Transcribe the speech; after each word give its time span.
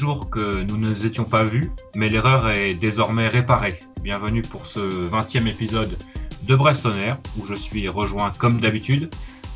jours 0.00 0.30
que 0.30 0.62
nous 0.62 0.78
ne 0.78 0.88
nous 0.88 1.04
étions 1.04 1.24
pas 1.24 1.44
vus, 1.44 1.70
mais 1.94 2.08
l'erreur 2.08 2.48
est 2.48 2.72
désormais 2.72 3.28
réparée. 3.28 3.78
Bienvenue 4.02 4.40
pour 4.40 4.64
ce 4.64 4.80
20e 4.80 5.46
épisode 5.46 5.94
de 6.44 6.56
Brestonner, 6.56 7.08
où 7.38 7.44
je 7.44 7.54
suis 7.54 7.86
rejoint 7.86 8.32
comme 8.38 8.62
d'habitude 8.62 9.10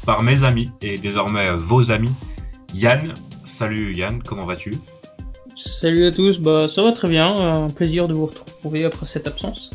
par 0.05 0.23
mes 0.23 0.45
amis 0.45 0.71
et 0.83 0.99
désormais 0.99 1.51
vos 1.57 1.91
amis. 1.91 2.13
Yann, 2.75 3.15
salut 3.47 3.95
Yann, 3.97 4.23
comment 4.23 4.45
vas-tu? 4.45 4.75
Salut 5.57 6.05
à 6.05 6.11
tous, 6.11 6.39
bah 6.39 6.69
ça 6.69 6.83
va 6.83 6.93
très 6.93 7.09
bien, 7.09 7.35
un 7.35 7.69
plaisir 7.69 8.07
de 8.07 8.13
vous 8.13 8.27
retrouver 8.27 8.85
après 8.85 9.07
cette 9.07 9.27
absence. 9.27 9.71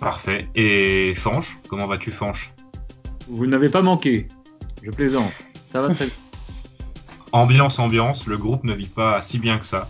Parfait. 0.00 0.48
Et 0.56 1.14
Fanche, 1.14 1.60
comment 1.68 1.86
vas-tu 1.86 2.10
Fanche? 2.10 2.52
Vous 3.28 3.46
n'avez 3.46 3.68
pas 3.68 3.82
manqué, 3.82 4.26
je 4.82 4.90
plaisante, 4.90 5.30
ça 5.68 5.80
va 5.80 5.94
très 5.94 6.06
bien. 6.06 6.14
Ambiance, 7.32 7.78
ambiance, 7.78 8.26
le 8.26 8.36
groupe 8.36 8.64
ne 8.64 8.74
vit 8.74 8.88
pas 8.88 9.22
si 9.22 9.38
bien 9.38 9.58
que 9.58 9.64
ça. 9.64 9.88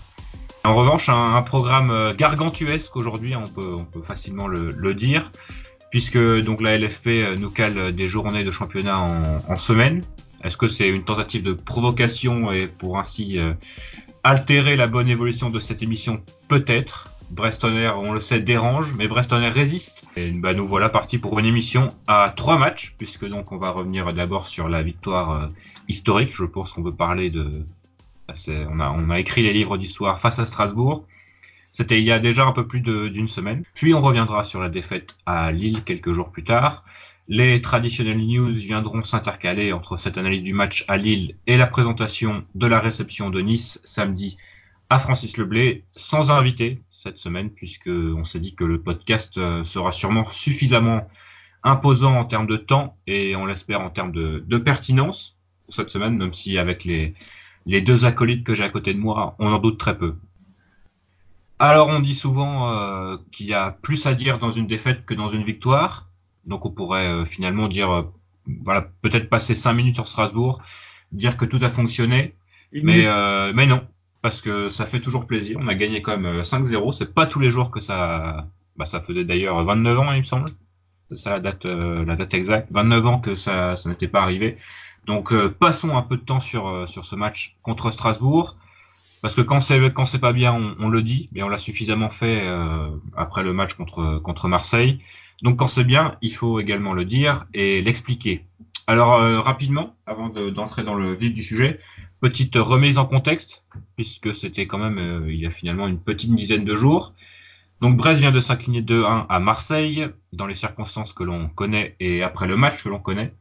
En 0.64 0.76
revanche, 0.76 1.08
un, 1.08 1.42
programme 1.42 1.90
euh, 1.90 2.14
gargantuesque 2.14 2.94
aujourd'hui, 2.94 3.34
on 3.34 3.44
peut, 3.44 3.78
facilement 4.06 4.46
le, 4.46 4.94
dire, 4.94 5.32
puisque 5.90 6.18
donc 6.18 6.60
la 6.60 6.78
LFP 6.78 7.06
euh, 7.08 7.34
nous 7.36 7.50
cale 7.50 7.92
des 7.94 8.08
journées 8.08 8.44
de 8.44 8.52
championnat 8.52 9.00
en, 9.00 9.52
en 9.52 9.56
semaine. 9.56 10.04
Est-ce 10.44 10.56
que 10.56 10.68
c'est 10.68 10.88
une 10.88 11.04
tentative 11.04 11.42
de 11.42 11.52
provocation 11.52 12.52
et 12.52 12.66
pour 12.66 12.98
ainsi 12.98 13.38
euh, 13.38 13.54
altérer 14.22 14.76
la 14.76 14.86
bonne 14.86 15.08
évolution 15.08 15.48
de 15.48 15.58
cette 15.58 15.82
émission? 15.82 16.22
Peut-être. 16.48 17.11
Brestonner, 17.32 17.90
on 18.02 18.12
le 18.12 18.20
sait, 18.20 18.40
dérange, 18.40 18.92
mais 18.98 19.08
Brestonner 19.08 19.48
résiste. 19.48 20.04
Et 20.16 20.32
bah, 20.32 20.52
nous 20.52 20.68
voilà 20.68 20.90
partis 20.90 21.16
pour 21.16 21.38
une 21.38 21.46
émission 21.46 21.88
à 22.06 22.30
trois 22.36 22.58
matchs, 22.58 22.94
puisque 22.98 23.26
donc 23.26 23.52
on 23.52 23.56
va 23.56 23.70
revenir 23.70 24.12
d'abord 24.12 24.48
sur 24.48 24.68
la 24.68 24.82
victoire 24.82 25.48
historique. 25.88 26.36
Je 26.36 26.44
pense 26.44 26.72
qu'on 26.72 26.82
veut 26.82 26.94
parler 26.94 27.30
de. 27.30 27.64
On 28.48 28.80
a, 28.80 28.90
on 28.90 29.08
a 29.08 29.18
écrit 29.18 29.42
les 29.42 29.54
livres 29.54 29.78
d'histoire 29.78 30.20
face 30.20 30.38
à 30.38 30.44
Strasbourg. 30.44 31.06
C'était 31.70 31.98
il 31.98 32.04
y 32.04 32.12
a 32.12 32.18
déjà 32.18 32.44
un 32.44 32.52
peu 32.52 32.66
plus 32.66 32.80
d'une 32.80 33.28
semaine. 33.28 33.62
Puis 33.74 33.94
on 33.94 34.02
reviendra 34.02 34.44
sur 34.44 34.60
la 34.60 34.68
défaite 34.68 35.16
à 35.24 35.52
Lille 35.52 35.84
quelques 35.84 36.12
jours 36.12 36.30
plus 36.30 36.44
tard. 36.44 36.84
Les 37.28 37.62
traditionnelles 37.62 38.26
news 38.26 38.52
viendront 38.52 39.02
s'intercaler 39.02 39.72
entre 39.72 39.96
cette 39.96 40.18
analyse 40.18 40.42
du 40.42 40.52
match 40.52 40.84
à 40.86 40.98
Lille 40.98 41.36
et 41.46 41.56
la 41.56 41.66
présentation 41.66 42.44
de 42.54 42.66
la 42.66 42.78
réception 42.78 43.30
de 43.30 43.40
Nice 43.40 43.80
samedi 43.84 44.36
à 44.90 44.98
Francis 44.98 45.38
Leblé, 45.38 45.84
sans 45.92 46.30
invité 46.30 46.82
cette 47.02 47.18
semaine, 47.18 47.50
puisque 47.50 47.88
on 47.88 48.22
s'est 48.22 48.38
dit 48.38 48.54
que 48.54 48.62
le 48.62 48.80
podcast 48.80 49.36
euh, 49.36 49.64
sera 49.64 49.90
sûrement 49.90 50.24
suffisamment 50.30 51.08
imposant 51.64 52.14
en 52.14 52.24
termes 52.24 52.46
de 52.46 52.56
temps 52.56 52.96
et 53.08 53.34
on 53.34 53.44
l'espère 53.44 53.80
en 53.80 53.90
termes 53.90 54.12
de, 54.12 54.44
de 54.46 54.58
pertinence 54.58 55.36
cette 55.68 55.90
semaine, 55.90 56.16
même 56.16 56.32
si 56.32 56.58
avec 56.58 56.84
les, 56.84 57.14
les 57.66 57.80
deux 57.80 58.04
acolytes 58.04 58.44
que 58.44 58.54
j'ai 58.54 58.62
à 58.62 58.68
côté 58.68 58.94
de 58.94 59.00
moi, 59.00 59.34
on 59.40 59.52
en 59.52 59.58
doute 59.58 59.78
très 59.78 59.98
peu. 59.98 60.14
Alors 61.58 61.88
on 61.88 61.98
dit 61.98 62.14
souvent 62.14 62.70
euh, 62.70 63.16
qu'il 63.32 63.46
y 63.46 63.54
a 63.54 63.72
plus 63.82 64.06
à 64.06 64.14
dire 64.14 64.38
dans 64.38 64.52
une 64.52 64.68
défaite 64.68 65.04
que 65.04 65.14
dans 65.14 65.28
une 65.28 65.42
victoire. 65.42 66.08
Donc 66.44 66.66
on 66.66 66.70
pourrait 66.70 67.12
euh, 67.12 67.24
finalement 67.24 67.66
dire, 67.68 67.90
euh, 67.90 68.02
voilà, 68.62 68.88
peut-être 69.02 69.28
passer 69.28 69.56
cinq 69.56 69.72
minutes 69.72 69.96
sur 69.96 70.06
Strasbourg, 70.06 70.62
dire 71.10 71.36
que 71.36 71.44
tout 71.44 71.60
a 71.62 71.68
fonctionné, 71.68 72.34
mais, 72.72 73.06
mais 73.52 73.66
non, 73.66 73.86
parce 74.22 74.40
que 74.40 74.70
ça 74.70 74.86
fait 74.86 75.00
toujours 75.00 75.26
plaisir. 75.26 75.58
On 75.60 75.68
a 75.68 75.74
gagné 75.74 76.02
quand 76.02 76.16
même 76.16 76.42
5-0. 76.42 76.92
C'est 76.92 77.14
pas 77.14 77.26
tous 77.26 77.40
les 77.40 77.50
jours 77.50 77.70
que 77.70 77.80
ça, 77.80 78.46
bah, 78.76 78.86
ça 78.86 79.00
faisait 79.00 79.24
d'ailleurs 79.24 79.62
29 79.64 79.98
ans, 79.98 80.12
il 80.12 80.20
me 80.20 80.24
semble. 80.24 80.48
C'est 81.10 81.18
ça 81.18 81.30
la 81.30 81.40
date, 81.40 81.64
la 81.64 82.16
date 82.16 82.34
exacte. 82.34 82.68
29 82.70 83.06
ans 83.06 83.18
que 83.18 83.34
ça, 83.34 83.76
ça 83.76 83.88
n'était 83.88 84.08
pas 84.08 84.22
arrivé. 84.22 84.56
Donc 85.06 85.32
euh, 85.32 85.48
passons 85.48 85.96
un 85.96 86.02
peu 86.02 86.16
de 86.16 86.22
temps 86.22 86.40
sur, 86.40 86.68
euh, 86.68 86.86
sur 86.86 87.06
ce 87.06 87.16
match 87.16 87.56
contre 87.62 87.90
Strasbourg. 87.90 88.56
Parce 89.20 89.34
que 89.34 89.40
quand 89.40 89.60
c'est 89.60 89.78
quand 89.92 90.06
c'est 90.06 90.18
pas 90.18 90.32
bien, 90.32 90.52
on, 90.52 90.76
on, 90.80 90.88
le 90.88 91.02
dit, 91.02 91.28
mais 91.32 91.42
on 91.42 91.48
l'a 91.48 91.58
suffisamment 91.58 92.10
fait 92.10 92.40
euh, 92.42 92.88
après 93.16 93.42
le 93.44 93.52
match 93.52 93.74
contre 93.74 94.18
contre 94.18 94.48
Marseille. 94.48 95.00
Donc 95.42 95.58
quand 95.58 95.68
c'est 95.68 95.84
bien, 95.84 96.16
il 96.22 96.34
faut 96.34 96.60
également 96.60 96.92
le 96.92 97.04
dire 97.04 97.46
et 97.54 97.82
l'expliquer. 97.82 98.44
Alors 98.86 99.42
rapidement, 99.42 99.94
avant 100.06 100.28
d'entrer 100.28 100.82
dans 100.82 100.94
le 100.94 101.14
vif 101.14 101.32
du 101.32 101.42
sujet, 101.42 101.78
petite 102.20 102.56
remise 102.56 102.98
en 102.98 103.06
contexte, 103.06 103.64
puisque 103.96 104.34
c'était 104.34 104.66
quand 104.66 104.78
même 104.78 105.26
il 105.28 105.36
y 105.36 105.46
a 105.46 105.50
finalement 105.50 105.88
une 105.88 106.00
petite 106.00 106.34
dizaine 106.34 106.64
de 106.64 106.76
jours. 106.76 107.14
Donc 107.80 107.96
Brest 107.96 108.20
vient 108.20 108.32
de 108.32 108.40
s'incliner 108.40 108.82
2-1 108.82 109.26
à 109.28 109.40
Marseille, 109.40 110.08
dans 110.32 110.46
les 110.46 110.54
circonstances 110.54 111.12
que 111.12 111.24
l'on 111.24 111.48
connaît 111.48 111.96
et 112.00 112.22
après 112.22 112.46
le 112.46 112.56
match 112.56 112.82
que 112.82 112.88
l'on 112.88 113.00
connaît 113.00 113.34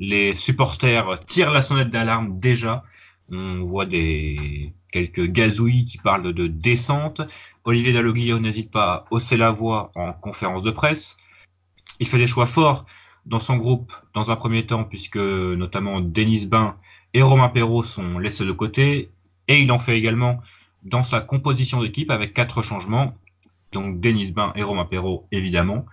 les 0.00 0.34
supporters 0.34 1.20
tirent 1.26 1.52
la 1.52 1.62
sonnette 1.62 1.90
d'alarme 1.90 2.38
déjà. 2.38 2.84
On 3.30 3.64
voit 3.64 3.86
des 3.86 4.72
quelques 4.90 5.26
gazouillis 5.26 5.84
qui 5.84 5.98
parlent 5.98 6.32
de 6.32 6.46
descente. 6.48 7.20
Olivier 7.64 7.92
Dalloglio 7.92 8.40
n'hésite 8.40 8.70
pas 8.70 8.92
à 8.92 9.04
hausser 9.10 9.36
la 9.36 9.52
voix 9.52 9.92
en 9.94 10.12
conférence 10.12 10.64
de 10.64 10.70
presse. 10.70 11.16
Il 12.00 12.08
fait 12.08 12.18
des 12.18 12.26
choix 12.26 12.46
forts 12.46 12.86
dans 13.26 13.40
son 13.40 13.56
groupe 13.56 13.92
dans 14.14 14.30
un 14.30 14.36
premier 14.36 14.66
temps 14.66 14.84
puisque 14.84 15.16
notamment 15.16 16.00
Denis 16.00 16.46
Bain 16.46 16.76
et 17.14 17.22
Romain 17.22 17.48
Perrault 17.48 17.82
sont 17.82 18.18
laissés 18.18 18.44
de 18.44 18.52
côté 18.52 19.10
et 19.48 19.60
il 19.60 19.70
en 19.72 19.78
fait 19.78 19.96
également 19.98 20.40
dans 20.82 21.02
sa 21.02 21.20
composition 21.20 21.82
d'équipe 21.82 22.10
avec 22.10 22.32
quatre 22.34 22.62
changements 22.62 23.14
donc 23.72 24.00
Denis 24.00 24.32
Bain 24.32 24.52
et 24.56 24.62
Romain 24.62 24.84
Perrault 24.84 25.26
évidemment 25.32 25.86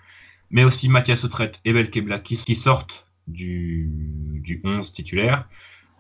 mais 0.50 0.64
aussi 0.64 0.90
Mathias 0.90 1.24
Autrette 1.24 1.60
et 1.66 1.74
Belkebla 1.74 2.20
qui 2.20 2.56
sortent 2.56 3.08
du, 3.28 3.90
du 4.42 4.62
11 4.64 4.92
titulaire. 4.94 5.48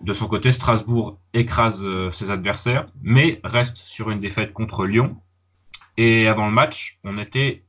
De 0.01 0.13
son 0.13 0.27
côté, 0.27 0.51
Strasbourg 0.51 1.19
écrase 1.33 1.83
euh, 1.83 2.11
ses 2.11 2.29
adversaires, 2.31 2.87
mais 3.01 3.39
reste 3.43 3.77
sur 3.77 4.09
une 4.09 4.19
défaite 4.19 4.53
contre 4.53 4.85
Lyon. 4.85 5.21
Et 5.97 6.27
avant 6.27 6.45
le 6.45 6.53
match, 6.53 6.99
on 7.03 7.13
n'était 7.13 7.63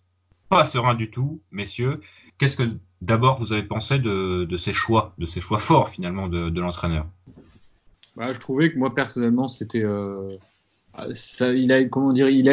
pas 0.48 0.64
serein 0.64 0.94
du 0.94 1.10
tout, 1.10 1.42
messieurs. 1.50 2.00
Qu'est-ce 2.38 2.56
que 2.56 2.78
d'abord 3.02 3.40
vous 3.40 3.52
avez 3.52 3.62
pensé 3.62 3.98
de, 3.98 4.56
ces 4.56 4.72
choix, 4.72 5.14
de 5.18 5.26
ces 5.26 5.40
choix 5.40 5.58
forts 5.58 5.90
finalement 5.90 6.28
de, 6.28 6.60
l'entraîneur. 6.60 7.06
Bah, 8.16 8.32
Je 8.32 8.38
trouvais 8.38 8.72
que 8.72 8.78
moi 8.78 8.94
personnellement, 8.94 9.48
c'était 9.48 9.84
euh, 9.84 10.36
il 11.40 11.72
a 11.72 11.84
comment 11.84 12.12
dire, 12.12 12.28
il 12.28 12.44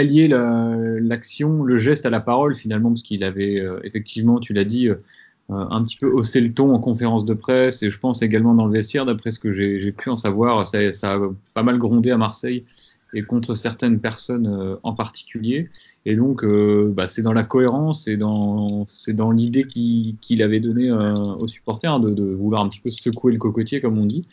l'action, 1.01 1.63
le 1.63 1.77
geste 1.77 2.05
à 2.05 2.09
la 2.09 2.19
parole 2.19 2.55
finalement, 2.55 2.89
parce 2.89 3.03
qu'il 3.03 3.23
avait 3.23 3.59
euh, 3.59 3.79
effectivement, 3.83 4.39
tu 4.39 4.53
l'as 4.53 4.65
dit, 4.65 4.89
euh, 4.89 4.95
un 5.49 5.83
petit 5.83 5.97
peu 5.97 6.07
hausser 6.07 6.41
le 6.41 6.53
ton 6.53 6.73
en 6.73 6.79
conférence 6.79 7.25
de 7.25 7.33
presse 7.33 7.83
et 7.83 7.89
je 7.89 7.99
pense 7.99 8.21
également 8.21 8.53
dans 8.53 8.65
le 8.65 8.71
vestiaire, 8.71 9.05
d'après 9.05 9.31
ce 9.31 9.39
que 9.39 9.53
j'ai 9.53 9.91
pu 9.91 10.09
en 10.09 10.17
savoir, 10.17 10.67
ça, 10.67 10.91
ça, 10.91 11.13
a 11.13 11.19
pas 11.53 11.63
mal 11.63 11.77
grondé 11.77 12.11
à 12.11 12.17
Marseille 12.17 12.65
et 13.15 13.23
contre 13.23 13.55
certaines 13.55 13.99
personnes 13.99 14.45
euh, 14.45 14.75
en 14.83 14.93
particulier. 14.93 15.69
Et 16.05 16.15
donc, 16.15 16.43
euh, 16.43 16.91
bah, 16.93 17.07
c'est 17.07 17.21
dans 17.21 17.33
la 17.33 17.43
cohérence 17.43 18.07
et 18.07 18.19
c'est 18.87 19.13
dans 19.13 19.31
l'idée 19.31 19.65
qu'il 19.65 20.43
avait 20.43 20.59
donnée 20.59 20.91
euh, 20.91 21.13
aux 21.13 21.47
supporters 21.47 21.93
hein, 21.93 21.99
de, 22.01 22.11
de, 22.11 22.25
vouloir 22.25 22.61
un 22.61 22.69
petit 22.69 22.81
peu 22.81 22.91
secouer 22.91 23.31
le 23.31 23.39
cocotier, 23.39 23.79
comme 23.81 23.97
on 23.97 24.05
dit. 24.05 24.23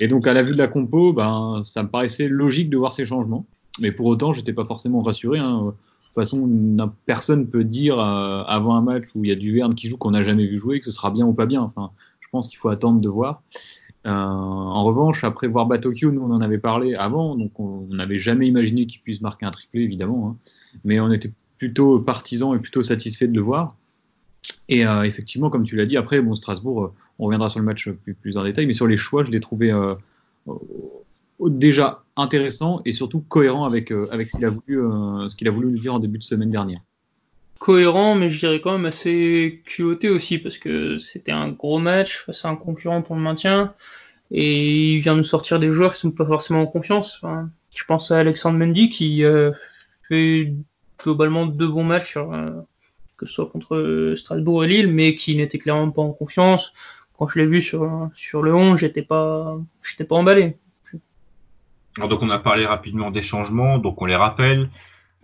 Et 0.00 0.06
donc, 0.06 0.28
à 0.28 0.32
la 0.32 0.44
vue 0.44 0.52
de 0.52 0.58
la 0.58 0.68
compo, 0.68 1.12
ben, 1.12 1.62
ça 1.64 1.82
me 1.82 1.88
paraissait 1.88 2.28
logique 2.28 2.70
de 2.70 2.76
voir 2.76 2.92
ces 2.92 3.04
changements. 3.04 3.44
Mais 3.80 3.90
pour 3.90 4.06
autant, 4.06 4.32
j'étais 4.32 4.52
pas 4.52 4.64
forcément 4.64 5.02
rassuré. 5.02 5.40
Hein 5.40 5.74
toute 6.14 6.14
façon, 6.14 6.48
personne 7.06 7.48
peut 7.48 7.64
dire 7.64 8.00
avant 8.00 8.74
un 8.76 8.80
match 8.80 9.04
où 9.14 9.24
il 9.24 9.28
y 9.28 9.32
a 9.32 9.36
du 9.36 9.52
Verne 9.52 9.74
qui 9.74 9.88
joue 9.88 9.98
qu'on 9.98 10.12
n'a 10.12 10.22
jamais 10.22 10.46
vu 10.46 10.56
jouer 10.56 10.78
que 10.78 10.86
ce 10.86 10.92
sera 10.92 11.10
bien 11.10 11.26
ou 11.26 11.34
pas 11.34 11.46
bien. 11.46 11.60
Enfin, 11.60 11.90
je 12.20 12.28
pense 12.30 12.48
qu'il 12.48 12.58
faut 12.58 12.70
attendre 12.70 13.00
de 13.00 13.08
voir. 13.08 13.42
Euh, 14.06 14.10
en 14.10 14.84
revanche, 14.84 15.24
après 15.24 15.48
voir 15.48 15.66
Batokyo, 15.66 16.12
nous 16.12 16.22
on 16.22 16.32
en 16.32 16.40
avait 16.40 16.58
parlé 16.58 16.94
avant, 16.94 17.34
donc 17.34 17.58
on 17.58 17.86
n'avait 17.90 18.18
jamais 18.18 18.46
imaginé 18.46 18.86
qu'il 18.86 19.00
puisse 19.00 19.20
marquer 19.20 19.44
un 19.44 19.50
triplé, 19.50 19.82
évidemment, 19.82 20.28
hein, 20.28 20.50
mais 20.84 21.00
on 21.00 21.10
était 21.10 21.32
plutôt 21.58 21.98
partisans 21.98 22.54
et 22.54 22.58
plutôt 22.58 22.82
satisfaits 22.82 23.26
de 23.26 23.34
le 23.34 23.42
voir. 23.42 23.76
Et 24.68 24.86
euh, 24.86 25.02
effectivement, 25.02 25.50
comme 25.50 25.64
tu 25.64 25.76
l'as 25.76 25.84
dit, 25.84 25.96
après, 25.96 26.20
bon, 26.20 26.34
Strasbourg, 26.34 26.92
on 27.18 27.24
reviendra 27.26 27.48
sur 27.48 27.58
le 27.58 27.66
match 27.66 27.88
plus, 27.90 28.14
plus 28.14 28.36
en 28.36 28.44
détail, 28.44 28.66
mais 28.66 28.72
sur 28.72 28.86
les 28.86 28.96
choix, 28.96 29.24
je 29.24 29.32
l'ai 29.32 29.40
trouvé 29.40 29.72
euh, 29.72 29.94
déjà 31.40 32.02
intéressant 32.16 32.80
et 32.84 32.92
surtout 32.92 33.20
cohérent 33.20 33.64
avec, 33.64 33.92
euh, 33.92 34.06
ce 34.10 34.36
qu'il 34.36 34.44
a 34.44 34.50
voulu 34.50 34.82
euh, 34.82 35.28
ce 35.28 35.36
qu'il 35.36 35.46
a 35.48 35.50
voulu 35.50 35.68
nous 35.68 35.78
dire 35.78 35.94
en 35.94 35.98
début 35.98 36.18
de 36.18 36.24
semaine 36.24 36.50
dernière. 36.50 36.80
Cohérent, 37.58 38.14
mais 38.14 38.30
je 38.30 38.38
dirais 38.38 38.60
quand 38.60 38.72
même 38.72 38.86
assez 38.86 39.62
culotté 39.64 40.08
aussi 40.10 40.38
parce 40.38 40.58
que 40.58 40.98
c'était 40.98 41.32
un 41.32 41.48
gros 41.48 41.78
match 41.78 42.24
face 42.24 42.44
à 42.44 42.48
un 42.50 42.56
concurrent 42.56 43.02
pour 43.02 43.16
le 43.16 43.22
maintien 43.22 43.74
et 44.30 44.94
il 44.94 45.00
vient 45.00 45.16
nous 45.16 45.24
sortir 45.24 45.58
des 45.58 45.72
joueurs 45.72 45.94
qui 45.94 46.00
sont 46.00 46.10
pas 46.10 46.26
forcément 46.26 46.62
en 46.62 46.66
confiance. 46.66 47.20
Je 47.74 47.84
pense 47.84 48.10
à 48.10 48.18
Alexandre 48.18 48.58
Mendy 48.58 48.90
qui 48.90 49.24
euh, 49.24 49.52
fait 50.08 50.54
globalement 51.02 51.46
deux 51.46 51.68
bons 51.68 51.84
matchs 51.84 52.16
euh, 52.16 52.50
que 53.16 53.26
ce 53.26 53.32
soit 53.32 53.46
contre 53.46 54.14
Strasbourg 54.16 54.64
et 54.64 54.68
Lille, 54.68 54.92
mais 54.92 55.14
qui 55.14 55.36
n'était 55.36 55.58
clairement 55.58 55.90
pas 55.90 56.02
en 56.02 56.12
confiance. 56.12 56.72
Quand 57.18 57.26
je 57.26 57.40
l'ai 57.40 57.46
vu 57.46 57.60
sur 57.60 58.08
sur 58.14 58.42
le 58.42 58.54
11, 58.54 58.78
j'étais 58.78 59.02
pas 59.02 59.58
j'étais 59.82 60.04
pas 60.04 60.14
emballé. 60.16 60.56
Alors 61.96 62.08
donc 62.08 62.22
on 62.22 62.30
a 62.30 62.38
parlé 62.38 62.64
rapidement 62.64 63.10
des 63.10 63.22
changements, 63.22 63.78
donc 63.78 64.00
on 64.00 64.04
les 64.04 64.14
rappelle. 64.14 64.70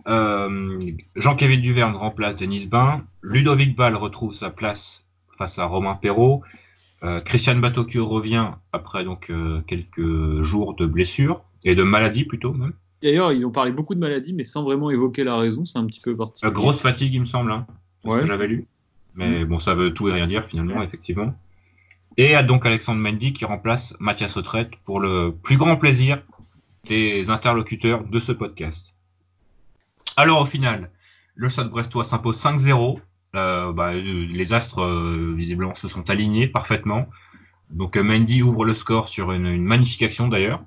Euh, 0.07 0.79
Jean-Kévin 1.15 1.57
Duverne 1.61 1.95
remplace 1.95 2.35
Denis 2.35 2.67
Bain. 2.67 3.03
Ludovic 3.21 3.75
Ball 3.75 3.95
retrouve 3.95 4.33
sa 4.33 4.49
place 4.49 5.03
face 5.37 5.57
à 5.59 5.65
Romain 5.65 5.95
Perrault. 5.95 6.43
Euh, 7.03 7.19
Christian 7.19 7.57
Batocchio 7.57 8.07
revient 8.07 8.51
après 8.71 9.03
donc 9.03 9.29
euh, 9.29 9.61
quelques 9.67 10.41
jours 10.41 10.75
de 10.75 10.85
blessure 10.85 11.41
et 11.63 11.75
de 11.75 11.83
maladie 11.83 12.23
plutôt 12.23 12.53
même. 12.53 12.73
D'ailleurs, 13.01 13.31
ils 13.33 13.45
ont 13.45 13.51
parlé 13.51 13.71
beaucoup 13.71 13.93
de 13.93 13.99
maladies, 13.99 14.33
mais 14.33 14.43
sans 14.45 14.63
vraiment 14.63 14.89
évoquer 14.89 15.23
la 15.23 15.37
raison. 15.37 15.65
C'est 15.65 15.77
un 15.77 15.85
petit 15.85 15.99
peu 16.01 16.15
particulier. 16.15 16.49
Euh, 16.51 16.53
grosse 16.53 16.81
fatigue, 16.81 17.13
il 17.13 17.19
me 17.21 17.25
semble, 17.25 17.51
hein, 17.51 17.67
Ouais. 18.03 18.21
que 18.21 18.25
j'avais 18.25 18.47
lu. 18.47 18.67
Mais 19.15 19.45
bon, 19.45 19.59
ça 19.59 19.73
veut 19.75 19.93
tout 19.93 20.07
et 20.09 20.11
rien 20.13 20.27
dire 20.27 20.45
finalement, 20.47 20.81
effectivement. 20.83 21.33
Et 22.17 22.35
à 22.35 22.43
donc 22.43 22.65
Alexandre 22.65 22.99
Mendy 23.01 23.33
qui 23.33 23.45
remplace 23.45 23.95
Mathias 23.99 24.37
Autrette 24.37 24.71
pour 24.85 24.99
le 24.99 25.33
plus 25.43 25.57
grand 25.57 25.75
plaisir 25.77 26.21
des 26.87 27.29
interlocuteurs 27.29 28.03
de 28.05 28.19
ce 28.19 28.31
podcast. 28.31 28.93
Alors 30.17 30.41
au 30.41 30.45
final, 30.45 30.91
le 31.35 31.49
Stade 31.49 31.69
Brestois 31.69 32.03
s'impose 32.03 32.41
5-0. 32.41 32.99
Euh, 33.35 33.73
bah, 33.73 33.93
les 33.93 34.53
astres 34.53 34.81
euh, 34.81 35.33
visiblement 35.35 35.75
se 35.75 35.87
sont 35.87 36.09
alignés 36.09 36.47
parfaitement. 36.47 37.07
Donc 37.69 37.97
euh, 37.97 38.03
Mendy 38.03 38.41
ouvre 38.41 38.63
le 38.63 38.73
score 38.73 39.09
sur 39.09 39.31
une, 39.31 39.47
une 39.47 39.65
magnifique 39.65 40.03
action 40.03 40.27
d'ailleurs. 40.27 40.63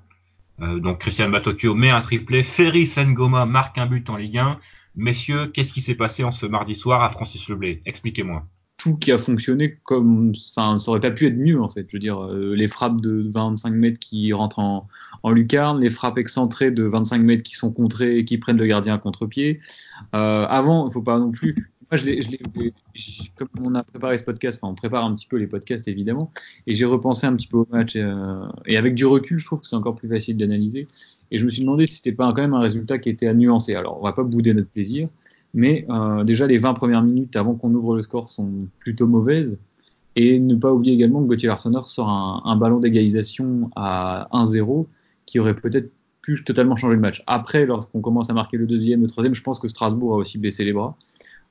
Euh, 0.61 0.79
donc 0.79 0.99
Christian 0.99 1.29
Batocchio 1.29 1.73
met 1.73 1.89
un 1.89 2.01
triplé, 2.01 2.43
Ferry 2.43 2.85
Sengoma 2.85 3.45
marque 3.45 3.77
un 3.77 3.85
but 3.85 4.09
en 4.09 4.17
Ligue 4.17 4.37
1. 4.37 4.59
Messieurs, 4.95 5.47
qu'est-ce 5.47 5.73
qui 5.73 5.81
s'est 5.81 5.95
passé 5.95 6.23
en 6.23 6.31
ce 6.31 6.45
mardi 6.45 6.75
soir 6.75 7.01
à 7.01 7.11
Francis 7.11 7.47
Leblay? 7.47 7.81
Expliquez-moi. 7.85 8.45
Tout 8.79 8.97
qui 8.97 9.11
a 9.11 9.19
fonctionné 9.19 9.77
comme, 9.83 10.33
enfin, 10.51 10.79
ça 10.79 10.89
aurait 10.91 11.01
pas 11.01 11.11
pu 11.11 11.27
être 11.27 11.37
mieux 11.37 11.61
en 11.61 11.69
fait. 11.69 11.85
Je 11.89 11.97
veux 11.97 11.99
dire, 11.99 12.19
euh, 12.23 12.55
les 12.55 12.67
frappes 12.67 13.01
de 13.01 13.29
25 13.31 13.71
mètres 13.73 13.99
qui 13.99 14.33
rentrent 14.33 14.59
en, 14.59 14.87
en 15.23 15.31
lucarne, 15.31 15.81
les 15.81 15.89
frappes 15.91 16.17
excentrées 16.17 16.71
de 16.71 16.83
25 16.83 17.21
mètres 17.21 17.43
qui 17.43 17.55
sont 17.55 17.71
contrées 17.73 18.17
et 18.19 18.25
qui 18.25 18.37
prennent 18.39 18.57
le 18.57 18.65
gardien 18.67 18.95
à 18.95 18.97
contre-pied. 18.97 19.59
Euh, 20.15 20.45
avant, 20.47 20.87
il 20.87 20.93
faut 20.93 21.01
pas 21.01 21.19
non 21.19 21.31
plus. 21.31 21.55
Moi, 21.91 21.97
je 21.97 22.05
je 22.05 22.29
l'ai- 22.29 22.73
j- 22.93 23.31
comme 23.35 23.47
on 23.63 23.73
a 23.75 23.83
préparé 23.83 24.17
ce 24.17 24.23
podcast, 24.23 24.59
enfin, 24.61 24.71
on 24.71 24.75
prépare 24.75 25.05
un 25.05 25.15
petit 25.15 25.25
peu 25.27 25.37
les 25.37 25.47
podcasts 25.47 25.87
évidemment, 25.87 26.31
et 26.67 26.75
j'ai 26.75 26.85
repensé 26.85 27.25
un 27.27 27.35
petit 27.35 27.47
peu 27.47 27.57
au 27.57 27.67
match. 27.71 27.95
euh, 27.95 28.45
et 28.67 28.77
avec 28.77 28.93
du 28.95 29.05
recul, 29.07 29.39
je 29.39 29.45
trouve 29.45 29.59
que 29.61 29.67
c'est 29.67 29.75
encore 29.75 29.95
plus 29.95 30.07
facile 30.09 30.37
d'analyser. 30.37 30.87
Et 31.31 31.39
je 31.39 31.45
me 31.45 31.49
suis 31.49 31.61
demandé 31.61 31.87
si 31.87 31.95
c'était 31.97 32.11
pas 32.11 32.27
quand 32.33 32.41
même 32.41 32.53
un 32.53 32.59
résultat 32.61 32.99
qui 32.99 33.09
était 33.09 33.27
à 33.27 33.33
nuancer. 33.33 33.75
Alors, 33.75 33.99
on 33.99 34.03
va 34.03 34.13
pas 34.13 34.23
bouder 34.23 34.53
notre 34.53 34.69
plaisir, 34.69 35.09
mais 35.53 35.85
euh, 35.89 36.23
déjà 36.23 36.47
les 36.47 36.57
20 36.57 36.73
premières 36.73 37.03
minutes 37.03 37.35
avant 37.35 37.55
qu'on 37.55 37.73
ouvre 37.73 37.95
le 37.95 38.01
score 38.01 38.29
sont 38.29 38.67
plutôt 38.79 39.07
mauvaises. 39.07 39.57
Et 40.15 40.39
ne 40.39 40.55
pas 40.55 40.73
oublier 40.73 40.93
également 40.93 41.21
que 41.21 41.27
Gauthier 41.27 41.47
Larsonneur 41.47 41.85
sort 41.85 42.09
un, 42.09 42.55
ballon 42.57 42.79
d'égalisation 42.79 43.69
à 43.75 44.27
1-0 44.33 44.87
qui 45.25 45.39
aurait 45.39 45.55
peut-être 45.55 45.91
pu 46.21 46.43
totalement 46.43 46.75
changer 46.75 46.95
le 46.95 46.99
match. 46.99 47.23
Après, 47.25 47.65
lorsqu'on 47.65 48.01
commence 48.01 48.29
à 48.29 48.33
marquer 48.33 48.57
le 48.57 48.67
deuxième, 48.67 49.01
le 49.01 49.07
troisième, 49.07 49.33
je 49.33 49.43
pense 49.43 49.59
que 49.59 49.69
Strasbourg 49.69 50.15
a 50.15 50.17
aussi 50.17 50.37
baissé 50.37 50.65
les 50.65 50.73
bras. 50.73 50.97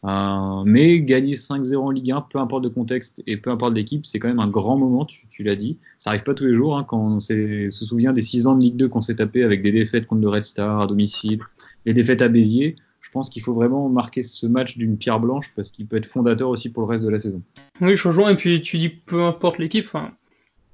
Euh, 0.05 0.63
mais 0.65 1.01
gagner 1.01 1.35
5-0 1.35 1.77
en 1.77 1.91
Ligue 1.91 2.13
1, 2.13 2.27
peu 2.31 2.39
importe 2.39 2.65
le 2.65 2.71
contexte 2.71 3.23
et 3.27 3.37
peu 3.37 3.51
importe 3.51 3.75
l'équipe, 3.75 4.07
c'est 4.07 4.19
quand 4.19 4.29
même 4.29 4.39
un 4.39 4.49
grand 4.49 4.77
moment, 4.77 5.05
tu, 5.07 5.43
l'as 5.43 5.57
dit. 5.57 5.79
Ça 5.99 6.11
arrive 6.11 6.23
pas 6.23 6.35
tous 6.35 6.45
les 6.45 6.55
jours, 6.55 6.77
hein, 6.77 6.85
quand 6.87 7.01
on 7.01 7.21
se 7.21 7.69
souvient 7.71 8.13
des 8.13 8.23
6 8.23 8.47
ans 8.47 8.55
de 8.55 8.63
Ligue 8.63 8.77
2 8.77 8.89
qu'on 8.89 9.01
s'est 9.01 9.17
tapé 9.17 9.43
avec 9.43 9.63
des 9.63 9.71
défaites 9.71 10.07
contre 10.07 10.21
le 10.21 10.29
Red 10.29 10.45
Star 10.45 10.81
à 10.81 10.87
domicile, 10.87 11.41
les 11.85 11.95
défaites 11.95 12.23
à 12.23 12.29
Béziers. 12.29 12.77
Je 13.09 13.13
pense 13.15 13.31
qu'il 13.31 13.41
faut 13.41 13.55
vraiment 13.55 13.89
marquer 13.89 14.23
ce 14.23 14.47
match 14.47 14.77
d'une 14.77 14.99
pierre 14.99 15.19
blanche 15.19 15.55
parce 15.57 15.71
qu'il 15.71 15.87
peut 15.87 15.97
être 15.97 16.05
fondateur 16.05 16.51
aussi 16.51 16.71
pour 16.71 16.83
le 16.83 16.89
reste 16.89 17.05
de 17.05 17.09
la 17.09 17.19
saison. 17.19 17.43
Oui, 17.81 17.97
je 17.97 18.07
rejoins. 18.07 18.29
Et 18.29 18.35
puis 18.35 18.61
tu 18.61 18.77
dis 18.77 18.91
peu 18.91 19.23
importe 19.23 19.59
l'équipe. 19.59 19.87
Enfin, 19.87 20.13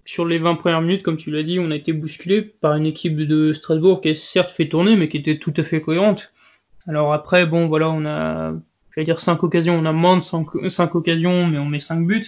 sur 0.04 0.26
les 0.26 0.40
20 0.40 0.56
premières 0.56 0.82
minutes, 0.82 1.04
comme 1.04 1.16
tu 1.16 1.30
l'as 1.30 1.44
dit, 1.44 1.60
on 1.60 1.70
a 1.70 1.76
été 1.76 1.92
bousculé 1.92 2.42
par 2.42 2.74
une 2.74 2.86
équipe 2.86 3.16
de 3.16 3.52
Strasbourg 3.52 4.00
qui 4.00 4.08
a 4.08 4.14
certes 4.16 4.50
fait 4.50 4.68
tourner, 4.68 4.96
mais 4.96 5.06
qui 5.06 5.16
était 5.16 5.38
tout 5.38 5.54
à 5.56 5.62
fait 5.62 5.80
cohérente. 5.80 6.32
Alors 6.88 7.12
après, 7.12 7.46
bon, 7.46 7.68
voilà, 7.68 7.88
on 7.88 8.04
a, 8.04 8.52
j'allais 8.92 9.04
dire 9.04 9.20
5 9.20 9.44
occasions, 9.44 9.78
on 9.78 9.84
a 9.84 9.92
moins 9.92 10.16
de 10.16 10.22
5, 10.22 10.92
occasions, 10.96 11.46
mais 11.46 11.58
on 11.58 11.66
met 11.66 11.78
5 11.78 12.04
buts. 12.04 12.26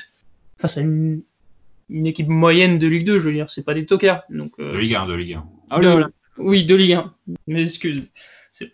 Face 0.59 0.79
à 0.79 0.82
une, 0.82 1.23
une 1.91 2.06
équipe 2.06 2.29
moyenne 2.29 2.79
de 2.79 2.87
Ligue 2.87 3.06
2, 3.06 3.19
je 3.19 3.29
veux 3.29 3.35
dire, 3.35 3.50
c'est 3.50 3.64
pas 3.64 3.75
des 3.75 3.87
tocards. 3.87 4.23
Donc, 4.31 4.52
euh, 4.61 4.73
De 4.73 4.79
Ligue 4.79 4.94
1, 4.94 5.09
de 5.09 5.14
Ligue 5.14 5.35
1. 5.35 5.44
Ah 5.70 5.82
là. 5.82 6.09
Oui, 6.38 6.64
de 6.64 6.76
Ligue 6.76 6.93
1. 6.93 7.12
Mais 7.49 7.64
excuse, 7.64 8.05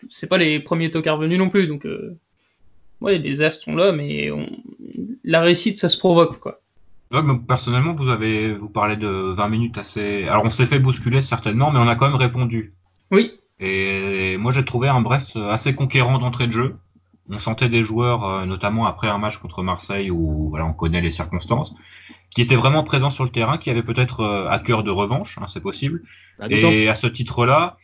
c'est 0.09 0.29
pas 0.29 0.39
les 0.39 0.61
premiers 0.61 0.91
tocards 0.91 1.19
venus 1.19 1.39
non 1.39 1.49
plus, 1.49 1.67
donc 1.67 1.87
euh, 1.87 2.19
ouais, 3.01 3.19
les 3.19 3.41
astres 3.41 3.65
sont 3.65 3.77
là, 3.77 3.93
mais 3.93 4.31
on... 4.31 4.47
la 5.25 5.41
réussite, 5.41 5.79
ça 5.79 5.89
se 5.89 5.99
provoque, 5.99 6.39
quoi. 6.39 6.61
Ouais, 7.13 7.23
mais 7.23 7.35
personnellement, 7.47 7.95
vous 7.95 8.09
avez 8.09 8.55
vous 8.55 8.71
parlez 8.71 8.97
de 8.97 9.09
20 9.09 9.49
minutes 9.49 9.79
assez. 9.79 10.25
Alors 10.25 10.45
on 10.47 10.51
s'est 10.51 10.65
fait 10.65 10.79
bousculer 10.79 11.21
certainement, 11.21 11.71
mais 11.71 11.79
on 11.79 11.87
a 11.87 11.95
quand 11.95 12.07
même 12.07 12.17
répondu. 12.17 12.73
Oui, 13.11 13.33
Et 13.61 14.39
moi 14.39 14.51
j'ai 14.51 14.65
trouvé 14.65 14.89
un 14.89 15.03
Brest 15.03 15.37
assez 15.37 15.75
conquérant 15.75 16.19
d'entrée 16.19 16.47
de 16.47 16.53
jeu. 16.53 16.77
On 17.29 17.39
sentait 17.39 17.69
des 17.69 17.85
joueurs, 17.85 18.25
euh, 18.25 18.47
notamment 18.47 18.87
après 18.87 19.09
un 19.09 19.19
match 19.19 19.37
contre 19.37 19.63
Marseille 19.63 20.11
où 20.11 20.49
voilà 20.49 20.65
on 20.65 20.73
connaît 20.73 21.03
les 21.03 21.13
circonstances, 21.13 21.75
qui 22.31 22.41
étaient 22.41 22.57
vraiment 22.57 22.83
présents 22.83 23.11
sur 23.11 23.25
le 23.25 23.31
terrain, 23.31 23.59
qui 23.59 23.69
avaient 23.69 23.83
peut-être 23.83 24.21
euh, 24.21 24.49
à 24.49 24.59
cœur 24.59 24.83
de 24.83 24.91
revanche, 24.91 25.39
hein, 25.39 25.47
c'est 25.49 25.61
possible. 25.61 26.03
Bah, 26.39 26.47
Et 26.49 26.89
à 26.89 26.97
ce 26.97 27.07
titre-là, 27.07 27.77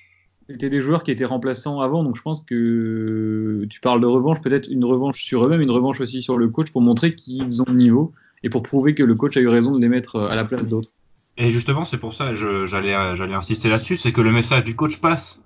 c'était 0.49 0.71
des 0.71 0.81
joueurs 0.81 1.03
qui 1.05 1.11
étaient 1.11 1.25
remplaçants 1.25 1.81
avant, 1.81 2.03
donc 2.05 2.17
je 2.17 2.23
pense 2.23 2.43
que 2.45 3.67
tu 3.69 3.81
parles 3.81 4.00
de 4.00 4.06
revanche, 4.06 4.41
peut-être 4.41 4.69
une 4.71 4.85
revanche 4.85 5.23
sur 5.23 5.45
eux-mêmes, 5.45 5.61
une 5.61 5.71
revanche 5.71 6.00
aussi 6.00 6.23
sur 6.23 6.39
le 6.39 6.49
coach 6.49 6.71
pour 6.73 6.81
montrer 6.81 7.15
qu'ils 7.15 7.61
ont 7.62 7.67
le 7.69 7.75
niveau 7.75 8.12
et 8.43 8.50
pour 8.50 8.62
prouver 8.62 8.95
que 8.95 9.03
le 9.03 9.15
coach 9.15 9.37
a 9.37 9.41
eu 9.41 9.49
raison 9.49 9.73
de 9.75 9.81
les 9.81 9.89
mettre 9.89 10.17
euh, 10.17 10.29
à 10.29 10.37
la 10.37 10.45
place 10.45 10.69
d'autres. 10.69 10.91
Et 11.37 11.50
justement, 11.50 11.85
c'est 11.85 11.99
pour 11.99 12.15
ça, 12.15 12.35
j'allais, 12.35 12.95
euh, 12.95 13.15
j'allais 13.17 13.35
insister 13.35 13.69
là-dessus, 13.69 13.97
c'est 13.97 14.12
que 14.12 14.21
le 14.21 14.33
message 14.33 14.65
du 14.65 14.75
coach 14.75 15.00
passe. 15.00 15.39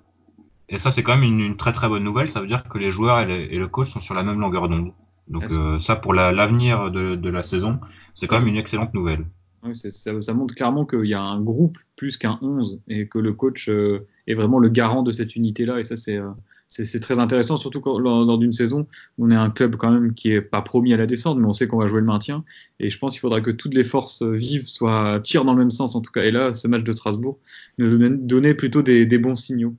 Et 0.69 0.79
ça, 0.79 0.91
c'est 0.91 1.03
quand 1.03 1.15
même 1.15 1.23
une, 1.23 1.39
une 1.41 1.57
très 1.57 1.73
très 1.73 1.87
bonne 1.89 2.03
nouvelle. 2.03 2.29
Ça 2.29 2.39
veut 2.39 2.47
dire 2.47 2.63
que 2.63 2.77
les 2.77 2.89
joueurs 2.89 3.19
et, 3.19 3.25
les- 3.25 3.43
et 3.55 3.57
le 3.59 3.67
coach 3.67 3.91
sont 3.91 3.99
sur 3.99 4.13
la 4.15 4.23
même 4.23 4.39
longueur 4.39 4.69
d'onde. 4.69 4.91
Donc 5.27 5.43
euh, 5.51 5.79
ça, 5.79 5.95
pour 5.95 6.13
la- 6.13 6.31
l'avenir 6.31 6.89
de, 6.91 7.15
de 7.15 7.29
la 7.29 7.43
saison, 7.43 7.79
c'est 8.15 8.27
quand 8.27 8.39
même 8.39 8.47
une 8.47 8.57
excellente 8.57 8.93
nouvelle. 8.93 9.25
C'est- 9.73 9.91
ça, 9.91 10.19
ça 10.21 10.33
montre 10.33 10.55
clairement 10.55 10.85
qu'il 10.85 11.05
y 11.05 11.13
a 11.13 11.21
un 11.21 11.41
groupe 11.41 11.77
plus 11.95 12.17
qu'un 12.17 12.39
11 12.41 12.81
et 12.87 13.07
que 13.07 13.19
le 13.19 13.33
coach 13.33 13.69
euh, 13.69 14.07
est 14.27 14.33
vraiment 14.33 14.59
le 14.59 14.69
garant 14.69 15.03
de 15.03 15.11
cette 15.11 15.35
unité-là. 15.35 15.79
Et 15.79 15.83
ça, 15.83 15.95
c'est 15.95 16.17
euh, 16.17 16.99
très 17.01 17.19
intéressant, 17.19 17.57
surtout 17.57 17.81
lors, 17.99 18.37
d'une 18.37 18.53
saison 18.53 18.87
on 19.17 19.29
est 19.29 19.35
un 19.35 19.49
club 19.49 19.75
quand 19.75 19.91
même 19.91 20.13
qui 20.13 20.31
est 20.31 20.41
pas 20.41 20.61
promis 20.61 20.93
à 20.93 20.97
la 20.97 21.05
descente, 21.05 21.37
mais 21.37 21.45
on 21.45 21.53
sait 21.53 21.67
qu'on 21.67 21.77
va 21.77 21.87
jouer 21.87 21.99
le 21.99 22.05
maintien. 22.05 22.43
Et 22.79 22.89
je 22.89 22.97
pense 22.97 23.11
qu'il 23.11 23.19
faudra 23.19 23.41
que 23.41 23.51
toutes 23.51 23.73
les 23.73 23.83
forces 23.83 24.23
vives 24.23 24.65
soient 24.65 25.19
tirent 25.21 25.45
dans 25.45 25.53
le 25.53 25.59
même 25.59 25.71
sens, 25.71 25.95
en 25.95 26.01
tout 26.01 26.11
cas. 26.11 26.23
Et 26.23 26.31
là, 26.31 26.53
ce 26.53 26.67
match 26.67 26.83
de 26.83 26.91
Strasbourg 26.91 27.39
nous 27.77 27.97
donné 27.97 28.53
plutôt 28.53 28.81
des, 28.81 29.05
bons 29.17 29.35
signaux. 29.35 29.75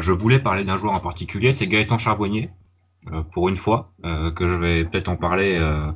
Je 0.00 0.12
voulais 0.12 0.38
parler 0.38 0.64
d'un 0.64 0.76
joueur 0.76 0.94
en 0.94 1.00
particulier, 1.00 1.52
c'est 1.52 1.66
Gaëtan 1.66 1.98
Charbonnier, 1.98 2.50
euh, 3.12 3.22
pour 3.22 3.48
une 3.48 3.56
fois, 3.56 3.92
euh, 4.04 4.30
que 4.30 4.48
je 4.48 4.54
vais 4.54 4.84
peut-être 4.84 5.08
en 5.08 5.16
parler 5.16 5.56
euh, 5.58 5.90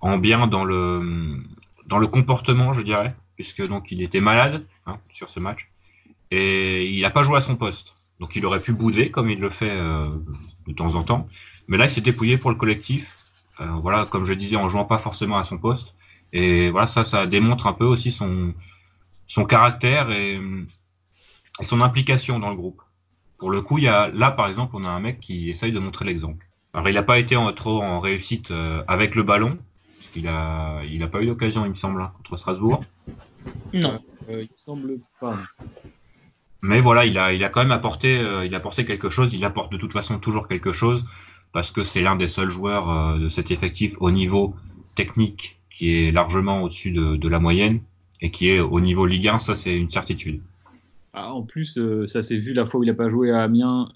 en 0.00 0.18
bien 0.18 0.46
dans 0.46 0.64
le 0.64 1.36
dans 1.86 1.98
le 1.98 2.06
comportement, 2.06 2.72
je 2.72 2.82
dirais, 2.82 3.14
puisque 3.36 3.66
donc 3.66 3.90
il 3.90 4.02
était 4.02 4.20
malade 4.20 4.64
hein, 4.86 4.98
sur 5.12 5.28
ce 5.28 5.40
match 5.40 5.71
et 6.32 6.86
il 6.86 7.02
n'a 7.02 7.10
pas 7.10 7.22
joué 7.22 7.36
à 7.36 7.40
son 7.42 7.56
poste. 7.56 7.94
Donc 8.18 8.36
il 8.36 8.46
aurait 8.46 8.62
pu 8.62 8.72
bouder 8.72 9.10
comme 9.10 9.28
il 9.28 9.38
le 9.38 9.50
fait 9.50 9.70
euh, 9.70 10.08
de 10.66 10.72
temps 10.72 10.94
en 10.94 11.02
temps, 11.02 11.28
mais 11.68 11.76
là 11.76 11.84
il 11.84 11.90
s'est 11.90 12.00
dépouillé 12.00 12.38
pour 12.38 12.50
le 12.50 12.56
collectif. 12.56 13.18
Euh, 13.60 13.66
voilà, 13.82 14.06
comme 14.06 14.24
je 14.24 14.32
disais, 14.32 14.56
en 14.56 14.68
jouant 14.70 14.86
pas 14.86 14.98
forcément 14.98 15.36
à 15.36 15.44
son 15.44 15.58
poste. 15.58 15.94
Et 16.32 16.70
voilà, 16.70 16.86
ça, 16.86 17.04
ça 17.04 17.26
démontre 17.26 17.66
un 17.66 17.74
peu 17.74 17.84
aussi 17.84 18.10
son 18.10 19.44
caractère 19.44 20.10
et, 20.10 20.40
son 21.60 21.82
implication 21.82 22.38
dans 22.38 22.48
le 22.48 22.56
groupe. 22.56 22.80
Pour 23.36 23.50
le 23.50 23.60
coup, 23.60 23.76
il 23.76 23.84
y 23.84 23.88
a 23.88 24.08
là 24.08 24.30
par 24.30 24.48
exemple, 24.48 24.74
on 24.74 24.86
a 24.86 24.88
un 24.88 25.00
mec 25.00 25.20
qui 25.20 25.50
essaye 25.50 25.70
de 25.70 25.78
montrer 25.78 26.06
l'exemple. 26.06 26.46
Alors 26.72 26.88
il 26.88 26.94
n'a 26.94 27.02
pas 27.02 27.18
été 27.18 27.36
trop 27.56 27.82
en 27.82 28.00
réussite 28.00 28.50
euh, 28.50 28.82
avec 28.88 29.14
le 29.14 29.22
ballon. 29.22 29.58
Il 30.16 30.28
a, 30.28 30.82
il 30.84 31.02
a 31.02 31.08
pas 31.08 31.20
eu 31.20 31.26
d'occasion, 31.26 31.66
il 31.66 31.70
me 31.70 31.74
semble, 31.74 32.00
hein, 32.00 32.12
contre 32.16 32.38
Strasbourg. 32.38 32.82
non. 33.74 34.00
Il 34.30 34.36
me 34.36 34.46
semble 34.56 34.98
pas. 35.20 35.36
Mais 36.62 36.80
voilà, 36.80 37.04
il 37.04 37.18
a, 37.18 37.48
quand 37.48 37.60
même 37.60 37.72
apporté, 37.72 38.18
euh, 38.18 38.46
il 38.46 38.54
a 38.54 38.58
apporté 38.58 38.84
quelque 38.84 39.10
chose. 39.10 39.34
Il 39.34 39.44
apporte 39.44 39.72
de 39.72 39.76
toute 39.76 39.92
façon 39.92 40.18
toujours 40.20 40.46
quelque 40.46 40.72
chose 40.72 41.04
parce 41.52 41.72
que 41.72 41.82
c'est 41.82 42.02
l'un 42.02 42.14
des 42.14 42.28
seuls 42.28 42.50
joueurs 42.50 42.88
euh, 42.88 43.18
de 43.18 43.28
cet 43.28 43.50
effectif 43.50 43.94
au 43.98 44.12
niveau 44.12 44.54
technique 44.94 45.58
qui 45.70 45.92
est 45.92 46.12
largement 46.12 46.62
au-dessus 46.62 46.92
de, 46.92 47.28
la 47.28 47.40
moyenne 47.40 47.80
et 48.20 48.30
qui 48.30 48.48
est 48.48 48.60
au 48.60 48.80
niveau 48.80 49.06
Ligue 49.06 49.26
1. 49.26 49.40
Ça, 49.40 49.56
c'est 49.56 49.76
une 49.76 49.90
certitude. 49.90 50.40
Ah, 51.14 51.34
en 51.34 51.42
plus, 51.42 51.76
euh, 51.78 52.06
ça 52.06 52.22
s'est 52.22 52.38
vu 52.38 52.52
la 52.52 52.64
fois 52.64 52.80
où 52.80 52.84
il 52.84 52.86
n'a 52.86 52.94
pas 52.94 53.10
joué 53.10 53.32
à 53.32 53.42
Amiens 53.42 53.88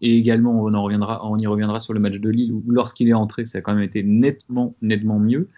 et 0.00 0.16
également 0.16 0.62
on 0.62 0.72
en 0.74 0.82
reviendra, 0.84 1.26
on 1.26 1.36
y 1.38 1.46
reviendra 1.46 1.80
sur 1.80 1.92
le 1.92 1.98
match 1.98 2.14
de 2.14 2.30
Lille 2.30 2.52
où 2.52 2.62
lorsqu'il 2.68 3.08
est 3.08 3.14
entré, 3.14 3.44
ça 3.46 3.58
a 3.58 3.60
quand 3.62 3.74
même 3.74 3.82
été 3.82 4.04
nettement, 4.04 4.76
nettement 4.80 5.18
mieux. 5.18 5.48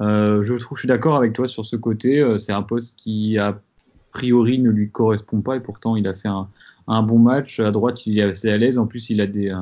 Je 0.00 0.56
trouve, 0.56 0.76
je 0.76 0.80
suis 0.80 0.88
d'accord 0.88 1.16
avec 1.16 1.32
toi 1.32 1.46
sur 1.46 1.64
ce 1.64 1.76
côté. 1.76 2.26
c'est 2.38 2.52
un 2.52 2.62
poste 2.62 2.98
qui 2.98 3.38
a 3.38 3.60
priori 4.16 4.58
ne 4.58 4.70
lui 4.70 4.90
correspond 4.90 5.42
pas 5.42 5.56
et 5.56 5.60
pourtant 5.60 5.94
il 5.94 6.08
a 6.08 6.14
fait 6.14 6.28
un, 6.28 7.02
bon 7.02 7.18
match. 7.18 7.60
À 7.60 7.70
droite, 7.70 8.06
il 8.06 8.18
est 8.18 8.22
assez 8.22 8.50
à 8.50 8.56
l'aise. 8.56 8.78
En 8.78 8.86
plus, 8.86 9.10
il 9.10 9.20
a 9.20 9.26
des, 9.26 9.52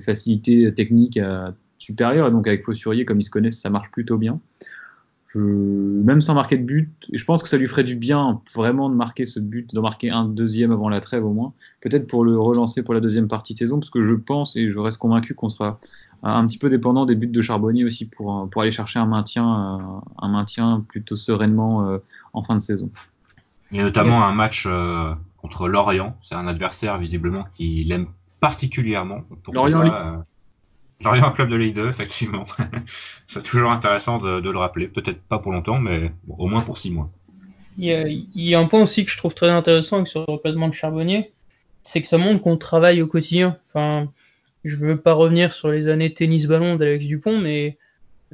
facilités 0.00 0.74
techniques 0.74 1.18
euh, 1.18 1.48
supérieures 1.78 2.26
et 2.26 2.30
donc 2.32 2.48
avec 2.48 2.64
Fossurier, 2.64 3.04
comme 3.04 3.20
ils 3.20 3.24
se 3.24 3.30
connaissent, 3.30 3.60
ça 3.60 3.70
marche 3.70 3.90
plutôt 3.92 4.18
bien. 4.18 4.40
Même 5.36 6.20
sans 6.22 6.34
marquer 6.34 6.58
de 6.58 6.64
but, 6.64 6.92
je 7.12 7.24
pense 7.24 7.42
que 7.42 7.48
ça 7.48 7.56
lui 7.56 7.66
ferait 7.66 7.82
du 7.82 7.96
bien 7.96 8.40
vraiment 8.54 8.88
de 8.88 8.94
marquer 8.94 9.26
ce 9.26 9.40
but, 9.40 9.72
de 9.74 9.80
marquer 9.80 10.10
un 10.10 10.24
deuxième 10.26 10.70
avant 10.70 10.88
la 10.88 11.00
trêve 11.00 11.24
au 11.24 11.32
moins, 11.32 11.52
peut-être 11.80 12.06
pour 12.06 12.24
le 12.24 12.38
relancer 12.38 12.84
pour 12.84 12.94
la 12.94 13.00
deuxième 13.00 13.26
partie 13.26 13.54
de 13.54 13.58
saison, 13.58 13.80
parce 13.80 13.90
que 13.90 14.04
je 14.04 14.14
pense 14.14 14.54
et 14.54 14.70
je 14.70 14.78
reste 14.78 14.98
convaincu 14.98 15.34
qu'on 15.34 15.48
sera 15.48 15.80
un 16.22 16.46
petit 16.46 16.58
peu 16.58 16.70
dépendant 16.70 17.04
des 17.04 17.16
buts 17.16 17.26
de 17.26 17.42
Charbonnier 17.42 17.84
aussi 17.84 18.06
pour, 18.06 18.48
pour 18.48 18.62
aller 18.62 18.70
chercher 18.70 19.00
un 19.00 19.06
maintien, 19.06 20.02
un 20.18 20.28
maintien 20.28 20.84
plutôt 20.88 21.16
sereinement 21.16 21.98
en 22.32 22.42
fin 22.44 22.54
de 22.54 22.62
saison. 22.62 22.90
Il 23.74 23.78
y 23.78 23.80
a 23.80 23.82
notamment 23.82 24.24
un 24.24 24.32
match 24.32 24.68
contre 25.36 25.68
Lorient. 25.68 26.16
C'est 26.22 26.36
un 26.36 26.46
adversaire 26.46 26.96
visiblement 26.96 27.44
qui 27.56 27.82
l'aime 27.82 28.06
particulièrement. 28.38 29.22
Lorient, 29.52 30.22
Lorient 31.00 31.32
club 31.32 31.48
de 31.48 31.56
Ligue 31.56 31.74
2, 31.74 31.88
effectivement. 31.88 32.44
c'est 33.28 33.42
toujours 33.42 33.72
intéressant 33.72 34.18
de, 34.18 34.48
le 34.48 34.58
rappeler. 34.58 34.86
Peut-être 34.86 35.20
pas 35.22 35.38
pour 35.38 35.52
longtemps, 35.52 35.80
mais 35.80 36.12
au 36.28 36.46
moins 36.46 36.62
pour 36.62 36.78
six 36.78 36.90
mois. 36.90 37.10
Il 37.76 37.86
y, 38.36 38.54
a, 38.54 38.60
un 38.60 38.66
point 38.66 38.80
aussi 38.80 39.04
que 39.04 39.10
je 39.10 39.16
trouve 39.16 39.34
très 39.34 39.50
intéressant 39.50 39.96
avec 39.96 40.08
ce 40.08 40.18
recrutement 40.18 40.68
de 40.68 40.74
Charbonnier, 40.74 41.32
c'est 41.82 42.00
que 42.00 42.06
ça 42.06 42.18
montre 42.18 42.40
qu'on 42.40 42.56
travaille 42.56 43.02
au 43.02 43.08
quotidien. 43.08 43.58
Enfin, 43.68 44.08
je 44.62 44.76
veux 44.76 44.96
pas 44.96 45.12
revenir 45.12 45.52
sur 45.52 45.68
les 45.68 45.88
années 45.88 46.14
tennis-ballon 46.14 46.76
d'Alex 46.76 47.04
Dupont, 47.06 47.40
mais 47.40 47.76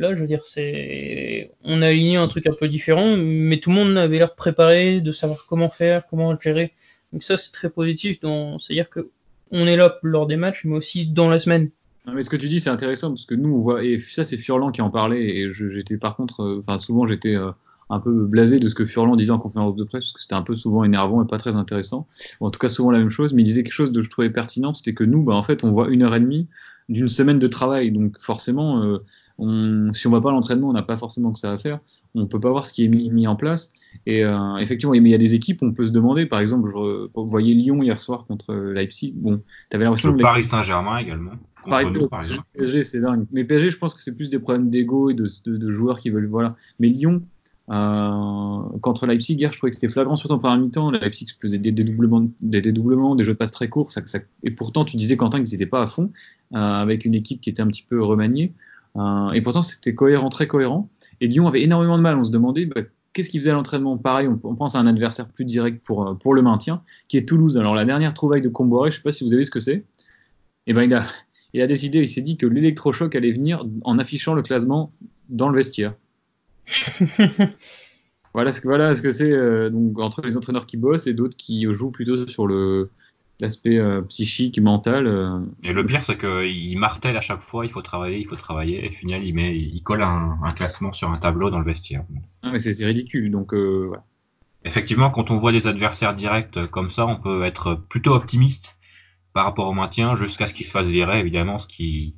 là, 0.00 0.14
je 0.14 0.20
veux 0.20 0.26
dire, 0.26 0.44
c'est, 0.46 1.52
on 1.64 1.82
a 1.82 1.88
aligné 1.88 2.16
un 2.16 2.26
truc 2.26 2.46
un 2.46 2.54
peu 2.54 2.68
différent, 2.68 3.16
mais 3.16 3.58
tout 3.58 3.70
le 3.70 3.76
monde 3.76 3.96
avait 3.96 4.18
l'air 4.18 4.34
préparé 4.34 5.00
de 5.00 5.12
savoir 5.12 5.46
comment 5.48 5.68
faire, 5.68 6.06
comment 6.08 6.38
gérer. 6.40 6.72
Donc 7.12 7.22
ça, 7.22 7.36
c'est 7.36 7.52
très 7.52 7.70
positif. 7.70 8.18
C'est-à-dire 8.20 8.88
que 8.88 9.10
on 9.52 9.66
est 9.66 9.76
là 9.76 9.98
lors 10.02 10.26
des 10.26 10.36
matchs, 10.36 10.64
mais 10.64 10.76
aussi 10.76 11.06
dans 11.06 11.28
la 11.28 11.38
semaine. 11.38 11.70
Non, 12.06 12.14
mais 12.14 12.22
ce 12.22 12.30
que 12.30 12.36
tu 12.36 12.48
dis, 12.48 12.60
c'est 12.60 12.70
intéressant 12.70 13.10
parce 13.10 13.26
que 13.26 13.34
nous, 13.34 13.54
on 13.54 13.58
voit, 13.58 13.84
et 13.84 13.98
ça, 13.98 14.24
c'est 14.24 14.38
Furlan 14.38 14.70
qui 14.70 14.80
en 14.80 14.90
parlait, 14.90 15.22
et 15.22 15.50
j'étais 15.50 15.98
par 15.98 16.16
contre, 16.16 16.40
euh, 16.40 16.58
enfin, 16.60 16.78
souvent, 16.78 17.06
j'étais 17.06 17.34
euh, 17.34 17.50
un 17.90 18.00
peu 18.00 18.24
blasé 18.24 18.58
de 18.58 18.68
ce 18.68 18.74
que 18.74 18.86
Furlan 18.86 19.16
disait 19.16 19.32
en 19.32 19.38
conférence 19.38 19.76
de 19.76 19.84
presse, 19.84 20.04
parce 20.04 20.12
que 20.12 20.22
c'était 20.22 20.34
un 20.34 20.42
peu 20.42 20.56
souvent 20.56 20.84
énervant 20.84 21.22
et 21.22 21.26
pas 21.26 21.38
très 21.38 21.56
intéressant. 21.56 22.06
en 22.40 22.50
tout 22.50 22.58
cas, 22.58 22.70
souvent 22.70 22.90
la 22.90 22.98
même 22.98 23.10
chose, 23.10 23.34
mais 23.34 23.42
il 23.42 23.44
disait 23.44 23.64
quelque 23.64 23.74
chose 23.74 23.92
de 23.92 24.00
je 24.00 24.08
trouvais 24.08 24.30
pertinent, 24.30 24.72
c'était 24.72 24.94
que 24.94 25.04
nous, 25.04 25.22
bah, 25.24 25.34
en 25.34 25.42
fait, 25.42 25.62
on 25.62 25.72
voit 25.72 25.88
une 25.88 26.02
heure 26.02 26.14
et 26.14 26.20
demie 26.20 26.46
d'une 26.88 27.08
semaine 27.08 27.38
de 27.38 27.46
travail, 27.46 27.92
donc 27.92 28.18
forcément, 28.20 28.82
euh, 28.82 28.98
on, 29.40 29.92
si 29.92 30.06
on 30.06 30.10
va 30.10 30.20
pas 30.20 30.28
à 30.28 30.32
l'entraînement, 30.32 30.68
on 30.68 30.72
n'a 30.72 30.82
pas 30.82 30.96
forcément 30.96 31.32
que 31.32 31.38
ça 31.38 31.50
à 31.50 31.56
faire. 31.56 31.80
On 32.14 32.26
peut 32.26 32.38
pas 32.38 32.50
voir 32.50 32.66
ce 32.66 32.72
qui 32.72 32.84
est 32.84 32.88
mis, 32.88 33.26
en 33.26 33.36
place. 33.36 33.72
Et 34.06 34.24
euh, 34.24 34.56
effectivement, 34.58 34.94
il 34.94 35.06
y 35.08 35.14
a 35.14 35.18
des 35.18 35.34
équipes, 35.34 35.62
on 35.62 35.72
peut 35.72 35.86
se 35.86 35.90
demander. 35.90 36.26
Par 36.26 36.40
exemple, 36.40 36.70
je, 36.70 37.08
voyez 37.14 37.54
Lyon 37.54 37.82
hier 37.82 38.00
soir 38.00 38.26
contre 38.26 38.54
Leipzig. 38.54 39.14
Bon, 39.16 39.42
avais 39.72 39.84
l'impression 39.84 40.14
que 40.14 40.22
Paris 40.22 40.44
Saint-Germain 40.44 40.98
également. 40.98 41.32
Nous. 41.66 42.08
PSG, 42.54 42.84
c'est 42.84 43.00
dingue. 43.00 43.26
Mais 43.32 43.44
PSG, 43.44 43.70
je 43.70 43.78
pense 43.78 43.94
que 43.94 44.00
c'est 44.00 44.14
plus 44.14 44.30
des 44.30 44.38
problèmes 44.38 44.70
d'ego 44.70 45.10
et 45.10 45.14
de, 45.14 45.26
de, 45.46 45.70
joueurs 45.70 45.98
qui 45.98 46.10
veulent, 46.10 46.26
voilà. 46.26 46.56
Mais 46.78 46.88
Lyon, 46.88 47.22
euh, 47.70 48.78
contre 48.80 49.06
Leipzig 49.06 49.34
hier, 49.34 49.52
je 49.52 49.58
trouvais 49.58 49.70
que 49.70 49.76
c'était 49.76 49.92
flagrant, 49.92 50.16
surtout 50.16 50.34
en 50.34 50.38
première 50.38 50.58
mi-temps. 50.58 50.90
Leipzig 50.90 51.26
faisait 51.40 51.58
des 51.58 51.72
dédoublements, 51.72 52.28
des 52.40 52.60
dédoublements, 52.60 53.14
des 53.14 53.24
jeux 53.24 53.32
de 53.32 53.38
passe 53.38 53.50
très 53.50 53.68
courts. 53.68 53.92
Ça, 53.92 54.02
ça, 54.06 54.20
et 54.42 54.50
pourtant, 54.50 54.84
tu 54.84 54.96
disais 54.96 55.16
Quentin 55.16 55.42
qu'ils 55.42 55.52
n'étaient 55.52 55.70
pas 55.70 55.82
à 55.82 55.86
fond, 55.86 56.10
euh, 56.54 56.56
avec 56.56 57.04
une 57.04 57.14
équipe 57.14 57.40
qui 57.40 57.50
était 57.50 57.62
un 57.62 57.68
petit 57.68 57.84
peu 57.88 58.02
remaniée. 58.02 58.52
Euh, 58.96 59.30
et 59.32 59.40
pourtant, 59.40 59.62
c'était 59.62 59.94
cohérent, 59.94 60.28
très 60.28 60.46
cohérent. 60.46 60.88
Et 61.20 61.28
Lyon 61.28 61.46
avait 61.46 61.62
énormément 61.62 61.96
de 61.96 62.02
mal. 62.02 62.16
On 62.16 62.24
se 62.24 62.30
demandait 62.30 62.66
bah, 62.66 62.82
qu'est-ce 63.12 63.30
qu'il 63.30 63.40
faisait 63.40 63.50
à 63.50 63.54
l'entraînement? 63.54 63.96
Pareil, 63.96 64.28
on, 64.28 64.54
pense 64.54 64.74
à 64.74 64.78
un 64.78 64.86
adversaire 64.86 65.28
plus 65.28 65.44
direct 65.44 65.84
pour, 65.84 66.06
euh, 66.06 66.14
pour 66.14 66.34
le 66.34 66.42
maintien, 66.42 66.82
qui 67.08 67.16
est 67.16 67.28
Toulouse. 67.28 67.56
Alors, 67.56 67.74
la 67.74 67.84
dernière 67.84 68.14
trouvaille 68.14 68.42
de 68.42 68.48
Comboiré, 68.48 68.90
je 68.90 68.96
sais 68.96 69.02
pas 69.02 69.12
si 69.12 69.24
vous 69.24 69.34
avez 69.34 69.44
ce 69.44 69.50
que 69.50 69.60
c'est. 69.60 69.76
Et 69.76 69.84
eh 70.68 70.72
ben, 70.74 70.82
il 70.82 70.94
a, 70.94 71.04
il 71.54 71.62
a 71.62 71.66
décidé, 71.66 72.00
il 72.00 72.08
s'est 72.08 72.22
dit 72.22 72.36
que 72.36 72.46
l'électrochoc 72.46 73.14
allait 73.14 73.32
venir 73.32 73.64
en 73.82 73.98
affichant 73.98 74.34
le 74.34 74.42
classement 74.42 74.92
dans 75.28 75.48
le 75.48 75.56
vestiaire. 75.56 75.94
voilà 78.34 78.52
ce 78.52 78.60
que 78.60 78.68
voilà 78.68 78.94
ce 78.94 79.02
que 79.02 79.10
c'est 79.10 79.32
euh, 79.32 79.70
donc 79.70 79.98
entre 79.98 80.22
les 80.22 80.36
entraîneurs 80.36 80.66
qui 80.66 80.76
bossent 80.76 81.08
et 81.08 81.14
d'autres 81.14 81.36
qui 81.36 81.66
jouent 81.72 81.90
plutôt 81.90 82.28
sur 82.28 82.46
le 82.46 82.90
l'aspect 83.40 83.78
euh, 83.78 84.02
psychique 84.02 84.58
mental. 84.58 85.06
Euh. 85.06 85.40
Et 85.62 85.72
le 85.72 85.84
pire, 85.84 86.04
c'est 86.04 86.18
qu'il 86.18 86.78
martèle 86.78 87.16
à 87.16 87.20
chaque 87.20 87.40
fois, 87.40 87.64
il 87.64 87.70
faut 87.70 87.82
travailler, 87.82 88.18
il 88.18 88.26
faut 88.26 88.36
travailler, 88.36 88.84
et 88.84 88.90
final, 88.90 89.24
il, 89.24 89.34
met, 89.34 89.56
il 89.56 89.82
colle 89.82 90.02
un, 90.02 90.52
classement 90.54 90.92
sur 90.92 91.10
un 91.10 91.18
tableau 91.18 91.50
dans 91.50 91.58
le 91.58 91.64
vestiaire. 91.64 92.04
Ah, 92.42 92.50
mais 92.52 92.60
c'est 92.60 92.84
ridicule, 92.84 93.30
donc 93.30 93.54
euh, 93.54 93.92
Effectivement, 94.64 95.10
quand 95.10 95.30
on 95.30 95.38
voit 95.38 95.52
des 95.52 95.66
adversaires 95.66 96.14
directs 96.14 96.66
comme 96.66 96.90
ça, 96.90 97.06
on 97.06 97.16
peut 97.16 97.44
être 97.44 97.74
plutôt 97.88 98.12
optimiste 98.12 98.76
par 99.32 99.44
rapport 99.44 99.66
au 99.66 99.72
maintien 99.72 100.16
jusqu'à 100.16 100.46
ce 100.46 100.54
qu'il 100.54 100.66
se 100.66 100.70
fasse 100.70 100.86
virer, 100.86 101.20
évidemment, 101.20 101.58
ce 101.58 101.66
qui... 101.66 102.14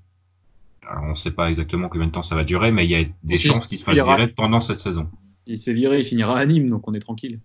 Alors, 0.89 1.05
on 1.05 1.11
ne 1.11 1.15
sait 1.15 1.31
pas 1.31 1.49
exactement 1.49 1.89
combien 1.89 2.09
de 2.09 2.13
temps 2.13 2.23
ça 2.23 2.35
va 2.35 2.43
durer, 2.43 2.73
mais 2.73 2.85
il 2.85 2.91
y 2.91 2.97
a 2.97 3.05
des 3.23 3.39
chances 3.39 3.67
qu'il 3.67 3.79
se 3.79 3.85
fasse 3.85 3.95
virer 3.95 4.27
pendant 4.27 4.61
cette 4.61 4.81
saison. 4.81 5.09
S'il 5.47 5.59
se 5.59 5.65
fait 5.65 5.73
virer, 5.73 6.01
il 6.01 6.05
finira 6.05 6.37
à 6.37 6.45
Nîmes, 6.45 6.69
donc 6.69 6.89
on 6.89 6.95
est 6.95 7.01
tranquille. 7.01 7.39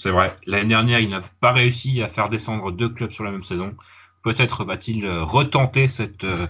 C'est 0.00 0.10
vrai. 0.10 0.34
L'année 0.46 0.70
dernière, 0.70 1.00
il 1.00 1.10
n'a 1.10 1.20
pas 1.40 1.52
réussi 1.52 2.00
à 2.00 2.08
faire 2.08 2.30
descendre 2.30 2.72
deux 2.72 2.88
clubs 2.88 3.12
sur 3.12 3.22
la 3.22 3.30
même 3.30 3.44
saison. 3.44 3.74
Peut-être 4.22 4.64
va-t-il 4.64 5.04
euh, 5.04 5.24
retenter 5.24 5.88
cette. 5.88 6.24
Euh, 6.24 6.46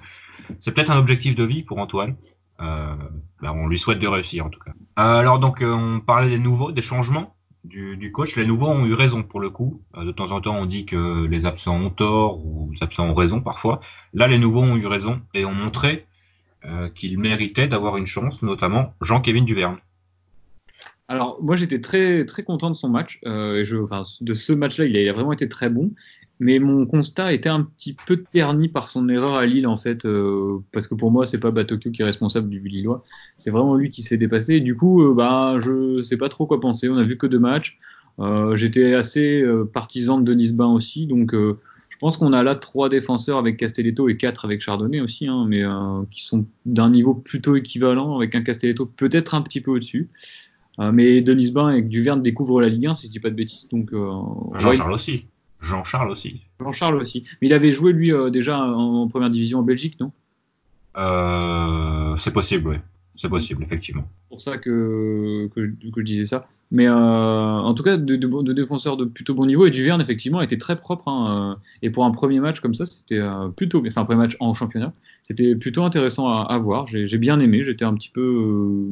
c'est 0.60 0.70
peut-être 0.70 0.92
un 0.92 0.98
objectif 0.98 1.34
de 1.34 1.42
vie 1.42 1.64
pour 1.64 1.78
Antoine. 1.78 2.14
Euh, 2.60 2.94
ben, 3.42 3.50
on 3.50 3.66
lui 3.66 3.76
souhaite 3.76 3.98
de 3.98 4.06
réussir 4.06 4.46
en 4.46 4.50
tout 4.50 4.60
cas. 4.60 4.70
alors 4.94 5.40
donc 5.40 5.62
on 5.62 5.98
parlait 5.98 6.28
des 6.28 6.38
nouveaux, 6.38 6.70
des 6.70 6.82
changements 6.82 7.34
du, 7.64 8.12
coach. 8.12 8.36
Les 8.36 8.46
nouveaux 8.46 8.68
ont 8.68 8.86
eu 8.86 8.94
raison 8.94 9.24
pour 9.24 9.40
le 9.40 9.50
coup. 9.50 9.82
de 9.96 10.12
temps 10.12 10.30
en 10.30 10.40
temps, 10.40 10.56
on 10.56 10.66
dit 10.66 10.86
que 10.86 11.26
les 11.26 11.44
absents 11.44 11.74
ont 11.76 11.90
tort 11.90 12.46
ou 12.46 12.70
les 12.70 12.82
absents 12.84 13.08
ont 13.08 13.14
raison 13.14 13.40
parfois. 13.40 13.80
Là, 14.14 14.28
les 14.28 14.38
nouveaux 14.38 14.62
ont 14.62 14.76
eu 14.76 14.86
raison 14.86 15.22
et 15.34 15.44
ont 15.44 15.54
montré 15.54 16.06
qu'ils 16.94 17.18
méritaient 17.18 17.66
d'avoir 17.66 17.96
une 17.96 18.06
chance, 18.06 18.42
notamment 18.42 18.94
Jean-Kévin 19.00 19.42
Duverne. 19.42 19.78
Alors, 21.10 21.42
moi, 21.42 21.56
j'étais 21.56 21.80
très, 21.80 22.24
très 22.24 22.44
content 22.44 22.70
de 22.70 22.76
son 22.76 22.88
match. 22.88 23.18
Euh, 23.26 23.64
je, 23.64 23.76
enfin, 23.78 24.02
de 24.20 24.32
ce 24.34 24.52
match-là, 24.52 24.84
il 24.84 24.96
a, 25.08 25.12
vraiment 25.12 25.32
été 25.32 25.48
très 25.48 25.68
bon. 25.68 25.90
Mais 26.38 26.60
mon 26.60 26.86
constat 26.86 27.32
était 27.32 27.48
un 27.48 27.62
petit 27.62 27.96
peu 28.06 28.22
terni 28.30 28.68
par 28.68 28.88
son 28.88 29.08
erreur 29.08 29.34
à 29.34 29.44
Lille, 29.44 29.66
en 29.66 29.76
fait. 29.76 30.04
Euh, 30.04 30.58
parce 30.70 30.86
que 30.86 30.94
pour 30.94 31.10
moi, 31.10 31.26
c'est 31.26 31.40
pas 31.40 31.50
Batokyo 31.50 31.90
qui 31.90 32.02
est 32.02 32.04
responsable 32.04 32.48
du 32.48 32.60
Lillois. 32.60 33.02
C'est 33.38 33.50
vraiment 33.50 33.74
lui 33.74 33.90
qui 33.90 34.04
s'est 34.04 34.18
dépassé. 34.18 34.54
Et 34.54 34.60
du 34.60 34.76
coup, 34.76 35.02
euh, 35.02 35.12
bah, 35.12 35.56
je 35.58 36.00
sais 36.04 36.16
pas 36.16 36.28
trop 36.28 36.46
quoi 36.46 36.60
penser. 36.60 36.88
On 36.88 36.96
a 36.96 37.02
vu 37.02 37.18
que 37.18 37.26
deux 37.26 37.40
matchs. 37.40 37.80
Euh, 38.20 38.54
j'étais 38.54 38.94
assez 38.94 39.44
partisan 39.72 40.20
de 40.20 40.22
Denis 40.22 40.52
Bain 40.52 40.68
aussi. 40.68 41.08
Donc, 41.08 41.34
je 41.34 41.98
pense 41.98 42.18
qu'on 42.18 42.32
a 42.32 42.44
là 42.44 42.54
trois 42.54 42.88
défenseurs 42.88 43.38
avec 43.38 43.56
Castelletto 43.56 44.08
et 44.08 44.16
quatre 44.16 44.44
avec 44.44 44.60
Chardonnay 44.60 45.00
aussi, 45.00 45.26
hein, 45.26 45.44
mais 45.48 45.64
qui 46.12 46.24
sont 46.24 46.46
d'un 46.66 46.88
niveau 46.88 47.14
plutôt 47.14 47.56
équivalent, 47.56 48.16
avec 48.16 48.36
un 48.36 48.42
Castelletto 48.42 48.86
peut-être 48.86 49.34
un 49.34 49.42
petit 49.42 49.60
peu 49.60 49.72
au-dessus. 49.72 50.08
Euh, 50.80 50.92
mais 50.92 51.20
Denis 51.20 51.50
Bain 51.50 51.70
et 51.70 51.82
Duverne 51.82 52.22
découvrent 52.22 52.60
la 52.60 52.68
Ligue 52.68 52.86
1, 52.86 52.94
si 52.94 53.06
je 53.06 53.12
dis 53.12 53.20
pas 53.20 53.30
de 53.30 53.34
bêtises. 53.34 53.68
Donc, 53.68 53.92
euh, 53.92 54.10
Jean-Charles 54.58 54.92
aussi. 54.92 55.26
Jean-Charles 55.60 56.10
aussi. 56.10 56.40
Jean-Charles 56.58 56.96
aussi. 56.96 57.24
Mais 57.40 57.48
il 57.48 57.52
avait 57.52 57.72
joué, 57.72 57.92
lui, 57.92 58.12
euh, 58.12 58.30
déjà 58.30 58.58
en, 58.58 59.06
première 59.08 59.30
division 59.30 59.58
en 59.58 59.62
Belgique, 59.62 59.98
non? 60.00 60.12
C'est 62.18 62.32
possible, 62.32 62.68
oui. 62.68 62.76
C'est 63.20 63.28
possible, 63.28 63.62
effectivement. 63.62 64.08
C'est 64.22 64.28
pour 64.30 64.40
ça 64.40 64.56
que, 64.56 65.50
que, 65.54 65.62
je 65.62 66.02
disais 66.02 66.24
ça. 66.24 66.48
Mais 66.70 66.86
euh, 66.86 66.94
en 66.94 67.74
tout 67.74 67.82
cas, 67.82 67.98
de, 67.98 68.16
de, 68.16 68.52
défenseurs 68.54 68.96
de 68.96 69.04
plutôt 69.04 69.34
bon 69.34 69.44
niveau. 69.44 69.66
Et 69.66 69.70
Duverne, 69.70 70.00
effectivement, 70.00 70.40
était 70.40 70.56
très 70.56 70.80
propre. 70.80 71.06
Hein, 71.08 71.52
euh, 71.52 71.60
et 71.82 71.90
pour 71.90 72.06
un 72.06 72.12
premier 72.12 72.40
match 72.40 72.60
comme 72.60 72.74
ça, 72.74 72.86
c'était 72.86 73.18
euh, 73.18 73.48
plutôt. 73.48 73.84
Enfin, 73.86 74.00
un 74.00 74.04
premier 74.06 74.20
match 74.20 74.38
en 74.40 74.54
championnat, 74.54 74.94
c'était 75.22 75.54
plutôt 75.54 75.82
intéressant 75.82 76.28
à, 76.28 76.46
à 76.48 76.56
voir. 76.56 76.86
J'ai 76.86 77.18
bien 77.18 77.38
aimé. 77.40 77.62
J'étais 77.62 77.84
un 77.84 77.92
petit 77.92 78.08
peu. 78.08 78.86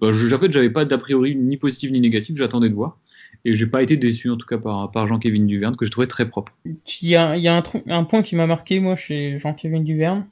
Bah, 0.00 0.10
en 0.10 0.38
fait, 0.38 0.52
j'avais 0.52 0.70
pas 0.70 0.84
d'a 0.84 0.98
priori 0.98 1.34
ni 1.34 1.56
positif 1.56 1.90
ni 1.90 2.00
négatif. 2.00 2.36
J'attendais 2.36 2.68
de 2.68 2.74
voir. 2.74 2.98
Et 3.44 3.56
j'ai 3.56 3.66
pas 3.66 3.82
été 3.82 3.96
déçu, 3.96 4.30
en 4.30 4.36
tout 4.36 4.46
cas, 4.46 4.58
par, 4.58 4.92
par 4.92 5.08
Jean-Kévin 5.08 5.44
Duverne, 5.44 5.74
que 5.74 5.86
je 5.86 5.90
trouvais 5.90 6.06
très 6.06 6.28
propre. 6.28 6.52
Il 6.64 7.08
y 7.08 7.16
a, 7.16 7.36
il 7.36 7.42
y 7.42 7.48
a 7.48 7.56
un, 7.56 7.64
un 7.88 8.04
point 8.04 8.22
qui 8.22 8.36
m'a 8.36 8.46
marqué, 8.46 8.78
moi, 8.78 8.94
chez 8.94 9.40
Jean-Kévin 9.40 9.80
Duverne. 9.80 10.24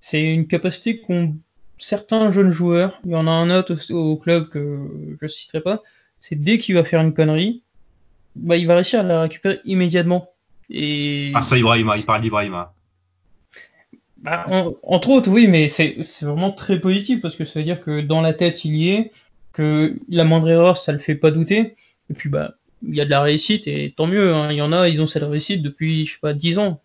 C'est 0.00 0.34
une 0.34 0.46
capacité 0.46 0.98
qu'on 0.98 1.34
certains 1.78 2.32
jeunes 2.32 2.50
joueurs, 2.50 3.00
il 3.04 3.12
y 3.12 3.16
en 3.16 3.26
a 3.26 3.30
un 3.30 3.50
autre 3.50 3.76
au, 3.92 4.16
club 4.16 4.48
que 4.48 5.16
je 5.20 5.26
citerai 5.26 5.60
pas, 5.60 5.82
c'est 6.20 6.40
dès 6.40 6.58
qu'il 6.58 6.74
va 6.74 6.84
faire 6.84 7.00
une 7.00 7.12
connerie, 7.12 7.62
bah, 8.36 8.56
il 8.56 8.66
va 8.66 8.76
réussir 8.76 9.00
à 9.00 9.02
la 9.02 9.22
récupérer 9.22 9.60
immédiatement. 9.64 10.30
Et... 10.70 11.32
Ah, 11.34 11.42
ça, 11.42 11.58
Ibrahima, 11.58 11.96
il 11.96 12.04
parle 12.04 12.22
d'Ibrahima. 12.22 12.72
Bah, 14.18 14.46
entre 14.82 15.10
autres, 15.10 15.30
oui, 15.30 15.48
mais 15.48 15.68
c'est 15.68 15.98
vraiment 16.22 16.50
très 16.50 16.80
positif 16.80 17.20
parce 17.20 17.36
que 17.36 17.44
ça 17.44 17.58
veut 17.60 17.64
dire 17.64 17.80
que 17.80 18.00
dans 18.00 18.22
la 18.22 18.32
tête, 18.32 18.64
il 18.64 18.74
y 18.74 18.88
est, 18.88 19.12
que 19.52 19.98
la 20.08 20.24
moindre 20.24 20.48
erreur, 20.48 20.78
ça 20.78 20.92
le 20.92 20.98
fait 20.98 21.14
pas 21.14 21.30
douter. 21.30 21.76
Et 22.10 22.14
puis, 22.14 22.30
bah, 22.30 22.54
il 22.86 22.94
y 22.94 23.00
a 23.00 23.04
de 23.04 23.10
la 23.10 23.20
réussite 23.20 23.66
et 23.66 23.92
tant 23.94 24.06
mieux. 24.06 24.34
Hein. 24.34 24.48
Il 24.50 24.56
y 24.56 24.62
en 24.62 24.72
a, 24.72 24.88
ils 24.88 25.02
ont 25.02 25.06
cette 25.06 25.22
réussite 25.24 25.62
depuis, 25.62 26.06
je 26.06 26.12
sais 26.12 26.18
pas, 26.20 26.32
10 26.32 26.58
ans. 26.58 26.80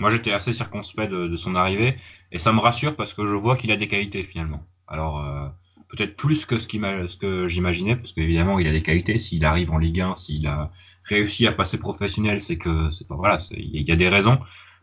Moi, 0.00 0.08
j'étais 0.08 0.32
assez 0.32 0.54
circonspect 0.54 1.10
de, 1.12 1.36
son 1.36 1.54
arrivée 1.54 1.98
et 2.32 2.38
ça 2.38 2.54
me 2.54 2.60
rassure 2.60 2.96
parce 2.96 3.12
que 3.12 3.26
je 3.26 3.34
vois 3.34 3.54
qu'il 3.56 3.70
a 3.70 3.76
des 3.76 3.86
qualités 3.86 4.22
finalement. 4.22 4.64
Alors, 4.88 5.20
euh, 5.20 5.46
peut-être 5.90 6.16
plus 6.16 6.46
que 6.46 6.58
ce, 6.58 6.66
ce 6.66 7.16
que 7.18 7.48
j'imaginais, 7.48 7.96
parce 7.96 8.12
qu'évidemment, 8.12 8.58
il 8.58 8.66
a 8.66 8.72
des 8.72 8.82
qualités. 8.82 9.18
S'il 9.18 9.44
arrive 9.44 9.70
en 9.70 9.76
Ligue 9.76 10.00
1, 10.00 10.16
s'il 10.16 10.46
a 10.46 10.70
réussi 11.04 11.46
à 11.46 11.52
passer 11.52 11.78
professionnel, 11.78 12.40
c'est 12.40 12.56
que 12.56 12.90
c'est 12.90 13.06
pas 13.06 13.14
voilà, 13.14 13.38
il 13.50 13.82
y 13.82 13.92
a 13.92 13.96
des 13.96 14.08
raisons. 14.08 14.38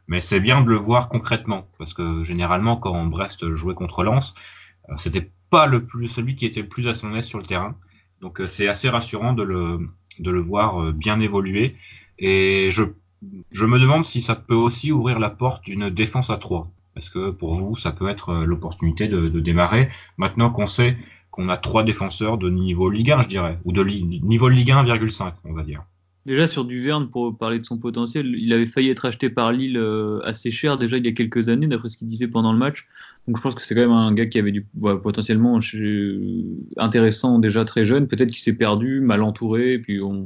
Mais 0.08 0.22
c'est 0.22 0.40
bien 0.40 0.62
de 0.62 0.70
le 0.70 0.78
voir 0.78 1.10
concrètement, 1.10 1.68
parce 1.80 1.96
que 1.96 2.24
généralement, 2.24 2.78
quand 2.78 3.04
Brest 3.08 3.56
jouait 3.56 3.74
contre 3.74 4.04
Lens, 4.04 4.36
euh, 4.90 4.94
c'était 4.98 5.32
pas 5.50 5.66
le 5.66 5.84
plus 5.84 6.10
celui 6.10 6.36
qui 6.36 6.46
était 6.46 6.62
le 6.62 6.70
plus 6.70 6.88
à 6.88 6.94
son 6.94 7.16
aise 7.16 7.26
sur 7.26 7.40
le 7.40 7.46
terrain. 7.46 7.76
Donc, 8.22 8.40
euh, 8.40 8.48
c'est 8.48 8.68
assez 8.68 8.88
rassurant 8.88 9.34
de 9.34 9.42
le 9.42 9.80
de 10.20 10.30
le 10.32 10.42
voir 10.42 10.94
bien 10.94 11.20
évoluer. 11.20 11.76
Et 12.20 12.70
je 12.72 12.84
je 13.52 13.66
me 13.66 13.80
demande 13.80 14.06
si 14.06 14.22
ça 14.22 14.36
peut 14.36 14.56
aussi 14.56 14.92
ouvrir 14.92 15.20
la 15.20 15.30
porte 15.30 15.66
d'une 15.66 15.90
défense 15.90 16.30
à 16.30 16.38
3. 16.38 16.72
Est-ce 16.96 17.10
que 17.10 17.32
pour 17.32 17.56
vous, 17.56 17.76
ça 17.76 17.92
peut 17.92 18.10
être 18.10 18.34
l'opportunité 18.46 19.08
de, 19.08 19.28
de 19.28 19.40
démarrer 19.40 19.90
maintenant 20.18 20.50
qu'on 20.50 20.68
sait 20.68 20.98
qu'on 21.32 21.50
a 21.50 21.58
trois 21.58 21.84
défenseurs 21.84 22.38
de 22.38 22.50
niveau 22.50 22.90
Ligue 22.90 23.12
1, 23.12 23.22
je 23.24 23.28
dirais, 23.28 23.60
ou 23.64 23.72
de 23.72 23.84
niveau 23.84 24.50
Ligue 24.50 24.70
1,5, 24.70 25.34
on 25.46 25.54
va 25.54 25.64
dire. 25.64 25.84
Déjà 26.26 26.46
sur 26.46 26.66
Duverne, 26.66 27.10
pour 27.10 27.38
parler 27.38 27.60
de 27.60 27.66
son 27.66 27.78
potentiel, 27.78 28.36
il 28.38 28.52
avait 28.52 28.66
failli 28.66 28.90
être 28.90 29.06
acheté 29.06 29.30
par 29.30 29.54
Lille 29.54 29.78
euh, 29.78 30.20
assez 30.26 30.52
cher 30.52 30.78
déjà 30.78 30.98
il 30.98 31.06
y 31.06 31.08
a 31.08 31.14
quelques 31.14 31.48
années, 31.48 31.68
d'après 31.68 31.88
ce 31.88 31.96
qu'il 31.96 32.08
disait 32.08 32.28
pendant 32.28 32.52
le 32.52 32.60
match. 32.60 32.86
Donc 33.28 33.38
je 33.38 33.42
pense 33.42 33.56
que 33.56 33.62
c'est 33.62 33.76
quand 33.76 33.82
même 33.82 33.92
un 33.92 34.12
gars 34.14 34.26
qui 34.26 34.38
avait 34.40 34.52
du 34.52 34.66
potentiellement 34.82 35.60
intéressant 36.78 37.40
déjà 37.40 37.64
très 37.64 37.86
jeune. 37.86 38.08
Peut-être 38.08 38.30
qu'il 38.30 38.42
s'est 38.42 38.58
perdu, 38.58 39.00
mal 39.00 39.22
entouré, 39.22 39.80
puis 39.80 40.02
on. 40.02 40.24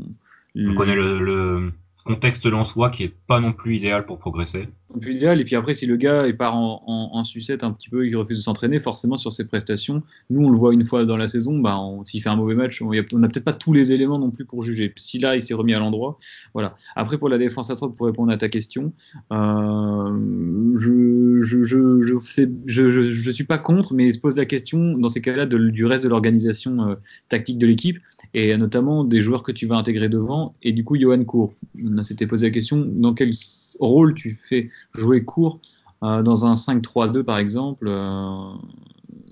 On 0.56 0.76
connaît 0.76 0.96
le, 0.96 1.72
contexte 2.06 2.46
lensois 2.46 2.90
qui 2.90 3.04
est 3.04 3.14
pas 3.28 3.40
non 3.40 3.54
plus 3.54 3.76
idéal 3.78 4.06
pour 4.06 4.18
progresser. 4.18 4.68
Plus 5.00 5.16
idéal. 5.16 5.40
Et 5.40 5.46
puis 5.46 5.56
après, 5.56 5.74
si 5.74 5.86
le 5.86 5.96
gars 5.96 6.28
il 6.28 6.36
part 6.36 6.56
en, 6.56 6.82
en, 6.86 7.24
sucette 7.24 7.64
un 7.64 7.72
petit 7.72 7.90
peu, 7.90 8.08
il 8.08 8.16
refuse 8.16 8.38
de 8.38 8.44
s'entraîner, 8.44 8.80
forcément 8.80 9.18
sur 9.18 9.32
ses 9.32 9.48
prestations, 9.48 10.04
nous 10.30 10.46
on 10.46 10.50
le 10.50 10.58
voit 10.58 10.74
une 10.74 10.84
fois 10.84 11.06
dans 11.06 11.16
la 11.16 11.28
saison, 11.28 11.60
bah, 11.60 11.80
s'il 12.04 12.22
fait 12.22 12.30
un 12.30 12.36
mauvais 12.36 12.56
match, 12.56 12.82
on 12.82 12.90
n'a 12.90 13.30
peut-être 13.30 13.46
pas 13.46 13.54
tous 13.54 13.74
les 13.74 13.92
éléments 13.92 14.20
non 14.20 14.32
plus 14.32 14.46
pour 14.46 14.64
juger. 14.64 14.92
Si 14.98 15.20
là 15.20 15.36
il 15.36 15.42
s'est 15.42 15.54
remis 15.54 15.74
à 15.74 15.80
l'endroit, 15.80 16.18
voilà. 16.54 16.76
Après 16.96 17.18
pour 17.18 17.30
la 17.30 17.38
défense 17.38 17.70
à 17.70 17.76
3, 17.76 17.94
pour 17.94 18.06
répondre 18.06 18.32
à 18.32 18.38
ta 18.38 18.50
question, 18.50 18.92
euh, 19.32 20.76
je, 20.78 21.42
je, 21.42 21.64
je, 21.64 22.02
je, 22.02 22.18
je, 22.66 23.10
je, 23.10 23.32
suis 23.32 23.44
pas 23.46 23.58
contre, 23.58 23.94
mais 23.94 24.08
il 24.08 24.14
se 24.14 24.20
pose 24.20 24.36
la 24.36 24.46
question 24.46 24.98
dans 24.98 25.08
ces 25.08 25.22
cas-là 25.22 25.46
du 25.46 25.86
reste 25.86 26.04
de 26.04 26.10
l'organisation 26.10 26.90
euh, 26.90 26.96
tactique 27.30 27.60
de 27.60 27.68
l'équipe 27.68 28.00
et 28.34 28.56
notamment 28.58 29.04
des 29.04 29.22
joueurs 29.22 29.44
que 29.44 29.52
tu 29.52 29.68
vas 29.68 29.76
intégrer 29.76 30.10
devant. 30.10 30.56
Et 30.64 30.72
du 30.72 30.84
coup, 30.84 30.98
Johan 30.98 31.24
Cour, 31.24 31.54
on 31.98 32.04
s'était 32.04 32.28
posé 32.28 32.48
la 32.48 32.52
question 32.52 32.78
dans 32.78 33.14
quel 33.14 33.32
rôle 33.80 34.14
tu 34.14 34.38
fais 34.40 34.70
jouer 34.94 35.24
court 35.24 35.60
euh, 36.04 36.22
dans 36.22 36.46
un 36.46 36.54
5-3-2 36.54 37.24
par 37.24 37.38
exemple. 37.38 37.86
Euh, 37.88 38.54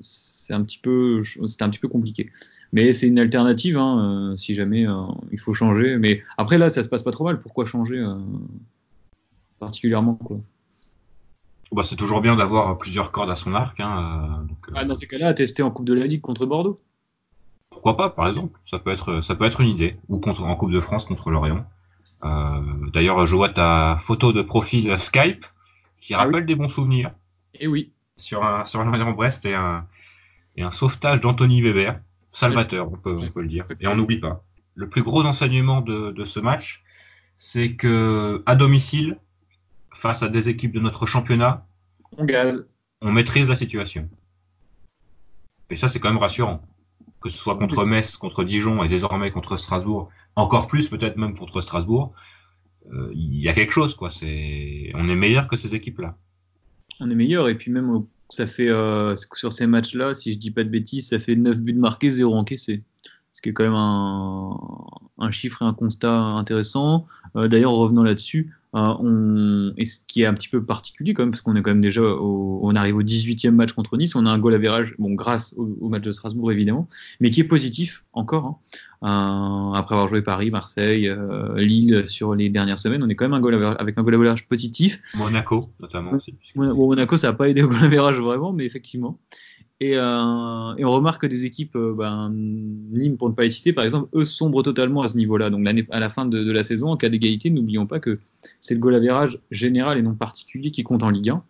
c'est 0.01 0.53
un 0.53 0.63
petit 0.63 0.79
peu, 0.79 1.21
c'était 1.23 1.63
un 1.63 1.69
petit 1.69 1.79
peu 1.79 1.87
compliqué. 1.87 2.31
Mais 2.71 2.93
c'est 2.93 3.07
une 3.07 3.19
alternative 3.19 3.77
hein, 3.77 4.31
euh, 4.31 4.37
si 4.37 4.53
jamais 4.53 4.85
il 5.31 5.39
faut 5.39 5.53
changer. 5.53 5.97
Mais 5.97 6.21
après 6.37 6.57
là, 6.57 6.69
ça 6.69 6.83
se 6.83 6.89
passe 6.89 7.03
pas 7.03 7.11
trop 7.11 7.25
mal. 7.25 7.41
Pourquoi 7.41 7.65
changer 7.65 8.03
particulièrement 9.59 10.15
quoi? 10.15 10.39
Bah, 11.71 11.83
c'est 11.83 11.95
toujours 11.95 12.21
bien 12.21 12.35
d'avoir 12.35 12.79
plusieurs 12.79 13.11
cordes 13.11 13.29
à 13.29 13.35
son 13.35 13.53
arc. 13.53 13.79
Hein, 13.79 14.47
ah, 14.73 14.85
dans 14.85 14.95
ces 14.95 15.05
cas-là, 15.05 15.27
à 15.27 15.33
tester 15.35 15.61
en 15.61 15.69
Coupe 15.69 15.85
de 15.85 15.93
la 15.93 16.07
Ligue 16.07 16.21
contre 16.21 16.47
Bordeaux 16.47 16.77
pourquoi 17.69 17.95
pas, 17.95 18.09
par 18.09 18.27
exemple 18.27 18.59
Ça 18.65 18.79
peut 18.79 18.91
être, 18.91 19.21
ça 19.21 19.35
peut 19.35 19.45
être 19.45 19.61
une 19.61 19.69
idée. 19.69 19.95
Ou 20.09 20.19
contre, 20.19 20.43
en 20.43 20.55
Coupe 20.55 20.71
de 20.71 20.81
France 20.81 21.05
contre 21.05 21.29
l'Orient. 21.29 21.65
Euh, 22.23 22.61
D'ailleurs, 22.93 23.25
je 23.25 23.35
vois 23.35 23.49
ta 23.49 23.97
photo 23.99 24.33
de 24.33 24.41
profil 24.41 24.99
Skype 24.99 25.45
qui 26.01 26.13
ah 26.13 26.19
rappelle 26.19 26.45
des 26.45 26.55
bons 26.55 26.69
souvenirs. 26.69 27.11
Et 27.53 27.59
eh 27.61 27.67
oui. 27.67 27.91
Sur 28.17 28.43
un 28.43 28.65
sur 28.65 28.83
l'Orient 28.83 29.11
Brest 29.11 29.45
et 29.45 29.53
un 29.53 29.85
et 30.55 30.63
un 30.63 30.71
sauvetage 30.71 31.21
d'Anthony 31.21 31.61
Weber, 31.61 31.99
salvateur, 32.31 32.91
on 32.91 32.97
peut, 32.97 33.17
on 33.21 33.33
peut 33.33 33.41
le 33.41 33.47
dire. 33.47 33.65
Et 33.79 33.87
on 33.87 33.95
n'oublie 33.95 34.19
pas. 34.19 34.43
Le 34.75 34.89
plus 34.89 35.03
gros 35.03 35.23
enseignement 35.23 35.81
de, 35.81 36.11
de 36.11 36.25
ce 36.25 36.39
match, 36.39 36.83
c'est 37.37 37.75
que 37.75 38.43
à 38.45 38.55
domicile, 38.55 39.17
face 39.93 40.23
à 40.23 40.29
des 40.29 40.49
équipes 40.49 40.73
de 40.73 40.79
notre 40.79 41.05
championnat, 41.05 41.65
on 42.17 42.25
gaz. 42.25 42.67
On 43.01 43.11
maîtrise 43.11 43.47
la 43.47 43.55
situation. 43.55 44.09
Et 45.69 45.77
ça, 45.77 45.87
c'est 45.87 45.99
quand 45.99 46.09
même 46.09 46.17
rassurant 46.17 46.61
que 47.21 47.29
ce 47.29 47.37
soit 47.37 47.57
contre 47.57 47.85
Metz, 47.85 48.17
contre 48.17 48.43
Dijon 48.43 48.83
et 48.83 48.87
désormais 48.87 49.31
contre 49.31 49.57
Strasbourg, 49.57 50.09
encore 50.35 50.67
plus 50.67 50.87
peut-être 50.87 51.17
même 51.17 51.37
contre 51.37 51.61
Strasbourg, 51.61 52.13
euh, 52.91 53.11
il 53.13 53.39
y 53.39 53.49
a 53.49 53.53
quelque 53.53 53.71
chose 53.71 53.95
quoi. 53.95 54.09
On 54.21 55.09
est 55.09 55.15
meilleur 55.15 55.47
que 55.47 55.57
ces 55.57 55.75
équipes-là. 55.75 56.17
On 56.99 57.09
est 57.09 57.15
meilleur 57.15 57.49
et 57.49 57.55
puis 57.55 57.71
même 57.71 58.05
ça 58.29 58.45
fait 58.45 58.69
euh, 58.69 59.15
sur 59.33 59.51
ces 59.51 59.67
matchs-là, 59.67 60.13
si 60.13 60.33
je 60.33 60.37
dis 60.37 60.51
pas 60.51 60.63
de 60.63 60.69
bêtises, 60.69 61.09
ça 61.09 61.19
fait 61.19 61.35
9 61.35 61.59
buts 61.61 61.73
marqués, 61.73 62.11
0 62.11 62.33
encaissés. 62.35 62.83
Ce 63.33 63.41
qui 63.41 63.49
est 63.49 63.53
quand 63.53 63.63
même 63.63 63.73
un, 63.75 64.57
un 65.17 65.31
chiffre 65.31 65.61
et 65.61 65.65
un 65.65 65.73
constat 65.73 66.13
intéressant. 66.13 67.05
Euh, 67.35 67.47
d'ailleurs, 67.47 67.73
revenons 67.73 68.03
là-dessus, 68.03 68.53
euh, 68.75 68.93
on, 68.99 69.73
et 69.77 69.85
ce 69.85 69.97
qui 70.05 70.21
est 70.21 70.27
un 70.27 70.33
petit 70.35 70.47
peu 70.47 70.63
particulier 70.63 71.15
quand 71.15 71.23
même, 71.23 71.31
parce 71.31 71.41
qu'on 71.41 71.55
est 71.55 71.61
quand 71.61 71.71
même 71.71 71.81
déjà, 71.81 72.01
on 72.01 72.69
arrive 72.75 72.97
au 72.97 73.01
18e 73.01 73.51
match 73.51 73.73
contre 73.73 73.97
Nice, 73.97 74.13
on 74.15 74.27
a 74.27 74.29
un 74.29 74.37
goal 74.37 74.53
à 74.53 74.59
virage, 74.59 74.93
bon, 74.99 75.13
grâce 75.13 75.55
au, 75.57 75.89
match 75.89 76.03
de 76.03 76.11
Strasbourg 76.11 76.51
évidemment, 76.51 76.87
mais 77.19 77.31
qui 77.31 77.41
est 77.41 77.45
positif 77.45 78.03
encore. 78.13 78.45
Hein. 78.45 78.57
Euh, 79.01 79.73
après 79.73 79.95
avoir 79.95 80.07
joué 80.07 80.21
Paris, 80.21 80.51
Marseille, 80.51 81.07
euh, 81.07 81.55
Lille 81.55 82.03
sur 82.05 82.35
les 82.35 82.49
dernières 82.49 82.77
semaines, 82.77 83.01
on 83.01 83.09
est 83.09 83.15
quand 83.15 83.25
même 83.25 83.33
un 83.33 83.39
goal 83.39 83.55
avec 83.79 83.97
un 83.97 84.03
goal 84.03 84.13
à 84.13 84.17
virage 84.19 84.47
positif. 84.47 85.01
Monaco 85.15 85.61
notamment 85.79 86.11
aussi. 86.11 86.35
Monaco, 86.55 87.17
ça 87.17 87.27
n'a 87.27 87.33
pas 87.33 87.49
aidé 87.49 87.63
au 87.63 87.69
goal 87.69 87.83
à 87.83 87.87
virage 87.87 88.19
vraiment, 88.19 88.53
mais 88.53 88.65
effectivement. 88.65 89.17
Et, 89.81 89.95
euh, 89.95 90.75
et, 90.75 90.83
on 90.83 90.91
remarque 90.91 91.21
que 91.21 91.27
des 91.27 91.45
équipes, 91.45 91.77
euh, 91.77 91.93
ben, 91.97 92.29
Nîmes 92.33 93.15
pour 93.15 93.29
ne 93.29 93.33
pas 93.33 93.43
les 93.43 93.49
citer, 93.49 93.71
par 93.71 93.85
exemple, 93.85 94.09
eux 94.13 94.25
sombrent 94.25 94.61
totalement 94.61 95.03
à 95.03 95.07
ce 95.07 95.15
niveau-là. 95.15 95.49
Donc 95.49 95.65
à 95.89 95.99
la 95.99 96.09
fin 96.09 96.25
de, 96.25 96.43
de 96.43 96.51
la 96.51 96.65
saison, 96.65 96.89
en 96.89 96.97
cas 96.97 97.07
d'égalité, 97.07 97.49
n'oublions 97.49 97.87
pas 97.87 97.99
que 97.99 98.19
c'est 98.59 98.73
le 98.73 98.81
goal 98.81 98.95
average 98.95 99.39
général 99.51 99.97
et 99.97 100.01
non 100.01 100.15
particulier 100.15 100.71
qui 100.71 100.83
compte 100.83 101.01
en 101.03 101.09
Ligue 101.09 101.29
1. 101.29 101.43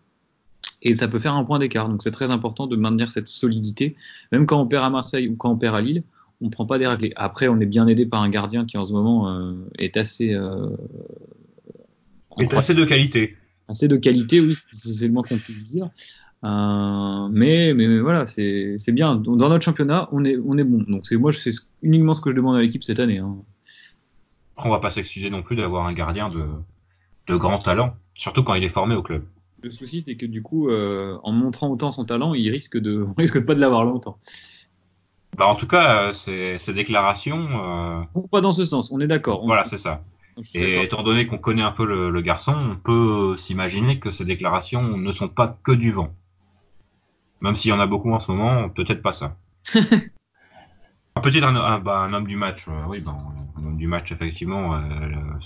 Et 0.82 0.94
ça 0.94 1.08
peut 1.08 1.18
faire 1.18 1.34
un 1.34 1.44
point 1.44 1.58
d'écart. 1.58 1.88
Donc 1.88 2.02
c'est 2.02 2.12
très 2.12 2.30
important 2.30 2.66
de 2.66 2.76
maintenir 2.76 3.10
cette 3.10 3.28
solidité. 3.28 3.96
Même 4.30 4.46
quand 4.46 4.60
on 4.60 4.66
perd 4.66 4.84
à 4.84 4.90
Marseille 4.90 5.28
ou 5.28 5.36
quand 5.36 5.50
on 5.50 5.56
perd 5.56 5.74
à 5.74 5.80
Lille, 5.80 6.04
on 6.40 6.46
ne 6.46 6.50
prend 6.50 6.66
pas 6.66 6.78
des 6.78 6.86
raclés. 6.86 7.12
Après, 7.16 7.48
on 7.48 7.60
est 7.60 7.66
bien 7.66 7.86
aidé 7.86 8.06
par 8.06 8.22
un 8.22 8.30
gardien 8.30 8.64
qui 8.64 8.78
en 8.78 8.84
ce 8.84 8.92
moment 8.92 9.28
euh, 9.28 9.54
est 9.78 9.96
assez... 9.96 10.32
Euh, 10.34 10.68
est 12.38 12.54
assez 12.54 12.74
de 12.74 12.84
qualité. 12.84 13.36
Assez 13.68 13.88
de 13.88 13.96
qualité, 13.96 14.40
oui, 14.40 14.56
c'est 14.70 15.06
le 15.06 15.12
moins 15.12 15.22
qu'on 15.22 15.38
puisse 15.38 15.64
dire. 15.64 15.90
Euh, 16.42 17.28
mais, 17.30 17.74
mais, 17.74 17.98
voilà, 18.00 18.26
c'est 18.26 18.92
bien. 18.92 19.16
Dans 19.16 19.48
notre 19.48 19.64
championnat, 19.64 20.08
on 20.12 20.24
est, 20.24 20.36
on 20.44 20.56
est 20.56 20.64
bon. 20.64 20.84
Donc 20.88 21.06
c'est 21.06 21.16
moi, 21.16 21.32
c'est 21.32 21.52
uniquement 21.82 22.14
ce 22.14 22.20
que 22.20 22.30
je 22.30 22.36
demande 22.36 22.56
à 22.56 22.60
l'équipe 22.60 22.82
cette 22.82 23.00
année. 23.00 23.18
Hein. 23.18 23.36
On 24.56 24.70
va 24.70 24.78
pas 24.78 24.90
s'excuser 24.90 25.30
non 25.30 25.42
plus 25.42 25.56
d'avoir 25.56 25.86
un 25.86 25.92
gardien 25.92 26.28
de, 26.28 26.44
de 27.26 27.36
grand 27.36 27.58
talent, 27.58 27.94
surtout 28.14 28.42
quand 28.42 28.54
il 28.54 28.64
est 28.64 28.70
formé 28.70 28.94
au 28.94 29.02
club. 29.02 29.24
Le 29.62 29.70
souci, 29.70 30.02
c'est 30.06 30.16
que 30.16 30.26
du 30.26 30.42
coup, 30.42 30.70
euh, 30.70 31.18
en 31.22 31.32
montrant 31.32 31.68
autant 31.68 31.92
son 31.92 32.06
talent, 32.06 32.32
il 32.32 32.50
risque 32.50 32.78
de, 32.78 33.02
on 33.08 33.14
risque 33.20 33.38
de 33.38 33.44
pas 33.44 33.54
de 33.54 33.60
l'avoir 33.60 33.84
longtemps. 33.84 34.18
Bah 35.36 35.46
en 35.46 35.54
tout 35.54 35.68
cas, 35.68 36.12
ces, 36.12 36.56
ces 36.58 36.72
déclarations. 36.72 37.48
Euh... 37.52 38.22
Pas 38.32 38.40
dans 38.40 38.52
ce 38.52 38.64
sens, 38.64 38.90
on 38.90 38.98
est 39.00 39.06
d'accord. 39.06 39.46
Voilà, 39.46 39.64
c'est 39.64 39.78
ça. 39.78 40.02
Et 40.54 40.82
étant 40.82 41.02
donné 41.02 41.26
qu'on 41.26 41.38
connaît 41.38 41.62
un 41.62 41.70
peu 41.70 41.84
le, 41.84 42.10
le 42.10 42.20
garçon, 42.22 42.54
on 42.54 42.76
peut 42.76 43.36
s'imaginer 43.36 43.98
que 43.98 44.10
ces 44.10 44.24
déclarations 44.24 44.96
ne 44.96 45.12
sont 45.12 45.28
pas 45.28 45.58
que 45.62 45.72
du 45.72 45.92
vent. 45.92 46.14
Même 47.40 47.56
s'il 47.56 47.70
y 47.70 47.72
en 47.72 47.80
a 47.80 47.86
beaucoup 47.86 48.12
en 48.12 48.20
ce 48.20 48.30
moment, 48.30 48.68
peut-être 48.68 49.02
pas 49.02 49.12
ça. 49.12 49.36
un 51.16 51.20
petit 51.20 51.38
un, 51.42 51.78
bah, 51.80 51.98
un, 51.98 52.12
homme 52.12 52.26
du 52.26 52.36
match, 52.36 52.66
euh, 52.68 52.84
oui, 52.88 53.00
ben, 53.00 53.16
un 53.56 53.64
homme 53.64 53.76
du 53.76 53.86
match, 53.86 54.12
effectivement, 54.12 54.74
euh, 54.74 54.80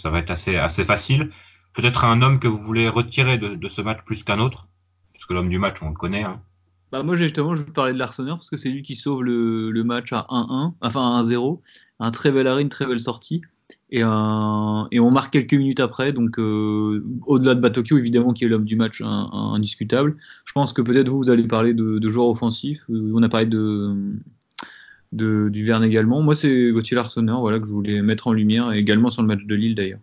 ça 0.00 0.10
va 0.10 0.18
être 0.18 0.30
assez, 0.30 0.56
assez 0.56 0.84
facile. 0.84 1.30
Peut-être 1.74 2.04
un 2.04 2.22
homme 2.22 2.38
que 2.38 2.48
vous 2.48 2.58
voulez 2.58 2.88
retirer 2.88 3.38
de, 3.38 3.54
de 3.54 3.68
ce 3.68 3.82
match 3.82 4.00
plus 4.04 4.22
qu'un 4.24 4.40
autre, 4.40 4.68
parce 5.12 5.26
que 5.26 5.34
l'homme 5.34 5.48
du 5.48 5.58
match, 5.58 5.82
on 5.82 5.88
le 5.88 5.94
connaît. 5.94 6.24
Hein. 6.24 6.40
Bah 6.92 7.02
moi 7.02 7.16
justement, 7.16 7.54
je 7.54 7.62
vais 7.64 7.72
parler 7.72 7.92
de 7.92 7.98
l'Arseneur 7.98 8.36
parce 8.36 8.50
que 8.50 8.56
c'est 8.56 8.70
lui 8.70 8.82
qui 8.82 8.94
sauve 8.94 9.24
le, 9.24 9.72
le 9.72 9.84
match 9.84 10.12
à 10.12 10.26
1-1, 10.30 10.74
enfin 10.80 11.16
à 11.16 11.22
1-0. 11.22 11.60
Un 11.98 12.10
très 12.12 12.30
bel 12.30 12.46
arrêt, 12.46 12.62
une 12.62 12.68
très 12.68 12.86
belle 12.86 13.00
sortie. 13.00 13.42
Et, 13.90 14.02
euh, 14.02 14.84
et, 14.90 15.00
on 15.00 15.10
marque 15.10 15.32
quelques 15.32 15.54
minutes 15.54 15.80
après. 15.80 16.12
Donc, 16.12 16.38
euh, 16.38 17.04
au-delà 17.26 17.54
de 17.54 17.60
Batokyo, 17.60 17.96
évidemment, 17.96 18.32
qui 18.32 18.44
est 18.44 18.48
l'homme 18.48 18.64
du 18.64 18.76
match 18.76 19.00
indiscutable. 19.02 20.16
Je 20.44 20.52
pense 20.52 20.72
que 20.72 20.82
peut-être 20.82 21.08
vous, 21.08 21.18
vous 21.18 21.30
allez 21.30 21.44
parler 21.44 21.74
de, 21.74 21.98
de 21.98 22.08
joueurs 22.08 22.28
offensifs. 22.28 22.84
Euh, 22.90 23.12
on 23.14 23.22
a 23.22 23.28
parlé 23.28 23.46
de, 23.46 23.94
de 25.12 25.48
du 25.48 25.62
Verne 25.64 25.84
également. 25.84 26.22
Moi, 26.22 26.34
c'est 26.34 26.72
Gauthier 26.72 26.96
Larsonneur 26.96 27.40
voilà, 27.40 27.60
que 27.60 27.66
je 27.66 27.70
voulais 27.70 28.02
mettre 28.02 28.26
en 28.26 28.32
lumière, 28.32 28.72
et 28.72 28.78
également 28.78 29.10
sur 29.10 29.22
le 29.22 29.28
match 29.28 29.44
de 29.44 29.54
Lille 29.54 29.74
d'ailleurs. 29.74 30.00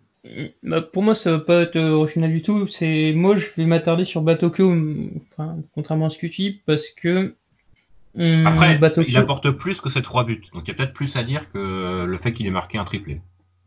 Bah, 0.62 0.80
pour 0.80 1.02
moi, 1.02 1.14
ça 1.14 1.32
va 1.32 1.38
pas 1.40 1.62
être 1.62 1.78
original 1.78 2.32
du 2.32 2.42
tout. 2.42 2.66
C'est 2.68 3.12
moi, 3.12 3.36
je 3.36 3.46
vais 3.56 3.66
m'attarder 3.66 4.04
sur 4.04 4.22
Batokyo, 4.22 4.74
enfin, 5.32 5.56
contrairement 5.74 6.06
à 6.06 6.10
ce 6.10 6.16
que 6.16 6.28
tu 6.28 6.42
dis, 6.42 6.60
parce 6.64 6.88
que 6.88 7.34
après, 8.18 8.78
il 9.06 9.16
apporte 9.16 9.50
plus 9.50 9.80
que 9.80 9.88
ces 9.90 10.02
trois 10.02 10.24
buts. 10.24 10.42
Donc 10.52 10.64
il 10.66 10.68
y 10.68 10.70
a 10.70 10.74
peut-être 10.74 10.92
plus 10.92 11.16
à 11.16 11.22
dire 11.22 11.50
que 11.50 12.04
le 12.04 12.18
fait 12.18 12.32
qu'il 12.32 12.46
ait 12.46 12.50
marqué 12.50 12.78
un 12.78 12.84
triplé. 12.84 13.20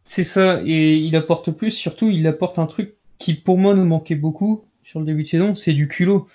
C'est 0.06 0.24
ça, 0.24 0.62
et 0.64 0.98
il 0.98 1.16
apporte 1.16 1.52
plus, 1.52 1.72
surtout 1.72 2.10
il 2.10 2.26
apporte 2.28 2.60
un 2.60 2.68
truc 2.68 2.94
qui 3.18 3.34
pour 3.34 3.58
moi 3.58 3.74
nous 3.74 3.86
manquait 3.86 4.16
beaucoup 4.16 4.64
sur 4.84 5.00
le 5.00 5.06
début 5.06 5.24
de 5.24 5.28
saison, 5.28 5.56
c'est 5.56 5.74
du 5.74 5.88
culot. 5.88 6.28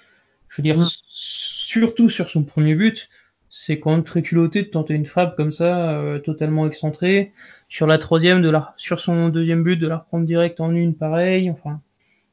Je 0.49 0.57
veux 0.57 0.63
dire, 0.63 0.79
mm. 0.79 0.89
surtout 1.09 2.11
sur 2.11 2.29
son 2.29 2.43
premier 2.43 2.75
but, 2.75 3.09
c'est 3.49 3.79
quand 3.79 3.93
même 3.93 4.05
très 4.05 4.23
culotté 4.23 4.63
de 4.63 4.69
tenter 4.69 4.95
une 4.95 5.07
frappe 5.07 5.37
comme 5.37 5.53
ça, 5.53 5.93
euh, 5.93 6.19
totalement 6.19 6.67
excentrée. 6.67 7.33
Sur 7.69 7.87
la 7.87 7.99
troisième, 7.99 8.43
de 8.43 8.51
la, 8.51 8.75
sur 8.77 9.01
son 9.01 9.29
deuxième 9.29 9.63
but, 9.63 9.77
de 9.77 9.87
la 9.87 9.99
reprendre 9.99 10.27
direct 10.27 10.61
en 10.61 10.75
une, 10.75 10.95
pareil. 10.95 11.51
Enfin, 11.51 11.81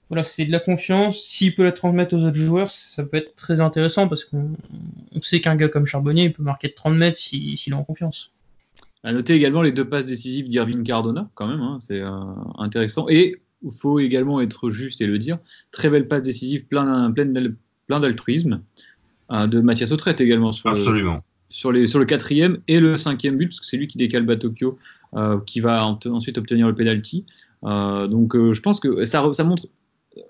voilà, 0.10 0.24
c'est 0.24 0.46
de 0.46 0.52
la 0.52 0.60
confiance. 0.60 1.22
S'il 1.22 1.56
peut 1.56 1.64
la 1.64 1.72
transmettre 1.72 2.16
aux 2.16 2.24
autres 2.24 2.38
joueurs, 2.38 2.72
ça 2.72 3.04
peut 3.04 3.18
être 3.18 3.36
très 3.36 3.60
intéressant 3.62 4.08
parce 4.08 4.26
qu'on 4.26 4.56
sait 5.22 5.42
qu'un 5.42 5.56
gars 5.56 5.70
comme 5.70 5.86
Charbonnier, 5.86 6.26
il 6.26 6.34
peut 6.34 6.44
marquer 6.44 6.70
de 6.70 6.74
30 6.74 6.96
mètres 6.96 7.18
s'il 7.18 7.54
est 7.54 7.74
en 7.74 7.84
confiance. 7.84 8.32
À 9.08 9.14
noter 9.14 9.36
également 9.36 9.62
les 9.62 9.72
deux 9.72 9.88
passes 9.88 10.06
décisives 10.06 10.50
d'Irving 10.50 10.84
Cardona, 10.84 11.30
quand 11.34 11.48
même, 11.48 11.62
hein, 11.62 11.78
c'est 11.80 12.02
euh, 12.02 12.12
intéressant. 12.58 13.06
Et 13.08 13.38
il 13.64 13.72
faut 13.72 14.00
également 14.00 14.42
être 14.42 14.70
juste 14.70 15.00
et 15.00 15.08
le 15.08 15.18
dire, 15.18 15.38
très 15.72 15.90
belle 15.90 16.10
passe 16.10 16.24
décisive, 16.24 16.66
plein, 16.66 17.14
d'altruisme 17.88 18.62
de 19.32 19.62
Mathias 19.62 19.94
Autrette 19.94 20.20
également 20.20 20.52
sur 20.52 20.70
Absolument. 20.70 21.14
Le, 21.14 21.20
sur, 21.48 21.72
les, 21.72 21.88
sur 21.88 22.00
le 22.00 22.06
quatrième 22.06 22.58
et 22.68 22.82
le 22.82 22.98
cinquième 22.98 23.38
but, 23.38 23.48
parce 23.48 23.62
que 23.62 23.66
c'est 23.66 23.78
lui 23.78 23.88
qui 23.88 23.98
décale 23.98 24.26
Batokyo, 24.26 24.78
qui 25.46 25.62
va 25.62 25.88
ensuite 25.88 26.38
obtenir 26.38 26.68
le 26.68 26.76
penalty. 26.76 27.24
donc 27.64 28.36
je 28.36 28.60
pense 28.60 28.82
que 28.82 29.06
ça, 29.06 29.32
ça 29.32 29.46
montre 29.46 29.68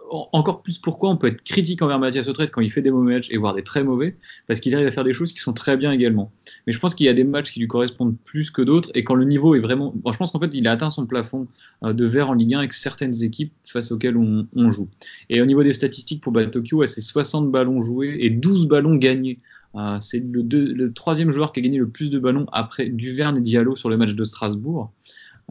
encore 0.09 0.61
plus 0.61 0.77
pourquoi 0.77 1.09
on 1.09 1.17
peut 1.17 1.27
être 1.27 1.43
critique 1.43 1.81
envers 1.81 1.99
Mathias 1.99 2.27
Autrette 2.27 2.51
quand 2.51 2.61
il 2.61 2.71
fait 2.71 2.81
des 2.81 2.91
mauvais 2.91 3.15
matchs 3.15 3.29
et 3.31 3.37
voir 3.37 3.53
des 3.53 3.63
très 3.63 3.83
mauvais, 3.83 4.15
parce 4.47 4.59
qu'il 4.59 4.73
arrive 4.75 4.87
à 4.87 4.91
faire 4.91 5.03
des 5.03 5.13
choses 5.13 5.33
qui 5.33 5.39
sont 5.39 5.53
très 5.53 5.77
bien 5.77 5.91
également. 5.91 6.31
Mais 6.65 6.73
je 6.73 6.79
pense 6.79 6.95
qu'il 6.95 7.05
y 7.05 7.09
a 7.09 7.13
des 7.13 7.23
matchs 7.23 7.51
qui 7.51 7.59
lui 7.59 7.67
correspondent 7.67 8.15
plus 8.23 8.51
que 8.51 8.61
d'autres, 8.61 8.89
et 8.95 9.03
quand 9.03 9.15
le 9.15 9.25
niveau 9.25 9.55
est 9.55 9.59
vraiment... 9.59 9.93
Je 10.11 10.17
pense 10.17 10.31
qu'en 10.31 10.39
fait, 10.39 10.51
il 10.53 10.67
a 10.67 10.71
atteint 10.71 10.89
son 10.89 11.05
plafond 11.05 11.47
euh, 11.83 11.93
de 11.93 12.05
verre 12.05 12.29
en 12.29 12.33
Ligue 12.33 12.55
1 12.55 12.59
avec 12.59 12.73
certaines 12.73 13.23
équipes 13.23 13.53
face 13.63 13.91
auxquelles 13.91 14.17
on, 14.17 14.47
joue. 14.69 14.89
Et 15.29 15.41
au 15.41 15.45
niveau 15.45 15.63
des 15.63 15.73
statistiques 15.73 16.21
pour 16.21 16.33
Tokyo, 16.51 16.85
c'est 16.85 17.01
60 17.01 17.51
ballons 17.51 17.81
joués 17.81 18.17
et 18.19 18.29
12 18.29 18.67
ballons 18.67 18.95
gagnés. 18.95 19.37
Euh, 19.75 19.97
c'est 19.99 20.19
le, 20.19 20.41
le, 20.41 20.93
troisième 20.93 21.31
joueur 21.31 21.51
qui 21.51 21.59
a 21.59 21.63
gagné 21.63 21.77
le 21.77 21.87
plus 21.87 22.09
de 22.09 22.19
ballons 22.19 22.47
après 22.51 22.87
Duverne 22.87 23.37
et 23.37 23.41
Diallo 23.41 23.75
sur 23.75 23.89
le 23.89 23.97
match 23.97 24.13
de 24.13 24.23
Strasbourg. 24.23 24.91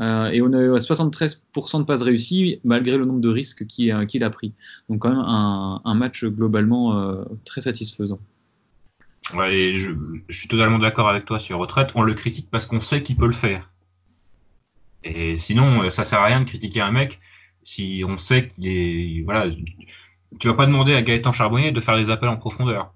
Euh, 0.01 0.31
et 0.31 0.43
on 0.43 0.53
a 0.53 0.61
eu 0.61 0.71
73% 0.71 1.79
de 1.79 1.85
passes 1.85 2.03
réussies 2.03 2.61
malgré 2.65 2.99
le 2.99 3.07
nombre 3.07 3.21
de 3.21 3.31
risques 3.31 3.65
euh, 3.81 4.05
qu'il 4.05 4.25
a 4.25 4.31
pris. 4.31 4.53
Donc 4.89 5.01
quand 5.01 5.09
même 5.09 5.25
un, 5.25 5.95
match 5.95 6.25
globalement 6.25 6.99
euh, 6.99 7.25
très 7.45 7.63
satisfaisant. 7.63 8.21
Ouais, 9.35 9.57
et 9.57 9.79
je, 9.79 9.93
suis 10.31 10.49
totalement 10.49 10.79
d'accord 10.79 11.09
avec 11.09 11.25
toi 11.25 11.39
sur 11.39 11.59
retraite. 11.59 11.91
On 11.95 12.03
le 12.03 12.15
critique 12.15 12.49
parce 12.51 12.67
qu'on 12.67 12.81
sait 12.81 13.03
qu'il 13.03 13.17
peut 13.17 13.27
le 13.27 13.33
faire. 13.33 13.71
Et 15.03 15.39
sinon, 15.39 15.89
ça 15.91 16.05
sert 16.05 16.21
à 16.21 16.27
rien 16.27 16.41
de 16.41 16.47
critiquer 16.47 16.81
un 16.81 16.93
mec 16.93 17.19
si 17.63 18.05
on 18.07 18.19
sait 18.19 18.49
qu'il 18.49 18.67
est. 18.67 19.23
Voilà, 19.25 19.51
tu 20.39 20.49
vas 20.49 20.55
pas 20.55 20.67
demander 20.67 20.95
à 20.95 21.03
Gaëtan 21.03 21.33
Charbonnier 21.33 21.73
de 21.73 21.81
faire 21.81 21.97
des 21.97 22.11
appels 22.11 22.29
en 22.29 22.37
profondeur. 22.37 22.93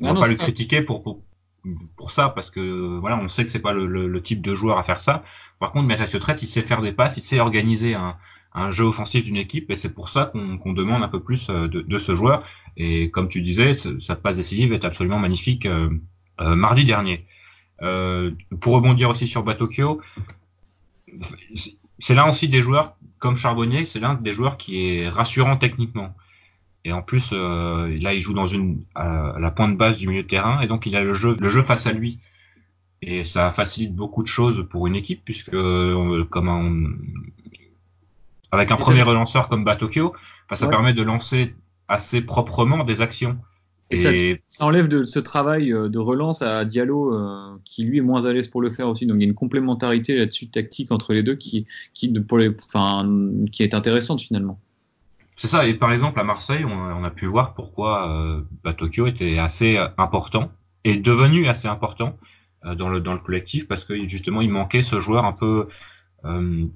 On 0.00 0.08
ah 0.08 0.12
va 0.14 0.20
pas 0.20 0.28
le 0.28 0.36
critiquer 0.36 0.82
pour, 0.82 1.02
pour, 1.02 1.22
pour 1.96 2.10
ça 2.10 2.28
parce 2.28 2.50
que 2.50 2.98
voilà, 2.98 3.16
on 3.18 3.28
sait 3.28 3.44
que 3.44 3.50
c'est 3.50 3.60
pas 3.60 3.72
le, 3.72 4.22
type 4.22 4.42
de 4.42 4.54
joueur 4.54 4.78
à 4.78 4.84
faire 4.84 5.00
ça. 5.00 5.24
Par 5.58 5.72
contre, 5.72 5.86
Mathias 5.86 6.10
Traite, 6.10 6.42
il 6.42 6.46
sait 6.46 6.62
faire 6.62 6.82
des 6.82 6.92
passes, 6.92 7.16
il 7.16 7.22
sait 7.22 7.40
organiser 7.40 7.94
un, 7.94 8.16
jeu 8.70 8.84
offensif 8.84 9.24
d'une 9.24 9.36
équipe 9.36 9.70
et 9.70 9.76
c'est 9.76 9.94
pour 9.94 10.10
ça 10.10 10.30
qu'on 10.32 10.72
demande 10.74 11.02
un 11.02 11.08
peu 11.08 11.20
plus 11.20 11.48
euh, 11.48 11.68
de, 11.68 11.98
ce 11.98 12.14
joueur. 12.14 12.42
Et 12.76 13.10
comme 13.10 13.28
tu 13.28 13.40
disais, 13.40 13.74
sa 14.00 14.14
passe 14.14 14.36
décisive 14.36 14.72
est 14.72 14.84
absolument 14.84 15.18
magnifique 15.18 15.64
euh, 15.66 15.88
euh, 16.40 16.54
mardi 16.54 16.84
dernier. 16.84 17.24
Pour 18.60 18.74
rebondir 18.74 19.10
aussi 19.10 19.26
sur 19.26 19.42
Batokyo, 19.42 20.00
c'est 21.98 22.14
l'un 22.14 22.30
aussi 22.30 22.48
des 22.48 22.62
joueurs 22.62 22.96
comme 23.18 23.36
Charbonnier, 23.36 23.84
c'est 23.84 23.98
l'un 23.98 24.14
des 24.14 24.32
joueurs 24.32 24.56
qui 24.56 24.86
est 24.86 25.08
rassurant 25.08 25.56
techniquement. 25.56 26.14
Et 26.84 26.92
en 26.92 27.02
plus, 27.02 27.30
euh, 27.32 27.96
là, 28.00 28.12
il 28.12 28.22
joue 28.22 28.34
dans 28.34 28.46
une 28.46 28.82
à 28.94 29.36
la 29.38 29.50
pointe 29.50 29.76
basse 29.76 29.98
du 29.98 30.08
milieu 30.08 30.22
de 30.22 30.28
terrain, 30.28 30.60
et 30.60 30.66
donc 30.66 30.86
il 30.86 30.96
a 30.96 31.02
le 31.02 31.14
jeu, 31.14 31.36
le 31.38 31.48
jeu 31.48 31.62
face 31.62 31.86
à 31.86 31.92
lui. 31.92 32.18
Et 33.02 33.24
ça 33.24 33.52
facilite 33.52 33.94
beaucoup 33.94 34.22
de 34.22 34.28
choses 34.28 34.66
pour 34.70 34.86
une 34.86 34.94
équipe, 34.94 35.22
puisque 35.24 35.54
euh, 35.54 36.24
comme 36.30 36.48
un, 36.48 36.90
avec 38.52 38.70
un 38.70 38.76
premier 38.76 39.02
relanceur 39.02 39.48
comme 39.48 39.64
Batokyo, 39.64 40.12
bah, 40.48 40.56
ça 40.56 40.68
permet 40.68 40.92
de 40.92 41.02
lancer 41.02 41.54
assez 41.88 42.20
proprement 42.20 42.84
des 42.84 43.00
actions. 43.00 43.38
Et, 43.90 43.96
ça, 43.96 44.10
ça, 44.46 44.64
enlève 44.66 44.88
de 44.88 45.04
ce 45.04 45.18
travail 45.18 45.72
euh, 45.72 45.88
de 45.88 45.98
relance 45.98 46.42
à 46.42 46.64
Diallo, 46.64 47.14
euh, 47.14 47.58
qui 47.64 47.84
lui 47.84 47.98
est 47.98 48.02
moins 48.02 48.24
à 48.24 48.32
l'aise 48.32 48.48
pour 48.48 48.62
le 48.62 48.70
faire 48.70 48.88
aussi. 48.88 49.06
Donc 49.06 49.16
il 49.18 49.22
y 49.22 49.24
a 49.24 49.28
une 49.28 49.34
complémentarité 49.34 50.16
là-dessus 50.16 50.48
tactique 50.48 50.92
entre 50.92 51.12
les 51.12 51.22
deux 51.22 51.34
qui, 51.34 51.66
qui, 51.92 52.08
pour 52.08 52.38
les, 52.38 52.50
enfin, 52.50 53.06
qui 53.50 53.62
est 53.62 53.74
intéressante 53.74 54.22
finalement. 54.22 54.58
C'est 55.42 55.48
ça, 55.48 55.66
et 55.66 55.74
par 55.74 55.92
exemple 55.92 56.20
à 56.20 56.22
Marseille, 56.22 56.64
on, 56.64 57.02
a 57.02 57.10
pu 57.10 57.26
voir 57.26 57.54
pourquoi 57.54 58.08
euh, 58.08 58.42
bah, 58.62 58.74
Tokyo 58.74 59.08
était 59.08 59.38
assez 59.38 59.76
euh, 59.76 59.88
important, 59.98 60.52
et 60.84 60.96
devenu 60.96 61.48
assez 61.48 61.66
important 61.66 62.16
euh, 62.64 62.76
dans, 62.76 62.88
le, 62.88 63.00
dans 63.00 63.12
le 63.12 63.18
collectif, 63.18 63.66
parce 63.66 63.84
que 63.84 64.08
justement 64.08 64.40
il 64.40 64.50
manquait 64.50 64.84
ce 64.84 65.00
joueur 65.00 65.24
un 65.24 65.32
peu 65.32 65.66
euh, 66.26 66.66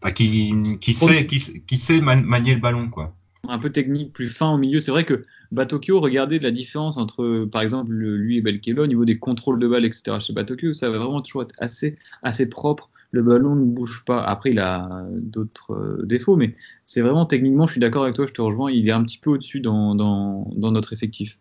bah, 0.00 0.12
qui, 0.12 0.54
qui, 0.80 0.94
sait, 0.94 1.26
qui, 1.26 1.62
qui 1.66 1.76
sait 1.76 2.00
manier 2.00 2.54
le 2.54 2.60
ballon. 2.60 2.88
quoi. 2.88 3.14
Un 3.46 3.58
peu 3.58 3.70
technique, 3.70 4.14
plus 4.14 4.30
fin 4.30 4.54
au 4.54 4.56
milieu. 4.56 4.80
C'est 4.80 4.90
vrai 4.90 5.04
que 5.04 5.26
Batokyo, 5.52 6.00
regardez 6.00 6.38
la 6.38 6.52
différence 6.52 6.96
entre, 6.96 7.44
par 7.52 7.60
exemple, 7.60 7.92
lui 7.92 8.38
et 8.38 8.40
Belkeba 8.40 8.80
au 8.80 8.86
niveau 8.86 9.04
des 9.04 9.18
contrôles 9.18 9.58
de 9.58 9.68
balle, 9.68 9.84
etc. 9.84 10.16
Chez 10.20 10.32
Batokyo, 10.32 10.72
ça 10.72 10.88
va 10.88 10.96
vraiment 10.96 11.20
toujours 11.20 11.42
être 11.42 11.54
assez, 11.58 11.98
assez 12.22 12.48
propre 12.48 12.89
le 13.10 13.22
ballon 13.22 13.54
ne 13.54 13.64
bouge 13.64 14.04
pas. 14.04 14.22
Après, 14.22 14.50
il 14.50 14.58
a 14.58 14.88
d'autres 15.12 15.72
euh, 15.72 16.02
défauts, 16.04 16.36
mais 16.36 16.54
c'est 16.86 17.00
vraiment 17.00 17.26
techniquement, 17.26 17.66
je 17.66 17.72
suis 17.72 17.80
d'accord 17.80 18.04
avec 18.04 18.14
toi, 18.14 18.26
je 18.26 18.32
te 18.32 18.40
rejoins, 18.40 18.70
il 18.70 18.88
est 18.88 18.92
un 18.92 19.02
petit 19.02 19.18
peu 19.18 19.30
au-dessus 19.30 19.60
dans, 19.60 19.94
dans, 19.94 20.70
notre 20.70 20.92
effectif. 20.92 21.38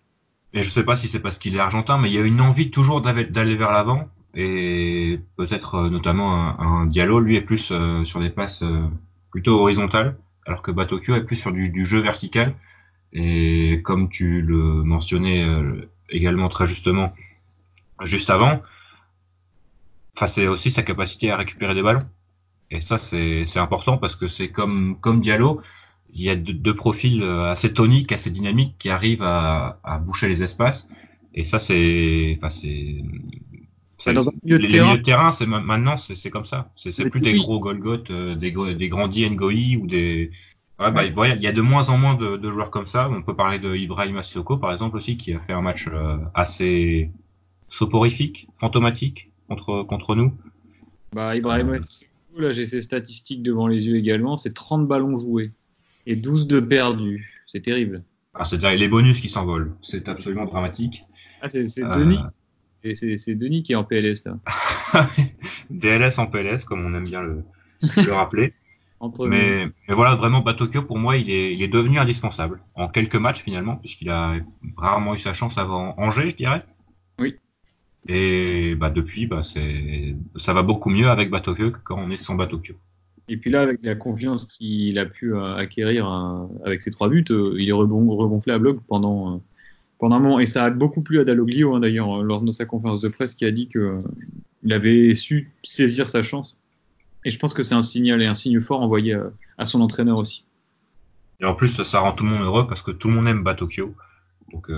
Et 0.53 0.62
je 0.62 0.69
sais 0.69 0.84
pas 0.84 0.95
si 0.95 1.08
c'est 1.08 1.19
parce 1.19 1.38
qu'il 1.38 1.55
est 1.55 1.60
argentin, 1.60 1.97
mais 1.97 2.10
il 2.10 2.15
y 2.15 2.17
a 2.17 2.21
une 2.21 2.41
envie 2.41 2.71
toujours 2.71 3.01
d'aller 3.01 3.55
vers 3.55 3.71
l'avant, 3.71 4.10
et 4.34 5.19
peut-être 5.38 5.75
euh, 5.75 5.89
notamment 5.89 6.34
un, 6.34 6.60
un, 6.60 6.86
Diallo, 6.88 7.19
lui 7.19 7.36
est 7.36 7.41
plus 7.41 7.69
euh, 7.71 8.03
sur 8.05 8.19
des 8.19 8.29
passes 8.29 8.63
plutôt 9.32 9.60
horizontales, 9.60 10.17
alors 10.47 10.63
que 10.63 10.71
Batokyo 10.71 11.15
est 11.15 11.23
plus 11.23 11.36
sur 11.36 11.51
du, 11.51 11.86
jeu 11.86 11.99
vertical. 11.99 12.55
Et 13.13 13.82
comme 13.84 14.10
tu 14.10 14.41
le 14.41 14.84
mentionnais 14.84 15.43
également 16.10 16.47
très 16.47 16.67
justement 16.67 17.12
juste 18.03 18.29
avant, 18.29 18.62
Enfin, 20.19 20.27
c'est 20.27 20.47
aussi 20.47 20.69
sa 20.69 20.84
capacité 20.84 21.32
à 21.32 21.38
récupérer 21.38 21.73
des 21.73 21.82
ballons. 21.82 22.03
Et 22.71 22.82
ça, 22.82 22.97
c'est 22.97 23.58
important 23.58 23.97
parce 23.97 24.17
que 24.17 24.27
c'est 24.27 24.49
comme, 24.49 24.97
comme 24.99 25.21
Diallo, 25.21 25.62
il 26.13 26.21
y 26.21 26.29
a 26.29 26.36
deux, 26.36 26.75
profils 26.75 27.23
euh, 27.23 27.49
assez 27.49 27.71
toniques, 27.71 28.12
assez 28.12 28.29
dynamiques 28.29 28.75
qui 28.77 28.89
arrivent 28.89 29.23
à, 29.23 29.79
à 29.82 29.97
boucher 29.97 30.27
les 30.27 30.43
espaces. 30.43 30.89
Et 31.34 31.45
ça, 31.45 31.58
c'est, 31.58 32.38
enfin, 32.38 32.49
c'est, 32.49 32.67
les, 34.12 34.21
milieux 34.43 34.97
de 34.97 35.03
terrain, 35.03 35.32
c'est 35.32 35.45
maintenant, 35.45 35.95
c'est 35.95 36.29
comme 36.29 36.43
ça. 36.43 36.69
C'est 36.75 37.10
plus 37.10 37.21
des 37.21 37.38
gros 37.38 37.62
Golgoth, 37.62 38.12
euh, 38.12 38.36
des, 38.36 38.51
des 38.75 38.89
grands 38.89 39.08
Ngoi 39.08 39.77
ou 39.79 39.88
des. 39.88 40.32
Ouais, 40.79 40.91
bah, 40.91 41.05
il 41.05 41.41
y 41.41 41.47
a 41.47 41.53
de 41.53 41.62
moins 41.62 41.88
en 41.88 41.97
moins 41.97 42.15
de, 42.15 42.36
de, 42.36 42.51
joueurs 42.51 42.71
comme 42.71 42.88
ça. 42.88 43.10
On 43.10 43.21
peut 43.21 43.38
parler 43.38 43.60
de 43.60 43.73
Ibrahim 43.73 44.21
Sissoko, 44.21 44.58
par 44.58 44.73
exemple, 44.73 44.97
aussi, 44.97 45.15
qui 45.15 45.34
a 45.34 45.39
fait 45.39 45.53
un 45.53 45.62
match 45.62 45.88
euh, 45.88 46.17
assez 46.34 47.10
soporifique, 47.69 48.49
fantomatique 48.60 49.29
contre, 49.50 49.84
contre 49.84 50.16
nous 50.16 50.34
Bah, 51.14 51.36
Ibrahim, 51.36 51.70
euh, 51.70 51.80
là, 52.38 52.52
j'ai 52.52 52.66
ses 52.66 52.82
statistiques 52.82 53.44
devant 53.44 53.68
les 53.68 53.88
yeux 53.88 53.98
également. 53.98 54.38
C'est 54.38 54.54
30 54.54 54.88
ballons 54.88 55.18
joués 55.18 55.52
et 56.06 56.16
12 56.16 56.48
de 56.48 56.60
perdus. 56.60 57.44
C'est 57.48 57.62
terrible. 57.62 58.04
Ah, 58.34 58.46
C'est-à-dire 58.46 58.80
les 58.80 58.88
bonus 58.88 59.20
qui 59.20 59.30
s'envolent. 59.30 59.74
C'est 59.82 60.08
absolument 60.08 60.46
dramatique. 60.46 61.04
Ah, 61.42 61.50
c'est 61.50 61.66
euh, 61.84 61.96
Denis. 61.96 62.20
Et 62.84 62.96
c'est 62.96 63.36
Denis 63.36 63.64
qui 63.64 63.74
est 63.74 63.76
en 63.76 63.84
PLS 63.84 64.24
là. 64.26 64.38
DLS 65.70 66.18
en 66.18 66.28
PLS, 66.28 66.64
comme 66.64 66.86
on 66.86 66.96
aime 66.96 67.04
bien 67.04 67.22
le, 67.22 67.44
le 67.82 68.14
rappeler. 68.14 68.54
mais, 69.20 69.68
mais, 69.88 69.96
voilà, 69.96 70.16
vraiment, 70.16 70.42
Batokyo, 70.42 70.84
pour 70.84 70.98
moi, 70.98 71.18
il 71.18 71.30
est, 71.30 71.54
il 71.54 71.62
est 71.62 71.68
devenu 71.68 72.00
indispensable. 72.00 72.62
En 72.76 72.88
quelques 72.88 73.16
matchs, 73.16 73.42
finalement, 73.42 73.76
puisqu'il 73.76 74.10
a 74.10 74.36
rarement 74.78 75.14
eu 75.14 75.18
sa 75.18 75.34
chance 75.34 75.58
avant 75.58 75.94
Angers, 75.98 76.30
je 76.30 76.36
dirais. 76.36 76.66
Oui. 77.20 77.36
Et 78.08 78.76
bah, 78.76 78.90
depuis, 78.90 79.28
bah, 79.28 79.42
ça 79.44 80.54
va 80.54 80.62
beaucoup 80.64 80.90
mieux 80.90 81.10
avec 81.10 81.30
Batokyo 81.30 81.72
que 81.72 81.80
quand 81.84 82.00
on 82.00 82.12
est 82.12 82.18
sans 82.18 82.36
Batokyo. 82.36 82.76
Et 83.30 83.38
puis 83.38 83.52
là, 83.52 83.62
avec 83.62 83.80
la 83.84 83.94
confiance 83.94 84.48
qu'il 84.48 84.98
a 84.98 85.06
pu 85.06 85.36
euh, 85.36 85.56
acquérir 85.56 86.12
euh, 86.12 86.48
avec 86.66 86.82
ses 86.82 86.90
trois 86.90 87.10
buts, 87.10 87.24
euh, 87.30 87.54
il 87.60 87.70
est 87.70 87.74
rebon, 87.74 88.10
rebonflé 88.16 88.54
à 88.54 88.58
bloc 88.58 88.80
pendant, 88.88 89.44
pendant 90.00 90.16
un 90.16 90.20
moment. 90.20 90.40
Et 90.40 90.48
ça 90.48 90.66
a 90.66 90.70
beaucoup 90.72 91.04
plu 91.04 91.20
à 91.20 91.24
Dalloglio, 91.24 91.76
hein, 91.76 91.80
d'ailleurs, 91.80 92.24
lors 92.24 92.42
de 92.42 92.52
sa 92.52 92.66
conférence 92.66 93.02
de 93.02 93.08
presse, 93.08 93.36
qui 93.36 93.46
a 93.46 93.52
dit 93.52 93.70
qu'il 93.70 94.74
avait 94.74 95.14
su 95.14 95.52
saisir 95.64 96.10
sa 96.10 96.24
chance. 96.24 96.58
Et 97.24 97.30
je 97.30 97.38
pense 97.38 97.54
que 97.54 97.62
c'est 97.62 97.76
un 97.76 97.84
signal 97.84 98.20
et 98.24 98.26
un 98.26 98.34
signe 98.34 98.60
fort 98.60 98.82
envoyé 98.82 99.14
à, 99.14 99.32
à, 99.60 99.66
son 99.66 99.82
entraîneur 99.82 100.18
aussi. 100.18 100.44
Et 101.40 101.46
en 101.46 101.54
plus, 101.54 101.84
ça, 101.84 102.00
rend 102.00 102.14
tout 102.14 102.24
le 102.24 102.32
monde 102.32 102.44
heureux 102.44 102.66
parce 102.68 102.82
que 102.82 102.92
tout 102.92 103.10
le 103.10 103.14
monde 103.14 103.28
aime 103.28 103.44
Batokyo. 103.44 103.94
Donc 104.52 104.72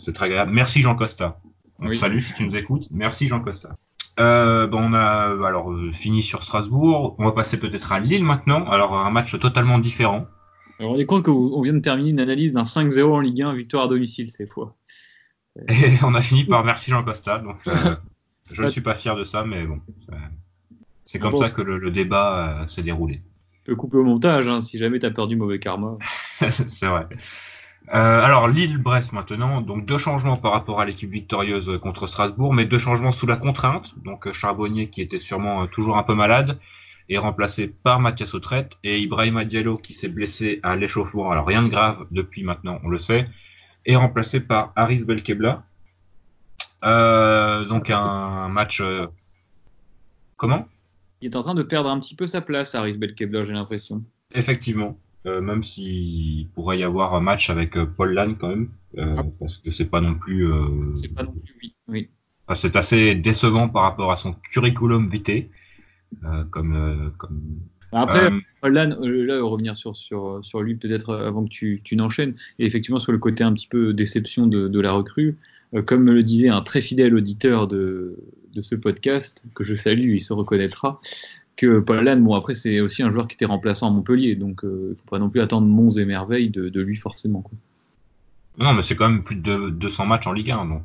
c'est 0.00 0.12
très 0.12 0.26
agréable. 0.26 0.52
Merci 0.52 0.80
Jean 0.80 0.94
Costa. 0.94 1.40
Salut 1.94 2.20
si 2.20 2.34
tu 2.34 2.44
nous 2.44 2.56
écoutes. 2.56 2.88
Merci 2.90 3.28
Jean 3.28 3.40
Costa. 3.40 3.76
Euh, 4.18 4.66
bon, 4.66 4.90
on 4.90 4.94
a 4.94 5.46
alors 5.46 5.72
euh, 5.72 5.92
fini 5.92 6.22
sur 6.22 6.42
Strasbourg. 6.42 7.16
On 7.18 7.24
va 7.24 7.32
passer 7.32 7.58
peut-être 7.58 7.92
à 7.92 8.00
Lille 8.00 8.24
maintenant. 8.24 8.64
Alors 8.66 8.96
un 8.96 9.10
match 9.10 9.38
totalement 9.38 9.78
différent. 9.78 10.26
Alors 10.78 10.92
on 10.92 10.96
est 10.96 11.06
compte 11.06 11.24
qu'on 11.24 11.60
vient 11.62 11.74
de 11.74 11.80
terminer 11.80 12.10
une 12.10 12.20
analyse 12.20 12.52
d'un 12.52 12.64
5-0 12.64 13.04
en 13.04 13.20
Ligue 13.20 13.42
1, 13.42 13.54
victoire 13.54 13.84
à 13.84 13.88
domicile 13.88 14.30
cette 14.30 14.50
fois. 14.50 14.76
Et 15.68 15.92
on 16.02 16.14
a 16.14 16.20
fini 16.20 16.44
par 16.44 16.64
merci 16.64 16.90
Jean 16.90 17.02
Costa. 17.02 17.38
Donc 17.38 17.66
euh, 17.66 17.96
je 18.52 18.62
ne 18.62 18.68
suis 18.68 18.80
pas 18.82 18.94
fier 18.94 19.16
de 19.16 19.24
ça, 19.24 19.44
mais 19.44 19.64
bon, 19.64 19.80
c'est 21.04 21.18
comme 21.18 21.36
ça 21.36 21.50
que 21.50 21.62
le, 21.62 21.90
débat 21.90 22.62
euh, 22.62 22.68
s'est 22.68 22.82
déroulé. 22.82 23.22
Tu 23.64 23.72
peux 23.72 23.76
couper 23.76 23.96
au 23.96 24.04
montage 24.04 24.46
hein, 24.48 24.60
si 24.60 24.78
jamais 24.78 24.98
tu 24.98 25.06
as 25.06 25.10
peur 25.10 25.28
du 25.28 25.36
mauvais 25.36 25.58
karma. 25.58 25.98
c'est 26.40 26.86
vrai. 26.86 27.06
Euh, 27.94 28.20
alors 28.20 28.48
Lille-Brest 28.48 29.12
maintenant, 29.12 29.60
donc 29.60 29.86
deux 29.86 29.98
changements 29.98 30.36
par 30.36 30.52
rapport 30.52 30.80
à 30.80 30.84
l'équipe 30.84 31.10
victorieuse 31.10 31.78
contre 31.80 32.08
Strasbourg, 32.08 32.52
mais 32.52 32.64
deux 32.64 32.78
changements 32.78 33.12
sous 33.12 33.26
la 33.26 33.36
contrainte. 33.36 33.94
Donc 34.04 34.30
Charbonnier 34.32 34.90
qui 34.90 35.02
était 35.02 35.20
sûrement 35.20 35.62
euh, 35.62 35.66
toujours 35.66 35.96
un 35.96 36.02
peu 36.02 36.14
malade 36.14 36.58
est 37.08 37.18
remplacé 37.18 37.68
par 37.68 38.00
Mathias 38.00 38.34
Autrette 38.34 38.72
et 38.82 38.98
Ibrahima 38.98 39.44
Diallo 39.44 39.78
qui 39.78 39.94
s'est 39.94 40.08
blessé 40.08 40.58
à 40.64 40.74
l'échauffement. 40.74 41.30
Alors 41.30 41.46
rien 41.46 41.62
de 41.62 41.68
grave 41.68 42.04
depuis 42.10 42.42
maintenant, 42.42 42.80
on 42.82 42.88
le 42.88 42.98
sait, 42.98 43.28
est 43.84 43.94
remplacé 43.94 44.40
par 44.40 44.72
Aris 44.74 45.04
Belkebla. 45.04 45.62
donc 46.82 47.90
un 47.90 48.48
match. 48.48 48.82
Comment? 50.36 50.66
Il 51.20 51.30
est 51.30 51.36
en 51.36 51.42
train 51.44 51.54
de 51.54 51.62
perdre 51.62 51.90
un 51.90 52.00
petit 52.00 52.16
peu 52.16 52.26
sa 52.26 52.40
place, 52.40 52.74
Aris 52.74 52.98
Belkebla, 52.98 53.44
j'ai 53.44 53.52
l'impression. 53.52 54.02
Effectivement. 54.34 54.98
Même 55.26 55.62
s'il 55.62 56.48
pourrait 56.54 56.78
y 56.78 56.84
avoir 56.84 57.14
un 57.14 57.20
match 57.20 57.50
avec 57.50 57.76
Paul 57.96 58.14
Lann 58.14 58.36
quand 58.36 58.48
même, 58.48 58.68
ah. 58.98 59.22
parce 59.40 59.58
que 59.58 59.70
c'est 59.70 59.86
pas 59.86 60.00
non 60.00 60.14
plus. 60.14 60.48
c'est 60.94 61.14
pas 61.14 61.24
non 61.24 61.32
plus, 61.32 61.54
oui. 61.62 61.74
oui 61.88 62.08
c'est 62.54 62.76
assez 62.76 63.14
décevant 63.14 63.68
par 63.68 63.82
rapport 63.82 64.12
à 64.12 64.16
son 64.16 64.34
curriculum 64.52 65.08
vitae. 65.10 65.48
Euh, 66.24 66.44
comme, 66.50 66.74
euh, 66.74 67.10
comme, 67.18 67.58
Après, 67.92 68.30
euh, 68.30 68.68
là, 68.68 68.86
là, 68.86 69.42
revenir 69.42 69.76
sur, 69.76 69.96
sur, 69.96 70.38
sur 70.42 70.62
lui 70.62 70.76
peut-être 70.76 71.14
avant 71.14 71.44
que 71.44 71.50
tu, 71.50 71.80
tu 71.82 71.96
n'enchaînes, 71.96 72.34
et 72.58 72.66
effectivement 72.66 73.00
sur 73.00 73.12
le 73.12 73.18
côté 73.18 73.42
un 73.42 73.52
petit 73.52 73.66
peu 73.66 73.92
déception 73.92 74.46
de, 74.46 74.68
de 74.68 74.80
la 74.80 74.92
recrue, 74.92 75.36
comme 75.84 76.04
me 76.04 76.12
le 76.12 76.22
disait 76.22 76.48
un 76.48 76.62
très 76.62 76.80
fidèle 76.80 77.14
auditeur 77.14 77.66
de, 77.66 78.16
de 78.54 78.62
ce 78.62 78.76
podcast, 78.76 79.44
que 79.54 79.64
je 79.64 79.74
salue, 79.74 80.14
il 80.14 80.22
se 80.22 80.32
reconnaîtra, 80.32 81.00
que 81.56 81.80
Paul 81.80 82.04
Lann, 82.04 82.22
bon 82.22 82.34
après 82.34 82.54
c'est 82.54 82.80
aussi 82.80 83.02
un 83.02 83.10
joueur 83.10 83.28
qui 83.28 83.34
était 83.34 83.46
remplaçant 83.46 83.88
à 83.88 83.90
Montpellier, 83.90 84.36
donc 84.36 84.60
il 84.62 84.68
ne 84.68 84.94
faut 84.94 85.08
pas 85.10 85.18
non 85.18 85.30
plus 85.30 85.40
attendre 85.40 85.66
monts 85.66 85.90
et 85.90 86.04
merveilles 86.04 86.50
de, 86.50 86.68
de 86.68 86.80
lui 86.80 86.96
forcément. 86.96 87.40
Quoi. 87.40 87.56
Non, 88.58 88.72
mais 88.72 88.82
c'est 88.82 88.96
quand 88.96 89.08
même 89.08 89.22
plus 89.22 89.36
de 89.36 89.70
200 89.70 90.06
matchs 90.06 90.26
en 90.26 90.32
Ligue 90.32 90.50
1, 90.50 90.66
donc 90.66 90.82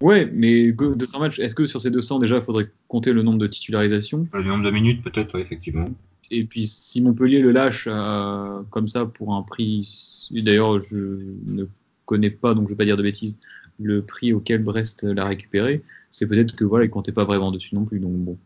Ouais, 0.00 0.30
mais 0.32 0.70
200 0.70 1.18
matchs, 1.18 1.38
est-ce 1.40 1.54
que 1.54 1.66
sur 1.66 1.80
ces 1.80 1.90
200 1.90 2.20
déjà, 2.20 2.36
il 2.36 2.42
faudrait 2.42 2.70
compter 2.86 3.12
le 3.12 3.22
nombre 3.22 3.38
de 3.38 3.48
titularisations? 3.48 4.28
Le 4.32 4.44
nombre 4.44 4.64
de 4.64 4.70
minutes 4.70 5.02
peut-être, 5.02 5.34
ouais, 5.34 5.40
effectivement. 5.40 5.90
Et 6.30 6.44
puis 6.44 6.66
si 6.66 7.00
Montpellier 7.00 7.40
le 7.40 7.52
lâche 7.52 7.88
euh, 7.90 8.60
comme 8.70 8.88
ça 8.88 9.06
pour 9.06 9.34
un 9.34 9.42
prix, 9.42 10.28
d'ailleurs 10.30 10.80
je 10.80 10.98
ne 11.46 11.64
connais 12.04 12.30
pas, 12.30 12.54
donc 12.54 12.64
je 12.64 12.66
ne 12.66 12.74
vais 12.74 12.76
pas 12.76 12.84
dire 12.84 12.98
de 12.98 13.02
bêtises, 13.02 13.38
le 13.80 14.02
prix 14.02 14.32
auquel 14.32 14.62
Brest 14.62 15.04
l'a 15.04 15.24
récupéré, 15.24 15.82
c'est 16.10 16.26
peut-être 16.26 16.54
que 16.54 16.64
voilà, 16.64 16.84
il 16.84 16.90
comptait 16.90 17.12
pas 17.12 17.24
vraiment 17.24 17.50
dessus 17.50 17.74
non 17.74 17.84
plus. 17.84 17.98
Donc 17.98 18.12
bon, 18.12 18.38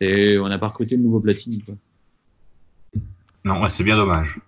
c'est, 0.00 0.38
on 0.38 0.48
n'a 0.48 0.58
pas 0.58 0.68
recruté 0.68 0.96
le 0.96 1.02
nouveau 1.02 1.20
Platini. 1.20 1.62
Quoi. 1.62 1.74
Non, 3.44 3.68
c'est 3.68 3.84
bien 3.84 3.96
dommage. 3.96 4.40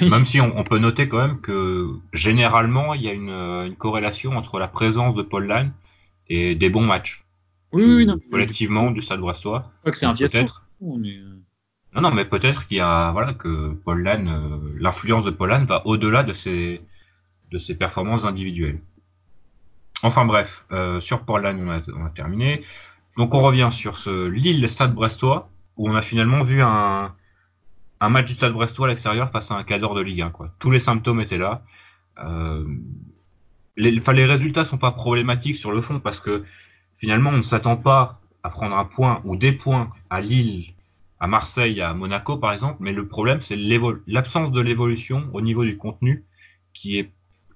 Même 0.00 0.26
si 0.26 0.40
on, 0.40 0.64
peut 0.64 0.78
noter 0.78 1.08
quand 1.08 1.18
même 1.18 1.40
que 1.40 1.88
généralement, 2.12 2.94
il 2.94 3.02
y 3.02 3.08
a 3.08 3.12
une, 3.12 3.30
une 3.30 3.76
corrélation 3.76 4.36
entre 4.36 4.58
la 4.58 4.66
présence 4.66 5.14
de 5.14 5.22
Paul 5.22 5.46
Lann 5.46 5.72
et 6.28 6.54
des 6.54 6.68
bons 6.68 6.84
matchs. 6.84 7.24
Oui, 7.72 7.84
oui, 7.84 8.06
non. 8.06 8.18
Collectivement, 8.30 8.90
du 8.90 9.02
Stade 9.02 9.20
Brestois. 9.20 9.72
Pas 9.82 9.90
que 9.90 9.96
c'est 9.96 10.06
un 10.06 10.14
fiasco. 10.14 10.46
Mais... 10.80 11.16
Euh. 11.16 11.40
Non, 11.94 12.02
non, 12.02 12.10
mais 12.10 12.24
peut-être 12.24 12.66
qu'il 12.66 12.78
y 12.78 12.80
a, 12.80 13.12
voilà, 13.12 13.34
que 13.34 13.72
Paul 13.84 14.06
euh, 14.06 14.58
l'influence 14.78 15.24
de 15.24 15.30
Paul 15.30 15.50
Lann 15.50 15.64
va 15.64 15.86
au-delà 15.86 16.22
de 16.24 16.34
ses, 16.34 16.80
de 17.50 17.58
ses 17.58 17.74
performances 17.76 18.24
individuelles. 18.24 18.80
Enfin 20.02 20.24
bref, 20.24 20.64
euh, 20.72 21.00
sur 21.00 21.20
Paul 21.24 21.42
Lann, 21.42 21.60
on 21.66 21.70
a, 21.70 21.80
on 21.96 22.06
a 22.06 22.10
terminé. 22.10 22.62
Donc 23.16 23.34
on 23.34 23.42
revient 23.42 23.68
sur 23.70 23.98
ce 23.98 24.28
Lille-Stade 24.28 24.94
Brestois, 24.94 25.48
où 25.76 25.88
on 25.88 25.94
a 25.94 26.02
finalement 26.02 26.42
vu 26.42 26.62
un, 26.62 27.14
match 28.00 28.26
du 28.26 28.34
Stade 28.34 28.52
Brestois 28.52 28.86
à 28.86 28.90
l'extérieur 28.90 29.30
face 29.30 29.50
à 29.50 29.54
un 29.54 29.64
cadre 29.64 29.94
de 29.94 30.00
Ligue 30.00 30.22
1. 30.22 30.30
Quoi. 30.30 30.50
Tous 30.58 30.70
les 30.70 30.80
symptômes 30.80 31.20
étaient 31.20 31.38
là. 31.38 31.62
Euh, 32.18 32.64
les, 33.76 33.90
les 33.90 34.24
résultats 34.24 34.64
sont 34.64 34.78
pas 34.78 34.92
problématiques 34.92 35.56
sur 35.56 35.72
le 35.72 35.80
fond 35.80 36.00
parce 36.00 36.20
que 36.20 36.44
finalement 36.98 37.30
on 37.30 37.38
ne 37.38 37.42
s'attend 37.42 37.76
pas 37.76 38.20
à 38.42 38.50
prendre 38.50 38.76
un 38.76 38.84
point 38.84 39.20
ou 39.24 39.36
des 39.36 39.52
points 39.52 39.90
à 40.10 40.20
Lille, 40.20 40.74
à 41.18 41.26
Marseille, 41.26 41.80
à 41.80 41.94
Monaco 41.94 42.36
par 42.36 42.52
exemple, 42.52 42.76
mais 42.80 42.92
le 42.92 43.08
problème 43.08 43.40
c'est 43.42 43.56
l'absence 44.06 44.52
de 44.52 44.60
l'évolution 44.60 45.28
au 45.32 45.40
niveau 45.40 45.64
du 45.64 45.76
contenu 45.76 46.24
qui 46.72 46.98
est 46.98 47.10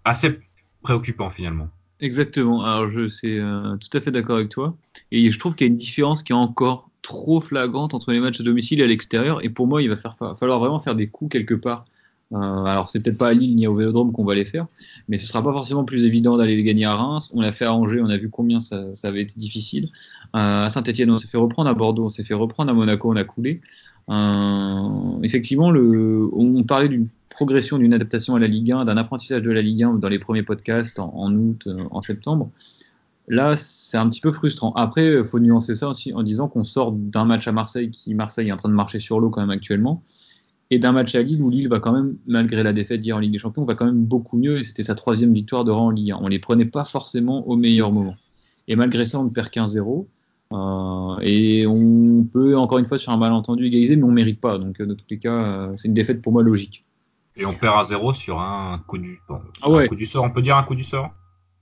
assez 0.05 0.40
préoccupant 0.83 1.31
finalement. 1.31 1.68
Exactement. 2.01 2.63
Alors 2.63 2.91
je 2.91 3.09
suis 3.09 3.39
euh, 3.39 3.77
tout 3.77 3.97
à 3.97 4.01
fait 4.01 4.11
d'accord 4.11 4.37
avec 4.37 4.49
toi 4.51 4.77
et 5.11 5.31
je 5.31 5.39
trouve 5.39 5.55
qu'il 5.55 5.67
y 5.67 5.71
a 5.71 5.73
une 5.73 5.77
différence 5.77 6.23
qui 6.23 6.33
est 6.33 6.37
encore 6.37 6.91
trop 7.03 7.41
flagrante 7.41 7.95
entre 7.95 8.13
les 8.13 8.21
matchs 8.21 8.41
à 8.41 8.45
domicile 8.45 8.81
et 8.81 8.85
à 8.85 8.87
l'extérieur. 8.87 9.45
Et 9.45 9.49
pour 9.49 9.67
moi, 9.67 9.83
il 9.83 9.89
va 9.89 9.97
falloir 9.97 10.61
vraiment 10.61 10.79
faire 10.81 10.95
des 10.95 11.09
coups 11.09 11.33
quelque 11.33 11.55
part. 11.55 11.87
Euh, 12.33 12.64
alors, 12.64 12.88
c'est 12.88 13.01
peut-être 13.01 13.17
pas 13.17 13.29
à 13.29 13.33
Lille 13.33 13.57
ni 13.57 13.67
au 13.67 13.75
Vélodrome 13.75 14.12
qu'on 14.12 14.25
va 14.25 14.35
les 14.35 14.45
faire, 14.45 14.67
mais 15.09 15.17
ce 15.17 15.27
sera 15.27 15.43
pas 15.43 15.53
forcément 15.53 15.85
plus 15.85 16.05
évident 16.05 16.37
d'aller 16.37 16.57
les 16.57 16.62
gagner 16.62 16.85
à 16.85 16.95
Reims. 16.95 17.31
On 17.33 17.41
l'a 17.41 17.53
fait 17.53 17.64
à 17.64 17.73
Angers, 17.73 18.01
on 18.03 18.11
a 18.11 18.17
vu 18.17 18.29
combien 18.29 18.61
ça, 18.61 18.85
avait 19.05 19.23
été 19.23 19.35
difficile. 19.38 19.88
Euh, 20.37 20.67
à 20.67 20.71
Saint-Etienne, 20.71 21.11
on 21.11 21.19
s'est 21.19 21.29
fait 21.29 21.38
reprendre. 21.38 21.71
À 21.71 21.75
Bordeaux, 21.75 22.05
on 22.05 22.09
s'est 22.11 22.25
fait 22.25 22.35
reprendre. 22.35 22.71
À 22.71 22.75
Monaco, 22.75 23.11
on 23.11 23.17
a 23.17 23.25
coulé. 23.25 23.61
Euh, 24.11 25.23
effectivement, 25.23 25.69
on 25.69 26.64
parlait 26.64 26.88
d'une 26.88 27.09
progression, 27.31 27.79
d'une 27.79 27.95
adaptation 27.95 28.35
à 28.35 28.38
la 28.38 28.47
Ligue 28.47 28.73
1, 28.73 28.85
d'un 28.85 28.97
apprentissage 28.97 29.43
de 29.43 29.51
la 29.51 29.62
Ligue 29.62 29.85
1 29.85 29.95
dans 29.95 30.09
les 30.09 30.19
premiers 30.19 30.43
podcasts 30.43 30.99
en 30.99 31.35
août, 31.35 31.69
en 31.91 32.03
septembre. 32.03 32.51
Là, 33.29 33.57
c'est 33.57 33.99
un 33.99 34.09
petit 34.09 34.21
peu 34.21 34.33
frustrant. 34.33 34.73
Après, 34.73 35.23
faut 35.23 35.38
nuancer 35.38 35.77
ça 35.77 35.91
en 36.14 36.23
disant 36.23 36.49
qu'on 36.49 36.64
sort 36.64 36.93
d'un 36.93 37.27
match 37.27 37.47
à 37.47 37.53
Marseille 37.53 37.91
qui, 37.91 38.14
Marseille, 38.14 38.49
est 38.49 38.53
en 38.53 38.57
train 38.57 38.71
de 38.71 38.75
marcher 38.75 38.99
sur 38.99 39.21
l'eau 39.21 39.29
quand 39.29 39.43
même 39.43 39.51
actuellement, 39.51 40.03
et 40.70 40.78
d'un 40.78 40.92
match 40.92 41.14
à 41.14 41.22
Lille 41.22 41.42
où 41.42 41.50
Lille 41.50 41.68
va 41.68 41.81
quand 41.81 41.92
même, 41.92 42.16
malgré 42.26 42.62
la 42.62 42.72
défaite 42.72 43.00
d'hier 43.00 43.16
en 43.16 43.20
Ligue 43.20 43.33
des 43.33 43.38
Champions, 43.38 43.64
va 43.64 43.74
quand 43.74 43.87
même 43.87 44.04
beaucoup 44.04 44.37
mieux, 44.37 44.59
et 44.59 44.62
c'était 44.62 44.83
sa 44.83 44.94
troisième 44.94 45.33
victoire 45.33 45.64
de 45.64 45.70
rang 45.70 45.87
en 45.87 45.90
Ligue 45.90 46.12
1. 46.12 46.18
On 46.20 46.28
les 46.28 46.38
prenait 46.38 46.66
pas 46.66 46.85
forcément 46.85 47.48
au 47.48 47.57
meilleur 47.57 47.92
moment. 47.92 48.16
Et 48.66 48.76
malgré 48.76 49.04
ça, 49.07 49.18
on 49.18 49.31
perd 49.31 49.48
15-0. 49.48 50.07
Euh, 50.50 51.18
et 51.22 51.66
on 51.66 52.24
peut, 52.24 52.57
encore 52.57 52.78
une 52.78 52.87
fois, 52.87 52.98
sur 52.98 53.12
un 53.12 53.16
malentendu 53.16 53.66
égaliser, 53.66 53.96
mais 53.96 54.04
on 54.04 54.12
mérite 54.12 54.40
pas. 54.40 54.59
Donc, 54.59 54.81
de 54.81 54.94
tous 54.94 55.07
les 55.11 55.18
cas, 55.18 55.33
euh, 55.33 55.72
c'est 55.76 55.88
une 55.88 55.94
défaite 55.94 56.20
pour 56.20 56.33
moi 56.33 56.42
logique. 56.42 56.85
Et 57.37 57.46
on 57.46 57.54
perd 57.54 57.78
à 57.78 57.85
0 57.85 58.14
sur 58.14 58.40
un 58.40 58.83
coup 58.87 58.98
du, 58.98 59.20
ah 59.62 59.70
ouais. 59.70 59.85
un 59.85 59.88
coup 59.88 59.94
du 59.94 60.04
sort. 60.04 60.24
On 60.24 60.31
peut 60.31 60.42
dire 60.42 60.57
un 60.57 60.64
coup 60.64 60.74
du 60.74 60.85
sort? 60.85 61.11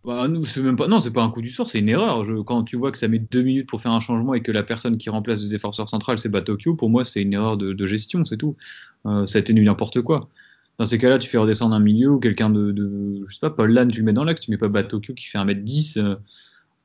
Bah, 0.06 0.28
c'est 0.44 0.62
même 0.62 0.76
pas, 0.76 0.86
non, 0.86 1.00
c'est 1.00 1.12
pas 1.12 1.24
un 1.24 1.30
coup 1.30 1.42
du 1.42 1.50
sort, 1.50 1.68
c'est 1.68 1.80
une 1.80 1.88
erreur. 1.88 2.24
Je, 2.24 2.34
quand 2.34 2.62
tu 2.62 2.76
vois 2.76 2.92
que 2.92 2.98
ça 2.98 3.08
met 3.08 3.18
deux 3.18 3.42
minutes 3.42 3.68
pour 3.68 3.80
faire 3.80 3.90
un 3.90 3.98
changement 3.98 4.34
et 4.34 4.40
que 4.40 4.52
la 4.52 4.62
personne 4.62 4.98
qui 4.98 5.10
remplace 5.10 5.42
le 5.42 5.48
défenseur 5.48 5.88
central, 5.88 6.16
c'est 6.20 6.28
Batokyo, 6.28 6.76
pour 6.76 6.90
moi, 6.90 7.04
c'est 7.04 7.22
une 7.22 7.32
erreur 7.32 7.56
de, 7.56 7.86
gestion, 7.88 8.24
c'est 8.24 8.36
tout. 8.36 8.56
Euh, 9.06 9.26
ça 9.26 9.38
a 9.38 9.40
été 9.40 9.52
n'importe 9.52 10.02
quoi. 10.02 10.28
Dans 10.78 10.86
ces 10.86 10.98
cas-là, 10.98 11.18
tu 11.18 11.28
fais 11.28 11.38
redescendre 11.38 11.74
un 11.74 11.80
milieu 11.80 12.10
ou 12.10 12.20
quelqu'un 12.20 12.50
de, 12.50 12.70
de, 12.70 13.24
je 13.26 13.34
sais 13.34 13.40
pas, 13.40 13.50
Paul 13.50 13.72
Lann, 13.72 13.90
tu 13.90 13.98
le 13.98 14.04
mets 14.04 14.12
dans 14.12 14.22
l'axe, 14.22 14.42
tu 14.42 14.52
mets 14.52 14.58
pas 14.58 14.68
Batokyo 14.68 15.12
qui 15.12 15.26
fait 15.26 15.38
1m10. 15.38 15.98
Euh, 15.98 16.14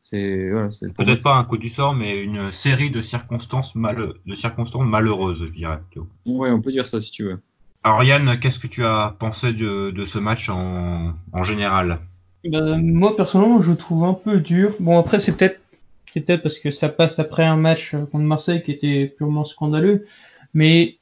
c'est, 0.01 0.49
voilà, 0.49 0.71
c'est 0.71 0.91
Peut-être 0.91 1.21
pas 1.21 1.36
un 1.36 1.43
coup 1.43 1.57
du 1.57 1.69
sort, 1.69 1.93
mais 1.93 2.17
une 2.17 2.51
série 2.51 2.89
de 2.89 3.01
circonstances, 3.01 3.75
mal, 3.75 4.13
de 4.25 4.34
circonstances 4.34 4.88
malheureuses, 4.88 5.45
je 5.45 5.51
dirais. 5.51 5.79
Ouais, 6.25 6.49
on 6.49 6.60
peut 6.60 6.71
dire 6.71 6.89
ça 6.89 6.99
si 6.99 7.12
tu 7.12 7.25
veux. 7.25 7.39
Alors 7.84 8.03
Yann, 8.03 8.39
qu'est-ce 8.39 8.57
que 8.57 8.67
tu 8.67 8.84
as 8.84 9.15
pensé 9.19 9.53
de, 9.53 9.91
de 9.91 10.05
ce 10.05 10.17
match 10.17 10.49
en, 10.49 11.13
en 11.34 11.43
général? 11.43 11.99
Bah, 12.45 12.77
moi 12.77 13.15
personnellement, 13.15 13.62
je 13.62 13.73
trouve 13.73 14.04
un 14.04 14.13
peu 14.13 14.39
dur. 14.39 14.75
Bon 14.80 14.97
après 14.97 15.19
c'est 15.19 15.34
peut-être 15.34 15.60
c'est 16.08 16.21
peut-être 16.21 16.43
parce 16.43 16.60
que 16.60 16.71
ça 16.71 16.89
passe 16.89 17.19
après 17.19 17.45
un 17.45 17.56
match 17.56 17.91
contre 17.91 18.17
Marseille 18.17 18.63
qui 18.63 18.71
était 18.71 19.08
purement 19.17 19.45
scandaleux, 19.45 20.06
mais 20.54 20.97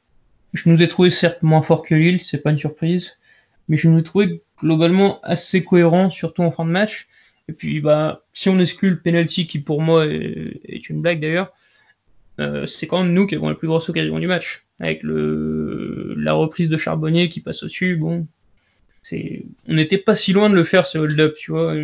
je 0.54 0.70
nous 0.70 0.82
ai 0.82 0.88
trouvé 0.88 1.10
certes 1.10 1.42
moins 1.42 1.62
fort 1.62 1.84
que 1.84 1.96
Lille, 1.96 2.22
c'est 2.22 2.40
pas 2.40 2.52
une 2.52 2.60
surprise, 2.60 3.18
mais 3.68 3.78
je 3.78 3.90
nous 3.90 4.00
ai 4.00 4.04
trouvé 4.04 4.44
globalement 4.62 5.20
assez 5.24 5.64
cohérent, 5.64 6.10
surtout 6.10 6.44
en 6.44 6.52
fin 6.52 6.66
de 6.66 6.72
match. 6.72 7.08
Et 7.48 7.54
puis 7.54 7.80
bah 7.82 8.24
si 8.34 8.50
on 8.50 8.60
exclut 8.60 8.92
le 8.92 9.00
penalty 9.00 9.48
qui 9.48 9.60
pour 9.60 9.82
moi 9.82 10.06
est, 10.06 10.90
une 10.90 11.02
blague 11.02 11.22
d'ailleurs, 11.22 11.54
euh, 12.40 12.68
c'est 12.68 12.88
quand 12.88 13.04
même 13.04 13.14
nous 13.14 13.26
qui 13.26 13.36
avons 13.36 13.50
la 13.50 13.56
plus 13.56 13.68
grosse 13.68 13.90
occasion 13.90 14.20
du 14.20 14.28
match, 14.28 14.66
avec 14.80 15.02
le 15.04 16.14
la 16.18 16.34
reprise 16.34 16.70
de 16.70 16.78
Charbonnier 16.78 17.30
qui 17.30 17.42
passe 17.42 17.64
au-dessus. 17.64 17.96
Bon, 17.96 18.28
on 19.12 19.74
n'était 19.74 19.98
pas 19.98 20.16
si 20.16 20.34
loin 20.34 20.50
de 20.50 20.56
le 20.56 20.64
faire 20.64 20.86
ce 20.86 20.98
hold-up, 20.98 21.36
tu 21.38 21.52
vois. 21.52 21.76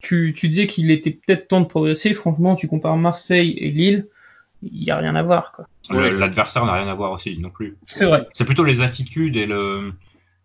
tu, 0.00 0.32
disais 0.32 0.66
qu'il 0.66 0.90
était 0.90 1.10
peut-être 1.10 1.48
temps 1.48 1.60
de 1.60 1.66
progresser. 1.66 2.14
Franchement, 2.14 2.56
tu 2.56 2.68
compares 2.68 2.96
Marseille 2.96 3.56
et 3.58 3.70
Lille, 3.70 4.06
il 4.62 4.80
n'y 4.80 4.90
a 4.90 4.96
rien 4.96 5.14
à 5.14 5.22
voir, 5.22 5.52
quoi. 5.52 5.66
L'adversaire 5.90 6.64
n'a 6.64 6.74
rien 6.74 6.88
à 6.88 6.94
voir 6.94 7.12
aussi 7.12 7.38
non 7.38 7.50
plus. 7.50 7.76
C'est 7.86 8.06
vrai. 8.06 8.26
C'est 8.32 8.44
plutôt 8.44 8.64
les 8.64 8.80
attitudes 8.80 9.36
et 9.36 9.46
le. 9.46 9.92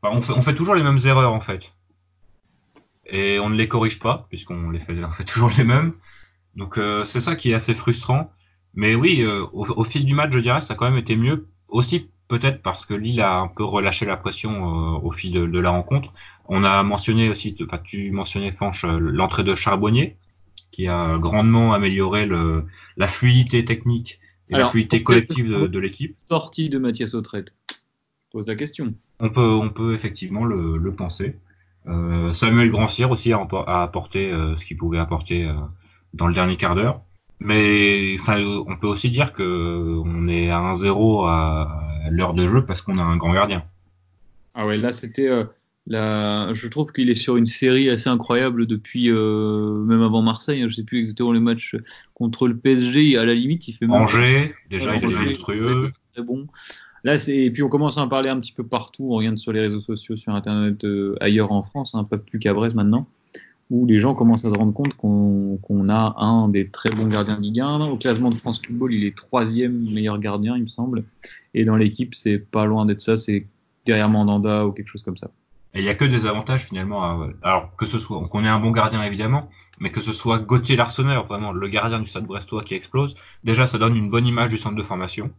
on, 0.03 0.41
fait, 0.41 0.55
toujours 0.55 0.75
les 0.75 0.83
mêmes 0.83 0.99
erreurs 1.05 1.33
en 1.33 1.41
fait. 1.41 1.61
Et 3.07 3.39
on 3.39 3.49
ne 3.49 3.55
les 3.55 3.67
corrige 3.67 3.99
pas, 3.99 4.27
puisqu'on 4.29 4.69
les 4.69 4.79
fait, 4.79 4.95
fait 5.17 5.23
toujours 5.23 5.51
les 5.57 5.63
mêmes. 5.63 5.93
Donc 6.55 6.77
euh, 6.77 7.05
c'est 7.05 7.19
ça 7.19 7.35
qui 7.35 7.51
est 7.51 7.55
assez 7.55 7.73
frustrant. 7.73 8.31
Mais 8.73 8.95
oui, 8.95 9.21
euh, 9.21 9.45
au, 9.51 9.65
au, 9.65 9.83
fil 9.83 10.05
du 10.05 10.13
match, 10.13 10.31
je 10.31 10.39
dirais, 10.39 10.61
ça 10.61 10.73
a 10.73 10.77
quand 10.77 10.89
même 10.89 10.99
été 10.99 11.15
mieux. 11.15 11.47
Aussi 11.67 12.09
peut-être 12.31 12.61
parce 12.61 12.85
que 12.85 12.93
Lille 12.93 13.19
a 13.19 13.39
un 13.39 13.47
peu 13.49 13.65
relâché 13.65 14.05
la 14.05 14.15
pression 14.15 14.53
euh, 14.53 14.99
au 15.03 15.11
fil 15.11 15.33
de, 15.33 15.59
la 15.59 15.69
rencontre. 15.69 16.13
On 16.47 16.63
a 16.63 16.81
mentionné 16.81 17.29
aussi, 17.29 17.57
enfin 17.61 17.79
tu 17.83 18.09
mentionnais 18.11 18.53
Fanche, 18.53 18.85
euh, 18.85 18.97
l'entrée 18.99 19.43
de 19.43 19.53
Charbonnier, 19.53 20.15
qui 20.71 20.87
a 20.87 21.17
grandement 21.17 21.73
amélioré 21.73 22.25
le, 22.25 22.63
la 22.95 23.09
fluidité 23.09 23.65
technique 23.65 24.21
et 24.49 24.55
la 24.55 24.69
fluidité 24.69 25.03
collective 25.03 25.49
de, 25.49 25.79
l'équipe. 25.79 26.15
Sortie 26.25 26.69
de 26.69 26.77
Mathias 26.77 27.13
Autrette. 27.15 27.57
Pose 28.31 28.47
la 28.47 28.55
question. 28.55 28.93
On 29.19 29.29
peut, 29.29 29.51
on 29.51 29.69
peut 29.69 29.93
effectivement 29.93 30.45
le, 30.45 30.93
penser. 30.93 31.35
Euh, 31.87 32.33
Samuel 32.33 32.69
Grancière 32.69 33.11
aussi 33.11 33.33
a, 33.33 33.41
apporté 33.83 34.31
ce 34.57 34.63
qu'il 34.63 34.77
pouvait 34.77 34.99
apporter 34.99 35.49
dans 36.13 36.27
le 36.27 36.33
dernier 36.33 36.55
quart 36.55 36.75
d'heure. 36.75 37.01
Mais 37.41 38.17
on 38.27 38.77
peut 38.77 38.87
aussi 38.87 39.09
dire 39.09 39.33
que 39.33 39.99
on 40.05 40.27
est 40.29 40.49
à 40.49 40.59
1-0 40.59 41.27
à 41.27 41.90
l'heure 42.09 42.33
de 42.33 42.47
jeu 42.47 42.65
parce 42.65 42.81
qu'on 42.81 42.97
a 42.97 43.03
un 43.03 43.17
grand 43.17 43.33
gardien. 43.33 43.63
Ah 44.53 44.65
ouais, 44.65 44.77
là 44.77 44.91
c'était. 44.91 45.27
Euh, 45.27 45.43
La, 45.87 46.53
je 46.53 46.67
trouve 46.67 46.91
qu'il 46.93 47.09
est 47.09 47.15
sur 47.15 47.37
une 47.37 47.47
série 47.47 47.89
assez 47.89 48.07
incroyable 48.07 48.67
depuis 48.67 49.09
euh, 49.09 49.83
même 49.83 50.03
avant 50.03 50.21
Marseille. 50.21 50.61
Hein, 50.61 50.67
je 50.69 50.75
sais 50.75 50.83
plus 50.83 50.99
exactement 50.99 51.31
les 51.31 51.39
matchs 51.39 51.75
contre 52.13 52.47
le 52.47 52.55
PSG. 52.55 53.17
À 53.17 53.25
la 53.25 53.33
limite, 53.33 53.67
il 53.67 53.73
fait 53.73 53.87
même 53.87 54.03
Angers. 54.03 54.53
Déjà, 54.69 54.95
il 54.95 55.03
est 55.03 55.15
monstrueux. 55.15 55.91
Très 56.13 56.23
bon. 56.23 56.47
Là, 57.03 57.17
c'est 57.17 57.35
et 57.35 57.51
puis 57.51 57.63
on 57.63 57.69
commence 57.69 57.97
à 57.97 58.01
en 58.01 58.07
parler 58.07 58.29
un 58.29 58.39
petit 58.39 58.53
peu 58.53 58.65
partout. 58.65 59.07
On 59.09 59.15
regarde 59.15 59.37
sur 59.37 59.51
les 59.53 59.61
réseaux 59.61 59.81
sociaux, 59.81 60.15
sur 60.15 60.35
Internet, 60.35 60.83
euh, 60.83 61.15
ailleurs 61.19 61.51
en 61.51 61.63
France, 61.63 61.95
un 61.95 62.03
peu 62.03 62.19
plus 62.19 62.37
qu'à 62.37 62.53
Brest 62.53 62.75
maintenant, 62.75 63.07
où 63.71 63.85
les 63.85 64.01
gens 64.01 64.13
commencent 64.13 64.43
à 64.43 64.49
se 64.49 64.55
rendre 64.55 64.73
compte 64.73 64.93
qu'on 64.95 65.89
a 65.89 66.15
un 66.17 66.49
des 66.49 66.67
très 66.67 66.89
bons 66.89 67.07
gardiens 67.07 67.37
de 67.37 67.41
Ligue 67.41 67.61
1. 67.61 67.87
Au 67.89 67.97
classement 67.97 68.29
de 68.29 68.35
France 68.35 68.61
Football, 68.63 68.93
il 68.93 69.05
est 69.05 69.15
troisième 69.15 69.89
meilleur 69.89 70.19
gardien, 70.19 70.57
il 70.57 70.63
me 70.63 70.67
semble. 70.67 71.05
Et 71.53 71.63
dans 71.63 71.77
l'équipe, 71.77 72.13
c'est 72.13 72.37
pas 72.37 72.65
loin 72.65 72.85
d'être 72.85 72.99
ça. 72.99 73.15
C'est 73.15 73.47
derrière 73.85 74.09
Mandanda 74.09 74.67
ou 74.67 74.73
quelque 74.73 74.89
chose 74.89 75.03
comme 75.03 75.15
ça. 75.15 75.31
Et 75.73 75.79
il 75.79 75.85
y 75.85 75.89
a 75.89 75.95
que 75.95 76.03
des 76.03 76.25
avantages 76.25 76.65
finalement. 76.65 77.29
alors 77.41 77.73
que 77.77 77.85
ce 77.85 77.97
soit, 77.97 78.27
qu'on 78.27 78.43
ait 78.43 78.49
un 78.49 78.59
bon 78.59 78.71
gardien 78.71 79.01
évidemment, 79.03 79.49
mais 79.79 79.89
que 79.91 80.01
ce 80.01 80.11
soit 80.11 80.39
Gauthier 80.39 80.75
Larsonneur, 80.75 81.27
vraiment 81.27 81.53
le 81.53 81.67
gardien 81.69 82.01
du 82.01 82.07
Stade 82.07 82.25
Brestois 82.25 82.63
qui 82.63 82.73
explose. 82.73 83.15
Déjà, 83.45 83.67
ça 83.67 83.77
donne 83.77 83.95
une 83.95 84.09
bonne 84.09 84.27
image 84.27 84.49
du 84.49 84.57
centre 84.57 84.75
de 84.75 84.83
formation. 84.83 85.31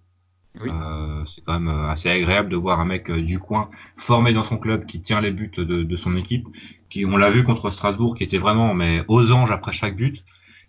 Euh, 0.60 1.24
c'est 1.26 1.42
quand 1.44 1.58
même 1.58 1.68
euh, 1.68 1.88
assez 1.88 2.10
agréable 2.10 2.50
de 2.50 2.56
voir 2.56 2.78
un 2.78 2.84
mec 2.84 3.10
euh, 3.10 3.22
du 3.22 3.38
coin 3.38 3.70
formé 3.96 4.32
dans 4.32 4.42
son 4.42 4.58
club 4.58 4.84
qui 4.84 5.00
tient 5.00 5.20
les 5.20 5.30
buts 5.30 5.50
de, 5.56 5.96
son 5.96 6.16
équipe. 6.16 6.46
Qui, 6.90 7.06
on 7.06 7.16
l'a 7.16 7.30
vu 7.30 7.42
contre 7.42 7.70
Strasbourg, 7.70 8.16
qui 8.16 8.24
était 8.24 8.38
vraiment 8.38 8.74
mais 8.74 9.02
aux 9.08 9.32
anges 9.32 9.50
après 9.50 9.72
chaque 9.72 9.96
but, 9.96 10.24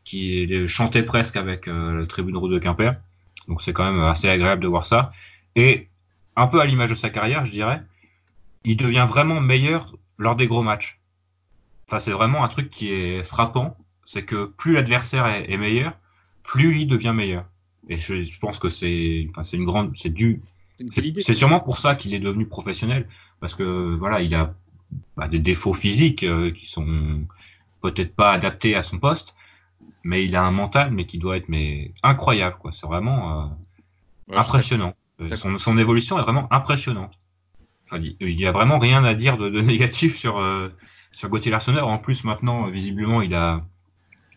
qui 0.05 0.67
chantait 0.67 1.03
presque 1.03 1.35
avec 1.35 1.65
le 1.67 2.05
tribune 2.05 2.37
rouge 2.37 2.51
de 2.51 2.59
Quimper. 2.59 2.95
Donc 3.47 3.61
c'est 3.61 3.73
quand 3.73 3.83
même 3.83 4.01
assez 4.01 4.29
agréable 4.29 4.61
de 4.61 4.67
voir 4.67 4.85
ça. 4.85 5.11
Et 5.55 5.89
un 6.35 6.47
peu 6.47 6.61
à 6.61 6.65
l'image 6.65 6.91
de 6.91 6.95
sa 6.95 7.09
carrière, 7.09 7.45
je 7.45 7.51
dirais, 7.51 7.81
il 8.63 8.77
devient 8.77 9.05
vraiment 9.09 9.41
meilleur 9.41 9.93
lors 10.17 10.35
des 10.37 10.47
gros 10.47 10.63
matchs. 10.63 10.99
Enfin, 11.87 11.99
c'est 11.99 12.11
vraiment 12.11 12.43
un 12.45 12.47
truc 12.47 12.69
qui 12.69 12.89
est 12.91 13.23
frappant, 13.25 13.77
c'est 14.05 14.23
que 14.23 14.45
plus 14.45 14.73
l'adversaire 14.73 15.27
est, 15.27 15.51
est 15.51 15.57
meilleur, 15.57 15.93
plus 16.43 16.79
il 16.79 16.87
devient 16.87 17.13
meilleur. 17.13 17.45
Et 17.89 17.97
je, 17.97 18.23
je 18.23 18.39
pense 18.39 18.59
que 18.59 18.69
c'est, 18.69 19.27
enfin, 19.31 19.43
c'est 19.43 19.57
une 19.57 19.65
grande, 19.65 19.91
c'est 19.95 20.13
dû, 20.13 20.41
c'est 20.89 21.33
sûrement 21.33 21.59
pour 21.59 21.77
ça 21.77 21.95
qu'il 21.95 22.13
est 22.13 22.19
devenu 22.19 22.45
professionnel, 22.45 23.07
parce 23.39 23.55
que 23.55 23.95
voilà, 23.95 24.21
il 24.21 24.33
a 24.35 24.55
bah, 25.17 25.27
des 25.27 25.39
défauts 25.39 25.73
physiques 25.73 26.23
euh, 26.23 26.51
qui 26.51 26.65
sont 26.65 27.25
peut-être 27.81 28.15
pas 28.15 28.31
adaptés 28.31 28.75
à 28.75 28.83
son 28.83 28.99
poste, 28.99 29.33
mais 30.03 30.25
il 30.25 30.35
a 30.35 30.43
un 30.43 30.51
mental, 30.51 30.91
mais 30.91 31.05
qui 31.05 31.17
doit 31.17 31.37
être 31.37 31.49
mais 31.49 31.91
incroyable, 32.03 32.57
quoi. 32.59 32.71
C'est 32.71 32.87
vraiment 32.87 33.43
euh, 33.43 34.35
impressionnant. 34.35 34.93
Euh, 35.21 35.35
son, 35.35 35.57
son, 35.59 35.77
évolution 35.77 36.17
est 36.19 36.23
vraiment 36.23 36.51
impressionnante. 36.51 37.13
Enfin, 37.85 38.01
il 38.01 38.39
y 38.39 38.45
a 38.45 38.51
vraiment 38.51 38.79
rien 38.79 39.03
à 39.03 39.13
dire 39.13 39.37
de, 39.37 39.49
de 39.49 39.61
négatif 39.73 40.17
sur 40.17 40.39
euh, 40.39 40.69
sur 41.11 41.29
Gauthier 41.29 41.51
Larsonneur. 41.51 41.87
En 41.87 41.99
plus, 41.99 42.23
maintenant, 42.23 42.67
visiblement, 42.67 43.21
il 43.21 43.35
a 43.35 43.63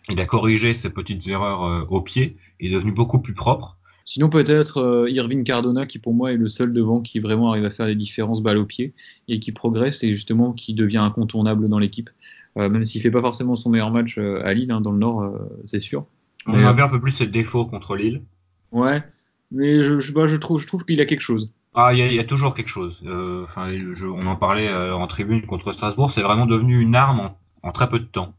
il 0.09 0.21
a 0.21 0.27
corrigé 0.27 0.75
ses 0.75 0.91
petites 0.91 1.27
erreurs 1.29 1.65
euh, 1.65 1.85
au 1.89 2.01
pied, 2.01 2.37
il 2.61 2.73
est 2.73 2.75
devenu 2.75 2.93
beaucoup 2.93 3.19
plus 3.19 3.35
propre. 3.35 3.77
Sinon 4.05 4.29
peut-être 4.29 4.79
euh, 4.79 5.11
Irving 5.11 5.43
Cardona 5.43 5.85
qui 5.85 5.99
pour 5.99 6.15
moi 6.15 6.33
est 6.33 6.37
le 6.37 6.49
seul 6.49 6.73
devant 6.73 7.01
qui 7.01 7.19
vraiment 7.19 7.51
arrive 7.51 7.65
à 7.65 7.71
faire 7.71 7.87
les 7.87 7.97
différences 7.97 8.41
balle 8.41 8.59
au 8.59 8.65
pied 8.65 8.95
et 9.27 9.41
qui 9.41 9.51
progresse 9.51 10.05
et 10.05 10.15
justement 10.15 10.53
qui 10.53 10.75
devient 10.75 10.99
incontournable 10.99 11.69
dans 11.69 11.81
l'équipe. 11.81 12.11
Euh, 12.57 12.69
même 12.69 12.85
s'il 12.85 13.03
fait 13.03 13.11
pas 13.11 13.21
forcément 13.21 13.57
son 13.57 13.69
meilleur 13.69 13.91
match 13.91 14.17
à 14.19 14.55
Lille, 14.55 14.71
hein, 14.71 14.81
dans 14.81 14.93
le 14.93 14.99
Nord, 14.99 15.31
c'est 15.67 15.81
sûr. 15.81 16.07
On 16.47 16.55
avait 16.55 16.83
un 16.83 16.89
peu 16.89 17.01
plus 17.01 17.13
ses 17.13 17.27
défauts 17.27 17.67
contre 17.67 17.97
Lille. 17.97 18.23
Ouais, 18.71 19.03
mais 19.51 19.81
je, 19.81 19.99
je, 19.99 20.13
bah, 20.13 20.27
je 20.27 20.37
trouve, 20.37 20.61
je 20.61 20.67
trouve 20.67 20.85
qu'il 20.85 21.01
a 21.01 21.05
quelque 21.05 21.21
chose. 21.21 21.51
Ah, 21.75 21.93
il 21.93 21.99
y, 21.99 22.15
y, 22.15 22.19
a 22.19 22.25
toujours 22.25 22.55
quelque 22.55 22.69
chose. 22.69 22.99
On 23.05 24.27
en 24.27 24.37
parlait 24.37 24.73
en 24.73 25.07
tribune 25.09 25.45
contre 25.45 25.73
Strasbourg. 25.73 26.11
C'est 26.13 26.23
vraiment 26.23 26.47
devenu 26.47 26.81
une 26.81 26.95
arme 26.95 27.21
en, 27.21 27.39
en 27.63 27.73
très 27.73 27.91
peu 27.91 27.99
de 27.99 28.05
temps. 28.05 28.33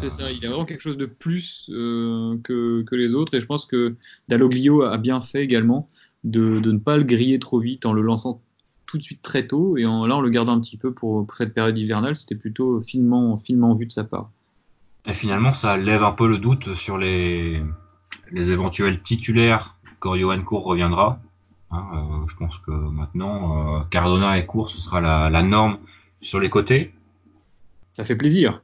C'est 0.00 0.10
ça, 0.10 0.30
il 0.30 0.44
a 0.44 0.48
vraiment 0.48 0.64
quelque 0.64 0.82
chose 0.82 0.98
de 0.98 1.06
plus 1.06 1.70
euh, 1.72 2.36
que, 2.44 2.82
que, 2.82 2.94
les 2.94 3.14
autres. 3.14 3.34
Et 3.34 3.40
je 3.40 3.46
pense 3.46 3.66
que 3.66 3.96
Dalloglio 4.28 4.82
a 4.82 4.98
bien 4.98 5.22
fait 5.22 5.42
également 5.42 5.88
de, 6.24 6.60
de, 6.60 6.72
ne 6.72 6.78
pas 6.78 6.98
le 6.98 7.04
griller 7.04 7.38
trop 7.38 7.58
vite 7.58 7.86
en 7.86 7.92
le 7.92 8.02
lançant 8.02 8.42
tout 8.86 8.98
de 8.98 9.02
suite 9.02 9.22
très 9.22 9.46
tôt. 9.46 9.76
Et 9.76 9.86
en, 9.86 10.06
là, 10.06 10.16
en 10.16 10.20
le 10.20 10.30
gardant 10.30 10.52
un 10.52 10.60
petit 10.60 10.76
peu 10.76 10.92
pour, 10.92 11.26
pour 11.26 11.36
cette 11.36 11.54
période 11.54 11.76
hivernale, 11.78 12.16
c'était 12.16 12.34
plutôt 12.34 12.82
finement, 12.82 13.36
finement 13.38 13.74
vu 13.74 13.86
de 13.86 13.92
sa 13.92 14.04
part. 14.04 14.30
Et 15.06 15.14
finalement, 15.14 15.52
ça 15.52 15.76
lève 15.76 16.02
un 16.02 16.12
peu 16.12 16.28
le 16.28 16.38
doute 16.38 16.74
sur 16.74 16.98
les, 16.98 17.62
les 18.30 18.50
éventuels 18.50 19.00
titulaires 19.02 19.76
quand 20.00 20.16
Johan 20.16 20.42
Cour 20.42 20.64
reviendra. 20.64 21.18
Hein, 21.70 21.84
euh, 21.94 22.26
je 22.28 22.36
pense 22.36 22.58
que 22.58 22.70
maintenant, 22.70 23.78
euh, 23.78 23.80
Cardona 23.90 24.38
et 24.38 24.46
Cour, 24.46 24.70
ce 24.70 24.80
sera 24.80 25.00
la, 25.00 25.30
la 25.30 25.42
norme 25.42 25.78
sur 26.20 26.40
les 26.40 26.50
côtés. 26.50 26.92
Ça 27.94 28.04
fait 28.04 28.16
plaisir. 28.16 28.62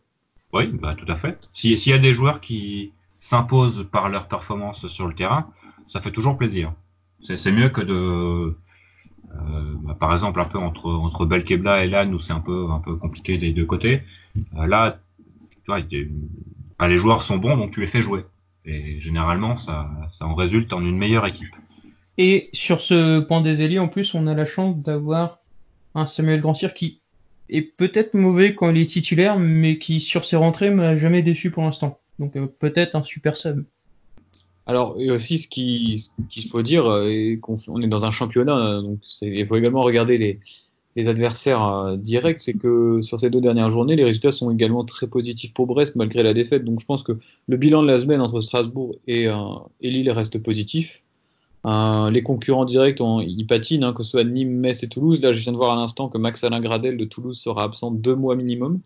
Oui, 0.54 0.68
bah, 0.68 0.94
tout 0.96 1.10
à 1.10 1.16
fait. 1.16 1.36
S'il 1.52 1.72
y 1.72 1.92
a 1.92 1.98
des 1.98 2.14
joueurs 2.14 2.40
qui 2.40 2.92
s'imposent 3.18 3.86
par 3.90 4.08
leur 4.08 4.28
performance 4.28 4.86
sur 4.86 5.08
le 5.08 5.14
terrain, 5.14 5.50
ça 5.88 6.00
fait 6.00 6.12
toujours 6.12 6.38
plaisir. 6.38 6.72
C'est 7.20 7.50
mieux 7.50 7.70
que 7.70 7.80
de, 7.80 7.94
euh, 7.94 9.74
bah, 9.82 9.96
par 9.98 10.14
exemple, 10.14 10.40
un 10.40 10.44
peu 10.44 10.58
entre 10.58 10.90
entre 10.90 11.26
Belkebla 11.26 11.84
et 11.84 11.88
Lann 11.88 12.14
où 12.14 12.20
c'est 12.20 12.32
un 12.32 12.40
peu 12.40 12.70
un 12.70 12.78
peu 12.78 12.94
compliqué 12.94 13.36
des 13.36 13.50
deux 13.52 13.66
côtés. 13.66 14.02
Euh, 14.56 14.66
là, 14.66 15.00
bah, 15.66 15.78
les 15.80 16.96
joueurs 16.96 17.22
sont 17.22 17.38
bons, 17.38 17.56
donc 17.56 17.72
tu 17.72 17.80
les 17.80 17.88
fais 17.88 18.02
jouer. 18.02 18.24
Et 18.64 19.00
généralement, 19.00 19.56
ça, 19.56 19.90
ça 20.12 20.24
en 20.24 20.36
résulte 20.36 20.72
en 20.72 20.82
une 20.82 20.96
meilleure 20.96 21.26
équipe. 21.26 21.54
Et 22.16 22.48
sur 22.52 22.80
ce 22.80 23.18
point 23.18 23.40
des 23.40 23.60
ailiers, 23.60 23.80
en 23.80 23.88
plus, 23.88 24.14
on 24.14 24.28
a 24.28 24.34
la 24.34 24.46
chance 24.46 24.76
d'avoir 24.76 25.40
un 25.96 26.06
Samuel 26.06 26.40
Grandsir 26.40 26.74
qui 26.74 27.00
est 27.48 27.62
peut-être 27.62 28.14
mauvais 28.14 28.54
quand 28.54 28.70
il 28.70 28.80
est 28.80 28.86
titulaire, 28.86 29.38
mais 29.38 29.78
qui 29.78 30.00
sur 30.00 30.24
ses 30.24 30.36
rentrées 30.36 30.70
m'a 30.70 30.96
jamais 30.96 31.22
déçu 31.22 31.50
pour 31.50 31.62
l'instant. 31.62 31.98
Donc 32.18 32.36
euh, 32.36 32.46
peut-être 32.46 32.94
un 32.94 33.02
super 33.02 33.36
sub. 33.36 33.64
Alors 34.66 34.96
et 34.98 35.10
aussi 35.10 35.38
ce 35.38 35.48
qu'il 35.48 36.48
faut 36.48 36.62
dire, 36.62 36.90
euh, 36.90 37.36
qu'on 37.40 37.56
on 37.68 37.82
est 37.82 37.86
dans 37.86 38.04
un 38.04 38.10
championnat, 38.10 38.54
hein, 38.54 38.82
donc 38.82 39.00
il 39.20 39.46
faut 39.46 39.56
également 39.56 39.82
regarder 39.82 40.16
les, 40.16 40.40
adversaires 41.08 41.66
euh, 41.66 41.96
directs, 41.96 42.40
c'est 42.40 42.56
que 42.56 43.02
sur 43.02 43.18
ces 43.18 43.28
deux 43.28 43.40
dernières 43.40 43.70
journées, 43.70 43.96
les 43.96 44.04
résultats 44.04 44.32
sont 44.32 44.50
également 44.50 44.84
très 44.84 45.08
positifs 45.08 45.52
pour 45.52 45.66
Brest 45.66 45.96
malgré 45.96 46.22
la 46.22 46.32
défaite. 46.32 46.64
Donc 46.64 46.80
je 46.80 46.86
pense 46.86 47.02
que 47.02 47.18
le 47.46 47.56
bilan 47.56 47.82
de 47.82 47.88
la 47.88 47.98
semaine 47.98 48.20
entre 48.20 48.40
Strasbourg 48.40 48.96
et 49.06 49.28
Lille 49.82 50.10
reste 50.10 50.38
positif. 50.38 51.03
Euh, 51.66 52.10
les 52.10 52.22
concurrents 52.22 52.66
directs, 52.66 53.00
ont, 53.00 53.20
ils 53.20 53.46
patinent, 53.46 53.84
hein, 53.84 53.92
que 53.92 54.02
ce 54.02 54.10
soit 54.10 54.24
Nîmes, 54.24 54.58
Metz 54.58 54.82
et 54.82 54.88
Toulouse. 54.88 55.20
Là, 55.22 55.32
je 55.32 55.40
viens 55.40 55.52
de 55.52 55.56
voir 55.56 55.72
à 55.72 55.76
l'instant 55.76 56.08
que 56.08 56.18
Max 56.18 56.44
Alain 56.44 56.60
Gradel 56.60 56.96
de 56.96 57.04
Toulouse 57.04 57.40
sera 57.40 57.64
absent 57.64 57.90
deux 57.90 58.14
mois 58.14 58.36
minimum. 58.36 58.80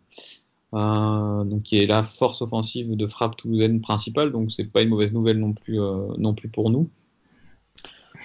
Euh, 0.75 1.45
donc, 1.45 1.63
qui 1.63 1.83
est 1.83 1.87
la 1.87 2.03
force 2.03 2.43
offensive 2.43 2.95
de 2.95 3.07
frappe 3.07 3.37
toulousaine 3.37 3.81
principale. 3.81 4.31
Donc, 4.31 4.53
c'est 4.53 4.71
pas 4.71 4.83
une 4.83 4.91
mauvaise 4.91 5.13
nouvelle 5.13 5.39
non 5.39 5.55
plus, 5.55 5.81
euh, 5.81 6.09
non 6.19 6.35
plus 6.35 6.49
pour 6.49 6.71
nous. 6.71 6.91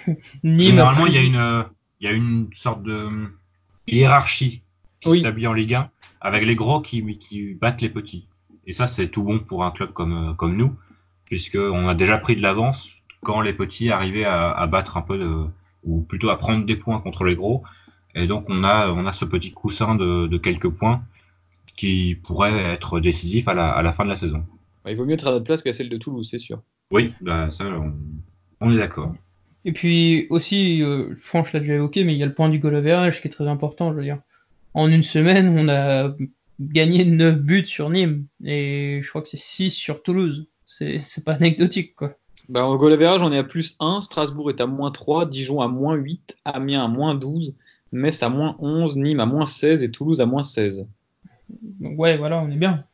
Généralement, 0.44 1.06
il 1.06 1.14
y, 1.14 1.18
a 1.18 1.22
une, 1.22 1.64
il 2.00 2.04
y 2.04 2.08
a 2.08 2.12
une 2.12 2.48
sorte 2.52 2.82
de 2.82 3.08
hiérarchie 3.88 4.62
qui 5.00 5.08
oui. 5.08 5.18
s'établit 5.18 5.46
en 5.46 5.54
Ligue 5.54 5.74
1 5.74 5.90
avec 6.20 6.44
les 6.44 6.54
gros 6.54 6.80
qui, 6.80 7.18
qui 7.18 7.54
battent 7.54 7.80
les 7.80 7.88
petits. 7.88 8.28
Et 8.66 8.72
ça, 8.72 8.86
c'est 8.86 9.08
tout 9.08 9.22
bon 9.22 9.40
pour 9.40 9.64
un 9.64 9.70
club 9.70 9.92
comme, 9.92 10.34
comme 10.36 10.56
nous, 10.56 10.74
puisqu'on 11.24 11.88
a 11.88 11.94
déjà 11.94 12.18
pris 12.18 12.36
de 12.36 12.42
l'avance 12.42 12.93
quand 13.24 13.40
les 13.40 13.52
petits 13.52 13.90
arrivaient 13.90 14.24
à, 14.24 14.50
à 14.50 14.66
battre 14.66 14.96
un 14.96 15.02
peu 15.02 15.18
de, 15.18 15.46
ou 15.82 16.02
plutôt 16.02 16.30
à 16.30 16.38
prendre 16.38 16.64
des 16.64 16.76
points 16.76 17.00
contre 17.00 17.24
les 17.24 17.34
gros. 17.34 17.62
Et 18.14 18.26
donc 18.28 18.44
on 18.48 18.62
a 18.62 18.88
on 18.90 19.06
a 19.06 19.12
ce 19.12 19.24
petit 19.24 19.52
coussin 19.52 19.96
de, 19.96 20.28
de 20.28 20.38
quelques 20.38 20.70
points 20.70 21.02
qui 21.76 22.16
pourrait 22.22 22.56
être 22.72 23.00
décisif 23.00 23.48
à 23.48 23.54
la, 23.54 23.70
à 23.70 23.82
la 23.82 23.92
fin 23.92 24.04
de 24.04 24.10
la 24.10 24.16
saison. 24.16 24.44
Bah, 24.84 24.92
il 24.92 24.96
vaut 24.96 25.04
mieux 25.04 25.14
être 25.14 25.26
à 25.26 25.32
notre 25.32 25.44
place 25.44 25.62
qu'à 25.62 25.72
celle 25.72 25.88
de 25.88 25.96
Toulouse, 25.96 26.28
c'est 26.30 26.38
sûr. 26.38 26.62
Oui, 26.90 27.12
bah 27.20 27.50
ça 27.50 27.64
on, 27.64 27.94
on 28.60 28.72
est 28.72 28.76
d'accord. 28.76 29.14
Et 29.64 29.72
puis 29.72 30.26
aussi, 30.30 30.82
euh, 30.82 31.14
Franck 31.16 31.52
l'a 31.52 31.60
déjà 31.60 31.74
évoqué, 31.74 32.04
mais 32.04 32.12
il 32.12 32.18
y 32.18 32.22
a 32.22 32.26
le 32.26 32.34
point 32.34 32.50
du 32.50 32.58
goal 32.58 32.76
average 32.76 33.22
qui 33.22 33.28
est 33.28 33.30
très 33.30 33.48
important, 33.48 33.92
je 33.92 33.96
veux 33.96 34.04
dire. 34.04 34.20
En 34.74 34.90
une 34.90 35.02
semaine, 35.02 35.48
on 35.58 35.68
a 35.68 36.14
gagné 36.60 37.04
9 37.04 37.36
buts 37.40 37.66
sur 37.66 37.90
Nîmes 37.90 38.26
et 38.44 39.00
je 39.02 39.08
crois 39.08 39.22
que 39.22 39.28
c'est 39.28 39.38
6 39.38 39.70
sur 39.70 40.02
Toulouse. 40.02 40.48
C'est 40.66 41.24
pas 41.24 41.34
anecdotique 41.34 41.94
quoi. 41.94 42.16
Bah, 42.48 42.66
au 42.66 42.76
goal 42.76 42.92
average, 42.92 43.22
on 43.22 43.32
est 43.32 43.38
à 43.38 43.44
plus 43.44 43.76
1, 43.80 44.02
Strasbourg 44.02 44.50
est 44.50 44.60
à 44.60 44.66
moins 44.66 44.90
3, 44.90 45.26
Dijon 45.26 45.60
à 45.60 45.68
moins 45.68 45.94
8, 45.94 46.36
Amiens 46.44 46.84
à 46.84 46.88
moins 46.88 47.14
12, 47.14 47.54
Metz 47.92 48.22
à 48.22 48.28
moins 48.28 48.56
11, 48.58 48.96
Nîmes 48.96 49.20
à 49.20 49.26
moins 49.26 49.46
16 49.46 49.82
et 49.82 49.90
Toulouse 49.90 50.20
à 50.20 50.26
moins 50.26 50.44
16. 50.44 50.86
Donc, 51.80 51.98
ouais, 51.98 52.18
voilà, 52.18 52.42
on 52.42 52.50
est 52.50 52.56
bien. 52.56 52.84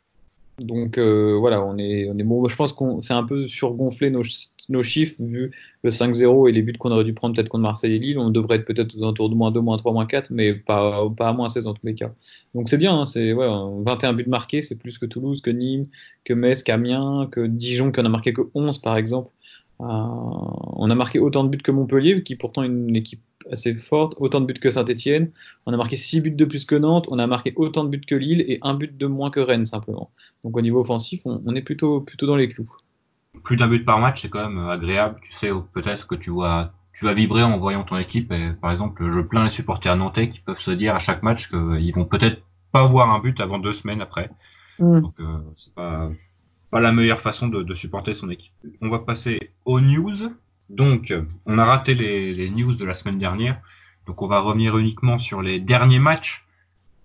Donc 0.60 0.98
euh, 0.98 1.36
voilà, 1.38 1.64
on 1.64 1.78
est, 1.78 2.08
on 2.10 2.18
est 2.18 2.22
bon. 2.22 2.46
Je 2.46 2.54
pense 2.54 2.72
qu'on 2.72 3.00
s'est 3.00 3.14
un 3.14 3.24
peu 3.24 3.46
surgonflé 3.46 4.10
nos, 4.10 4.22
nos, 4.68 4.82
chiffres 4.82 5.22
vu 5.22 5.52
le 5.82 5.90
5-0 5.90 6.48
et 6.48 6.52
les 6.52 6.60
buts 6.60 6.74
qu'on 6.74 6.90
aurait 6.90 7.04
dû 7.04 7.14
prendre 7.14 7.34
peut-être 7.34 7.48
contre 7.48 7.62
Marseille 7.62 7.94
et 7.94 7.98
Lille. 7.98 8.18
On 8.18 8.30
devrait 8.30 8.56
être 8.56 8.66
peut-être 8.66 8.94
aux 8.94 9.02
alentours 9.02 9.30
de 9.30 9.34
moins 9.34 9.50
2, 9.50 9.60
moins 9.60 9.78
3, 9.78 9.92
moins 9.92 10.04
4, 10.04 10.30
mais 10.32 10.52
pas, 10.52 11.08
pas 11.16 11.28
à 11.28 11.32
moins 11.32 11.48
16 11.48 11.64
dans 11.64 11.72
tous 11.72 11.86
les 11.86 11.94
cas. 11.94 12.12
Donc 12.54 12.68
c'est 12.68 12.76
bien, 12.76 12.94
hein, 12.94 13.04
c'est 13.06 13.32
ouais, 13.32 13.46
21 13.86 14.12
buts 14.12 14.24
marqués, 14.26 14.60
c'est 14.60 14.78
plus 14.78 14.98
que 14.98 15.06
Toulouse, 15.06 15.40
que 15.40 15.50
Nîmes, 15.50 15.86
que 16.24 16.34
Metz, 16.34 16.62
qu'Amiens, 16.62 17.28
que 17.30 17.46
Dijon 17.46 17.90
qui 17.90 18.00
en 18.00 18.04
a 18.04 18.10
marqué 18.10 18.34
que 18.34 18.42
11 18.54 18.78
par 18.78 18.98
exemple. 18.98 19.30
Euh, 19.80 19.84
on 19.84 20.90
a 20.90 20.94
marqué 20.94 21.18
autant 21.18 21.44
de 21.44 21.48
buts 21.48 21.58
que 21.58 21.70
Montpellier, 21.70 22.22
qui 22.22 22.36
pourtant 22.36 22.62
est 22.62 22.66
une 22.66 22.96
équipe 22.96 23.22
assez 23.50 23.74
forte, 23.74 24.14
autant 24.18 24.40
de 24.40 24.46
buts 24.46 24.54
que 24.54 24.70
Saint-Etienne. 24.70 25.30
On 25.66 25.72
a 25.72 25.76
marqué 25.76 25.96
6 25.96 26.20
buts 26.20 26.30
de 26.30 26.44
plus 26.44 26.64
que 26.64 26.74
Nantes, 26.74 27.06
on 27.10 27.18
a 27.18 27.26
marqué 27.26 27.52
autant 27.56 27.84
de 27.84 27.88
buts 27.88 28.00
que 28.00 28.14
Lille 28.14 28.44
et 28.46 28.58
un 28.62 28.74
but 28.74 28.96
de 28.96 29.06
moins 29.06 29.30
que 29.30 29.40
Rennes 29.40 29.64
simplement. 29.64 30.10
Donc 30.44 30.56
au 30.56 30.60
niveau 30.60 30.80
offensif, 30.80 31.22
on, 31.24 31.54
est 31.54 31.62
plutôt, 31.62 32.00
plutôt 32.00 32.26
dans 32.26 32.36
les 32.36 32.48
clous. 32.48 32.70
Plus 33.42 33.56
d'un 33.56 33.68
but 33.68 33.84
par 33.84 33.98
match, 33.98 34.22
c'est 34.22 34.28
quand 34.28 34.46
même 34.48 34.68
agréable. 34.68 35.18
Tu 35.22 35.32
sais 35.32 35.50
peut-être 35.72 36.06
que 36.06 36.14
tu 36.14 36.30
vois 36.30 36.72
tu 36.92 37.06
vas 37.06 37.14
vibrer 37.14 37.42
en 37.42 37.58
voyant 37.58 37.82
ton 37.82 37.96
équipe. 37.96 38.30
Et, 38.30 38.50
par 38.60 38.72
exemple, 38.72 39.10
je 39.10 39.20
plains 39.20 39.44
les 39.44 39.50
supporters 39.50 39.96
nantais 39.96 40.28
qui 40.28 40.40
peuvent 40.40 40.58
se 40.58 40.70
dire 40.70 40.94
à 40.94 40.98
chaque 40.98 41.22
match 41.22 41.48
qu'ils 41.48 41.94
vont 41.94 42.04
peut-être 42.04 42.42
pas 42.72 42.86
voir 42.86 43.10
un 43.10 43.20
but 43.20 43.40
avant 43.40 43.58
deux 43.58 43.72
semaines 43.72 44.02
après. 44.02 44.30
Mm. 44.78 45.00
Donc 45.00 45.14
euh, 45.20 45.38
c'est 45.56 45.74
pas 45.74 46.10
pas 46.70 46.80
la 46.80 46.92
meilleure 46.92 47.20
façon 47.20 47.48
de, 47.48 47.74
supporter 47.74 48.14
son 48.14 48.30
équipe. 48.30 48.52
On 48.80 48.88
va 48.88 49.00
passer 49.00 49.50
aux 49.64 49.80
news. 49.80 50.32
Donc, 50.68 51.12
on 51.46 51.58
a 51.58 51.64
raté 51.64 51.94
les, 51.94 52.50
news 52.50 52.74
de 52.74 52.84
la 52.84 52.94
semaine 52.94 53.18
dernière. 53.18 53.60
Donc, 54.06 54.22
on 54.22 54.28
va 54.28 54.40
revenir 54.40 54.78
uniquement 54.78 55.18
sur 55.18 55.42
les 55.42 55.58
derniers 55.60 55.98
matchs 55.98 56.44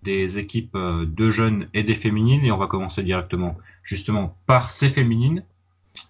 des 0.03 0.37
équipes 0.37 0.75
euh, 0.75 1.05
de 1.07 1.31
jeunes 1.31 1.67
et 1.73 1.81
des 1.81 1.95
féminines. 1.95 2.45
Et 2.45 2.51
on 2.51 2.57
va 2.57 2.67
commencer 2.67 3.01
directement, 3.01 3.57
justement, 3.83 4.37
par 4.45 4.69
ces 4.69 4.89
féminines. 4.89 5.43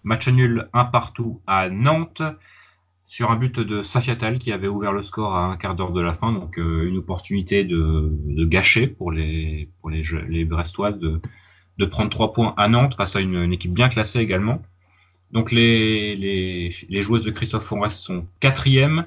Match 0.04 0.28
nul 0.28 0.68
un 0.74 0.84
partout 0.84 1.40
à 1.48 1.70
Nantes 1.70 2.24
sur 3.08 3.32
un 3.32 3.38
but 3.38 3.60
de 3.60 3.84
Safiatal 3.84 4.40
qui 4.40 4.52
avait 4.52 4.68
ouvert 4.68 4.92
le 4.92 5.02
score 5.02 5.36
à 5.36 5.46
un 5.46 5.56
quart 5.56 5.76
d'heure 5.76 5.94
de 5.94 6.02
la 6.02 6.14
fin. 6.14 6.34
Donc, 6.34 6.60
euh, 6.60 6.88
une 6.88 6.98
opportunité 6.98 7.64
de, 7.64 8.12
gâcher 8.46 8.88
pour 8.88 9.14
les, 9.14 9.70
pour 9.80 9.90
les, 9.90 10.46
Brestoises 10.46 11.00
de, 11.00 11.22
de 11.78 11.86
prendre 11.86 12.10
trois 12.10 12.34
points 12.34 12.54
à 12.58 12.68
Nantes 12.68 12.96
face 12.96 13.16
à 13.16 13.22
une, 13.22 13.52
équipe 13.52 13.74
bien 13.74 13.90
classée 13.90 14.20
également. 14.20 14.62
Donc 15.32 15.52
les, 15.52 16.16
les, 16.16 16.76
les 16.88 17.02
joueuses 17.02 17.24
de 17.24 17.32
Christophe 17.32 17.66
Forest 17.66 17.98
sont 17.98 18.26
quatrième, 18.40 19.06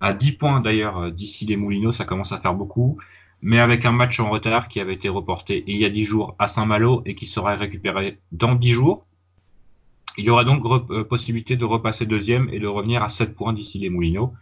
à 0.00 0.12
10 0.12 0.32
points 0.32 0.60
d'ailleurs 0.60 0.98
euh, 0.98 1.10
d'ici 1.10 1.46
les 1.46 1.56
Moulineaux, 1.56 1.92
ça 1.92 2.04
commence 2.04 2.32
à 2.32 2.38
faire 2.38 2.54
beaucoup, 2.54 2.98
mais 3.42 3.58
avec 3.58 3.84
un 3.84 3.92
match 3.92 4.20
en 4.20 4.30
retard 4.30 4.68
qui 4.68 4.80
avait 4.80 4.94
été 4.94 5.08
reporté 5.08 5.64
il 5.66 5.76
y 5.76 5.84
a 5.84 5.90
10 5.90 6.04
jours 6.04 6.36
à 6.38 6.48
Saint-Malo 6.48 7.02
et 7.06 7.14
qui 7.14 7.26
sera 7.26 7.54
récupéré 7.56 8.18
dans 8.32 8.54
10 8.54 8.68
jours. 8.68 9.04
Il 10.16 10.24
y 10.24 10.30
aura 10.30 10.44
donc 10.44 10.64
euh, 10.90 11.04
possibilité 11.04 11.56
de 11.56 11.64
repasser 11.64 12.06
deuxième 12.06 12.48
et 12.52 12.58
de 12.58 12.66
revenir 12.66 13.02
à 13.02 13.08
7 13.08 13.34
points 13.34 13.52
d'ici 13.52 13.78
les 13.78 13.90
Moulineaux. 13.90 14.34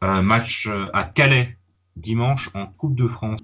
Un 0.00 0.22
match 0.22 0.66
euh, 0.66 0.86
à 0.92 1.04
Calais 1.04 1.56
dimanche 1.96 2.50
en 2.54 2.66
Coupe 2.66 2.94
de 2.94 3.06
France. 3.06 3.40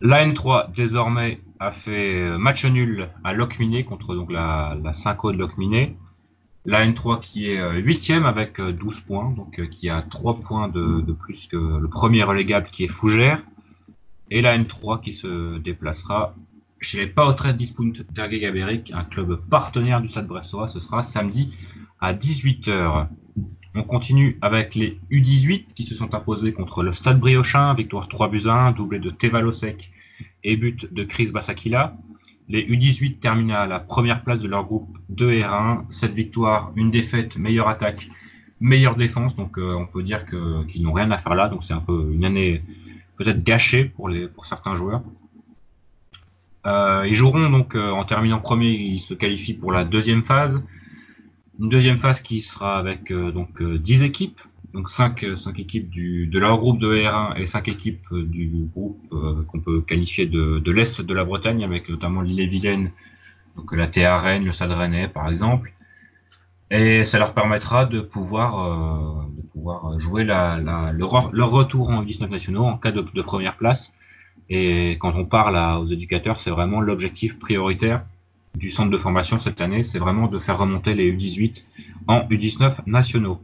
La 0.00 0.26
N3 0.26 0.72
désormais 0.74 1.40
a 1.60 1.70
fait 1.70 2.20
euh, 2.20 2.38
match 2.38 2.64
nul 2.66 3.08
à 3.22 3.32
Locminé 3.32 3.84
contre 3.84 4.14
donc 4.14 4.30
la, 4.30 4.76
la 4.82 4.92
5 4.92 5.32
de 5.32 5.38
Locminé. 5.38 5.96
La 6.66 6.86
N3 6.86 7.20
qui 7.20 7.50
est 7.50 7.60
euh, 7.60 7.74
huitième 7.74 8.26
avec 8.26 8.60
12 8.60 8.96
euh, 8.96 9.00
points, 9.06 9.30
donc 9.30 9.68
qui 9.68 9.88
a 9.88 10.02
3 10.02 10.40
points 10.40 10.68
de, 10.68 11.12
plus 11.12 11.46
que 11.46 11.56
le 11.56 11.88
premier 11.88 12.22
relégable 12.22 12.66
qui 12.66 12.84
est 12.84 12.88
Fougère. 12.88 13.42
Et 14.30 14.40
la 14.40 14.58
N3 14.58 15.00
qui 15.00 15.12
se 15.12 15.58
déplacera 15.58 16.34
chez 16.80 16.98
les 16.98 17.06
Pautres 17.06 17.52
Dispunt 17.54 17.92
d'Ergué 18.10 18.46
un 18.92 19.04
club 19.04 19.40
partenaire 19.48 20.00
du 20.00 20.08
Stade 20.08 20.26
Bressois. 20.26 20.68
Ce 20.68 20.80
sera 20.80 21.04
samedi 21.04 21.54
à 22.00 22.14
18h. 22.14 23.08
On 23.76 23.82
continue 23.82 24.38
avec 24.40 24.76
les 24.76 24.98
U18 25.10 25.74
qui 25.74 25.82
se 25.82 25.96
sont 25.96 26.14
imposés 26.14 26.52
contre 26.52 26.84
le 26.84 26.92
Stade 26.92 27.18
Briochin, 27.18 27.74
victoire 27.74 28.06
3 28.06 28.28
buts 28.28 28.46
1, 28.46 28.72
doublé 28.72 29.00
de 29.00 29.10
Tevalosek 29.10 29.90
et 30.44 30.56
but 30.56 30.92
de 30.92 31.02
Chris 31.02 31.32
Basakila. 31.32 31.96
Les 32.48 32.62
U18 32.66 33.18
terminent 33.18 33.54
à 33.54 33.66
la 33.66 33.80
première 33.80 34.22
place 34.22 34.38
de 34.38 34.46
leur 34.46 34.64
groupe 34.64 34.96
2 35.08 35.40
R1. 35.40 35.86
Cette 35.90 36.14
victoire, 36.14 36.70
une 36.76 36.92
défaite, 36.92 37.36
meilleure 37.36 37.68
attaque, 37.68 38.08
meilleure 38.60 38.94
défense. 38.94 39.34
Donc 39.34 39.58
euh, 39.58 39.74
on 39.74 39.86
peut 39.86 40.04
dire 40.04 40.24
qu'ils 40.24 40.82
n'ont 40.82 40.92
rien 40.92 41.10
à 41.10 41.18
faire 41.18 41.34
là. 41.34 41.48
Donc 41.48 41.64
c'est 41.64 41.74
un 41.74 41.80
peu 41.80 42.12
une 42.12 42.24
année 42.24 42.62
peut-être 43.16 43.42
gâchée 43.42 43.84
pour 43.84 44.46
certains 44.46 44.76
joueurs. 44.76 45.02
Euh, 46.66 47.04
ils 47.08 47.14
joueront 47.14 47.50
donc 47.50 47.74
euh, 47.74 47.90
en 47.90 48.04
terminant 48.04 48.38
premier, 48.38 48.70
ils 48.70 49.00
se 49.00 49.14
qualifient 49.14 49.54
pour 49.54 49.72
la 49.72 49.84
deuxième 49.84 50.22
phase. 50.22 50.62
Une 51.60 51.68
deuxième 51.68 51.98
phase 51.98 52.20
qui 52.20 52.40
sera 52.40 52.78
avec 52.78 53.12
donc 53.12 53.62
10 53.62 54.02
équipes 54.02 54.40
donc 54.74 54.90
5, 54.90 55.24
cinq 55.36 55.60
équipes 55.60 55.88
du, 55.88 56.26
de 56.26 56.38
leur 56.40 56.58
groupe 56.58 56.80
de 56.80 56.92
R1 56.92 57.38
et 57.38 57.46
5 57.46 57.68
équipes 57.68 58.04
euh, 58.10 58.24
du 58.24 58.68
groupe 58.74 59.00
euh, 59.12 59.44
qu'on 59.46 59.60
peut 59.60 59.80
qualifier 59.80 60.26
de, 60.26 60.58
de 60.58 60.72
l'Est 60.72 61.00
de 61.00 61.14
la 61.14 61.24
Bretagne, 61.24 61.62
avec 61.62 61.88
notamment 61.88 62.22
l'île-et-Vilaine, 62.22 62.90
donc 63.56 63.72
la 63.72 63.86
TA 63.86 64.20
Rennes, 64.20 64.44
le 64.44 64.50
Stade 64.50 64.72
Rennais 64.72 65.06
par 65.06 65.30
exemple. 65.30 65.72
Et 66.72 67.04
ça 67.04 67.20
leur 67.20 67.34
permettra 67.34 67.86
de 67.86 68.00
pouvoir, 68.00 68.58
euh, 68.58 69.22
de 69.36 69.42
pouvoir 69.42 69.98
jouer 70.00 70.24
la, 70.24 70.58
la, 70.58 70.90
leur, 70.90 71.30
leur, 71.32 71.50
retour 71.50 71.90
en 71.90 72.02
19 72.02 72.28
nationaux 72.28 72.64
en 72.64 72.76
cas 72.76 72.90
de, 72.90 73.00
de, 73.00 73.22
première 73.22 73.56
place. 73.56 73.92
Et 74.50 74.92
quand 74.98 75.14
on 75.14 75.24
parle 75.24 75.56
à, 75.56 75.78
aux 75.78 75.86
éducateurs, 75.86 76.40
c'est 76.40 76.50
vraiment 76.50 76.80
l'objectif 76.80 77.38
prioritaire 77.38 78.04
du 78.54 78.70
centre 78.70 78.90
de 78.90 78.98
formation 78.98 79.40
cette 79.40 79.60
année, 79.60 79.82
c'est 79.82 79.98
vraiment 79.98 80.28
de 80.28 80.38
faire 80.38 80.58
remonter 80.58 80.94
les 80.94 81.12
U18 81.12 81.64
en 82.06 82.20
U19 82.28 82.76
nationaux. 82.86 83.40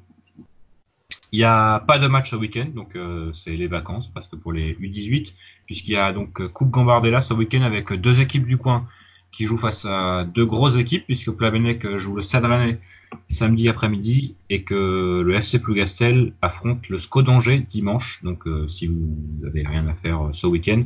Il 1.33 1.39
n'y 1.39 1.45
a 1.45 1.81
pas 1.81 1.99
de 1.99 2.09
match 2.09 2.31
ce 2.31 2.37
week-end, 2.37 2.67
donc 2.75 2.97
euh, 2.97 3.33
c'est 3.33 3.57
les 3.57 3.69
vacances 3.69 4.09
presque 4.09 4.35
pour 4.37 4.53
les 4.53 4.75
U18, 4.75 5.33
puisqu'il 5.67 5.93
y 5.93 5.97
a 5.97 6.13
donc 6.13 6.41
euh, 6.41 6.49
Coupe 6.49 6.71
Gambardella 6.71 7.23
ce 7.23 7.35
week-end 7.35 7.63
avec 7.63 7.93
deux 7.93 8.21
équipes 8.21 8.47
du 8.47 8.57
coin 8.57 8.87
qui 9.31 9.47
jouent 9.47 9.59
face 9.59 9.85
à 9.85 10.25
deux 10.25 10.45
grosses 10.45 10.77
équipes, 10.77 11.07
puisque 11.07 11.31
Plavenec 11.31 11.85
euh, 11.85 11.99
joue 11.99 12.17
le 12.17 12.23
Stade 12.23 12.45
Rennais 12.45 12.81
samedi 13.29 13.69
après-midi 13.69 14.35
et 14.51 14.63
que 14.63 15.23
le 15.25 15.35
FC 15.35 15.61
Plougastel 15.61 16.33
affronte 16.43 16.89
le 16.89 16.99
SCO 16.99 17.23
d'Angers 17.23 17.59
dimanche. 17.69 18.23
Donc 18.23 18.45
si 18.69 18.87
vous 18.87 19.17
n'avez 19.41 19.67
rien 19.67 19.89
à 19.89 19.95
faire 19.95 20.31
ce 20.33 20.47
week-end, 20.47 20.85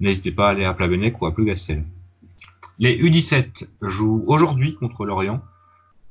n'hésitez 0.00 0.30
pas 0.30 0.48
à 0.48 0.50
aller 0.52 0.64
à 0.64 0.72
Plavenec 0.72 1.20
ou 1.20 1.26
à 1.26 1.34
Plougastel. 1.34 1.84
Les 2.80 2.96
U17 2.96 3.66
jouent 3.82 4.24
aujourd'hui 4.28 4.76
contre 4.76 5.04
Lorient. 5.04 5.42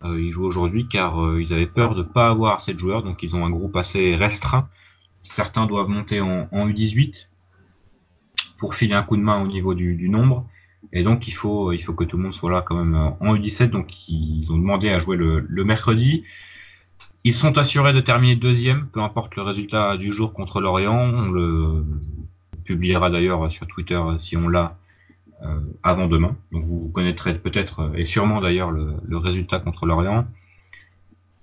Euh, 0.03 0.21
ils 0.21 0.31
jouent 0.31 0.45
aujourd'hui 0.45 0.87
car 0.87 1.23
euh, 1.23 1.41
ils 1.41 1.53
avaient 1.53 1.65
peur 1.65 1.95
de 1.95 2.03
ne 2.03 2.07
pas 2.07 2.27
avoir 2.27 2.57
assez 2.57 2.77
joueurs, 2.77 3.03
donc 3.03 3.23
ils 3.23 3.35
ont 3.35 3.45
un 3.45 3.49
groupe 3.49 3.75
assez 3.77 4.15
restreint. 4.15 4.67
Certains 5.23 5.65
doivent 5.65 5.87
monter 5.87 6.19
en, 6.19 6.47
U18 6.51 7.27
pour 8.57 8.75
filer 8.75 8.93
un 8.93 9.03
coup 9.03 9.15
de 9.15 9.21
main 9.21 9.41
au 9.41 9.47
niveau 9.47 9.73
du, 9.73 10.09
nombre. 10.09 10.45
Et 10.93 11.03
donc 11.03 11.27
il 11.27 11.31
faut, 11.31 11.71
il 11.71 11.81
faut 11.81 11.93
que 11.93 12.03
tout 12.03 12.17
le 12.17 12.23
monde 12.23 12.33
soit 12.33 12.51
là 12.51 12.61
quand 12.61 12.75
même 12.75 12.95
euh, 12.95 13.09
en 13.21 13.35
U17. 13.35 13.69
Donc 13.69 14.09
ils 14.09 14.51
ont 14.51 14.57
demandé 14.57 14.89
à 14.89 14.99
jouer 14.99 15.15
le, 15.15 15.63
mercredi. 15.63 16.23
Ils 17.23 17.33
sont 17.33 17.57
assurés 17.57 17.93
de 17.93 18.01
terminer 18.01 18.35
deuxième, 18.35 18.87
peu 18.87 19.01
importe 19.01 19.35
le 19.37 19.41
résultat 19.41 19.95
du 19.95 20.11
jour 20.11 20.33
contre 20.33 20.59
l'Orient. 20.59 20.99
On 20.99 21.31
le 21.31 21.85
publiera 22.65 23.09
d'ailleurs 23.09 23.49
sur 23.51 23.67
Twitter 23.67 24.01
si 24.19 24.35
on 24.35 24.49
l'a 24.49 24.77
avant 25.83 26.07
demain. 26.07 26.35
Donc 26.51 26.65
vous 26.65 26.89
connaîtrez 26.93 27.37
peut-être 27.37 27.81
euh, 27.81 27.93
et 27.93 28.05
sûrement 28.05 28.41
d'ailleurs 28.41 28.71
le, 28.71 29.17
résultat 29.17 29.59
contre 29.59 29.85
l'Orient. 29.85 30.25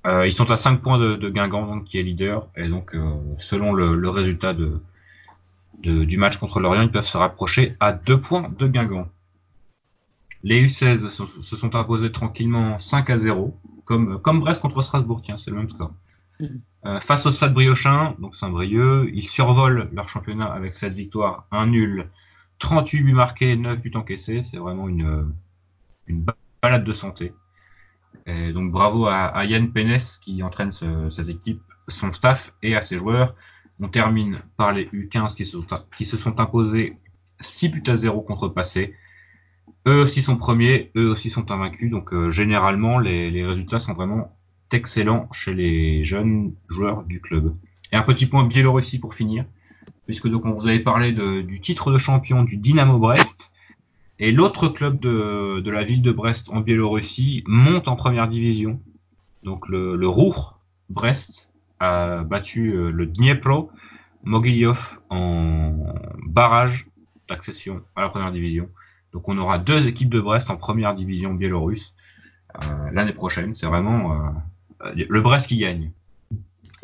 Euh, 0.06 0.26
ils 0.26 0.32
sont 0.32 0.50
à 0.50 0.56
5 0.56 0.82
points 0.82 0.98
de, 0.98 1.30
Guingamp, 1.30 1.66
donc, 1.66 1.84
qui 1.84 1.98
est 1.98 2.02
leader, 2.02 2.48
et 2.56 2.68
donc 2.68 2.94
selon 3.38 3.72
le, 3.72 4.08
résultat 4.10 4.52
de, 4.52 4.80
du 5.78 6.18
match 6.18 6.36
contre 6.36 6.60
l'Orient, 6.60 6.82
ils 6.82 6.90
peuvent 6.90 7.06
se 7.06 7.16
rapprocher 7.16 7.74
à 7.80 7.92
2 7.92 8.20
points 8.20 8.50
de 8.58 8.66
Guingamp. 8.66 9.08
Les 10.42 10.62
U16 10.66 11.08
se, 11.08 11.56
sont 11.56 11.74
imposés 11.74 12.12
tranquillement 12.12 12.78
5 12.80 13.08
à 13.08 13.16
0, 13.16 13.58
comme, 13.86 14.20
comme 14.20 14.40
Brest 14.40 14.60
contre 14.60 14.82
Strasbourg, 14.82 15.22
tiens, 15.24 15.38
c'est 15.38 15.50
le 15.50 15.56
même 15.56 15.70
score. 15.70 15.94
Mm. 16.38 17.00
face 17.00 17.24
au 17.24 17.30
Stade 17.30 17.54
Briochin, 17.54 18.14
donc 18.18 18.34
Saint-Brieuc, 18.34 19.08
ils 19.14 19.26
survolent 19.26 19.88
leur 19.94 20.10
championnat 20.10 20.52
avec 20.52 20.74
cette 20.74 20.92
victoire, 20.92 21.46
un 21.50 21.68
nul 21.68 22.10
38 22.64 23.02
buts 23.02 23.12
marqués, 23.12 23.56
9 23.56 23.82
buts 23.82 23.92
encaissés, 23.94 24.42
c'est 24.42 24.56
vraiment 24.56 24.88
une, 24.88 25.34
balade 26.62 26.84
de 26.84 26.92
santé. 26.94 27.34
Donc 28.26 28.72
bravo 28.72 29.06
à, 29.06 29.44
Yann 29.44 29.70
Pénès 29.70 30.16
qui 30.16 30.42
entraîne 30.42 30.72
cette 31.10 31.28
équipe, 31.28 31.60
son 31.88 32.10
staff 32.12 32.54
et 32.62 32.74
à 32.74 32.80
ses 32.80 32.96
joueurs. 32.98 33.34
On 33.80 33.88
termine 33.88 34.40
par 34.56 34.72
les 34.72 34.86
U15 34.86 35.34
qui 35.34 35.44
se 36.06 36.16
sont, 36.16 36.40
imposés 36.40 36.96
6 37.40 37.68
buts 37.68 37.82
à 37.86 37.98
0 37.98 38.22
contre 38.22 38.48
passé. 38.48 38.94
Eux 39.86 40.00
aussi 40.00 40.22
sont 40.22 40.38
premiers, 40.38 40.90
eux 40.96 41.10
aussi 41.10 41.28
sont 41.28 41.50
invaincus. 41.50 41.90
Donc 41.90 42.14
euh, 42.14 42.30
généralement 42.30 42.98
les 42.98 43.44
résultats 43.44 43.78
sont 43.78 43.92
vraiment 43.92 44.34
excellents 44.72 45.28
chez 45.32 45.52
les 45.52 46.02
jeunes 46.04 46.54
joueurs 46.70 47.02
du 47.04 47.20
club. 47.20 47.54
Et 47.92 47.96
un 47.96 48.02
petit 48.02 48.24
point 48.24 48.44
Biélorussie 48.44 48.98
pour 48.98 49.14
finir 49.14 49.44
puisque 50.06 50.28
donc 50.28 50.44
on 50.44 50.52
vous 50.52 50.66
avait 50.66 50.80
parlé 50.80 51.12
du 51.12 51.60
titre 51.60 51.92
de 51.92 51.98
champion 51.98 52.44
du 52.44 52.56
Dynamo 52.56 52.98
Brest. 52.98 53.50
Et 54.20 54.30
l'autre 54.30 54.68
club 54.68 55.00
de, 55.00 55.70
la 55.70 55.82
ville 55.82 56.02
de 56.02 56.12
Brest 56.12 56.48
en 56.50 56.60
Biélorussie 56.60 57.42
monte 57.46 57.88
en 57.88 57.96
première 57.96 58.28
division. 58.28 58.80
Donc 59.42 59.68
le, 59.68 59.96
le 59.96 60.08
Rour 60.08 60.60
Brest 60.88 61.50
a 61.80 62.22
battu 62.22 62.74
euh, 62.74 62.90
le 62.90 63.06
Dniepro 63.06 63.70
Mogilev 64.22 64.98
en 65.10 65.94
barrage 66.26 66.86
d'accession 67.28 67.82
à 67.96 68.02
la 68.02 68.08
première 68.08 68.32
division. 68.32 68.68
Donc 69.12 69.28
on 69.28 69.36
aura 69.38 69.58
deux 69.58 69.86
équipes 69.86 70.10
de 70.10 70.20
Brest 70.20 70.50
en 70.50 70.56
première 70.56 70.94
division 70.94 71.34
biélorusse 71.34 71.94
euh, 72.62 72.90
l'année 72.92 73.12
prochaine. 73.12 73.54
C'est 73.54 73.66
vraiment 73.66 74.12
euh, 74.84 74.92
le 74.96 75.20
Brest 75.20 75.48
qui 75.48 75.56
gagne. 75.56 75.90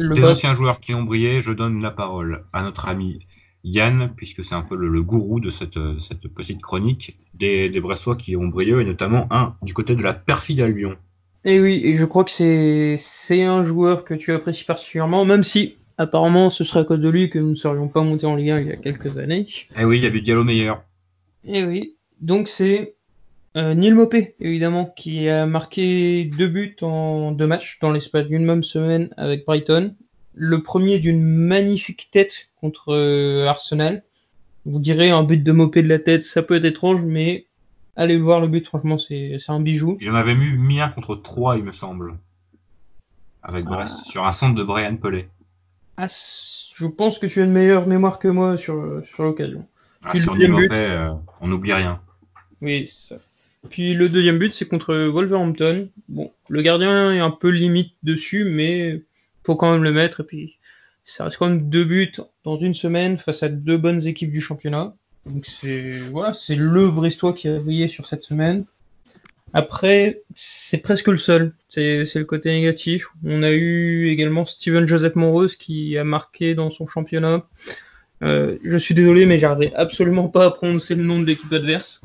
Le 0.00 0.14
Des 0.14 0.24
anciens 0.24 0.54
joueurs 0.54 0.80
qui 0.80 0.94
ont 0.94 1.02
brillé, 1.02 1.42
je 1.42 1.52
donne 1.52 1.82
la 1.82 1.90
parole 1.90 2.44
à 2.54 2.62
notre 2.62 2.88
ami 2.88 3.26
Yann, 3.64 4.12
puisque 4.16 4.42
c'est 4.42 4.54
un 4.54 4.62
peu 4.62 4.74
le, 4.74 4.88
le 4.88 5.02
gourou 5.02 5.40
de 5.40 5.50
cette, 5.50 5.78
cette 6.00 6.26
petite 6.28 6.62
chronique 6.62 7.18
des, 7.34 7.68
des 7.68 7.80
Bressois 7.80 8.16
qui 8.16 8.34
ont 8.34 8.48
brillé, 8.48 8.72
et 8.72 8.84
notamment 8.84 9.26
un 9.30 9.54
du 9.62 9.74
côté 9.74 9.94
de 9.96 10.02
la 10.02 10.14
perfide 10.14 10.60
Albion. 10.60 10.96
Et 11.44 11.60
oui, 11.60 11.82
et 11.84 11.96
je 11.96 12.04
crois 12.06 12.24
que 12.24 12.30
c'est 12.30 12.96
c'est 12.96 13.44
un 13.44 13.62
joueur 13.62 14.04
que 14.04 14.14
tu 14.14 14.32
apprécies 14.32 14.64
particulièrement, 14.64 15.26
même 15.26 15.42
si 15.42 15.76
apparemment 15.98 16.48
ce 16.48 16.64
serait 16.64 16.80
à 16.80 16.84
cause 16.84 17.00
de 17.00 17.08
lui 17.10 17.28
que 17.28 17.38
nous 17.38 17.50
ne 17.50 17.54
serions 17.54 17.88
pas 17.88 18.02
montés 18.02 18.26
en 18.26 18.36
Ligue 18.36 18.50
1 18.50 18.60
il 18.60 18.66
y 18.68 18.72
a 18.72 18.76
quelques 18.76 19.18
années. 19.18 19.46
Eh 19.78 19.84
oui, 19.84 19.98
il 19.98 20.04
y 20.04 20.06
a 20.06 20.10
du 20.10 20.22
Diallo 20.22 20.44
meilleur. 20.44 20.82
Et 21.44 21.64
oui, 21.64 21.96
donc 22.20 22.48
c'est 22.48 22.94
euh, 23.56 23.74
Neil 23.74 23.94
Mopé, 23.94 24.34
évidemment, 24.40 24.86
qui 24.96 25.28
a 25.28 25.44
marqué 25.46 26.24
deux 26.24 26.48
buts 26.48 26.76
en 26.82 27.32
deux 27.32 27.46
matchs 27.46 27.78
dans 27.80 27.90
l'espace 27.90 28.26
d'une 28.26 28.44
même 28.44 28.62
semaine 28.62 29.12
avec 29.16 29.44
Brighton. 29.44 29.94
Le 30.34 30.62
premier 30.62 30.98
d'une 31.00 31.22
magnifique 31.22 32.08
tête 32.12 32.48
contre 32.60 32.94
euh, 32.94 33.46
Arsenal. 33.46 34.04
Vous 34.66 34.78
direz 34.78 35.10
un 35.10 35.22
but 35.24 35.42
de 35.42 35.52
Mopé 35.52 35.82
de 35.82 35.88
la 35.88 35.98
tête, 35.98 36.22
ça 36.22 36.42
peut 36.42 36.54
être 36.54 36.64
étrange, 36.64 37.02
mais 37.02 37.46
allez 37.96 38.18
voir 38.18 38.40
le 38.40 38.46
but, 38.46 38.66
franchement, 38.66 38.98
c'est 38.98 39.38
un 39.48 39.60
bijou. 39.60 39.98
Il 40.00 40.10
en 40.10 40.14
avait 40.14 40.34
mis, 40.34 40.52
mis 40.52 40.80
un 40.80 40.88
contre 40.90 41.16
3, 41.16 41.56
il 41.56 41.64
me 41.64 41.72
semble. 41.72 42.14
Avec 43.42 43.64
Brest, 43.64 43.96
sur 44.04 44.26
un 44.26 44.32
centre 44.32 44.54
de 44.54 44.62
Brian 44.62 44.96
Pelé. 44.96 45.28
Ah, 45.96 46.06
je 46.06 46.86
pense 46.86 47.18
que 47.18 47.26
tu 47.26 47.40
as 47.40 47.44
une 47.44 47.52
meilleure 47.52 47.86
mémoire 47.86 48.18
que 48.18 48.28
moi 48.28 48.58
sur, 48.58 49.02
sur 49.06 49.24
l'occasion. 49.24 49.66
Ah, 50.04 50.18
sur 50.18 50.34
but. 50.34 50.70
euh, 50.70 51.10
on 51.40 51.48
n'oublie 51.48 51.72
rien. 51.72 52.00
Oui, 52.60 52.86
c'est 52.86 53.14
ça. 53.14 53.20
Puis 53.68 53.94
le 53.94 54.08
deuxième 54.08 54.38
but, 54.38 54.54
c'est 54.54 54.66
contre 54.66 54.94
Wolverhampton. 54.94 55.88
Bon, 56.08 56.32
le 56.48 56.62
gardien 56.62 57.12
est 57.12 57.20
un 57.20 57.30
peu 57.30 57.50
limite 57.50 57.92
dessus, 58.02 58.44
mais 58.44 59.02
faut 59.44 59.56
quand 59.56 59.72
même 59.72 59.84
le 59.84 59.92
mettre. 59.92 60.20
Et 60.20 60.24
puis, 60.24 60.58
ça 61.04 61.24
reste 61.24 61.36
quand 61.36 61.48
même 61.48 61.68
deux 61.68 61.84
buts 61.84 62.12
dans 62.44 62.56
une 62.56 62.74
semaine 62.74 63.18
face 63.18 63.42
à 63.42 63.48
deux 63.48 63.76
bonnes 63.76 64.06
équipes 64.06 64.30
du 64.30 64.40
championnat. 64.40 64.94
Donc 65.26 65.44
c'est 65.44 65.98
voilà, 66.10 66.32
c'est 66.32 66.56
le 66.56 66.88
Brestois 66.88 67.34
qui 67.34 67.48
a 67.48 67.58
brillé 67.58 67.88
sur 67.88 68.06
cette 68.06 68.24
semaine. 68.24 68.64
Après, 69.52 70.22
c'est 70.34 70.78
presque 70.78 71.08
le 71.08 71.16
seul. 71.16 71.52
C'est 71.68 72.14
le 72.14 72.24
côté 72.24 72.50
négatif. 72.50 73.08
On 73.24 73.42
a 73.42 73.50
eu 73.50 74.08
également 74.08 74.46
Steven 74.46 74.86
Joseph 74.86 75.16
Monrose 75.16 75.56
qui 75.56 75.98
a 75.98 76.04
marqué 76.04 76.54
dans 76.54 76.70
son 76.70 76.86
championnat. 76.86 77.46
Euh, 78.22 78.58
je 78.62 78.76
suis 78.76 78.94
désolé, 78.94 79.26
mais 79.26 79.38
j'arriverai 79.38 79.74
absolument 79.74 80.28
pas 80.28 80.44
à 80.44 80.50
prononcer 80.50 80.94
le 80.94 81.02
nom 81.02 81.18
de 81.18 81.26
l'équipe 81.26 81.52
adverse. 81.52 82.02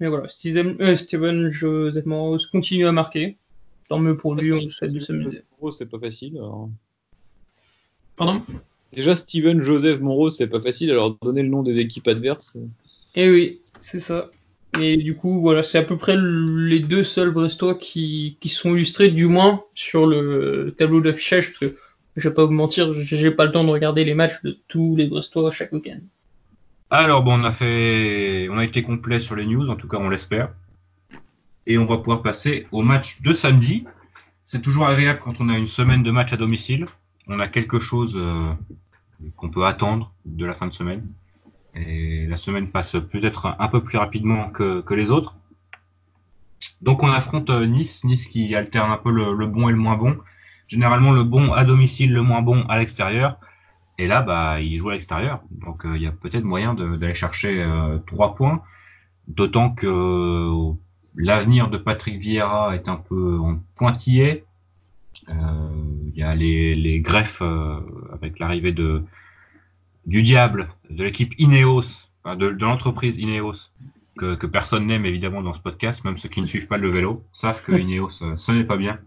Mais 0.00 0.08
voilà, 0.08 0.28
Steven, 0.28 0.76
euh, 0.80 0.96
Steven 0.96 1.48
Joseph 1.50 2.06
Monrose 2.06 2.46
continue 2.46 2.86
à 2.86 2.92
marquer. 2.92 3.36
Tant 3.88 3.98
mieux 3.98 4.16
pour 4.16 4.34
lui, 4.34 4.52
on 4.52 4.58
essaie 4.58 4.88
de 4.88 4.98
s'amuser. 4.98 5.42
C'est 5.72 5.88
pas 5.90 5.98
facile. 5.98 6.36
alors. 6.36 6.68
Pardon? 8.16 8.42
Déjà, 8.92 9.16
Steven 9.16 9.62
Joseph 9.62 10.00
Monroe, 10.00 10.30
c'est 10.30 10.46
pas 10.46 10.60
facile. 10.60 10.90
Alors, 10.90 11.16
donner 11.22 11.42
le 11.42 11.48
nom 11.48 11.62
des 11.62 11.78
équipes 11.78 12.08
adverses. 12.08 12.56
Eh 13.14 13.30
oui, 13.30 13.60
c'est 13.80 14.00
ça. 14.00 14.30
Et 14.80 14.96
du 14.96 15.16
coup, 15.16 15.40
voilà, 15.40 15.62
c'est 15.62 15.78
à 15.78 15.82
peu 15.82 15.96
près 15.96 16.16
les 16.16 16.80
deux 16.80 17.04
seuls 17.04 17.30
Brestois 17.30 17.74
qui, 17.74 18.36
qui 18.40 18.48
sont 18.48 18.74
illustrés, 18.74 19.10
du 19.10 19.26
moins 19.26 19.62
sur 19.74 20.06
le 20.06 20.74
tableau 20.76 21.00
d'affichage, 21.00 21.48
parce 21.48 21.72
que 21.72 21.78
je 22.16 22.28
vais 22.28 22.34
pas 22.34 22.44
vous 22.44 22.52
mentir, 22.52 22.92
j'ai 22.94 23.30
pas 23.30 23.46
le 23.46 23.52
temps 23.52 23.64
de 23.64 23.70
regarder 23.70 24.04
les 24.04 24.14
matchs 24.14 24.42
de 24.42 24.58
tous 24.68 24.94
les 24.96 25.06
Brestois 25.06 25.50
chaque 25.50 25.72
week-end. 25.72 26.00
Alors 26.90 27.22
bon, 27.22 27.40
on 27.40 27.44
a 27.44 27.52
fait, 27.52 28.48
on 28.50 28.56
a 28.56 28.64
été 28.64 28.82
complet 28.82 29.20
sur 29.20 29.36
les 29.36 29.44
news, 29.44 29.68
en 29.68 29.76
tout 29.76 29.88
cas 29.88 29.98
on 29.98 30.08
l'espère. 30.08 30.50
Et 31.66 31.76
on 31.76 31.84
va 31.84 31.98
pouvoir 31.98 32.22
passer 32.22 32.66
au 32.72 32.82
match 32.82 33.20
de 33.20 33.34
samedi. 33.34 33.84
C'est 34.46 34.62
toujours 34.62 34.86
agréable 34.86 35.20
quand 35.22 35.38
on 35.40 35.50
a 35.50 35.58
une 35.58 35.66
semaine 35.66 36.02
de 36.02 36.10
match 36.10 36.32
à 36.32 36.38
domicile. 36.38 36.86
On 37.26 37.40
a 37.40 37.48
quelque 37.48 37.78
chose 37.78 38.14
euh, 38.16 38.54
qu'on 39.36 39.50
peut 39.50 39.66
attendre 39.66 40.10
de 40.24 40.46
la 40.46 40.54
fin 40.54 40.66
de 40.66 40.72
semaine. 40.72 41.06
Et 41.74 42.26
la 42.26 42.38
semaine 42.38 42.68
passe 42.68 42.92
peut-être 42.92 43.54
un, 43.58 43.68
peu 43.68 43.82
plus 43.84 43.98
rapidement 43.98 44.48
que, 44.48 44.94
les 44.94 45.10
autres. 45.10 45.34
Donc 46.80 47.02
on 47.02 47.12
affronte 47.12 47.50
euh, 47.50 47.66
Nice, 47.66 48.02
Nice 48.04 48.28
qui 48.28 48.54
alterne 48.54 48.90
un 48.90 48.96
peu 48.96 49.10
le 49.10 49.46
bon 49.46 49.68
et 49.68 49.72
le 49.72 49.78
moins 49.78 49.96
bon. 49.96 50.16
Généralement 50.68 51.12
le 51.12 51.24
bon 51.24 51.52
à 51.52 51.64
domicile, 51.64 52.14
le 52.14 52.22
moins 52.22 52.40
bon 52.40 52.64
à 52.68 52.78
l'extérieur. 52.78 53.38
Et 53.98 54.06
là, 54.06 54.22
bah, 54.22 54.60
il 54.60 54.78
joue 54.78 54.90
à 54.90 54.92
l'extérieur. 54.92 55.42
Donc, 55.50 55.84
euh, 55.84 55.96
il 55.96 56.02
y 56.02 56.06
a 56.06 56.12
peut-être 56.12 56.44
moyen 56.44 56.74
d'aller 56.74 57.14
chercher 57.14 57.62
euh, 57.62 57.98
trois 58.06 58.36
points. 58.36 58.62
D'autant 59.26 59.70
que 59.70 59.86
euh, 59.86 60.72
l'avenir 61.16 61.68
de 61.68 61.76
Patrick 61.76 62.20
Vieira 62.20 62.76
est 62.76 62.88
un 62.88 62.96
peu 62.96 63.38
en 63.38 63.58
pointillé. 63.76 64.44
Il 65.28 66.12
y 66.14 66.22
a 66.22 66.34
les, 66.34 66.74
les 66.74 67.00
greffes 67.00 67.42
avec 68.12 68.38
l'arrivée 68.38 68.72
de 68.72 69.02
du 70.06 70.22
diable, 70.22 70.68
de 70.88 71.04
l'équipe 71.04 71.34
Ineos, 71.38 72.08
enfin, 72.24 72.34
de, 72.34 72.48
de 72.48 72.64
l'entreprise 72.64 73.18
Ineos, 73.18 73.70
que, 74.16 74.36
que 74.36 74.46
personne 74.46 74.86
n'aime 74.86 75.04
évidemment 75.04 75.42
dans 75.42 75.52
ce 75.52 75.60
podcast, 75.60 76.02
même 76.04 76.16
ceux 76.16 76.30
qui 76.30 76.40
ne 76.40 76.46
suivent 76.46 76.66
pas 76.66 76.78
le 76.78 76.88
vélo 76.88 77.22
savent 77.34 77.62
que 77.62 77.72
Ineos, 77.72 78.22
ce 78.36 78.52
n'est 78.52 78.64
pas 78.64 78.78
bien. 78.78 78.98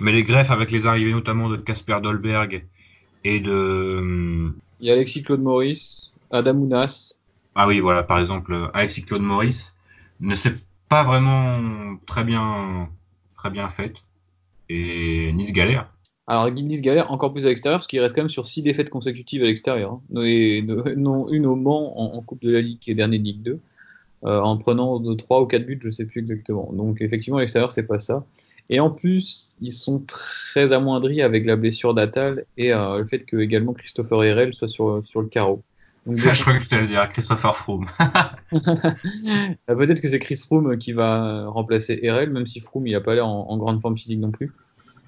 Mais 0.00 0.12
les 0.12 0.22
greffes 0.22 0.50
avec 0.50 0.70
les 0.70 0.86
arrivées 0.86 1.12
notamment 1.12 1.50
de 1.50 1.56
Casper 1.58 1.98
Dolberg 2.02 2.64
et 3.24 3.40
de 3.40 4.52
Il 4.80 4.86
y 4.86 4.90
a 4.90 4.94
Alexis 4.94 5.22
Claude 5.22 5.42
Maurice, 5.42 6.12
Adam 6.30 6.54
Ounas. 6.56 7.14
ah 7.54 7.66
oui 7.66 7.80
voilà 7.80 8.02
par 8.02 8.18
exemple 8.20 8.70
Alexis 8.74 9.02
Claude 9.02 9.22
Maurice 9.22 9.72
ne 10.20 10.34
s'est 10.34 10.54
pas 10.88 11.04
vraiment 11.04 11.96
très 12.06 12.24
bien 12.24 12.88
très 13.36 13.50
bien 13.50 13.68
faite 13.70 13.96
et 14.68 15.32
Nice 15.32 15.52
galère 15.52 15.92
Alors, 16.26 16.50
Nice 16.50 16.80
galère 16.82 17.10
encore 17.10 17.32
plus 17.32 17.44
à 17.44 17.48
l'extérieur 17.48 17.78
parce 17.80 17.86
qu'il 17.88 18.00
reste 18.00 18.14
quand 18.14 18.22
même 18.22 18.28
sur 18.28 18.46
six 18.46 18.62
défaites 18.62 18.90
consécutives 18.90 19.42
à 19.42 19.46
l'extérieur. 19.46 19.94
hein. 20.14 20.22
Et 20.22 20.62
ne- 20.62 20.94
non 20.94 21.28
une 21.28 21.46
au 21.46 21.56
Mans 21.56 21.98
en, 21.98 22.16
en 22.18 22.22
Coupe 22.22 22.42
de 22.42 22.50
la 22.52 22.60
Ligue 22.60 22.78
est 22.86 22.94
dernier 22.94 23.18
de 23.18 23.24
Ligue 23.24 23.42
2, 23.42 23.60
euh, 24.24 24.40
en 24.40 24.56
prenant 24.58 25.00
de 25.00 25.14
3 25.14 25.40
ou 25.42 25.46
4 25.46 25.66
buts, 25.66 25.80
je 25.82 25.90
sais 25.90 26.04
plus 26.04 26.20
exactement. 26.20 26.70
Donc, 26.72 27.00
effectivement, 27.00 27.38
à 27.38 27.40
l'extérieur, 27.40 27.72
c'est 27.72 27.86
pas 27.86 27.98
ça. 27.98 28.24
Et 28.70 28.80
en 28.80 28.90
plus, 28.90 29.56
ils 29.60 29.72
sont 29.72 30.00
très 30.06 30.72
amoindris 30.72 31.22
avec 31.22 31.44
la 31.46 31.56
blessure 31.56 31.94
d'Atal 31.94 32.46
et 32.56 32.72
euh, 32.72 32.98
le 33.00 33.06
fait 33.06 33.24
que 33.26 33.36
également 33.38 33.74
Christopher 33.74 34.24
Herrel 34.24 34.54
soit 34.54 34.68
sur, 34.68 35.06
sur 35.06 35.20
le 35.22 35.28
carreau. 35.28 35.64
Donc, 36.06 36.18
je 36.32 36.40
crois 36.42 36.58
que 36.60 36.66
tu 36.66 36.74
allais 36.74 36.88
dire 36.88 37.08
Christopher 37.12 37.56
Froome 37.56 37.86
Euh, 38.52 39.74
Peut-être 39.76 40.00
que 40.00 40.08
c'est 40.08 40.18
Chris 40.18 40.36
Froome 40.36 40.78
qui 40.78 40.92
va 40.92 41.46
remplacer 41.48 42.00
Herrel, 42.02 42.30
même 42.30 42.46
si 42.46 42.60
Froome 42.60 42.86
il 42.86 42.94
a 42.94 43.00
pas 43.00 43.14
l'air 43.14 43.26
en, 43.26 43.48
en 43.50 43.56
grande 43.58 43.80
forme 43.80 43.96
physique 43.96 44.20
non 44.20 44.30
plus. 44.30 44.52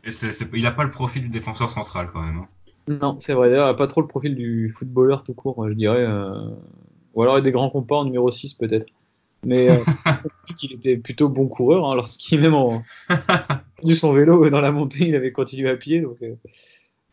et 0.05 0.11
il 0.55 0.67
a 0.67 0.73
pas 0.73 0.85
le 0.85 0.91
profil 0.91 1.23
du 1.23 1.29
défenseur 1.29 1.71
central 1.71 2.11
quand 2.13 2.23
même 2.23 2.39
hein. 2.39 2.49
Non, 2.89 3.17
c'est 3.21 3.35
vrai. 3.35 3.49
D'ailleurs, 3.51 3.69
il 3.69 3.71
a 3.71 3.75
pas 3.75 3.87
trop 3.87 4.01
le 4.01 4.09
profil 4.09 4.35
du 4.35 4.71
footballeur 4.77 5.23
tout 5.25 5.35
court, 5.35 5.69
je 5.69 5.75
dirais. 5.75 6.03
euh, 6.05 6.51
Ou 7.15 7.23
alors 7.23 7.35
il 7.37 7.39
y 7.39 7.43
a 7.43 7.45
des 7.45 7.53
grands 7.53 7.71
compas 7.71 7.97
en 7.99 8.05
numéro 8.05 8.31
6 8.31 8.55
peut-être. 8.55 8.87
Mais 9.45 9.71
euh, 9.71 9.79
qu'il 10.57 10.73
était 10.73 10.97
plutôt 10.97 11.29
bon 11.29 11.49
coureur, 11.49 11.89
hein, 11.89 11.95
lorsqu'il 11.95 12.41
même 12.41 12.55
en 12.55 12.83
du 13.83 13.97
son 13.97 14.13
vélo 14.13 14.49
dans 14.51 14.61
la 14.61 14.71
montée, 14.71 15.09
il 15.09 15.17
avait 15.17 15.33
continué 15.33 15.69
à 15.69 15.77
pied. 15.77 16.01
Donc, 16.01 16.17
euh, 16.23 16.35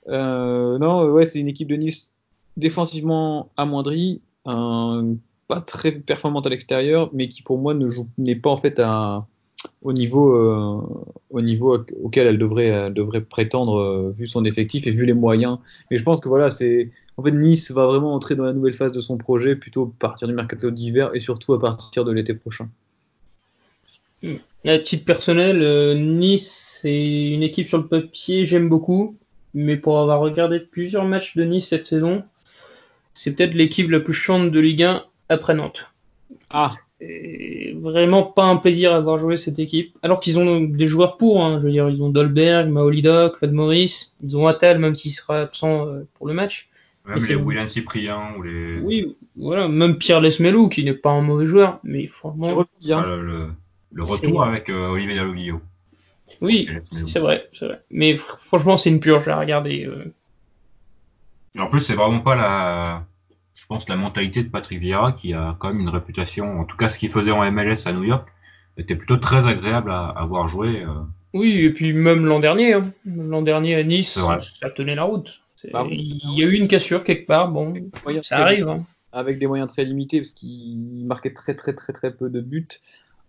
euh, 0.07 0.77
non, 0.77 1.05
ouais, 1.11 1.25
c'est 1.25 1.39
une 1.39 1.47
équipe 1.47 1.67
de 1.67 1.75
Nice 1.75 2.13
défensivement 2.57 3.51
amoindrie, 3.57 4.21
pas 4.43 5.61
très 5.65 5.91
performante 5.91 6.45
à 6.45 6.49
l'extérieur, 6.49 7.09
mais 7.13 7.29
qui 7.29 7.41
pour 7.41 7.57
moi 7.57 7.73
ne 7.73 7.89
joue 7.89 8.07
n'est 8.17 8.35
pas 8.35 8.49
en 8.49 8.57
fait 8.57 8.79
à, 8.79 9.25
au 9.81 9.93
niveau 9.93 10.35
euh, 10.35 10.81
au 11.29 11.41
niveau 11.41 11.77
auquel 12.03 12.27
elle 12.27 12.37
devrait 12.37 12.67
elle 12.67 12.93
devrait 12.93 13.21
prétendre 13.21 13.79
euh, 13.79 14.13
vu 14.15 14.27
son 14.27 14.43
effectif 14.43 14.87
et 14.87 14.91
vu 14.91 15.05
les 15.05 15.13
moyens. 15.13 15.57
Mais 15.89 15.97
je 15.97 16.03
pense 16.03 16.19
que 16.19 16.27
voilà, 16.27 16.49
c'est 16.49 16.91
en 17.17 17.23
fait 17.23 17.31
Nice 17.31 17.71
va 17.71 17.85
vraiment 17.85 18.13
entrer 18.13 18.35
dans 18.35 18.43
la 18.43 18.53
nouvelle 18.53 18.73
phase 18.73 18.91
de 18.91 19.01
son 19.01 19.17
projet 19.17 19.55
plutôt 19.55 19.83
à 19.83 19.99
partir 19.99 20.27
du 20.27 20.33
mercato 20.33 20.71
d'hiver 20.71 21.11
et 21.13 21.19
surtout 21.19 21.53
à 21.53 21.59
partir 21.59 22.05
de 22.05 22.11
l'été 22.11 22.33
prochain. 22.33 22.69
À 24.65 24.77
titre 24.79 25.05
personnel, 25.05 25.61
euh, 25.61 25.95
Nice, 25.95 26.79
c'est 26.81 27.31
une 27.31 27.43
équipe 27.43 27.69
sur 27.69 27.77
le 27.77 27.87
papier, 27.87 28.45
j'aime 28.45 28.67
beaucoup. 28.67 29.17
Mais 29.53 29.77
pour 29.77 29.99
avoir 29.99 30.19
regardé 30.19 30.59
plusieurs 30.59 31.05
matchs 31.05 31.35
de 31.35 31.43
Nice 31.43 31.69
cette 31.69 31.85
saison, 31.85 32.23
c'est 33.13 33.35
peut-être 33.35 33.53
l'équipe 33.53 33.89
la 33.89 33.99
plus 33.99 34.13
chiante 34.13 34.51
de 34.51 34.59
Ligue 34.59 34.83
1 34.83 35.05
après 35.29 35.55
Nantes. 35.55 35.91
Ah, 36.49 36.69
Et 37.01 37.75
vraiment 37.79 38.23
pas 38.23 38.43
un 38.43 38.57
plaisir 38.57 38.93
à 38.93 38.99
voir 38.99 39.19
jouer 39.19 39.37
cette 39.37 39.57
équipe. 39.59 39.97
Alors 40.03 40.19
qu'ils 40.19 40.37
ont 40.37 40.59
des 40.59 40.87
joueurs 40.87 41.15
pour, 41.17 41.43
hein. 41.43 41.59
je 41.59 41.65
veux 41.65 41.71
dire, 41.71 41.87
ils 41.89 42.01
ont 42.01 42.09
Dolberg, 42.09 42.69
Maolida, 42.69 43.31
Claude 43.37 43.53
Maurice, 43.53 44.13
ils 44.21 44.35
ont 44.35 44.47
Attal, 44.47 44.79
même 44.79 44.95
s'il 44.95 45.11
sera 45.13 45.39
absent 45.41 45.87
euh, 45.87 46.01
pour 46.15 46.27
le 46.27 46.33
match. 46.33 46.67
même 47.05 47.17
Mais 47.21 47.27
les 47.27 47.35
William 47.35 47.67
Cyprien 47.69 48.33
ou 48.37 48.41
les 48.43 48.79
Oui, 48.79 49.15
voilà, 49.37 49.69
même 49.69 49.97
Pierre 49.97 50.19
Lesmelou, 50.19 50.67
qui 50.67 50.83
n'est 50.83 50.93
pas 50.93 51.11
un 51.11 51.21
mauvais 51.21 51.45
joueur, 51.47 51.79
mais 51.83 52.05
franchement, 52.07 52.65
bien. 52.81 53.01
Le, 53.05 53.21
le- 53.25 53.47
le 53.93 54.05
C'est- 54.05 54.25
retour 54.25 54.43
avec 54.43 54.69
euh, 54.69 54.89
Olivier 54.89 55.15
Dalloglio 55.15 55.61
oui, 56.41 56.69
c'est 57.07 57.19
vrai, 57.19 57.49
c'est 57.51 57.65
vrai. 57.65 57.81
Mais 57.91 58.13
fr- 58.13 58.37
franchement, 58.39 58.77
c'est 58.77 58.89
une 58.89 59.01
purge 59.01 59.27
à 59.27 59.37
regarder. 59.37 59.85
euh. 59.85 60.05
Et 61.55 61.59
en 61.59 61.67
plus, 61.67 61.81
c'est 61.81 61.95
vraiment 61.95 62.21
pas 62.21 62.35
la, 62.35 63.05
pense, 63.69 63.87
la 63.87 63.95
mentalité 63.95 64.43
de 64.43 64.49
Patrick 64.49 64.79
Vieira 64.79 65.13
qui 65.13 65.33
a 65.33 65.55
quand 65.59 65.69
même 65.69 65.79
une 65.79 65.89
réputation, 65.89 66.59
en 66.59 66.65
tout 66.65 66.75
cas 66.75 66.89
ce 66.89 66.97
qu'il 66.97 67.11
faisait 67.11 67.31
en 67.31 67.49
MLS 67.51 67.77
à 67.85 67.93
New 67.93 68.03
York, 68.03 68.27
était 68.77 68.95
plutôt 68.95 69.17
très 69.17 69.47
agréable 69.47 69.91
à, 69.91 70.07
à 70.09 70.25
voir 70.25 70.49
jouer. 70.49 70.83
euh. 70.83 70.93
Oui, 71.33 71.61
et 71.61 71.69
puis 71.69 71.93
même 71.93 72.25
l'an 72.25 72.39
dernier, 72.39 72.73
hein. 72.73 72.91
l'an 73.05 73.41
dernier 73.41 73.75
à 73.75 73.83
Nice, 73.83 74.19
ça 74.39 74.69
tenait 74.71 74.95
la 74.95 75.03
route. 75.03 75.41
Bah 75.71 75.85
il 75.89 76.39
y 76.39 76.43
a 76.43 76.47
eu 76.47 76.53
une 76.53 76.67
cassure 76.67 77.03
quelque 77.03 77.27
part, 77.27 77.49
bon, 77.49 77.73
ça 78.21 78.39
arrive. 78.39 78.67
Hein. 78.69 78.85
Avec 79.11 79.39
des 79.39 79.47
moyens 79.47 79.71
très 79.71 79.83
limités, 79.83 80.21
parce 80.21 80.31
qu'il 80.33 81.05
marquait 81.05 81.33
très 81.33 81.55
très 81.55 81.73
très 81.73 81.93
très 81.93 82.11
peu 82.11 82.29
de 82.29 82.41
buts. 82.41 82.67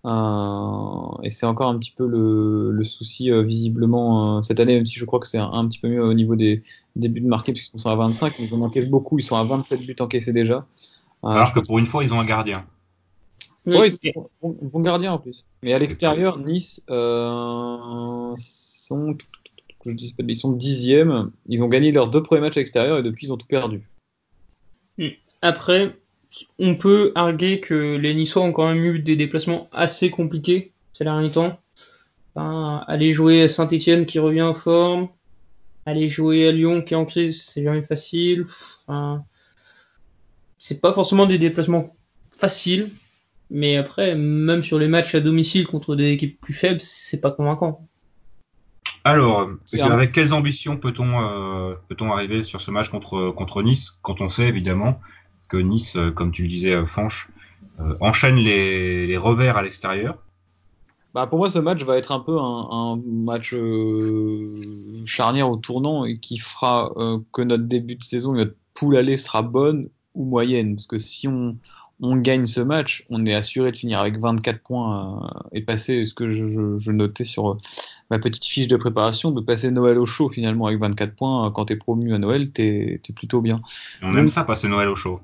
Euh, 0.07 1.22
et 1.22 1.30
c'est 1.30 1.44
encore 1.44 1.68
un 1.68 1.78
petit 1.78 1.92
peu 1.92 2.07
le, 2.07 2.84
souci 2.84 3.30
euh, 3.30 3.42
visiblement 3.42 4.38
euh, 4.38 4.42
cette 4.42 4.59
année, 4.61 4.74
même 4.74 4.86
si 4.86 4.98
je 4.98 5.05
crois 5.05 5.20
que 5.20 5.26
c'est 5.26 5.38
un, 5.38 5.68
petit 5.68 5.78
peu 5.78 5.88
mieux 5.88 6.03
au 6.03 6.14
niveau 6.14 6.36
des, 6.36 6.62
buts 6.96 7.20
marqués, 7.20 7.53
puisqu'ils 7.53 7.80
sont 7.80 7.90
à 7.90 7.96
25, 7.96 8.34
mais 8.38 8.46
ils 8.46 8.55
en 8.55 8.62
encaissent 8.62 8.88
beaucoup, 8.88 9.18
ils 9.18 9.24
sont 9.24 9.36
à 9.36 9.44
27 9.44 9.84
buts 9.84 9.96
encaissés 10.01 10.32
déjà. 10.32 10.66
Alors 11.22 11.53
que 11.53 11.61
pour 11.61 11.78
une 11.78 11.86
fois, 11.86 12.03
ils 12.03 12.12
ont 12.14 12.20
un 12.20 12.24
gardien. 12.24 12.64
Oui, 13.66 13.94
ils 14.03 14.12
sont 14.12 14.30
un 14.42 14.68
bon 14.68 14.80
gardien 14.80 15.12
en 15.12 15.18
plus. 15.18 15.44
Mais 15.62 15.74
à 15.74 15.78
l'extérieur, 15.78 16.38
Nice 16.38 16.82
euh, 16.88 18.34
sont, 18.38 19.18
je 19.84 19.90
dis 19.92 20.14
pas, 20.16 20.24
ils 20.26 20.36
sont 20.36 20.53
dixièmes. 20.53 21.30
Ils 21.46 21.62
ont 21.62 21.68
gagné 21.68 21.92
leurs 21.92 22.09
deux 22.09 22.22
premiers 22.22 22.40
matchs 22.40 22.57
à 22.57 22.61
l'extérieur 22.61 22.98
et 22.98 23.03
depuis 23.03 23.26
ils 23.26 23.32
ont 23.32 23.36
tout 23.36 23.46
perdu. 23.46 23.82
Après, 25.42 25.94
on 26.59 26.74
peut 26.74 27.12
arguer 27.14 27.61
que 27.61 27.97
les 27.97 28.14
Niçois 28.14 28.43
ont 28.43 28.53
quand 28.53 28.68
même 28.68 28.85
eu 28.85 28.99
des 29.01 29.16
déplacements 29.16 29.68
assez 29.72 30.11
compliqués 30.11 30.72
ces 30.93 31.05
derniers 31.05 31.31
temps. 31.31 31.59
aller 32.37 33.12
jouer 33.12 33.43
à 33.43 33.49
Saint-Etienne 33.49 34.07
qui 34.07 34.18
revient 34.18 34.43
en 34.43 34.55
forme, 34.55 35.09
aller 35.87 36.09
jouer 36.09 36.49
à 36.49 36.53
Lyon 36.53 36.83
qui 36.83 36.95
est 36.95 36.97
en 36.97 37.05
crise, 37.05 37.43
c'est 37.43 37.64
jamais 37.64 37.83
facile. 37.83 38.47
Enfin, 38.87 39.24
c'est 40.59 40.81
pas 40.81 40.93
forcément 40.93 41.26
des 41.26 41.39
déplacements 41.39 41.97
faciles, 42.33 42.91
mais 43.51 43.76
après, 43.76 44.14
même 44.14 44.62
sur 44.62 44.78
les 44.78 44.89
matchs 44.89 45.14
à 45.14 45.20
domicile 45.20 45.66
contre 45.66 45.97
des 45.97 46.11
équipes 46.12 46.41
plus 46.41 46.55
faibles, 46.55 46.81
c'est 46.81 47.20
pas 47.20 47.31
convaincant. 47.31 47.87
Alors, 49.05 49.49
avec 49.81 50.12
quelles 50.12 50.35
ambitions 50.35 50.76
peut-on 50.76 51.20
euh, 51.20 51.74
peut-on 51.89 52.12
arriver 52.12 52.43
sur 52.43 52.61
ce 52.61 52.70
match 52.70 52.91
contre 52.91 53.31
contre 53.31 53.62
Nice 53.62 53.93
quand 54.03 54.20
on 54.20 54.28
sait 54.28 54.47
évidemment 54.47 55.01
que 55.51 55.57
Nice, 55.59 55.96
euh, 55.96 56.11
comme 56.11 56.30
tu 56.30 56.42
le 56.42 56.48
disais, 56.48 56.72
euh, 56.72 56.86
Fanche, 56.86 57.28
euh, 57.80 57.94
enchaîne 58.01 58.36
les, 58.36 59.16
revers 59.18 59.57
à 59.57 59.62
l'extérieur. 59.62 60.16
Bah 61.12 61.26
pour 61.26 61.38
moi, 61.38 61.51
ce 61.51 61.59
match 61.59 61.82
va 61.82 61.98
être 61.98 62.12
un 62.12 62.20
peu 62.20 62.38
un, 62.38 63.01
match 63.05 63.53
charnière 65.05 65.51
au 65.51 65.57
tournant 65.57 66.05
et 66.05 66.18
qui 66.18 66.38
fera 66.38 66.92
que 67.32 67.42
notre 67.42 67.64
début 67.64 67.96
de 67.96 68.05
saison, 68.05 68.32
notre 68.32 68.55
poule 68.74 68.96
aller 68.96 69.16
sera 69.16 69.42
bonne 69.42 69.88
ou 70.14 70.24
moyenne. 70.24 70.76
Parce 70.76 70.86
que 70.86 70.98
si 70.98 71.26
on, 71.26 71.57
on 72.01 72.16
gagne 72.16 72.46
ce 72.46 72.61
match, 72.61 73.05
on 73.11 73.26
est 73.26 73.34
assuré 73.34 73.72
de 73.72 73.76
finir 73.76 73.98
avec 73.98 74.18
24 74.18 74.62
points 74.62 75.28
et 75.53 75.62
passer 75.62 76.05
ce 76.05 76.14
que 76.14 76.30
je, 76.30 76.90
notais 76.92 77.24
sur 77.24 77.57
ma 78.11 78.20
petite 78.20 78.44
fiche 78.44 78.68
de 78.68 78.76
préparation, 78.76 79.32
de 79.32 79.40
passer 79.40 79.72
Noël 79.72 79.98
au 79.98 80.07
chaud 80.07 80.28
finalement 80.28 80.66
avec 80.66 80.80
24 80.80 81.16
points. 81.16 81.51
Quand 81.51 81.66
tu 81.66 81.72
es 81.72 81.76
promu 81.76 82.14
à 82.14 82.18
Noël, 82.18 82.53
tu 82.53 82.62
es, 82.62 83.01
plutôt 83.16 83.40
bien. 83.40 83.61
On 84.01 84.16
aime 84.16 84.28
ça, 84.28 84.44
passer 84.44 84.68
Noël 84.68 84.88
au 84.88 84.96
chaud. 84.96 85.20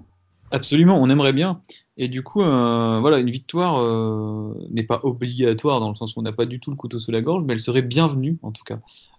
Absolument, 0.50 1.00
on 1.00 1.10
aimerait 1.10 1.32
bien. 1.32 1.60
Et 1.98 2.08
du 2.08 2.22
coup, 2.22 2.42
euh, 2.42 2.98
voilà, 3.00 3.18
une 3.18 3.30
victoire 3.30 3.80
euh, 3.80 4.54
n'est 4.70 4.82
pas 4.82 5.00
obligatoire 5.02 5.80
dans 5.80 5.88
le 5.88 5.94
sens 5.94 6.14
où 6.14 6.20
on 6.20 6.22
n'a 6.22 6.32
pas 6.32 6.44
du 6.44 6.60
tout 6.60 6.70
le 6.70 6.76
couteau 6.76 7.00
sous 7.00 7.10
la 7.10 7.22
gorge, 7.22 7.44
mais 7.44 7.54
elle 7.54 7.60
serait 7.60 7.82
bienvenue 7.82 8.38
en 8.42 8.52
tout 8.52 8.64
cas 8.64 8.78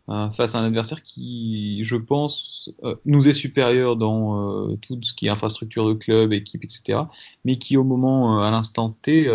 euh, 0.10 0.30
face 0.30 0.54
à 0.54 0.60
un 0.60 0.66
adversaire 0.66 1.02
qui, 1.02 1.84
je 1.84 1.96
pense, 1.96 2.72
nous 3.06 3.28
est 3.28 3.34
supérieur 3.34 3.96
dans 3.96 4.76
tout 4.78 5.00
ce 5.02 5.14
qui 5.14 5.26
est 5.26 5.30
infrastructure 5.30 5.88
de 5.88 5.94
club, 5.94 6.34
équipe, 6.34 6.64
etc. 6.64 7.00
Mais 7.46 7.58
qui 7.58 7.78
au 7.78 7.84
moment, 7.84 8.40
à 8.42 8.52
l'instant 8.52 8.96
T, 9.02 9.30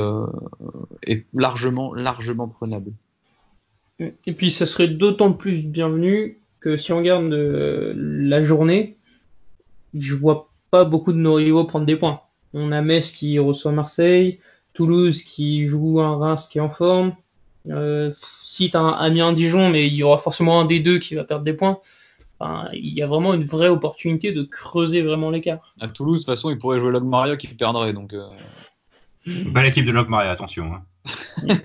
est 1.06 1.26
largement, 1.34 1.92
largement 1.94 2.48
prenable. 2.48 2.92
Et 3.98 4.32
puis, 4.32 4.50
ça 4.50 4.66
serait 4.66 4.88
d'autant 4.88 5.32
plus 5.32 5.62
bienvenu 5.62 6.38
que 6.60 6.76
si 6.76 6.92
on 6.92 6.98
regarde 6.98 7.32
la 7.34 8.44
journée, 8.44 8.96
je 9.94 10.14
vois 10.14 10.51
pas 10.72 10.84
beaucoup 10.86 11.12
de 11.12 11.18
nos 11.18 11.34
rivaux 11.34 11.64
prendre 11.64 11.84
des 11.84 11.96
points. 11.96 12.22
On 12.54 12.72
a 12.72 12.80
Metz 12.80 13.12
qui 13.12 13.38
reçoit 13.38 13.72
Marseille, 13.72 14.40
Toulouse 14.72 15.22
qui 15.22 15.66
joue 15.66 16.00
un 16.00 16.16
Reims 16.16 16.48
qui 16.50 16.58
est 16.58 16.62
en 16.62 16.70
forme. 16.70 17.14
Euh, 17.68 18.10
si 18.42 18.70
tu 18.70 18.76
as 18.76 18.80
un 18.80 18.92
Amiens-Dijon, 18.92 19.68
mais 19.68 19.86
il 19.86 19.92
y 19.92 20.02
aura 20.02 20.16
forcément 20.16 20.60
un 20.60 20.64
des 20.64 20.80
deux 20.80 20.98
qui 20.98 21.14
va 21.14 21.24
perdre 21.24 21.44
des 21.44 21.52
points. 21.52 21.78
il 22.72 22.94
y 22.94 23.02
a 23.02 23.06
vraiment 23.06 23.34
une 23.34 23.44
vraie 23.44 23.68
opportunité 23.68 24.32
de 24.32 24.42
creuser 24.42 25.02
vraiment 25.02 25.30
l'écart. 25.30 25.74
À 25.78 25.88
Toulouse, 25.88 26.20
de 26.20 26.24
toute 26.24 26.34
façon, 26.34 26.50
il 26.50 26.58
pourrait 26.58 26.78
jouer 26.78 26.90
Logmaria 26.90 27.36
qui 27.36 27.48
perdrait. 27.48 27.92
Donc, 27.92 28.14
euh... 28.14 28.26
Pas 29.52 29.62
l'équipe 29.62 29.84
de 29.84 29.92
Logmaria, 29.92 30.30
attention. 30.30 30.72
Hein. 30.72 30.82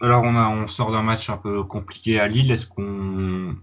Alors, 0.00 0.24
on, 0.24 0.34
a, 0.34 0.48
on 0.48 0.66
sort 0.66 0.90
d'un 0.90 1.02
match 1.02 1.30
un 1.30 1.36
peu 1.36 1.62
compliqué 1.62 2.18
à 2.18 2.26
Lille. 2.26 2.50
Est-ce 2.50 2.66
qu'on. 2.66 3.54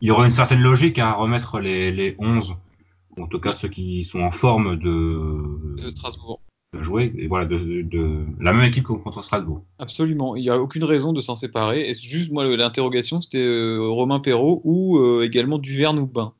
Il 0.00 0.08
y 0.08 0.10
aurait 0.12 0.26
une 0.26 0.30
certaine 0.30 0.60
logique 0.60 1.00
à 1.00 1.12
remettre 1.14 1.58
les, 1.58 1.90
les 1.90 2.14
11 2.20 2.54
en 3.20 3.26
tout 3.26 3.40
cas 3.40 3.54
ceux 3.54 3.68
qui 3.68 4.04
sont 4.04 4.20
en 4.20 4.30
forme 4.30 4.76
de, 4.76 5.82
de 5.82 5.88
Strasbourg. 5.90 6.40
De 6.72 6.82
jouer, 6.82 7.12
et 7.16 7.28
voilà, 7.28 7.46
de, 7.46 8.24
la 8.40 8.52
même 8.52 8.64
équipe 8.64 8.82
contre 8.84 9.22
Strasbourg. 9.22 9.62
Absolument, 9.78 10.34
il 10.34 10.42
n'y 10.42 10.50
a 10.50 10.58
aucune 10.58 10.82
raison 10.82 11.12
de 11.12 11.20
s'en 11.20 11.36
séparer. 11.36 11.88
Et 11.88 11.94
juste, 11.94 12.32
moi, 12.32 12.44
l'interrogation, 12.44 13.20
c'était 13.20 13.46
euh, 13.46 13.78
Romain 13.80 14.18
Perrault 14.18 14.60
ou 14.64 14.98
euh, 14.98 15.22
également 15.22 15.58
Duverne 15.58 16.00
ou 16.00 16.06
Bain. 16.06 16.32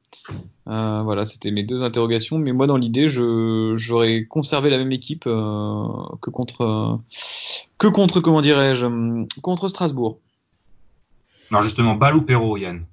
Euh, 0.66 1.03
voilà, 1.03 1.25
c'était 1.25 1.53
mes 1.53 1.62
deux 1.62 1.85
interrogations. 1.85 2.39
Mais 2.39 2.51
moi, 2.51 2.66
dans 2.66 2.77
l'idée, 2.77 3.09
j'aurais 3.09 4.25
conservé 4.25 4.70
la 4.70 4.79
même 4.79 4.91
équipe 4.91 5.22
que 5.22 6.31
contre, 6.31 6.99
que 7.79 7.87
contre, 7.87 8.18
comment 8.18 8.41
dirais-je, 8.41 8.87
contre 9.41 9.68
Strasbourg. 9.68 10.18
Non, 11.53 11.62
justement, 11.62 11.95
Bal 11.95 12.16
ou 12.16 12.22
Perrault, 12.22 12.57
Yann? 12.57 12.87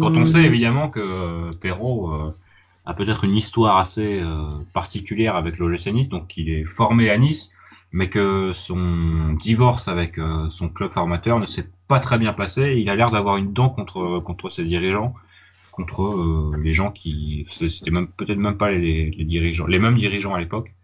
Quand 0.00 0.16
on 0.16 0.26
sait 0.26 0.42
évidemment 0.42 0.88
que 0.88 1.00
euh, 1.00 1.52
Perrault 1.52 2.12
euh, 2.12 2.34
a 2.86 2.94
peut-être 2.94 3.24
une 3.24 3.36
histoire 3.36 3.78
assez 3.78 4.20
euh, 4.20 4.42
particulière 4.72 5.36
avec 5.36 5.58
l'OGC 5.58 5.92
Nice, 5.92 6.08
donc 6.08 6.36
il 6.36 6.48
est 6.50 6.64
formé 6.64 7.10
à 7.10 7.18
Nice, 7.18 7.50
mais 7.92 8.08
que 8.08 8.52
son 8.54 9.34
divorce 9.34 9.88
avec 9.88 10.16
son 10.50 10.68
club 10.68 10.90
formateur 10.90 11.38
ne 11.40 11.46
s'est 11.46 11.66
pas 11.86 12.00
très 12.00 12.18
bien 12.18 12.34
passé. 12.34 12.74
Il 12.76 12.90
a 12.90 12.96
l'air 12.96 13.10
d'avoir 13.10 13.38
une 13.38 13.52
dent 13.52 13.70
contre 13.70 14.20
contre 14.20 14.50
ses 14.50 14.64
dirigeants, 14.64 15.14
contre 15.72 16.52
les 16.58 16.74
gens 16.74 16.90
qui 16.90 17.46
c'était 17.48 17.90
même 17.90 18.08
peut-être 18.08 18.36
même 18.36 18.58
pas 18.58 18.70
les, 18.70 19.10
dirigeants, 19.10 19.66
les 19.66 19.78
mêmes 19.78 19.96
dirigeants 19.96 20.34
à 20.34 20.40
l'époque. 20.40 20.74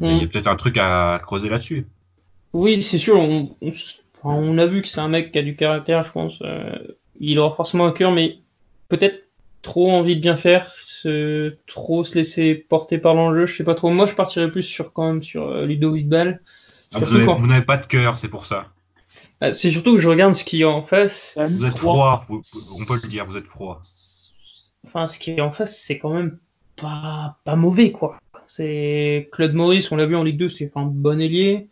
Il 0.00 0.16
y 0.16 0.24
a 0.24 0.26
peut-être 0.26 0.46
un 0.46 0.56
truc 0.56 0.78
à 0.78 1.20
creuser 1.22 1.50
là-dessus. 1.50 1.86
Oui, 2.54 2.82
c'est 2.82 2.98
sûr. 2.98 3.20
On, 4.24 4.58
a 4.58 4.66
vu 4.66 4.80
que 4.80 4.88
c'est 4.88 5.00
un 5.00 5.08
mec 5.08 5.32
qui 5.32 5.38
a 5.38 5.42
du 5.42 5.54
caractère, 5.54 6.04
je 6.04 6.12
pense 6.12 6.42
il 7.20 7.38
aura 7.38 7.54
forcément 7.54 7.86
un 7.86 7.92
cœur, 7.92 8.12
mais 8.12 8.38
peut-être 8.88 9.24
trop 9.62 9.90
envie 9.90 10.16
de 10.16 10.20
bien 10.20 10.36
faire, 10.36 10.70
se, 10.70 11.56
trop 11.66 12.04
se 12.04 12.14
laisser 12.14 12.54
porter 12.54 12.98
par 12.98 13.14
l'enjeu, 13.14 13.46
je 13.46 13.56
sais 13.56 13.64
pas 13.64 13.74
trop. 13.74 13.90
Moi, 13.90 14.06
je 14.06 14.14
partirais 14.14 14.50
plus 14.50 14.62
sur 14.62 14.92
quand 14.92 15.06
même 15.06 15.22
sur 15.22 15.48
euh, 15.48 15.66
Ludovic 15.66 16.08
Ball. 16.08 16.40
Ah, 16.94 17.00
vous 17.00 17.46
n'avez 17.46 17.64
pas 17.64 17.76
de 17.76 17.86
cœur, 17.86 18.18
c'est 18.18 18.28
pour 18.28 18.46
ça. 18.46 18.68
Ah, 19.40 19.52
c'est 19.52 19.70
surtout 19.70 19.94
que 19.94 20.00
je 20.00 20.08
regarde 20.08 20.34
ce 20.34 20.44
qui 20.44 20.62
est 20.62 20.64
en 20.64 20.82
face. 20.82 21.38
Vous 21.50 21.66
êtes 21.66 21.76
froid, 21.76 22.24
on 22.30 22.84
peut 22.84 22.98
le 23.02 23.08
dire, 23.08 23.26
vous 23.26 23.36
êtes 23.36 23.46
froid. 23.46 23.82
Enfin, 24.86 25.08
ce 25.08 25.18
qui 25.18 25.32
est 25.32 25.40
en 25.40 25.52
face, 25.52 25.78
c'est 25.78 25.98
quand 25.98 26.14
même 26.14 26.38
pas, 26.76 27.38
pas 27.44 27.56
mauvais, 27.56 27.92
quoi. 27.92 28.18
C'est 28.46 29.28
Claude 29.32 29.52
Maurice, 29.52 29.90
on 29.90 29.96
l'a 29.96 30.06
vu 30.06 30.14
en 30.16 30.22
Ligue 30.22 30.38
2, 30.38 30.48
c'est 30.48 30.70
un 30.76 30.84
bon 30.84 31.20
ailier. 31.20 31.68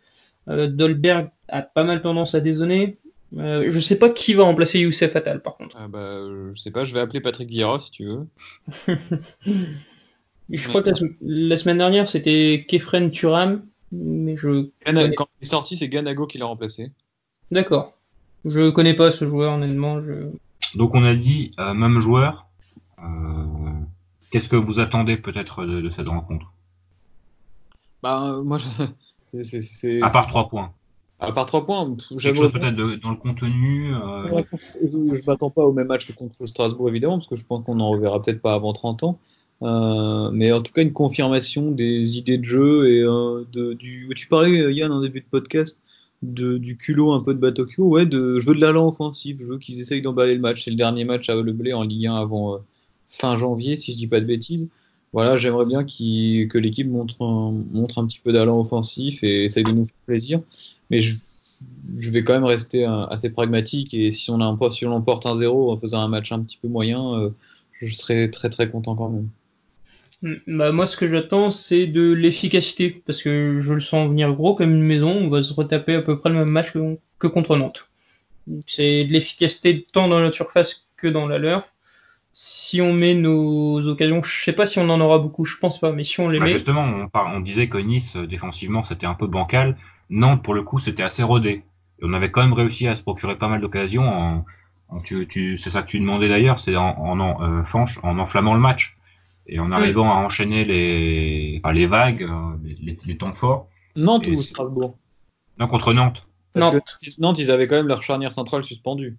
Euh, 0.49 0.67
Dolberg 0.67 1.29
a 1.47 1.61
pas 1.61 1.83
mal 1.83 2.01
tendance 2.01 2.35
à 2.35 2.41
dézonner. 2.41 2.97
Euh, 3.37 3.71
je 3.71 3.79
sais 3.79 3.97
pas 3.97 4.09
qui 4.09 4.33
va 4.33 4.43
remplacer 4.43 4.79
Youssef 4.79 5.15
Attal 5.15 5.41
par 5.41 5.57
contre. 5.57 5.75
Ah 5.79 5.87
bah, 5.87 6.19
je 6.53 6.59
sais 6.59 6.71
pas, 6.71 6.85
je 6.85 6.93
vais 6.93 6.99
appeler 6.99 7.21
Patrick 7.21 7.49
Vieira 7.49 7.79
si 7.79 7.91
tu 7.91 8.05
veux. 8.05 8.27
je 10.49 10.67
crois 10.67 10.83
que 10.83 10.91
la, 11.21 11.57
semaine 11.57 11.79
dernière 11.79 12.07
c'était 12.07 12.65
Kefren 12.67 13.11
Turam, 13.11 13.63
mais 13.91 14.37
je. 14.37 14.69
Quand 14.85 15.27
il 15.41 15.43
est 15.43 15.45
sorti, 15.45 15.75
c'est 15.75 15.89
Ganago 15.89 16.27
qui 16.27 16.37
l'a 16.37 16.45
remplacé. 16.45 16.91
D'accord. 17.51 17.93
Je 18.45 18.69
connais 18.69 18.93
pas 18.93 19.11
ce 19.11 19.25
joueur 19.25 19.53
honnêtement. 19.53 20.01
Je... 20.01 20.29
Donc 20.75 20.93
on 20.93 21.03
a 21.03 21.15
dit 21.15 21.51
euh, 21.59 21.73
même 21.73 21.99
joueur. 21.99 22.45
Euh, 22.99 23.03
qu'est-ce 24.31 24.49
que 24.49 24.55
vous 24.55 24.79
attendez 24.79 25.17
peut-être 25.17 25.65
de, 25.65 25.89
cette 25.89 26.07
rencontre? 26.07 26.51
Bah 28.03 28.37
moi, 28.43 28.59
c'est, 29.41 30.01
à 30.01 30.09
part 30.09 30.27
trois 30.27 30.47
points. 30.47 30.71
À 31.19 31.31
part 31.31 31.45
3 31.45 31.65
points, 31.65 31.95
j'aimerais 32.17 32.51
peut-être 32.51 32.75
dans 32.75 33.09
le 33.09 33.15
contenu. 33.15 33.93
Euh... 33.95 34.43
Je, 34.83 35.25
m'attends 35.25 35.49
pas 35.49 35.63
au 35.63 35.71
même 35.71 35.87
match 35.87 36.05
que 36.07 36.13
contre 36.13 36.45
Strasbourg 36.45 36.89
évidemment, 36.89 37.17
parce 37.17 37.27
que 37.27 37.37
je 37.37 37.45
pense 37.45 37.63
qu'on 37.63 37.79
en 37.79 37.89
reverra 37.89 38.21
peut-être 38.21 38.41
pas 38.41 38.53
avant 38.53 38.73
30 38.73 39.03
ans. 39.03 39.19
Euh, 39.61 40.29
mais 40.31 40.51
en 40.51 40.61
tout 40.61 40.73
cas, 40.73 40.81
une 40.81 40.91
confirmation 40.91 41.71
des 41.71 42.17
idées 42.17 42.37
de 42.37 42.43
jeu 42.43 42.89
et 42.89 43.01
euh, 43.01 43.45
de, 43.53 43.73
du. 43.73 44.09
Tu 44.15 44.27
parlais 44.27 44.73
Yann 44.73 44.91
en 44.91 44.99
début 44.99 45.21
de 45.21 45.25
podcast 45.31 45.81
de, 46.21 46.57
du 46.57 46.75
culot 46.75 47.13
un 47.13 47.23
peu 47.23 47.33
de 47.33 47.39
Batokyo, 47.39 47.85
ouais, 47.85 48.05
de, 48.05 48.39
je 48.39 48.45
veux 48.45 48.55
de 48.55 48.59
l'allant 48.59 48.87
offensif, 48.87 49.37
je 49.39 49.45
veux 49.45 49.57
qu'ils 49.57 49.79
essayent 49.79 50.01
d'emballer 50.01 50.35
le 50.35 50.41
match. 50.41 50.65
C'est 50.65 50.71
le 50.71 50.75
dernier 50.75 51.05
match 51.05 51.29
à 51.29 51.35
Le 51.35 51.53
Blé 51.53 51.71
en 51.71 51.83
Ligue 51.83 52.07
1 52.07 52.15
avant 52.15 52.59
fin 53.07 53.37
janvier, 53.37 53.77
si 53.77 53.93
je 53.93 53.97
dis 53.97 54.07
pas 54.07 54.19
de 54.19 54.25
bêtises. 54.25 54.69
Voilà, 55.13 55.37
j'aimerais 55.37 55.65
bien 55.65 55.83
que 55.83 56.57
l'équipe 56.57 56.89
montre 56.89 57.21
un, 57.21 57.53
un 57.73 58.07
petit 58.07 58.19
peu 58.19 58.33
d'allant 58.33 58.59
offensif 58.59 59.23
et 59.23 59.45
essaye 59.45 59.63
de 59.63 59.71
nous 59.71 59.85
faire 59.85 59.97
plaisir. 60.05 60.41
Mais 60.89 60.99
je, 61.01 61.13
vais 62.11 62.23
quand 62.23 62.33
même 62.33 62.43
rester 62.43 62.83
assez 62.83 63.29
pragmatique 63.29 63.93
et 63.93 64.11
si 64.11 64.29
on, 64.29 64.41
a 64.41 64.69
si 64.71 64.85
on 64.85 64.89
l'emporte 64.89 65.25
1-0 65.25 65.71
en 65.71 65.77
faisant 65.77 66.01
un 66.01 66.09
match 66.09 66.33
un 66.33 66.41
petit 66.41 66.57
peu 66.57 66.67
moyen, 66.67 67.31
je 67.79 67.93
serai 67.93 68.29
très 68.29 68.49
très 68.49 68.69
content 68.69 68.95
quand 68.95 69.09
même. 69.09 69.29
Mm, 70.21 70.35
bah, 70.47 70.71
moi, 70.71 70.87
ce 70.87 70.97
que 70.97 71.09
j'attends, 71.09 71.51
c'est 71.51 71.87
de 71.87 72.11
l'efficacité, 72.11 72.89
parce 73.05 73.21
que 73.21 73.61
je 73.61 73.73
le 73.73 73.79
sens 73.79 74.09
venir 74.09 74.33
gros 74.33 74.55
comme 74.55 74.71
une 74.71 74.83
maison. 74.83 75.11
On 75.11 75.29
va 75.29 75.43
se 75.43 75.53
retaper 75.53 75.95
à 75.95 76.01
peu 76.01 76.19
près 76.19 76.29
le 76.29 76.35
même 76.35 76.49
match 76.49 76.73
que, 77.19 77.27
contre 77.27 77.55
Nantes. 77.57 77.87
C'est 78.67 79.05
de 79.05 79.11
l'efficacité 79.11 79.85
tant 79.91 80.07
dans 80.07 80.19
notre 80.19 80.35
surface 80.35 80.87
que 80.97 81.07
dans 81.07 81.27
la 81.27 81.39
leur. 81.39 81.67
Si 82.37 82.81
on 82.81 82.91
met 82.91 83.13
nos 83.13 83.87
occasions, 83.87 84.21
je 84.21 84.43
sais 84.43 84.51
pas 84.51 84.65
si 84.65 84.77
on 84.77 84.89
en 84.89 84.99
aura 84.99 85.19
beaucoup, 85.19 85.45
je 85.45 85.57
pense 85.57 85.79
pas, 85.79 85.93
mais 85.93 86.03
si 86.03 86.19
on 86.19 86.27
les 86.27 86.37
bah, 86.37 86.43
met. 86.43 86.51
Justement, 86.51 87.07
on, 87.13 87.39
disait 87.39 87.69
que 87.69 87.77
Nice, 87.77 88.17
euh, 88.17 88.27
défensivement, 88.27 88.83
c'était 88.83 89.05
un 89.05 89.13
peu 89.13 89.25
bancal. 89.25 89.77
Nantes, 90.09 90.43
pour 90.43 90.53
le 90.53 90.61
coup, 90.61 90.77
c'était 90.77 91.03
assez 91.03 91.23
rodé. 91.23 91.63
Et 91.99 92.03
on 92.03 92.11
avait 92.11 92.31
quand 92.31 92.41
même 92.41 92.51
réussi 92.51 92.89
à 92.89 92.95
se 92.97 93.03
procurer 93.03 93.37
pas 93.37 93.47
mal 93.47 93.61
d'occasions. 93.61 94.03
En, 94.03 94.45
c'est 95.05 95.69
ça 95.69 95.81
que 95.81 95.87
tu 95.87 95.97
demandais 95.97 96.27
d'ailleurs, 96.27 96.59
c'est 96.59 96.75
en, 96.75 96.97
en, 96.97 97.41
euh, 97.41 97.63
en 98.03 98.19
enflammant 98.19 98.53
le 98.53 98.59
match 98.59 98.97
et 99.47 99.61
en 99.61 99.71
arrivant 99.71 100.11
à 100.11 100.15
enchaîner 100.15 100.65
les, 100.65 101.61
enfin, 101.63 101.71
les 101.71 101.87
vagues, 101.87 102.23
euh, 102.23 102.57
les, 102.81 102.97
les, 103.05 103.17
temps 103.17 103.33
forts. 103.33 103.69
Nantes 103.95 104.27
ou 104.27 104.41
Strasbourg? 104.41 104.97
Non, 105.57 105.69
contre 105.69 105.93
Nantes. 105.93 106.27
Parce 106.51 106.73
Nantes. 106.73 106.83
Que 107.01 107.21
Nantes, 107.21 107.39
ils 107.39 107.49
avaient 107.49 107.69
quand 107.69 107.77
même 107.77 107.87
leur 107.87 108.03
charnière 108.03 108.33
centrale 108.33 108.65
suspendue. 108.65 109.17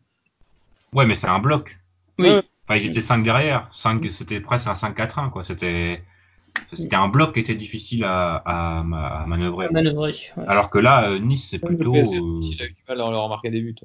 Ouais, 0.92 1.06
mais 1.06 1.14
c'est 1.14 1.28
un 1.28 1.38
bloc. 1.38 1.78
Oui. 2.18 2.42
Enfin, 2.68 2.80
ils 2.80 2.86
étaient 2.86 3.00
5 3.00 3.22
derrière. 3.22 3.68
5, 3.72 4.04
c'était 4.10 4.40
presque 4.40 4.66
un 4.66 4.72
5-4-1, 4.72 5.30
quoi. 5.30 5.44
C'était, 5.44 6.02
c'était 6.72 6.96
un 6.96 7.08
bloc 7.08 7.34
qui 7.34 7.40
était 7.40 7.54
difficile 7.54 8.04
à, 8.04 8.42
à, 8.44 8.80
à 8.80 9.26
manœuvrer. 9.26 9.68
manœuvrer 9.70 10.12
Alors 10.48 10.70
que 10.70 10.78
là, 10.78 11.10
euh, 11.10 11.18
Nice, 11.18 11.46
c'est 11.48 11.60
plutôt. 11.60 11.94
Euh... 11.94 12.40
il 12.42 12.62
a 12.62 12.66
eu 12.66 12.70
du 12.70 12.82
mal 12.88 13.00
à 13.00 13.10
leur 13.10 13.22
remarquer 13.22 13.50
des 13.50 13.60
buts. 13.60 13.76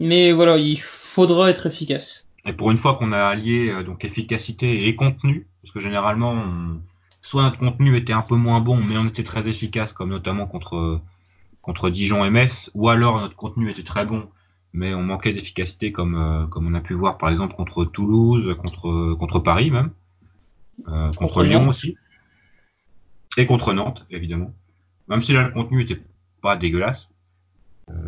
Mais 0.00 0.32
voilà, 0.32 0.56
il 0.56 0.80
faudra 0.80 1.50
être 1.50 1.66
efficace. 1.66 2.26
Et 2.44 2.52
pour 2.52 2.70
une 2.70 2.76
fois 2.76 2.94
qu'on 2.94 3.12
a 3.12 3.24
allié 3.24 3.70
euh, 3.70 3.84
donc 3.84 4.04
efficacité 4.04 4.88
et 4.88 4.96
contenu, 4.96 5.46
parce 5.62 5.72
que 5.72 5.80
généralement, 5.80 6.44
soit 7.22 7.42
notre 7.42 7.58
contenu 7.58 7.96
était 7.96 8.12
un 8.12 8.22
peu 8.22 8.36
moins 8.36 8.60
bon, 8.60 8.76
mais 8.76 8.98
on 8.98 9.06
était 9.06 9.22
très 9.22 9.48
efficace, 9.48 9.92
comme 9.92 10.10
notamment 10.10 10.46
contre 10.46 11.00
contre 11.62 11.88
Dijon 11.88 12.24
et 12.24 12.30
Metz, 12.30 12.70
ou 12.74 12.90
alors 12.90 13.20
notre 13.20 13.36
contenu 13.36 13.70
était 13.70 13.84
très 13.84 14.04
bon, 14.04 14.28
mais 14.74 14.92
on 14.92 15.02
manquait 15.02 15.32
d'efficacité, 15.32 15.92
comme 15.92 16.16
euh, 16.16 16.46
comme 16.46 16.66
on 16.66 16.74
a 16.74 16.80
pu 16.80 16.92
voir 16.92 17.16
par 17.16 17.30
exemple 17.30 17.54
contre 17.54 17.86
Toulouse, 17.86 18.54
contre 18.58 19.14
contre 19.14 19.38
Paris 19.38 19.70
même, 19.70 19.90
euh, 20.88 21.10
contre, 21.12 21.42
Lyon 21.42 21.68
aussi, 21.68 21.96
et 23.38 23.46
contre 23.46 23.72
Nantes 23.72 24.04
évidemment. 24.10 24.52
Même 25.08 25.22
si 25.22 25.32
là 25.32 25.44
le 25.44 25.52
contenu 25.52 25.82
était 25.82 26.02
pas 26.42 26.56
dégueulasse. 26.56 27.08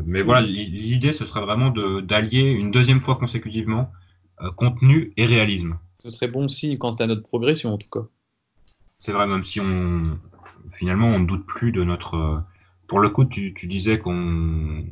mais 0.05 0.23
voilà, 0.23 0.47
l'idée 0.47 1.13
ce 1.13 1.25
serait 1.25 1.41
vraiment 1.41 1.71
d'allier 1.71 2.51
une 2.51 2.71
deuxième 2.71 3.01
fois 3.01 3.17
consécutivement 3.17 3.91
euh, 4.43 4.51
contenu 4.51 5.13
et 5.17 5.25
réalisme. 5.25 5.79
Ce 6.03 6.11
serait 6.11 6.29
bon 6.29 6.47
signe 6.47 6.77
quand 6.77 6.93
c'est 6.93 7.03
à 7.03 7.07
notre 7.07 7.23
progression 7.23 7.73
en 7.73 7.79
tout 7.79 7.89
cas. 7.89 8.07
C'est 8.99 9.13
vrai, 9.13 9.27
même 9.27 9.45
si 9.45 9.61
on 9.61 10.19
finalement 10.75 11.09
on 11.09 11.21
ne 11.21 11.27
doute 11.27 11.47
plus 11.47 11.73
de 11.73 11.83
notre. 11.85 12.15
Euh, 12.17 12.39
pour 12.87 13.01
le 13.01 13.09
coup, 13.09 13.25
tu, 13.25 13.53
disais 13.65 13.99
qu'on 13.99 14.85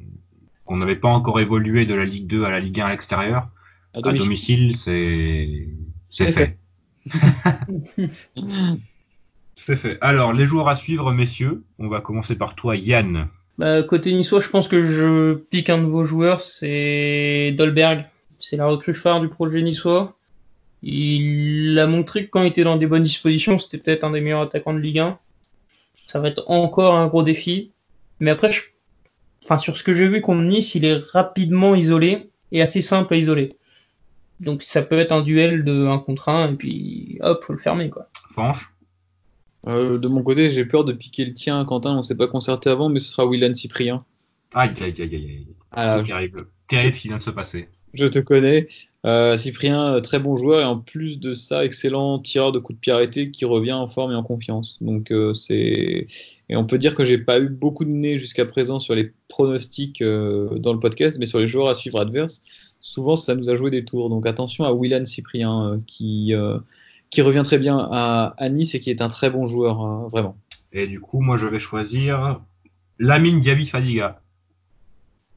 qu'on 0.65 0.77
n'avait 0.79 0.97
pas 0.97 1.09
encore 1.09 1.41
évolué 1.41 1.87
de 1.87 1.95
la 1.95 2.05
Ligue 2.05 2.27
2 2.27 2.45
à 2.45 2.51
la 2.51 2.61
Ligue 2.61 2.81
1 2.81 2.87
à 2.87 2.91
l'extérieur. 2.91 3.49
À 3.95 4.01
domicile, 4.01 4.77
c'est 4.77 5.69
c'est 6.11 6.33
fait. 6.33 6.59
c'est 9.55 9.77
fait. 9.77 9.99
Alors, 10.01 10.33
les 10.33 10.47
joueurs 10.47 10.69
à 10.69 10.77
suivre, 10.77 11.13
messieurs. 11.13 11.65
On 11.79 11.89
va 11.89 12.01
commencer 12.01 12.37
par 12.37 12.55
toi, 12.55 12.77
Yann. 12.77 13.29
Bah, 13.59 13.83
côté 13.83 14.13
niçois, 14.13 14.41
je 14.41 14.49
pense 14.49 14.69
que 14.69 14.85
je 14.85 15.35
pique 15.35 15.71
un 15.71 15.79
de 15.79 15.87
vos 15.87 16.05
joueurs, 16.05 16.41
c'est 16.41 17.55
Dolberg. 17.57 18.07
C'est 18.41 18.57
la 18.57 18.67
recrue 18.67 18.95
phare 18.95 19.21
du 19.21 19.29
projet 19.29 19.63
niçois. 19.63 20.17
Il 20.83 21.79
a 21.79 21.87
montré 21.87 22.27
que 22.27 22.31
quand 22.31 22.43
il 22.43 22.49
était 22.49 22.65
dans 22.65 22.77
des 22.77 22.87
bonnes 22.87 23.05
dispositions, 23.05 23.59
c'était 23.59 23.79
peut-être 23.79 24.05
un 24.05 24.11
des 24.11 24.21
meilleurs 24.21 24.43
attaquants 24.43 24.75
de 24.75 24.81
Ligue 24.81 24.99
1. 24.99 25.19
Ça 26.07 26.21
va 26.21 26.29
être 26.29 26.45
encore 26.49 26.97
un 26.97 27.07
gros 27.07 27.23
défi. 27.23 27.71
Mais 28.21 28.31
après, 28.31 28.51
enfin, 29.45 29.59
sur 29.59 29.77
ce 29.77 29.85
que 29.85 29.95
j'ai 29.95 30.09
vu 30.09 30.21
contre 30.21 30.43
Nice, 30.43 30.75
il 30.75 30.85
est 30.85 30.97
rapidement 31.13 31.75
isolé 31.75 32.31
et 32.53 32.63
assez 32.63 32.83
simple 32.83 33.15
à 33.15 33.17
isoler. 33.17 33.57
Donc 34.41 34.63
ça 34.63 34.83
peut 34.83 34.99
être 34.99 35.13
un 35.13 35.23
duel 35.23 35.65
de 35.65 35.87
1 35.87 35.99
contre 35.99 36.29
1 36.29 36.53
et 36.53 36.55
puis 36.55 37.19
hop, 37.23 37.45
faut 37.45 37.53
le 37.53 37.59
fermer 37.59 37.91
quoi. 37.91 38.09
Franche 38.33 38.73
euh, 39.67 39.99
De 39.99 40.09
mon 40.09 40.23
côté, 40.23 40.51
j'ai 40.51 40.65
peur 40.65 40.85
de 40.85 40.93
piquer 40.93 41.25
le 41.25 41.33
tien, 41.33 41.65
Quentin. 41.65 41.97
On 41.97 42.03
s'est 42.03 42.17
pas 42.17 42.27
concerté 42.27 42.69
avant, 42.71 42.89
mais 42.89 43.01
ce 43.01 43.13
sera 43.13 43.27
Willan 43.27 43.55
Cyprien. 43.55 44.05
Aïe, 44.55 44.71
aïe, 44.81 44.95
aïe, 44.99 45.15
aïe. 45.15 45.47
Ah, 45.73 46.03
terrible. 46.05 46.41
Terrible 46.69 46.97
ce 46.97 47.03
qui 47.03 47.09
vient 47.09 47.19
de 47.19 47.23
se 47.23 47.31
passer 47.31 47.69
je 47.95 48.07
te 48.07 48.19
connais. 48.19 48.67
Euh, 49.07 49.37
Cyprien, 49.37 50.01
très 50.01 50.19
bon 50.19 50.35
joueur 50.35 50.61
et 50.61 50.65
en 50.65 50.79
plus 50.79 51.21
de 51.21 51.35
ça, 51.35 51.65
excellent 51.65 52.19
tireur 52.19 52.53
de 52.53 52.59
coups 52.59 52.77
de 52.77 52.81
pied 52.81 52.93
arrêtés 52.93 53.31
qui 53.31 53.45
revient 53.45 53.75
en 53.75 53.87
forme 53.87 54.13
et 54.13 54.15
en 54.15 54.23
confiance. 54.23 54.79
Donc 54.81 55.11
euh, 55.11 55.35
c'est 55.35 56.07
et 56.49 56.57
on 56.57 56.67
peut 56.67 56.79
dire 56.79 56.95
que 56.95 57.05
j'ai 57.05 57.19
pas 57.19 57.39
eu 57.39 57.49
beaucoup 57.49 57.85
de 57.85 57.91
nez 57.91 58.19
jusqu'à 58.19 58.47
présent 58.47 58.81
sur 58.81 58.95
les 58.95 59.13
pronostics 59.29 60.01
euh, 60.01 60.59
dans 60.59 60.73
le 60.73 60.81
podcast, 60.81 61.19
mais 61.19 61.27
sur 61.27 61.39
les 61.39 61.49
joueurs 61.49 61.69
à 61.69 61.75
suivre 61.75 62.01
adverses, 62.01 62.43
souvent 62.81 63.17
ça 63.17 63.35
nous 63.35 63.51
a 63.51 63.57
joué 63.57 63.71
des 63.71 63.85
tours. 63.85 64.09
Donc 64.09 64.27
attention 64.27 64.65
à 64.65 64.73
Willan 64.73 65.05
Cyprien 65.05 65.83
qui 65.87 66.33
qui 67.11 67.23
revient 67.23 67.43
très 67.45 67.59
bien 67.59 67.77
à, 67.93 68.49
Nice 68.49 68.75
et 68.75 68.81
qui 68.81 68.91
est 68.91 69.03
un 69.03 69.09
très 69.09 69.31
bon 69.31 69.47
joueur 69.47 69.81
hein, 69.83 70.09
vraiment. 70.11 70.37
Et 70.73 70.87
du 70.87 71.01
coup, 71.01 71.21
moi 71.21 71.37
je 71.37 71.47
vais 71.47 71.59
choisir 71.59 72.41
Lamine 72.99 73.41
Diaby 73.41 73.67
Fadiga 73.67 74.23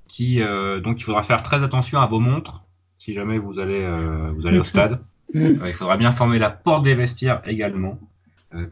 qui 0.07 0.41
euh, 0.41 0.79
donc 0.79 0.99
il 0.99 1.03
faudra 1.03 1.23
faire 1.23 1.43
très 1.43 1.63
attention 1.63 1.99
à 1.99 2.07
vos 2.07 2.19
montres 2.19 2.63
si 2.97 3.13
jamais 3.13 3.37
vous 3.37 3.59
allez 3.59 3.81
euh, 3.81 4.31
vous 4.35 4.47
allez 4.47 4.59
au 4.59 4.63
stade. 4.63 4.99
Euh, 5.35 5.57
il 5.65 5.73
faudra 5.73 5.97
bien 5.97 6.13
former 6.13 6.39
la 6.39 6.49
porte 6.49 6.85
des 6.85 6.95
vestiaires 6.95 7.41
également, 7.45 7.99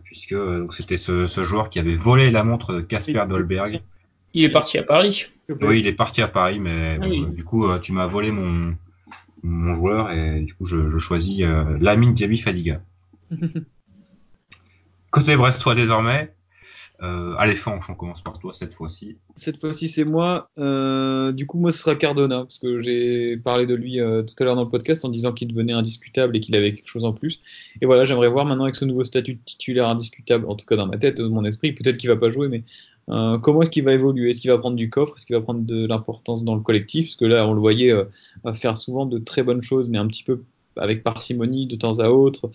puisque 0.06 0.38
c'était 0.72 0.96
ce, 0.96 1.28
ce, 1.28 1.44
joueur 1.44 1.68
qui 1.68 1.80
avait 1.80 1.98
volé 1.98 2.32
la 2.32 2.46
montre 2.46 2.74
de 2.74 2.80
Casper 2.80 3.26
Dolberg. 3.28 3.82
Il 4.34 4.46
est 4.46 4.50
parti 4.50 4.78
à 4.78 4.84
Paris. 4.84 5.26
Oui, 5.50 5.82
il 5.82 5.86
est 5.86 5.92
parti 5.92 6.22
à 6.22 6.30
Paris, 6.30 6.62
mais 6.62 6.98
ah 7.02 7.06
du 7.06 7.44
coup 7.44 7.68
tu 7.80 7.92
m'as 7.92 8.08
volé 8.08 8.32
mon 8.32 8.74
mon 9.44 9.74
joueur 9.74 10.12
et 10.12 10.40
du 10.40 10.54
coup 10.54 10.66
je, 10.66 10.90
je 10.90 10.98
choisis 10.98 11.42
Lamine 11.82 12.14
Diaby 12.14 12.38
Fadiga. 12.38 12.80
Côté 15.12 15.36
Brestois 15.36 15.76
désormais, 15.76 16.34
euh, 17.02 17.36
allez, 17.38 17.56
Fanch, 17.56 17.90
on 17.90 17.96
commence 17.96 18.22
par 18.22 18.40
toi 18.40 18.54
cette 18.54 18.74
fois-ci. 18.74 19.18
Cette 19.36 19.60
fois-ci, 19.60 19.90
c'est 19.90 20.06
moi. 20.06 20.50
Euh, 20.58 21.32
du 21.32 21.46
coup, 21.46 21.60
moi, 21.60 21.72
ce 21.72 21.80
sera 21.80 21.96
Cardona, 21.96 22.40
parce 22.40 22.60
que 22.60 22.80
j'ai 22.80 23.38
parlé 23.38 23.66
de 23.66 23.76
lui 23.76 24.00
euh, 24.00 24.24
tout 24.24 24.34
à 24.40 24.44
l'heure 24.44 24.56
dans 24.56 24.64
le 24.64 24.70
podcast 24.70 25.04
en 25.04 25.10
disant 25.10 25.34
qu'il 25.34 25.48
devenait 25.50 25.74
indiscutable 25.74 26.38
et 26.38 26.40
qu'il 26.40 26.56
avait 26.56 26.74
quelque 26.74 26.88
chose 26.88 27.04
en 27.04 27.14
plus. 27.14 27.42
Et 27.82 27.86
voilà, 27.86 28.06
j'aimerais 28.06 28.30
voir 28.30 28.46
maintenant 28.46 28.64
avec 28.64 28.76
ce 28.76 28.86
nouveau 28.86 29.04
statut 29.04 29.36
de 29.36 29.40
titulaire 29.44 29.88
indiscutable, 29.88 30.46
en 30.48 30.56
tout 30.56 30.66
cas 30.66 30.76
dans 30.76 30.88
ma 30.88 30.98
tête, 30.98 31.20
dans 31.20 31.30
mon 31.30 31.46
esprit, 31.46 31.74
peut-être 31.74 31.98
qu'il 31.98 32.10
va 32.10 32.16
pas 32.16 32.32
jouer, 32.32 32.48
mais 32.48 32.64
comment 33.08 33.62
est-ce 33.62 33.70
qu'il 33.70 33.84
va 33.84 33.94
évoluer? 33.94 34.32
Est-ce 34.32 34.42
qu'il 34.42 34.52
va 34.52 34.58
prendre 34.58 34.76
du 34.76 34.90
coffre? 34.90 35.16
Est-ce 35.18 35.26
qu'il 35.26 35.36
va 35.36 35.42
prendre 35.42 35.62
de 35.62 35.86
l'importance 35.86 36.44
dans 36.44 36.56
le 36.56 36.62
collectif? 36.62 37.08
Parce 37.08 37.16
que 37.18 37.26
là, 37.26 37.48
on 37.48 37.54
le 37.54 37.60
voyait 37.60 37.94
faire 38.54 38.78
souvent 38.78 39.06
de 39.06 39.20
très 39.20 39.44
bonnes 39.44 39.62
choses, 39.62 39.90
mais 39.90 39.98
un 39.98 40.08
petit 40.08 40.24
peu 40.24 40.42
avec 40.78 41.04
parcimonie 41.04 41.68
de 41.68 41.76
temps 41.76 42.00
à 42.00 42.10
autre. 42.10 42.50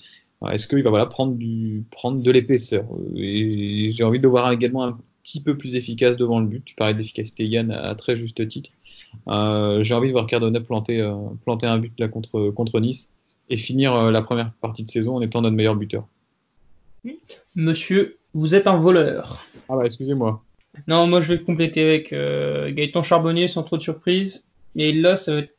Est-ce 0.48 0.66
qu'il 0.66 0.82
va 0.82 0.90
voilà, 0.90 1.06
prendre, 1.06 1.34
du, 1.34 1.84
prendre 1.90 2.22
de 2.22 2.30
l'épaisseur? 2.30 2.86
Et 3.14 3.90
j'ai 3.90 4.04
envie 4.04 4.18
de 4.18 4.22
le 4.22 4.30
voir 4.30 4.50
également 4.52 4.84
un 4.84 4.98
petit 5.22 5.40
peu 5.40 5.56
plus 5.56 5.76
efficace 5.76 6.16
devant 6.16 6.40
le 6.40 6.46
but. 6.46 6.64
Tu 6.64 6.74
parlais 6.74 6.94
d'efficacité, 6.94 7.46
Yann, 7.46 7.70
à, 7.70 7.94
très 7.94 8.16
juste 8.16 8.46
titre. 8.48 8.70
Euh, 9.28 9.84
j'ai 9.84 9.94
envie 9.94 10.08
de 10.08 10.12
voir 10.12 10.26
Cardona 10.26 10.60
planter, 10.60 11.00
euh, 11.00 11.14
planter 11.44 11.66
un 11.66 11.78
but 11.78 11.92
là 11.98 12.08
contre, 12.08 12.50
contre 12.50 12.80
Nice 12.80 13.10
et 13.48 13.56
finir 13.56 13.94
euh, 13.94 14.10
la 14.10 14.22
première 14.22 14.52
partie 14.60 14.84
de 14.84 14.88
saison 14.88 15.16
en 15.16 15.20
étant 15.20 15.42
notre 15.42 15.56
meilleur 15.56 15.76
buteur. 15.76 16.06
Monsieur, 17.54 18.18
vous 18.34 18.54
êtes 18.54 18.66
un 18.66 18.76
voleur. 18.76 19.46
Ah 19.68 19.76
bah 19.76 19.84
excusez-moi. 19.84 20.42
Non, 20.86 21.06
moi 21.06 21.20
je 21.20 21.32
vais 21.32 21.42
compléter 21.42 21.82
avec 21.82 22.10
Gaëtan 22.12 23.02
Charbonnier 23.02 23.48
sans 23.48 23.62
trop 23.62 23.76
de 23.76 23.82
surprise. 23.82 24.46
Et 24.76 24.92
là, 24.92 25.16
ça 25.16 25.34
va 25.34 25.40
être 25.40 25.56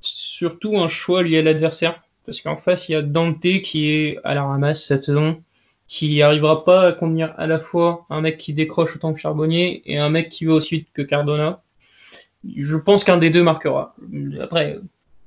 surtout 0.00 0.78
un 0.78 0.88
choix 0.88 1.22
lié 1.22 1.38
à 1.38 1.42
l'adversaire. 1.42 2.02
Parce 2.26 2.40
qu'en 2.40 2.56
face, 2.56 2.88
il 2.88 2.92
y 2.92 2.94
a 2.94 3.02
Dante 3.02 3.40
qui 3.62 3.90
est 3.90 4.18
à 4.24 4.34
la 4.34 4.44
ramasse 4.44 4.86
cette 4.86 5.04
saison, 5.04 5.42
qui 5.86 6.22
arrivera 6.22 6.64
pas 6.64 6.88
à 6.88 6.92
contenir 6.92 7.34
à 7.36 7.46
la 7.46 7.58
fois 7.58 8.06
un 8.10 8.20
mec 8.22 8.38
qui 8.38 8.54
décroche 8.54 8.96
autant 8.96 9.12
que 9.12 9.20
Charbonnier 9.20 9.82
et 9.84 9.98
un 9.98 10.08
mec 10.08 10.30
qui 10.30 10.46
va 10.46 10.54
aussi 10.54 10.76
vite 10.76 10.88
que 10.92 11.02
Cardona. 11.02 11.62
Je 12.56 12.76
pense 12.76 13.04
qu'un 13.04 13.18
des 13.18 13.30
deux 13.30 13.42
marquera. 13.42 13.94
Après, 14.40 14.78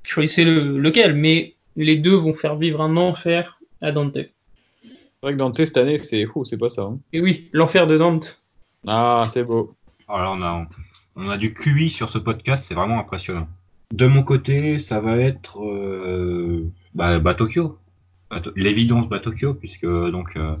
choisissez 0.02 0.44
le, 0.44 0.78
lequel, 0.78 1.14
mais 1.14 1.54
les 1.76 1.96
deux 1.96 2.14
vont 2.14 2.34
faire 2.34 2.56
vivre 2.56 2.80
un 2.80 2.96
enfer 2.96 3.60
à 3.80 3.92
Dante. 3.92 4.14
C'est 4.14 5.22
vrai 5.22 5.32
que 5.32 5.38
Dante 5.38 5.56
cette 5.56 5.76
année, 5.76 5.98
c'est 5.98 6.26
c'est 6.44 6.58
pas 6.58 6.68
ça. 6.68 6.82
Hein. 6.82 6.98
Et 7.12 7.20
oui, 7.20 7.48
l'enfer 7.52 7.86
de 7.86 7.98
Dante. 7.98 8.40
Ah, 8.86 9.24
c'est 9.32 9.44
beau. 9.44 9.74
Alors 10.08 10.36
on 10.38 10.42
a, 10.42 10.66
on 11.16 11.28
a 11.28 11.36
du 11.36 11.52
QI 11.52 11.90
sur 11.90 12.10
ce 12.10 12.18
podcast, 12.18 12.66
c'est 12.66 12.74
vraiment 12.74 12.98
impressionnant. 12.98 13.48
De 13.92 14.06
mon 14.06 14.22
côté, 14.22 14.78
ça 14.78 15.00
va 15.00 15.16
être 15.16 15.62
euh, 15.64 16.70
bah, 16.94 17.18
bah, 17.20 17.34
Tokyo. 17.34 17.78
L'évidence 18.54 19.08
bah, 19.08 19.20
Tokyo, 19.20 19.54
puisque 19.54 19.86
donc 19.86 20.36
euh, 20.36 20.54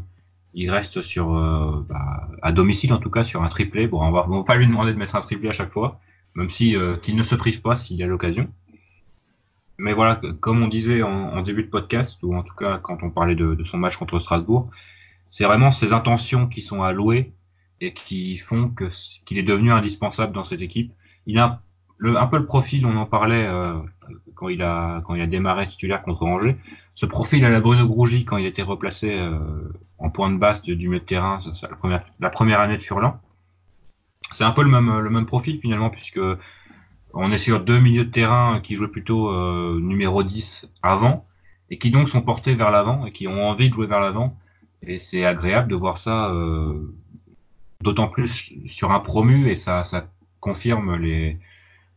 il 0.54 0.70
reste 0.70 1.02
sur 1.02 1.36
euh, 1.36 1.84
bah, 1.88 2.28
à 2.42 2.52
domicile 2.52 2.92
en 2.94 2.98
tout 2.98 3.10
cas 3.10 3.24
sur 3.24 3.42
un 3.42 3.48
triplé. 3.48 3.86
Bon, 3.86 4.02
on 4.02 4.10
va, 4.10 4.22
va 4.26 4.44
pas 4.44 4.56
lui 4.56 4.66
demander 4.66 4.92
de 4.92 4.98
mettre 4.98 5.14
un 5.14 5.20
triplé 5.20 5.48
à 5.48 5.52
chaque 5.52 5.72
fois, 5.72 6.00
même 6.34 6.50
si 6.50 6.74
euh, 6.74 6.96
qu'il 6.96 7.16
ne 7.16 7.22
se 7.22 7.34
prive 7.34 7.60
pas 7.60 7.76
s'il 7.76 8.02
a 8.02 8.06
l'occasion. 8.06 8.48
Mais 9.76 9.92
voilà, 9.92 10.20
comme 10.40 10.62
on 10.62 10.68
disait 10.68 11.02
en, 11.02 11.40
début 11.42 11.62
de 11.62 11.68
podcast, 11.68 12.18
ou 12.22 12.34
en 12.34 12.42
tout 12.42 12.54
cas 12.54 12.78
quand 12.78 13.02
on 13.02 13.10
parlait 13.10 13.36
de, 13.36 13.54
de 13.54 13.64
son 13.64 13.78
match 13.78 13.96
contre 13.96 14.18
Strasbourg, 14.18 14.70
c'est 15.30 15.44
vraiment 15.44 15.70
ses 15.70 15.92
intentions 15.92 16.48
qui 16.48 16.62
sont 16.62 16.82
allouées 16.82 17.32
et 17.80 17.92
qui 17.92 18.38
font 18.38 18.70
que 18.70 18.88
qu'il 19.24 19.38
est 19.38 19.44
devenu 19.44 19.70
indispensable 19.70 20.32
dans 20.32 20.44
cette 20.44 20.62
équipe. 20.62 20.92
Il 21.26 21.38
a 21.38 21.62
le, 21.98 22.16
un 22.16 22.26
peu 22.26 22.38
le 22.38 22.46
profil, 22.46 22.86
on 22.86 22.96
en 22.96 23.06
parlait 23.06 23.46
euh, 23.46 23.78
quand 24.34 24.48
il 24.48 24.62
a 24.62 25.02
quand 25.04 25.14
il 25.14 25.20
a 25.20 25.26
démarré 25.26 25.68
titulaire 25.68 26.02
contre 26.02 26.22
Angers. 26.24 26.56
Ce 26.94 27.06
profil 27.06 27.44
à 27.44 27.50
la 27.50 27.60
Bruno 27.60 27.86
Grougy 27.86 28.24
quand 28.24 28.36
il 28.36 28.46
était 28.46 28.62
replacé 28.62 29.12
euh, 29.12 29.38
en 29.98 30.10
point 30.10 30.30
de 30.30 30.38
base 30.38 30.62
du 30.62 30.76
milieu 30.76 31.00
de 31.00 31.04
terrain, 31.04 31.40
ça, 31.54 31.68
la, 31.68 31.76
première, 31.76 32.04
la 32.20 32.30
première 32.30 32.60
année 32.60 32.78
de 32.78 32.82
Furlan. 32.82 33.20
C'est 34.32 34.44
un 34.44 34.52
peu 34.52 34.62
le 34.62 34.70
même 34.70 34.98
le 34.98 35.10
même 35.10 35.26
profil 35.26 35.58
finalement 35.60 35.90
puisque 35.90 36.20
on 37.14 37.32
est 37.32 37.38
sur 37.38 37.60
deux 37.60 37.78
milieux 37.78 38.04
de 38.04 38.10
terrain 38.10 38.60
qui 38.60 38.76
jouaient 38.76 38.88
plutôt 38.88 39.30
euh, 39.30 39.78
numéro 39.80 40.22
10 40.22 40.70
avant 40.82 41.26
et 41.70 41.78
qui 41.78 41.90
donc 41.90 42.08
sont 42.08 42.22
portés 42.22 42.54
vers 42.54 42.70
l'avant 42.70 43.06
et 43.06 43.12
qui 43.12 43.26
ont 43.26 43.48
envie 43.48 43.68
de 43.68 43.74
jouer 43.74 43.86
vers 43.86 44.00
l'avant. 44.00 44.36
Et 44.82 44.98
c'est 44.98 45.24
agréable 45.24 45.68
de 45.68 45.74
voir 45.74 45.98
ça, 45.98 46.30
euh, 46.30 46.94
d'autant 47.80 48.08
plus 48.08 48.52
sur 48.66 48.92
un 48.92 49.00
promu 49.00 49.50
et 49.50 49.56
ça, 49.56 49.84
ça 49.84 50.06
confirme 50.40 50.96
les, 50.96 51.38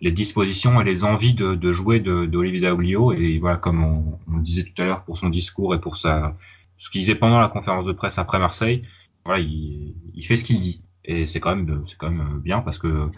les 0.01 0.11
dispositions 0.11 0.81
et 0.81 0.83
les 0.83 1.03
envies 1.03 1.33
de, 1.33 1.55
de 1.55 1.71
jouer 1.71 1.99
d'Olivier 1.99 2.61
Dauglio. 2.61 3.13
Et 3.13 3.37
voilà, 3.39 3.57
comme 3.57 3.83
on, 3.83 4.19
on, 4.27 4.37
le 4.37 4.43
disait 4.43 4.63
tout 4.63 4.81
à 4.81 4.85
l'heure 4.85 5.03
pour 5.03 5.17
son 5.17 5.29
discours 5.29 5.75
et 5.75 5.79
pour 5.79 5.97
sa, 5.97 6.35
ce 6.77 6.89
qu'il 6.89 7.01
disait 7.01 7.15
pendant 7.15 7.39
la 7.39 7.47
conférence 7.47 7.85
de 7.85 7.93
presse 7.93 8.17
après 8.17 8.39
Marseille, 8.39 8.83
voilà, 9.23 9.39
il, 9.41 9.93
il 10.15 10.25
fait 10.25 10.37
ce 10.37 10.43
qu'il 10.43 10.59
dit. 10.59 10.81
Et 11.05 11.25
c'est 11.25 11.39
quand 11.39 11.55
même, 11.55 11.83
c'est 11.87 11.97
quand 11.97 12.09
même 12.09 12.39
bien 12.39 12.61
parce 12.61 12.77
que 12.77 13.09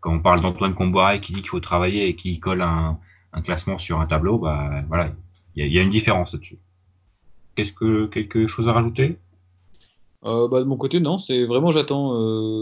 quand 0.00 0.12
on 0.12 0.20
parle 0.20 0.40
d'Antoine 0.40 0.74
Comboiré 0.74 1.20
qui 1.20 1.32
dit 1.32 1.40
qu'il 1.40 1.50
faut 1.50 1.60
travailler 1.60 2.08
et 2.08 2.16
qui 2.16 2.38
colle 2.38 2.62
un, 2.62 2.98
un, 3.32 3.42
classement 3.42 3.78
sur 3.78 4.00
un 4.00 4.06
tableau, 4.06 4.38
bah 4.38 4.84
voilà, 4.88 5.12
il 5.54 5.66
y 5.66 5.74
y 5.74 5.78
a, 5.78 5.82
une 5.82 5.90
différence 5.90 6.32
là-dessus. 6.32 6.58
Qu'est-ce 7.54 7.72
que 7.72 8.06
quelque 8.06 8.46
chose 8.46 8.68
à 8.68 8.72
rajouter? 8.72 9.18
Euh, 10.24 10.48
bah, 10.48 10.60
de 10.60 10.64
mon 10.64 10.76
côté, 10.76 11.00
non, 11.00 11.18
c'est 11.18 11.46
vraiment 11.46 11.70
j'attends. 11.70 12.12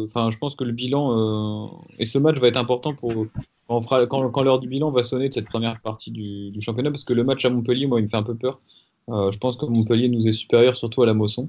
Enfin, 0.04 0.26
euh, 0.26 0.30
je 0.30 0.38
pense 0.38 0.54
que 0.54 0.64
le 0.64 0.72
bilan 0.72 1.12
euh, 1.12 1.68
et 1.98 2.06
ce 2.06 2.18
match 2.18 2.38
va 2.38 2.48
être 2.48 2.56
important 2.56 2.94
pour 2.94 3.26
quand, 3.68 3.80
fera, 3.80 4.06
quand, 4.06 4.30
quand 4.30 4.42
l'heure 4.42 4.60
du 4.60 4.68
bilan 4.68 4.90
va 4.90 5.04
sonner 5.04 5.28
de 5.28 5.34
cette 5.34 5.46
première 5.46 5.80
partie 5.80 6.10
du, 6.10 6.50
du, 6.50 6.60
championnat, 6.60 6.90
parce 6.90 7.04
que 7.04 7.12
le 7.12 7.24
match 7.24 7.44
à 7.44 7.50
Montpellier, 7.50 7.86
moi, 7.86 8.00
il 8.00 8.04
me 8.04 8.08
fait 8.08 8.16
un 8.16 8.22
peu 8.22 8.34
peur. 8.34 8.60
je 9.08 9.36
pense 9.38 9.56
que 9.56 9.66
Montpellier 9.66 10.08
nous 10.08 10.26
est 10.26 10.32
supérieur, 10.32 10.76
surtout 10.76 11.02
à 11.02 11.06
la 11.06 11.14
Mosson. 11.14 11.48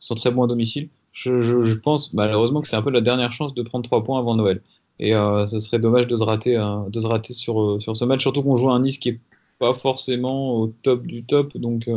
Ils 0.00 0.04
sont 0.04 0.14
très 0.14 0.30
bons 0.30 0.44
à 0.44 0.46
domicile. 0.46 0.88
Je, 1.12 1.42
je, 1.42 1.62
je 1.62 1.74
pense 1.76 2.12
malheureusement 2.12 2.60
que 2.60 2.68
c'est 2.68 2.76
un 2.76 2.82
peu 2.82 2.90
la 2.90 3.00
dernière 3.00 3.32
chance 3.32 3.54
de 3.54 3.62
prendre 3.62 3.84
trois 3.84 4.04
points 4.04 4.18
avant 4.18 4.36
Noël. 4.36 4.60
Et 4.98 5.12
ce 5.12 5.60
serait 5.60 5.78
dommage 5.78 6.06
de 6.06 6.16
se 6.16 6.22
rater, 6.22 6.54
de 6.88 7.00
se 7.00 7.06
rater 7.06 7.34
sur, 7.34 7.80
sur 7.80 7.96
ce 7.96 8.04
match, 8.04 8.22
surtout 8.22 8.42
qu'on 8.42 8.56
joue 8.56 8.70
un 8.70 8.80
Nice 8.80 8.98
qui 8.98 9.10
est 9.10 9.20
pas 9.58 9.74
forcément 9.74 10.58
au 10.58 10.68
top 10.68 11.06
du 11.06 11.24
top, 11.24 11.56
donc 11.56 11.88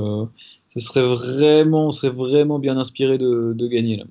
ce 0.69 0.79
serait 0.79 1.03
vraiment, 1.03 1.87
on 1.87 1.91
serait 1.91 2.11
vraiment 2.11 2.59
bien 2.59 2.77
inspiré 2.77 3.17
de, 3.17 3.53
de 3.55 3.67
gagner 3.67 3.97
là. 3.97 4.03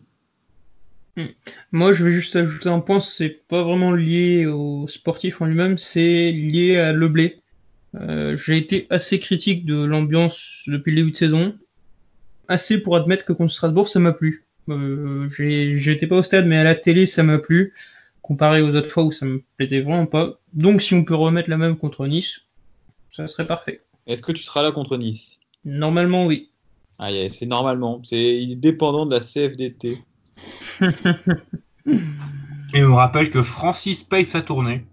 Hmm. 1.18 1.26
Moi, 1.72 1.92
je 1.92 2.04
vais 2.04 2.12
juste 2.12 2.36
ajouter 2.36 2.68
un 2.68 2.78
point, 2.78 3.00
c'est 3.00 3.44
pas 3.48 3.64
vraiment 3.64 3.90
lié 3.90 4.46
au 4.46 4.86
sportif 4.86 5.42
en 5.42 5.46
lui-même, 5.46 5.76
c'est 5.76 6.30
lié 6.30 6.76
à 6.76 6.92
Le 6.92 7.08
Blé. 7.08 7.40
Euh, 7.96 8.36
J'ai 8.36 8.56
été 8.56 8.86
assez 8.88 9.18
critique 9.18 9.64
de 9.64 9.84
l'ambiance 9.84 10.62
depuis 10.68 10.90
le 10.92 10.96
début 10.98 11.10
de 11.10 11.16
saison, 11.16 11.58
assez 12.46 12.80
pour 12.80 12.94
admettre 12.94 13.24
que 13.24 13.32
contre 13.32 13.52
Strasbourg, 13.52 13.88
ça 13.88 13.98
m'a 13.98 14.12
plu. 14.12 14.46
Euh, 14.68 15.28
J'étais 15.28 16.06
pas 16.06 16.18
au 16.18 16.22
stade, 16.22 16.46
mais 16.46 16.56
à 16.56 16.62
la 16.62 16.76
télé, 16.76 17.04
ça 17.04 17.24
m'a 17.24 17.38
plu, 17.38 17.74
comparé 18.22 18.62
aux 18.62 18.72
autres 18.72 18.90
fois 18.90 19.02
où 19.02 19.10
ça 19.10 19.26
me 19.26 19.42
plaisait 19.56 19.80
vraiment 19.80 20.06
pas. 20.06 20.38
Donc, 20.52 20.82
si 20.82 20.94
on 20.94 21.02
peut 21.02 21.16
remettre 21.16 21.50
la 21.50 21.56
même 21.56 21.76
contre 21.76 22.06
Nice, 22.06 22.42
ça 23.10 23.26
serait 23.26 23.46
parfait. 23.46 23.80
Est-ce 24.06 24.22
que 24.22 24.30
tu 24.30 24.44
seras 24.44 24.62
là 24.62 24.70
contre 24.70 24.96
Nice? 24.96 25.40
Normalement, 25.64 26.26
oui. 26.26 26.52
Ah, 27.00 27.10
c'est 27.32 27.46
normalement. 27.46 28.00
C'est 28.04 28.46
dépendant 28.54 29.04
de 29.04 29.16
la 29.16 29.20
CFDT. 29.20 29.98
Et 32.74 32.84
on 32.84 32.96
rappelle 32.96 33.30
que 33.30 33.42
Francis 33.42 34.04
paye 34.04 34.24
sa 34.24 34.42
tournée. 34.42 34.84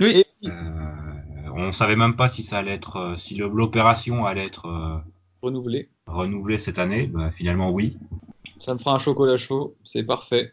Oui. 0.00 0.24
Euh, 0.44 0.50
on 1.54 1.72
savait 1.72 1.96
même 1.96 2.16
pas 2.16 2.28
si 2.28 2.42
ça 2.42 2.58
allait 2.58 2.74
être, 2.74 2.96
euh, 2.96 3.16
si 3.16 3.36
l'opération 3.36 4.24
allait 4.24 4.46
être 4.46 4.66
euh, 4.66 4.98
renouvelée. 5.42 5.88
Renouvelée 6.06 6.58
cette 6.58 6.78
année. 6.78 7.06
Bah, 7.06 7.30
finalement, 7.30 7.70
oui. 7.70 7.98
Ça 8.58 8.74
me 8.74 8.78
fera 8.78 8.94
un 8.94 8.98
chocolat 8.98 9.36
chaud. 9.36 9.76
C'est 9.84 10.04
parfait. 10.04 10.52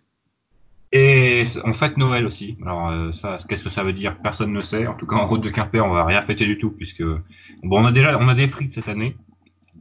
Et 0.91 1.43
on 1.65 1.73
fête 1.73 1.97
Noël 1.97 2.25
aussi. 2.25 2.57
Alors 2.63 2.89
euh, 2.89 3.11
ça, 3.11 3.37
qu'est-ce 3.47 3.63
que 3.63 3.69
ça 3.69 3.83
veut 3.83 3.93
dire? 3.93 4.17
Personne 4.23 4.51
ne 4.51 4.61
sait. 4.63 4.87
En 4.87 4.95
tout 4.95 5.05
cas, 5.05 5.17
en 5.17 5.27
route 5.27 5.41
de 5.41 5.49
Quimper, 5.49 5.85
on 5.85 5.93
va 5.93 6.03
rien 6.03 6.21
fêter 6.23 6.45
du 6.45 6.57
tout 6.57 6.71
puisque 6.71 7.03
bon, 7.03 7.83
on 7.83 7.85
a 7.85 7.91
déjà, 7.91 8.17
on 8.17 8.27
a 8.27 8.33
des 8.33 8.47
frites 8.47 8.73
cette 8.73 8.89
année. 8.89 9.15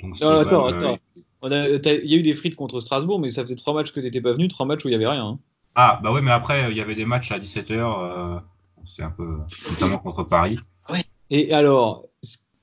Donc, 0.02 0.20
non, 0.20 0.40
attends, 0.40 0.66
attends. 0.66 0.98
Il 1.44 1.80
y 2.04 2.14
a 2.14 2.16
eu 2.16 2.22
des 2.22 2.34
frites 2.34 2.56
contre 2.56 2.80
Strasbourg, 2.80 3.20
mais 3.20 3.30
ça 3.30 3.42
faisait 3.42 3.56
trois 3.56 3.74
matchs 3.74 3.92
que 3.92 4.00
t'étais 4.00 4.20
pas 4.20 4.32
venu, 4.32 4.48
trois 4.48 4.66
matchs 4.66 4.84
où 4.84 4.88
il 4.88 4.92
y 4.92 4.94
avait 4.94 5.06
rien. 5.06 5.24
Hein. 5.24 5.38
Ah 5.74 6.00
bah 6.02 6.10
oui, 6.12 6.20
mais 6.22 6.32
après 6.32 6.70
il 6.70 6.76
y 6.76 6.80
avait 6.80 6.96
des 6.96 7.04
matchs 7.04 7.30
à 7.30 7.38
17h. 7.38 7.72
Euh, 7.72 8.38
c'est 8.84 9.02
un 9.02 9.10
peu, 9.10 9.38
notamment 9.70 9.98
contre 9.98 10.24
Paris. 10.24 10.58
Oui. 10.90 11.00
Et 11.30 11.52
alors, 11.52 12.06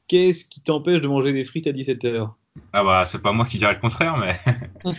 qu'est-ce 0.08 0.44
qui 0.46 0.62
t'empêche 0.62 1.02
de 1.02 1.08
manger 1.08 1.32
des 1.32 1.46
frites 1.46 1.68
à 1.68 1.72
17h 1.72 2.30
Ah 2.74 2.84
bah 2.84 3.06
c'est 3.06 3.22
pas 3.22 3.32
moi 3.32 3.46
qui 3.46 3.58
dirais 3.58 3.74
le 3.74 3.80
contraire, 3.80 4.18
mais. 4.18 4.40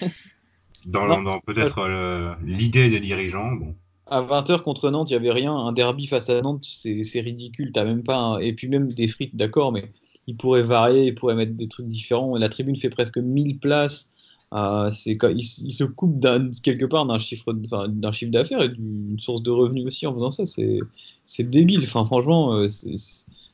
dans, 0.87 1.21
dans 1.21 1.41
peut-être 1.41 2.37
l'idée 2.43 2.89
des 2.89 3.01
dirigeants. 3.01 3.53
Bon. 3.53 3.75
À 4.09 4.23
20h 4.23 4.63
contre 4.63 4.91
Nantes, 4.91 5.11
il 5.11 5.15
n'y 5.15 5.29
avait 5.29 5.33
rien. 5.33 5.53
Un 5.53 5.73
derby 5.73 6.07
face 6.07 6.31
à 6.31 6.41
Nantes, 6.41 6.65
c'est 6.65 7.21
ridicule. 7.21 7.73
T'as 7.73 7.85
même 7.85 8.05
pas. 8.05 8.19
Un... 8.19 8.39
Et 8.39 8.53
puis 8.53 8.69
même 8.69 8.93
des 8.93 9.09
frites, 9.09 9.35
d'accord, 9.35 9.73
mais 9.73 9.93
il 10.27 10.37
pourrait 10.37 10.63
varier, 10.63 11.07
il 11.07 11.15
pourrait 11.15 11.35
mettre 11.35 11.53
des 11.55 11.69
trucs 11.69 11.89
différents. 11.89 12.37
La 12.37 12.49
tribune 12.49 12.77
fait 12.77 12.91
presque 12.91 13.19
1000 13.19 13.59
places. 13.59 14.13
Euh, 14.55 14.91
il, 15.05 15.43
se 15.45 15.85
coupe 15.85 16.25
quelque 16.63 16.85
part 16.85 17.05
d'un 17.05 17.19
chiffre 17.19 17.53
d'affaires 17.53 18.63
et 18.63 18.69
d'une 18.69 19.19
source 19.19 19.43
de 19.43 19.51
revenus 19.51 19.87
aussi 19.87 20.07
en 20.07 20.15
faisant 20.15 20.31
ça. 20.31 20.45
C'est 20.47 21.51
débile. 21.51 21.81
Enfin, 21.83 22.05
franchement, 22.05 22.55
euh, 22.55 22.69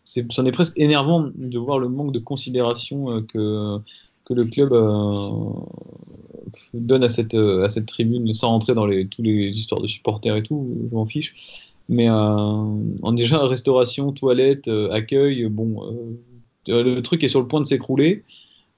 c'est 0.05 0.31
c'en 0.33 0.45
est 0.47 0.53
presque 0.53 0.79
énervant 0.79 1.31
de 1.35 1.59
voir 1.59 1.79
le 1.79 1.89
manque 1.89 2.13
de 2.13 2.19
considération 2.19 3.11
euh, 3.11 3.21
que 3.23 3.79
que 4.25 4.35
le 4.35 4.45
club 4.45 4.71
donne 6.75 7.03
à 7.03 7.09
cette, 7.09 7.87
tribune 7.87 8.33
sans 8.35 8.51
rentrer 8.51 8.75
dans 8.75 8.87
les, 8.87 9.09
tous 9.09 9.23
les 9.23 9.49
histoires 9.49 9.81
de 9.81 9.89
supporters 9.89 10.37
et 10.37 10.43
tout, 10.45 10.69
je 10.89 10.95
m'en 10.95 11.05
fiche. 11.05 11.73
Mais 11.89 12.09
en 12.09 13.13
déjà 13.13 13.45
restauration, 13.45 14.13
toilette, 14.13 14.71
accueil, 14.93 15.49
bon, 15.49 16.15
le 16.69 17.01
truc 17.01 17.23
est 17.25 17.29
sur 17.29 17.41
le 17.41 17.47
point 17.47 17.61
de 17.61 17.67
s'écrouler. 17.67 18.25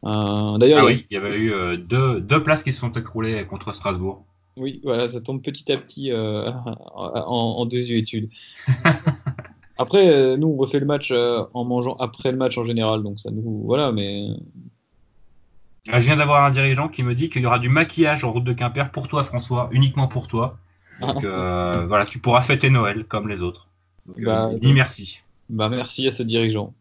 D'ailleurs, 0.02 0.80
ah 0.82 0.84
oui, 0.84 1.06
il 1.10 1.14
y 1.14 1.16
avait 1.16 1.36
eu 1.36 1.78
deux, 1.78 2.20
deux 2.20 2.42
places 2.42 2.62
qui 2.62 2.72
se 2.72 2.80
sont 2.80 2.92
écroulées 2.92 3.46
contre 3.46 3.74
Strasbourg. 3.74 4.24
Oui, 4.56 4.80
voilà, 4.84 5.08
ça 5.08 5.20
tombe 5.20 5.42
petit 5.42 5.72
à 5.72 5.76
petit 5.76 6.12
en, 6.14 7.24
en, 7.24 7.66
désuétude. 7.66 8.28
Après, 9.78 10.36
nous, 10.36 10.48
on 10.48 10.56
refait 10.56 10.78
le 10.78 10.86
match 10.86 11.10
en 11.12 11.64
mangeant 11.64 11.96
après 11.98 12.30
le 12.30 12.36
match 12.36 12.58
en 12.58 12.64
général, 12.64 13.02
donc 13.02 13.18
ça 13.18 13.30
nous, 13.30 13.62
voilà, 13.64 13.90
mais 13.92 14.28
je 15.86 15.98
viens 15.98 16.16
d'avoir 16.16 16.44
un 16.44 16.50
dirigeant 16.50 16.88
qui 16.88 17.02
me 17.02 17.14
dit 17.14 17.28
qu'il 17.28 17.42
y 17.42 17.46
aura 17.46 17.58
du 17.58 17.68
maquillage 17.68 18.24
en 18.24 18.32
route 18.32 18.44
de 18.44 18.52
Quimper 18.52 18.90
pour 18.90 19.08
toi, 19.08 19.22
François, 19.22 19.68
uniquement 19.70 20.08
pour 20.08 20.28
toi. 20.28 20.58
Donc 21.00 21.24
euh, 21.24 21.84
voilà, 21.86 22.06
tu 22.06 22.18
pourras 22.18 22.40
fêter 22.40 22.70
Noël 22.70 23.04
comme 23.04 23.28
les 23.28 23.40
autres. 23.40 23.68
Donc, 24.06 24.20
bah, 24.22 24.48
euh, 24.50 24.58
dis 24.58 24.72
merci. 24.72 25.20
Bah 25.50 25.68
merci 25.68 26.08
à 26.08 26.12
ce 26.12 26.22
dirigeant. 26.22 26.72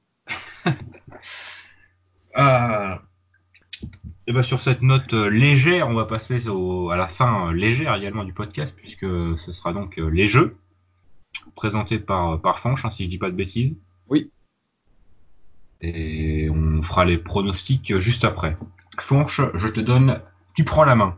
euh, 2.37 2.95
et 4.27 4.33
bah 4.33 4.43
sur 4.43 4.59
cette 4.59 4.81
note 4.81 5.13
légère, 5.13 5.87
on 5.87 5.93
va 5.93 6.05
passer 6.05 6.47
au, 6.47 6.89
à 6.89 6.97
la 6.97 7.07
fin 7.07 7.51
légère 7.53 7.95
également 7.95 8.23
du 8.23 8.33
podcast 8.33 8.73
puisque 8.75 9.05
ce 9.05 9.51
sera 9.51 9.73
donc 9.73 9.97
les 9.97 10.27
jeux 10.27 10.57
présentés 11.55 11.99
par 11.99 12.39
par 12.41 12.59
Fanch, 12.59 12.85
hein, 12.85 12.89
si 12.89 13.05
je 13.05 13.09
dis 13.09 13.17
pas 13.17 13.29
de 13.29 13.35
bêtises. 13.35 13.75
Oui. 14.09 14.31
Et 15.81 16.49
on 16.49 16.81
fera 16.81 17.03
les 17.03 17.17
pronostics 17.17 17.97
juste 17.99 18.23
après. 18.23 18.57
Fonche, 18.99 19.41
je 19.55 19.67
te 19.67 19.79
donne, 19.79 20.21
tu 20.55 20.63
prends 20.63 20.83
la 20.83 20.95
main. 20.95 21.17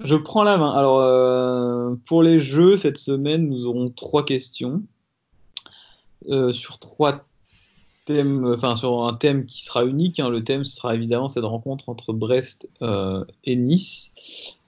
Je 0.00 0.16
prends 0.16 0.42
la 0.42 0.56
main. 0.56 0.72
Alors, 0.72 1.00
euh, 1.00 1.94
pour 2.06 2.22
les 2.22 2.40
jeux, 2.40 2.78
cette 2.78 2.96
semaine, 2.96 3.48
nous 3.48 3.66
aurons 3.66 3.90
trois 3.90 4.24
questions 4.24 4.82
euh, 6.28 6.52
sur 6.52 6.78
trois 6.78 7.26
sur 8.76 9.04
un 9.04 9.14
thème 9.14 9.46
qui 9.46 9.64
sera 9.64 9.84
unique. 9.84 10.20
Hein. 10.20 10.28
Le 10.28 10.42
thème, 10.42 10.64
sera 10.64 10.94
évidemment 10.94 11.28
cette 11.28 11.44
rencontre 11.44 11.88
entre 11.88 12.12
Brest 12.12 12.68
euh, 12.82 13.24
et 13.44 13.56
Nice. 13.56 14.12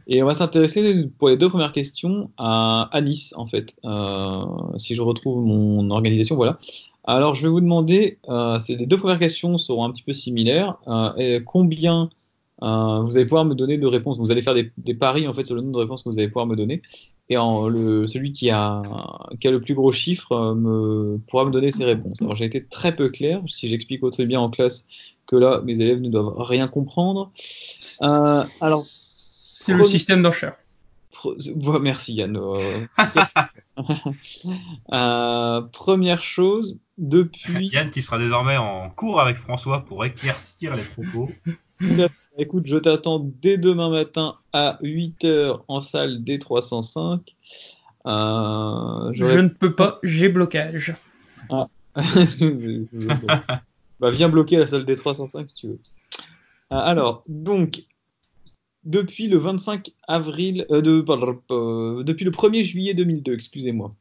Et 0.07 0.22
on 0.22 0.26
va 0.26 0.34
s'intéresser 0.34 1.09
pour 1.18 1.28
les 1.28 1.36
deux 1.36 1.49
premières 1.49 1.72
questions 1.72 2.30
à, 2.36 2.88
Nice, 3.03 3.34
en 3.36 3.47
fait. 3.47 3.76
Euh, 3.84 4.45
si 4.76 4.95
je 4.95 5.03
retrouve 5.03 5.45
mon 5.45 5.90
organisation, 5.90 6.36
voilà. 6.36 6.59
Alors, 7.05 7.34
je 7.34 7.43
vais 7.43 7.49
vous 7.49 7.61
demander, 7.61 8.18
euh, 8.28 8.59
les 8.68 8.86
deux 8.86 8.99
premières 8.99 9.18
questions 9.18 9.57
seront 9.59 9.84
un 9.84 9.90
petit 9.90 10.03
peu 10.03 10.12
similaires. 10.12 10.78
Euh, 10.86 11.40
combien 11.45 12.11
vous 12.61 13.16
allez 13.16 13.24
pouvoir 13.24 13.45
me 13.45 13.55
donner 13.55 13.76
de 13.76 13.86
réponses? 13.86 14.18
Vous 14.18 14.30
allez 14.30 14.43
faire 14.43 14.55
des, 14.55 14.70
des, 14.78 14.95
paris 14.95 15.26
en 15.26 15.32
fait 15.32 15.45
sur 15.45 15.57
le 15.57 15.62
nombre 15.62 15.74
de 15.74 15.80
réponses 15.80 16.05
que 16.05 16.09
vous 16.09 16.18
allez 16.18 16.28
pouvoir 16.28 16.47
me 16.47 16.55
donner. 16.55 16.80
Et 17.28 17.36
en, 17.36 17.68
le, 17.68 18.06
celui 18.06 18.32
qui 18.32 18.50
a, 18.50 18.82
qui 19.40 19.48
a 19.48 19.50
le 19.50 19.60
plus 19.60 19.74
gros 19.74 19.92
chiffre 19.92 20.32
euh, 20.32 20.54
me, 20.54 21.18
pourra 21.28 21.44
me 21.44 21.50
donner 21.50 21.72
ses 21.72 21.84
réponses. 21.84 22.20
Alors 22.20 22.36
j'ai 22.36 22.44
été 22.44 22.64
très 22.64 22.94
peu 22.94 23.08
clair. 23.08 23.40
Si 23.46 23.68
j'explique 23.68 24.02
autrement 24.02 24.26
bien 24.26 24.40
en 24.40 24.50
classe 24.50 24.86
que 25.26 25.36
là, 25.36 25.62
mes 25.64 25.74
élèves 25.74 26.00
ne 26.00 26.10
doivent 26.10 26.34
rien 26.38 26.68
comprendre. 26.68 27.30
Euh, 28.02 28.44
alors, 28.60 28.84
c'est 28.84 29.72
le 29.72 29.84
système 29.84 30.22
d'enchère. 30.22 30.56
Merci 31.80 32.14
Yann. 32.14 32.36
euh, 34.92 35.60
première 35.60 36.22
chose, 36.22 36.78
depuis. 36.98 37.68
Yann 37.68 37.90
qui 37.90 38.02
sera 38.02 38.18
désormais 38.18 38.56
en 38.56 38.90
cours 38.90 39.20
avec 39.20 39.38
François 39.38 39.84
pour 39.84 40.04
éclaircir 40.04 40.74
les 40.74 40.82
propos. 40.82 41.30
Écoute, 42.39 42.64
je 42.66 42.78
t'attends 42.78 43.18
dès 43.18 43.59
demain 43.59 43.91
matin 43.91 44.37
à 44.55 44.78
8h 44.83 45.61
en 45.68 45.80
salle 45.83 46.22
D305. 46.22 47.20
Euh, 48.07 49.12
je 49.12 49.39
ne 49.39 49.49
peux 49.49 49.74
pas, 49.74 49.99
j'ai 50.03 50.30
blocage. 50.30 50.95
Ah. 51.51 51.68
bah, 54.01 54.11
viens 54.11 54.30
bloquer 54.30 54.57
la 54.57 54.66
salle 54.66 54.85
D305 54.85 55.49
si 55.49 55.55
tu 55.55 55.66
veux. 55.68 55.78
Euh, 56.72 56.76
alors, 56.76 57.22
donc, 57.28 57.85
depuis 58.85 59.28
le 59.28 59.37
25 59.37 59.93
avril, 60.09 60.66
euh, 60.70 60.80
de, 60.80 61.05
euh, 61.51 62.03
depuis 62.03 62.24
le 62.24 62.30
1er 62.30 62.62
juillet 62.62 62.95
2002, 62.95 63.35
excusez-moi, 63.35 63.95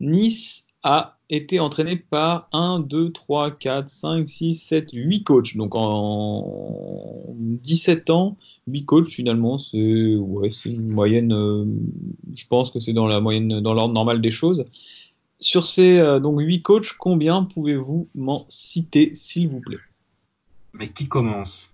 Nice 0.00 0.66
a 0.82 1.15
été 1.28 1.58
entraîné 1.58 1.96
par 1.96 2.48
1, 2.52 2.80
2, 2.80 3.10
3, 3.10 3.50
4, 3.52 3.88
5, 3.88 4.28
6, 4.28 4.54
7, 4.54 4.90
8 4.92 5.24
coachs. 5.24 5.56
Donc 5.56 5.74
en 5.74 7.34
17 7.36 8.10
ans, 8.10 8.36
8 8.68 8.84
coachs 8.84 9.08
finalement, 9.08 9.58
c'est 9.58 10.14
ouais, 10.16 10.50
une 10.64 10.88
moyenne, 10.88 11.32
euh, 11.32 11.64
je 12.34 12.44
pense 12.48 12.70
que 12.70 12.80
c'est 12.80 12.92
dans 12.92 13.06
la 13.06 13.20
moyenne, 13.20 13.60
dans 13.60 13.74
l'ordre 13.74 13.94
normal 13.94 14.20
des 14.20 14.30
choses. 14.30 14.64
Sur 15.38 15.66
ces 15.66 15.98
euh, 15.98 16.20
donc 16.20 16.40
8 16.40 16.62
coachs, 16.62 16.92
combien 16.98 17.42
pouvez-vous 17.42 18.08
m'en 18.14 18.46
citer, 18.48 19.12
s'il 19.14 19.48
vous 19.48 19.60
plaît? 19.60 19.78
Mais 20.72 20.90
qui 20.90 21.08
commence? 21.08 21.68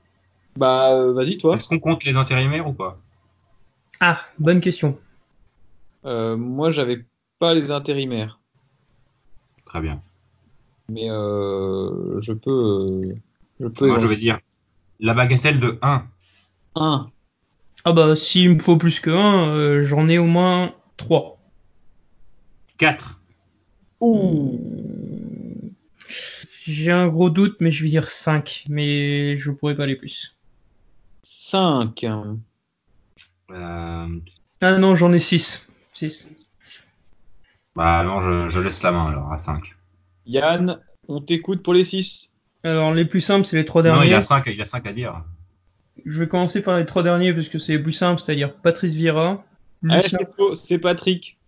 Bah 0.56 0.92
euh, 0.92 1.12
vas-y 1.12 1.38
toi. 1.38 1.56
Est-ce 1.56 1.68
qu'on 1.68 1.80
compte 1.80 2.04
les 2.04 2.16
intérimaires 2.16 2.68
ou 2.68 2.72
pas? 2.72 2.98
Ah, 4.00 4.20
bonne 4.38 4.60
question. 4.60 4.98
moi 6.04 6.70
j'avais 6.70 7.04
pas 7.38 7.54
les 7.54 7.70
intérimaires. 7.70 8.41
Très 9.72 9.80
bien. 9.80 10.02
Mais 10.90 11.10
euh, 11.10 12.20
je 12.20 12.34
peux. 12.34 13.14
Je 13.58 13.68
peux. 13.68 13.86
Moi, 13.88 13.98
je 13.98 14.06
vais 14.06 14.16
dire 14.16 14.38
la 15.00 15.14
bagatelle 15.14 15.60
de 15.60 15.78
1. 15.80 16.06
1. 16.74 17.10
Ah 17.84 17.92
bah, 17.94 18.14
s'il 18.14 18.56
me 18.56 18.58
faut 18.58 18.76
plus 18.76 19.00
que 19.00 19.08
1, 19.08 19.48
euh, 19.48 19.82
j'en 19.82 20.10
ai 20.10 20.18
au 20.18 20.26
moins 20.26 20.74
3. 20.98 21.38
4. 22.76 23.18
Ouh. 24.02 24.60
J'ai 26.66 26.92
un 26.92 27.08
gros 27.08 27.30
doute, 27.30 27.56
mais 27.60 27.70
je 27.70 27.82
vais 27.82 27.88
dire 27.88 28.08
5. 28.08 28.66
Mais 28.68 29.38
je 29.38 29.50
pourrais 29.50 29.74
pas 29.74 29.84
aller 29.84 29.96
plus. 29.96 30.36
5. 31.22 32.04
Euh... 33.50 34.18
Ah 34.60 34.78
non, 34.78 34.96
j'en 34.96 35.14
ai 35.14 35.18
6. 35.18 35.66
6. 35.94 36.28
Bah 37.74 38.02
non, 38.04 38.22
je, 38.22 38.48
je, 38.48 38.60
laisse 38.60 38.82
la 38.82 38.92
main 38.92 39.06
alors 39.08 39.32
à 39.32 39.38
5. 39.38 39.74
Yann, 40.26 40.78
on 41.08 41.20
t'écoute 41.20 41.62
pour 41.62 41.74
les 41.74 41.84
6. 41.84 42.36
Alors 42.64 42.92
les 42.92 43.04
plus 43.04 43.20
simples, 43.20 43.44
c'est 43.44 43.56
les 43.56 43.64
trois 43.64 43.82
derniers. 43.82 44.00
Non, 44.00 44.06
il 44.06 44.10
y 44.10 44.14
a 44.14 44.22
5, 44.22 44.44
il 44.46 44.56
y 44.56 44.62
a 44.62 44.66
5 44.66 44.86
à 44.86 44.92
dire. 44.92 45.24
Je 46.04 46.18
vais 46.20 46.28
commencer 46.28 46.62
par 46.62 46.76
les 46.76 46.86
trois 46.86 47.02
derniers 47.02 47.32
parce 47.32 47.48
que 47.48 47.58
c'est 47.58 47.72
les 47.72 47.82
plus 47.82 47.92
simples, 47.92 48.20
c'est-à-dire 48.20 48.54
Patrice 48.54 48.92
Vieira. 48.92 49.44
Lucien... 49.82 50.18
Ah, 50.22 50.44
c'est 50.54 50.78
Patrick. 50.78 51.38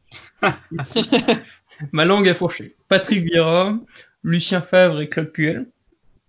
Ma 1.93 2.05
langue 2.05 2.29
a 2.29 2.35
fourché. 2.35 2.75
Patrick 2.89 3.25
Vieira, 3.25 3.79
Lucien 4.22 4.61
Favre 4.61 5.01
et 5.01 5.09
Claude 5.09 5.31
Puel. 5.31 5.66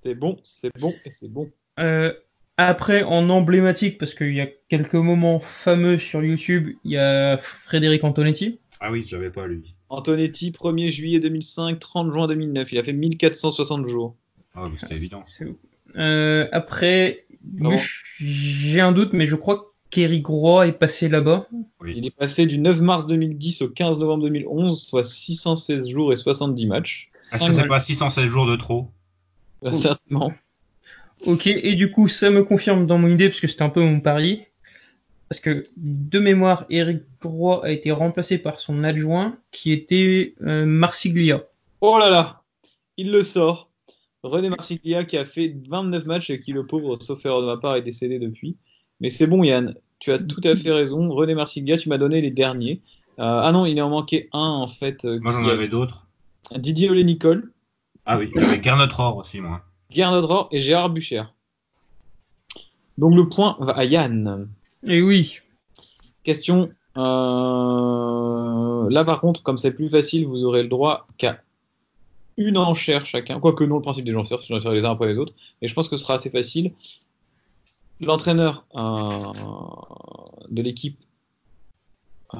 C'est 0.03 0.15
bon, 0.15 0.37
c'est 0.43 0.71
bon 0.79 0.93
et 1.05 1.11
c'est 1.11 1.31
bon. 1.31 1.49
Euh, 1.79 2.13
après, 2.57 3.03
en 3.03 3.29
emblématique, 3.29 3.97
parce 3.97 4.13
qu'il 4.13 4.33
y 4.33 4.41
a 4.41 4.47
quelques 4.69 4.93
moments 4.93 5.39
fameux 5.39 5.97
sur 5.97 6.23
YouTube, 6.23 6.75
il 6.83 6.91
y 6.91 6.97
a 6.97 7.37
Frédéric 7.37 8.03
Antonetti. 8.03 8.59
Ah 8.79 8.91
oui, 8.91 9.05
j'avais 9.07 9.29
pas 9.29 9.47
lui. 9.47 9.75
Antonetti, 9.95 10.51
1er 10.51 10.89
juillet 10.89 11.19
2005, 11.19 11.79
30 11.79 12.11
juin 12.11 12.27
2009. 12.27 12.71
Il 12.71 12.79
a 12.79 12.83
fait 12.83 12.93
1460 12.93 13.87
jours. 13.87 14.15
Ah, 14.55 14.67
c'était 14.79 14.95
évident. 14.95 15.23
Euh, 15.97 16.47
après, 16.51 17.25
j'ai 18.19 18.81
un 18.81 18.91
doute, 18.91 19.13
mais 19.13 19.27
je 19.27 19.35
crois 19.35 19.57
que 19.57 19.65
Kerry 19.89 20.21
Groix 20.21 20.67
est 20.67 20.73
passé 20.73 21.07
là-bas. 21.07 21.47
Oui. 21.79 21.93
Il 21.95 22.05
est 22.05 22.15
passé 22.15 22.45
du 22.45 22.57
9 22.57 22.81
mars 22.81 23.07
2010 23.07 23.61
au 23.61 23.69
15 23.69 23.99
novembre 23.99 24.23
2011, 24.23 24.81
soit 24.81 25.03
616 25.03 25.89
jours 25.89 26.11
et 26.11 26.15
70 26.15 26.67
matchs. 26.67 27.09
Est-ce 27.31 27.47
que 27.47 27.53
c'est 27.53 27.67
pas 27.67 27.79
616 27.79 28.25
jours 28.25 28.45
de 28.45 28.55
trop 28.55 28.89
euh, 29.63 29.75
Certainement. 29.77 30.33
Ok, 31.25 31.47
et 31.47 31.75
du 31.75 31.91
coup, 31.91 32.07
ça 32.07 32.29
me 32.29 32.43
confirme 32.43 32.85
dans 32.85 32.97
mon 32.97 33.09
idée, 33.09 33.29
parce 33.29 33.39
que 33.39 33.47
c'était 33.47 33.63
un 33.63 33.69
peu 33.69 33.81
mon 33.81 33.99
pari. 34.01 34.43
Parce 35.29 35.39
que 35.39 35.65
de 35.77 36.19
mémoire, 36.19 36.65
Eric 36.69 37.01
Roy 37.23 37.65
a 37.65 37.71
été 37.71 37.91
remplacé 37.91 38.37
par 38.37 38.59
son 38.59 38.83
adjoint 38.83 39.37
qui 39.51 39.71
était 39.71 40.35
euh, 40.41 40.65
Marsiglia. 40.65 41.43
Oh 41.81 41.97
là 41.97 42.09
là, 42.09 42.43
il 42.97 43.11
le 43.11 43.23
sort. 43.23 43.69
René 44.23 44.49
Marsiglia 44.49 45.03
qui 45.03 45.17
a 45.17 45.25
fait 45.25 45.55
29 45.67 46.05
matchs 46.05 46.29
et 46.29 46.39
qui, 46.39 46.51
le 46.51 46.65
pauvre, 46.65 46.97
sauf 47.01 47.25
erreur 47.25 47.41
de 47.41 47.47
ma 47.47 47.57
part, 47.57 47.75
est 47.75 47.81
décédé 47.81 48.19
depuis. 48.19 48.57
Mais 48.99 49.09
c'est 49.09 49.27
bon, 49.27 49.43
Yann, 49.43 49.75
tu 49.99 50.11
as 50.11 50.17
tout 50.17 50.41
à 50.43 50.55
fait 50.55 50.71
raison. 50.71 51.09
René 51.11 51.35
Marsiglia, 51.35 51.77
tu 51.77 51.89
m'as 51.89 51.97
donné 51.97 52.21
les 52.21 52.31
derniers. 52.31 52.81
Euh, 53.19 53.41
ah 53.43 53.51
non, 53.51 53.65
il 53.65 53.81
en 53.81 53.89
manquait 53.89 54.29
un 54.33 54.39
en 54.39 54.67
fait. 54.67 55.05
Euh, 55.05 55.19
moi 55.21 55.31
j'en 55.31 55.47
avais 55.47 55.67
d'autres. 55.67 56.05
Didier 56.55 56.89
Olé 56.89 57.03
Nicole. 57.03 57.51
Ah 58.05 58.17
oui, 58.17 58.29
j'avais 58.35 58.61
Gernot 58.61 58.93
Rohr 58.93 59.17
aussi, 59.17 59.39
moi. 59.39 59.61
Gernot 59.89 60.25
Rohr 60.25 60.49
et 60.51 60.59
Gérard 60.59 60.89
Bucher. 60.89 61.23
Donc 62.97 63.15
le 63.15 63.27
point 63.27 63.57
va 63.59 63.73
à 63.73 63.85
Yann. 63.85 64.49
Et 64.85 65.01
oui. 65.01 65.39
Question. 66.23 66.69
Euh, 66.97 68.89
là, 68.89 69.03
par 69.03 69.19
contre, 69.19 69.43
comme 69.43 69.57
c'est 69.57 69.73
plus 69.73 69.89
facile, 69.89 70.25
vous 70.25 70.43
aurez 70.43 70.63
le 70.63 70.69
droit 70.69 71.07
qu'à 71.17 71.41
une 72.37 72.57
enchère 72.57 73.05
chacun. 73.05 73.39
Quoique 73.39 73.63
non, 73.63 73.77
le 73.77 73.81
principe 73.81 74.05
des 74.05 74.15
enchères, 74.15 74.41
c'est 74.41 74.57
j'en 74.59 74.71
les 74.71 74.85
uns 74.85 74.91
après 74.91 75.07
les 75.07 75.17
autres. 75.17 75.33
Et 75.61 75.67
je 75.67 75.73
pense 75.73 75.89
que 75.89 75.97
ce 75.97 76.03
sera 76.03 76.15
assez 76.15 76.29
facile. 76.29 76.73
L'entraîneur 77.99 78.65
euh, 78.75 79.33
de 80.49 80.61
l'équipe 80.61 80.99
euh, 82.33 82.37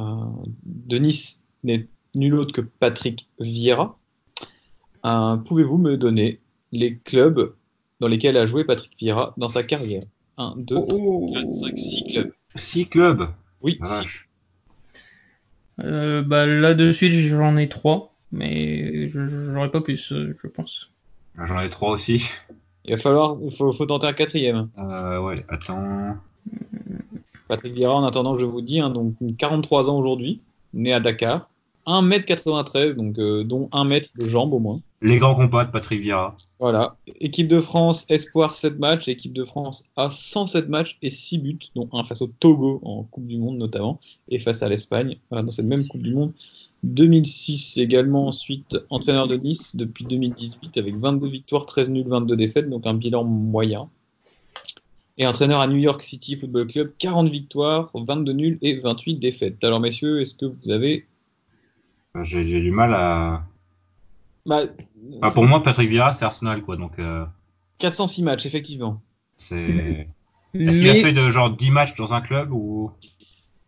de 0.65 0.97
Nice 0.97 1.43
n'est 1.63 1.87
nul 2.13 2.35
autre 2.35 2.53
que 2.53 2.61
Patrick 2.61 3.27
Vieira. 3.39 3.97
Pouvez-vous 5.45 5.77
me 5.77 5.97
donner 5.97 6.39
les 6.71 6.97
clubs 6.97 7.53
dans 7.99 8.07
lesquels 8.07 8.37
a 8.37 8.47
joué 8.47 8.63
Patrick 8.63 8.95
Vieira 8.97 9.33
dans 9.37 9.49
sa 9.49 9.63
carrière? 9.63 10.03
1, 10.37 10.53
2, 10.57 10.75
3, 10.87 11.31
4, 11.33 11.53
5, 11.53 11.77
6 11.77 12.03
clubs. 12.07 12.31
6 12.55 12.85
clubs 12.87 13.27
Oui, 13.61 13.77
Ah, 13.81 14.01
6. 14.01 14.07
Euh, 15.83 16.21
bah, 16.21 16.45
là 16.45 16.73
de 16.73 16.91
suite, 16.91 17.13
j'en 17.13 17.57
ai 17.57 17.67
3. 17.69 18.13
Mais 18.31 19.07
je- 19.07 19.27
j'aurais 19.53 19.71
pas 19.71 19.81
plus, 19.81 20.11
euh, 20.11 20.33
je 20.41 20.47
pense. 20.47 20.91
J'en 21.41 21.57
avais 21.57 21.69
3 21.69 21.91
aussi. 21.91 22.25
Il 22.85 22.91
va 22.91 22.97
falloir, 22.97 23.37
il 23.41 23.51
faut, 23.51 23.71
faut 23.71 23.85
tenter 23.85 24.07
un 24.07 24.13
quatrième. 24.13 24.69
Euh, 24.77 25.19
ouais, 25.21 25.35
attends. 25.49 26.17
Patrick 27.47 27.73
Vieira, 27.73 27.93
en 27.95 28.03
attendant, 28.03 28.35
je 28.37 28.45
vous 28.45 28.61
dis, 28.61 28.79
hein, 28.79 28.89
donc 28.89 29.13
43 29.37 29.89
ans 29.89 29.97
aujourd'hui, 29.97 30.41
né 30.73 30.93
à 30.93 30.99
Dakar, 30.99 31.49
1m93, 31.87 32.95
donc 32.95 33.19
euh, 33.19 33.43
dont 33.43 33.69
1 33.71 33.85
mètre 33.85 34.09
de 34.17 34.27
jambe 34.27 34.53
au 34.53 34.59
moins. 34.59 34.81
Les 35.01 35.19
grands 35.19 35.35
compas 35.35 35.65
de 35.65 35.71
Patrick 35.71 36.01
Vieira. 36.01 36.35
Voilà. 36.59 36.97
Équipe 37.19 37.47
de 37.47 37.59
France, 37.59 38.05
Espoir 38.09 38.55
7 38.55 38.79
matchs. 38.79 39.07
Équipe 39.07 39.33
de 39.33 39.43
France 39.43 39.85
a 39.95 40.09
107 40.09 40.67
matchs 40.67 40.97
et 41.01 41.09
6 41.09 41.37
buts, 41.37 41.59
dont 41.75 41.89
un 41.93 42.03
face 42.03 42.21
au 42.21 42.27
Togo 42.27 42.79
en 42.83 43.03
Coupe 43.03 43.27
du 43.27 43.37
Monde 43.37 43.57
notamment, 43.57 43.99
et 44.29 44.39
face 44.39 44.63
à 44.63 44.69
l'Espagne 44.69 45.17
euh, 45.31 45.41
dans 45.41 45.51
cette 45.51 45.67
même 45.67 45.87
Coupe 45.87 46.01
du 46.01 46.13
Monde. 46.13 46.33
2006 46.83 47.77
également 47.77 48.27
ensuite 48.27 48.77
entraîneur 48.89 49.27
de 49.27 49.35
Nice 49.35 49.75
depuis 49.75 50.05
2018 50.05 50.77
avec 50.77 50.95
22 50.97 51.27
victoires, 51.27 51.65
13 51.65 51.89
nuls, 51.89 52.07
22 52.07 52.35
défaites, 52.35 52.69
donc 52.69 52.85
un 52.85 52.93
bilan 52.93 53.23
moyen. 53.23 53.89
Et 55.17 55.25
entraîneur 55.25 55.61
à 55.61 55.67
New 55.67 55.77
York 55.77 56.01
City 56.01 56.35
Football 56.35 56.67
Club, 56.67 56.91
40 56.99 57.29
victoires, 57.29 57.89
22 57.93 58.33
nuls 58.33 58.57
et 58.61 58.79
28 58.79 59.15
défaites. 59.15 59.63
Alors 59.63 59.79
messieurs, 59.79 60.21
est-ce 60.21 60.35
que 60.35 60.45
vous 60.45 60.69
avez... 60.69 61.05
J'ai 62.23 62.43
du 62.43 62.71
mal 62.71 62.93
à. 62.93 63.43
Bah, 64.45 64.61
Enfin, 65.21 65.33
pour 65.33 65.45
moi, 65.45 65.61
Patrick 65.61 65.89
Vieira, 65.89 66.13
c'est 66.13 66.25
Arsenal, 66.25 66.61
quoi. 66.61 66.77
Donc, 66.77 66.97
euh, 66.99 67.25
406 67.79 68.23
matchs, 68.23 68.45
effectivement. 68.45 69.01
c'est. 69.37 70.07
Est-ce 70.53 70.77
qu'il 70.77 70.89
a 70.89 70.95
fait 70.95 71.11
de 71.13 71.29
genre 71.29 71.49
10 71.49 71.71
matchs 71.71 71.95
dans 71.95 72.13
un 72.13 72.21
club 72.21 72.51
ou? 72.53 72.89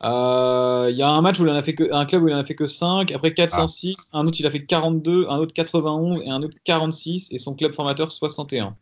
Euh, 0.04 0.88
Il 0.90 0.96
y 0.96 1.02
a 1.02 1.10
un 1.10 1.22
match 1.22 1.40
où 1.40 1.44
il 1.46 1.50
en 1.50 1.56
a 1.56 1.64
fait 1.64 1.74
que 1.74 1.92
un 1.94 2.06
club 2.06 2.24
où 2.24 2.28
il 2.30 2.34
en 2.34 2.38
a 2.38 2.46
fait 2.46 2.56
que 2.56 2.66
5, 2.68 3.12
après 3.12 3.34
406, 3.34 4.10
un 4.14 4.26
autre 4.26 4.40
il 4.40 4.46
a 4.46 4.52
fait 4.52 4.64
42, 4.64 5.28
un 5.30 5.38
autre 5.38 5.54
91 5.54 6.22
et 6.24 6.30
un 6.30 6.42
autre 6.44 6.58
46 6.64 7.30
et 7.34 7.38
son 7.40 7.56
club 7.56 7.74
formateur 7.74 8.12
61. 8.12 8.76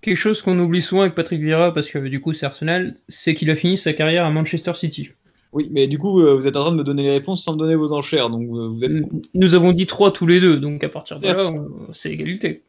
quelque 0.00 0.16
chose 0.16 0.42
qu'on 0.42 0.58
oublie 0.58 0.82
souvent 0.82 1.02
avec 1.02 1.14
Patrick 1.14 1.40
Vieira, 1.40 1.72
parce 1.72 1.88
que 1.90 1.98
du 1.98 2.20
coup 2.20 2.32
c'est 2.32 2.46
Arsenal, 2.46 2.96
c'est 3.08 3.34
qu'il 3.34 3.50
a 3.50 3.56
fini 3.56 3.76
sa 3.78 3.92
carrière 3.92 4.24
à 4.24 4.30
Manchester 4.30 4.74
City. 4.74 5.10
Oui, 5.54 5.68
mais 5.70 5.86
du 5.86 5.98
coup, 5.98 6.20
euh, 6.20 6.34
vous 6.34 6.46
êtes 6.48 6.56
en 6.56 6.62
train 6.62 6.72
de 6.72 6.76
me 6.76 6.82
donner 6.84 7.04
les 7.04 7.12
réponses 7.12 7.42
sans 7.44 7.52
me 7.54 7.58
donner 7.58 7.76
vos 7.76 7.92
enchères. 7.92 8.28
Donc, 8.28 8.42
euh, 8.42 8.66
vous 8.68 8.84
êtes. 8.84 8.92
Nous 9.34 9.54
avons 9.54 9.72
dit 9.72 9.86
trois 9.86 10.10
tous 10.10 10.26
les 10.26 10.40
deux, 10.40 10.58
donc 10.58 10.82
à 10.84 10.88
partir 10.88 11.20
de 11.20 11.26
là, 11.28 11.46
on- 11.46 11.92
c'est 11.94 12.10
égalité. 12.10 12.62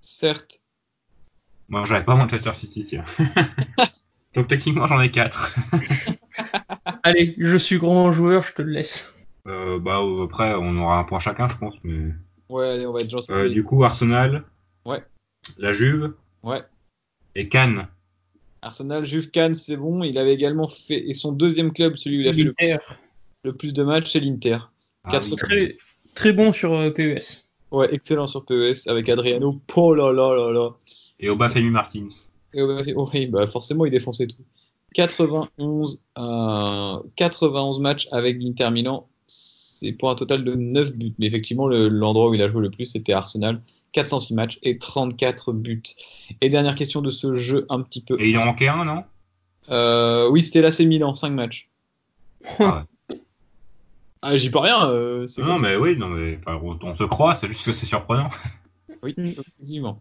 Certes. 0.00 0.60
Moi, 1.68 1.84
j'avais 1.84 2.04
pas 2.04 2.14
Manchester 2.14 2.52
City, 2.54 2.84
tiens. 2.84 3.04
Donc 4.34 4.48
techniquement, 4.48 4.86
j'en 4.86 5.00
ai 5.00 5.10
quatre. 5.10 5.54
Allez, 7.02 7.34
je 7.38 7.56
suis 7.56 7.76
grand 7.78 8.12
joueur, 8.12 8.42
je 8.44 8.52
te 8.54 8.62
le 8.62 8.70
laisse. 8.72 9.14
Euh, 9.46 9.78
bah 9.78 10.00
après, 10.22 10.54
on 10.54 10.76
aura 10.78 10.98
un 10.98 11.04
point 11.04 11.18
chacun, 11.18 11.48
je 11.48 11.56
pense. 11.58 11.74
Mais 11.84 12.12
Ouais, 12.48 12.66
allez, 12.68 12.86
on 12.86 12.92
va 12.92 13.00
être 13.00 13.10
gentil. 13.10 13.30
euh, 13.32 13.48
du 13.50 13.62
coup, 13.64 13.84
Arsenal. 13.84 14.44
Ouais. 14.86 15.02
La 15.58 15.72
Juve 15.72 16.14
Ouais. 16.42 16.62
et 17.34 17.48
Cannes. 17.48 17.88
Arsenal, 18.62 19.04
Juve, 19.04 19.30
Cannes, 19.30 19.54
c'est 19.54 19.76
bon. 19.76 20.02
Il 20.02 20.16
avait 20.18 20.32
également 20.32 20.68
fait. 20.68 21.08
Et 21.08 21.14
son 21.14 21.32
deuxième 21.32 21.72
club, 21.72 21.96
celui 21.96 22.18
où 22.18 22.20
il 22.20 22.28
a 22.28 22.32
fait 22.32 22.78
le, 23.44 23.52
plus 23.52 23.74
de 23.74 23.82
matchs, 23.82 24.12
c'est 24.12 24.20
l'Inter. 24.20 24.58
Ah 25.04 25.20
oui. 25.24 25.34
très, 25.36 25.76
très 26.14 26.32
bon 26.32 26.52
sur 26.52 26.72
euh, 26.72 26.90
PES. 26.90 27.44
Ouais, 27.72 27.92
excellent 27.92 28.28
sur 28.28 28.44
PES 28.44 28.86
avec 28.86 29.08
Adriano. 29.08 29.60
Oh 29.74 29.94
là 29.94 30.12
là 30.12 30.34
là 30.34 30.52
là. 30.52 30.70
Et 31.18 31.28
Obafemi 31.28 31.70
Martins. 31.70 32.08
Et 32.54 32.62
ouais, 32.62 32.94
oh 32.94 33.08
oui, 33.12 33.26
bah 33.26 33.46
forcément, 33.46 33.84
il 33.84 33.90
défonçait 33.90 34.26
tout. 34.28 34.36
91, 34.94 36.02
euh, 36.18 36.98
91 37.16 37.80
matchs 37.80 38.08
avec 38.12 38.40
l'Inter 38.40 38.70
Milan. 38.70 39.08
C'est 39.82 39.92
pour 39.92 40.10
un 40.10 40.14
total 40.14 40.44
de 40.44 40.54
9 40.54 40.94
buts. 40.94 41.12
Mais 41.18 41.26
effectivement, 41.26 41.66
le- 41.66 41.88
l'endroit 41.88 42.28
où 42.30 42.34
il 42.34 42.42
a 42.42 42.48
joué 42.50 42.62
le 42.62 42.70
plus, 42.70 42.86
c'était 42.86 43.12
Arsenal. 43.12 43.60
406 43.92 44.34
matchs 44.34 44.58
et 44.62 44.78
34 44.78 45.52
buts. 45.52 45.82
Et 46.40 46.48
dernière 46.48 46.74
question 46.76 47.02
de 47.02 47.10
ce 47.10 47.36
jeu, 47.36 47.66
un 47.68 47.80
petit 47.82 48.00
peu. 48.00 48.18
Et 48.20 48.30
il 48.30 48.38
en 48.38 48.46
manquait 48.46 48.68
un, 48.68 48.84
non? 48.84 49.04
Euh, 49.70 50.28
oui, 50.30 50.42
c'était 50.42 50.62
l'AC 50.62 50.80
Milan, 50.80 51.14
5 51.14 51.30
matchs. 51.30 51.68
Ah 52.60 52.84
Ah, 54.22 54.38
j'y 54.38 54.50
peux 54.50 54.58
rien. 54.60 54.88
euh, 54.88 55.20
Non, 55.20 55.26
ça. 55.26 55.58
mais 55.60 55.76
oui, 55.76 55.96
non, 55.96 56.08
mais 56.08 56.38
enfin, 56.46 56.58
on, 56.62 56.96
se 56.96 57.04
croit, 57.04 57.34
c'est 57.34 57.48
juste 57.48 57.64
que 57.64 57.72
c'est 57.72 57.86
surprenant. 57.86 58.30
Oui, 59.02 59.14
effectivement. 59.18 60.00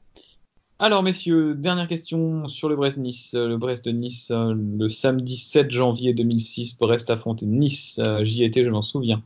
Alors, 0.78 1.04
messieurs, 1.04 1.54
dernière 1.56 1.88
question 1.88 2.48
sur 2.48 2.70
le 2.70 2.76
Brest-Nice. 2.76 3.34
Le 3.36 3.58
Brest 3.58 3.86
de 3.86 3.92
Nice, 3.92 4.32
euh, 4.32 4.54
le 4.56 4.90
samedi 4.90 5.38
7 5.38 5.70
janvier 5.72 6.14
2006, 6.14 6.78
Brest 6.78 7.10
affrontait 7.10 7.46
Nice. 7.46 8.00
Euh, 8.04 8.24
J'y 8.26 8.44
étais, 8.44 8.64
je 8.64 8.70
m'en 8.70 8.82
souviens. 8.82 9.22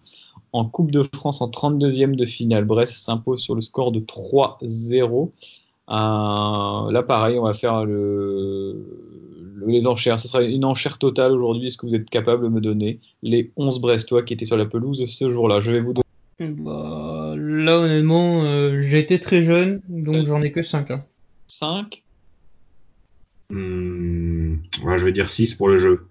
En 0.55 0.65
Coupe 0.65 0.91
de 0.91 1.03
France, 1.03 1.41
en 1.41 1.49
32e 1.49 2.15
de 2.15 2.25
finale, 2.25 2.63
Brest 2.65 2.95
s'impose 2.95 3.41
sur 3.41 3.55
le 3.55 3.61
score 3.61 3.91
de 3.91 3.99
3-0. 3.99 5.31
Euh, 5.89 6.91
là, 6.91 7.03
pareil, 7.03 7.37
on 7.37 7.43
va 7.43 7.53
faire 7.53 7.85
le, 7.85 8.85
le- 9.55 9.67
les 9.67 9.85
enchères. 9.85 10.19
Ce 10.19 10.27
sera 10.27 10.43
une 10.43 10.63
enchère 10.65 10.97
totale 10.97 11.33
aujourd'hui. 11.33 11.67
Est-ce 11.67 11.77
que 11.77 11.85
vous 11.85 11.95
êtes 11.95 12.09
capable 12.09 12.43
de 12.43 12.49
me 12.49 12.61
donner 12.61 12.99
les 13.21 13.51
11 13.57 13.79
Brestois 13.81 14.23
qui 14.23 14.33
étaient 14.33 14.45
sur 14.45 14.57
la 14.57 14.65
pelouse 14.65 15.05
ce 15.05 15.29
jour-là? 15.29 15.59
Je 15.59 15.71
vais 15.73 15.79
vous 15.79 15.93
donner 15.93 16.51
Bah, 16.53 17.33
là, 17.37 17.79
honnêtement, 17.79 18.43
euh, 18.43 18.81
j'ai 18.81 18.99
été 18.99 19.19
très 19.19 19.43
jeune, 19.43 19.81
donc 19.89 20.25
j'en 20.25 20.41
ai 20.41 20.51
que 20.51 20.63
5. 20.63 20.89
5. 21.47 22.03
Hmm, 23.49 24.55
ouais, 24.83 24.99
je 24.99 25.05
vais 25.05 25.11
dire 25.11 25.29
6 25.29 25.53
pour 25.53 25.67
le 25.67 25.77
jeu. 25.77 26.07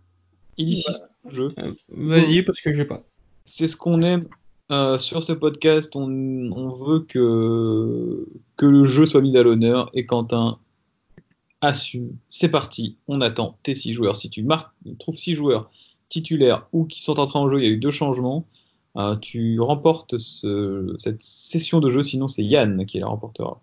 Il 0.56 0.72
y 0.74 0.84
jeu. 1.32 1.54
Vas-y, 1.88 2.42
parce 2.42 2.60
que 2.60 2.72
j'ai 2.74 2.84
pas. 2.84 3.02
C'est 3.44 3.68
ce 3.68 3.76
qu'on 3.76 4.02
aime 4.02 4.28
euh, 4.72 4.98
sur 4.98 5.22
ce 5.22 5.32
podcast. 5.32 5.94
On, 5.96 6.08
on 6.52 6.68
veut 6.70 7.00
que, 7.00 8.26
que 8.56 8.66
le 8.66 8.84
jeu 8.84 9.06
soit 9.06 9.20
mis 9.20 9.36
à 9.36 9.42
l'honneur. 9.42 9.90
Et 9.94 10.06
Quentin 10.06 10.58
assume. 11.60 12.16
C'est 12.30 12.50
parti. 12.50 12.96
On 13.08 13.20
attend 13.20 13.58
tes 13.62 13.74
six 13.74 13.92
joueurs. 13.92 14.16
Si 14.16 14.30
tu 14.30 14.42
marques, 14.42 14.72
trouves 14.98 15.16
six 15.16 15.34
joueurs 15.34 15.70
titulaires 16.08 16.66
ou 16.72 16.84
qui 16.84 17.00
sont 17.02 17.18
entrés 17.18 17.38
en 17.38 17.48
jeu, 17.48 17.58
il 17.60 17.64
y 17.64 17.68
a 17.68 17.70
eu 17.70 17.78
deux 17.78 17.90
changements. 17.90 18.46
euh, 18.96 19.16
tu 19.16 19.58
remportes 19.60 20.18
ce- 20.18 20.94
cette 21.00 21.20
session 21.20 21.80
de 21.80 21.88
jeu. 21.90 22.02
Sinon, 22.04 22.28
c'est 22.28 22.44
Yann 22.44 22.86
qui 22.86 23.00
la 23.00 23.08
remportera. 23.08 23.60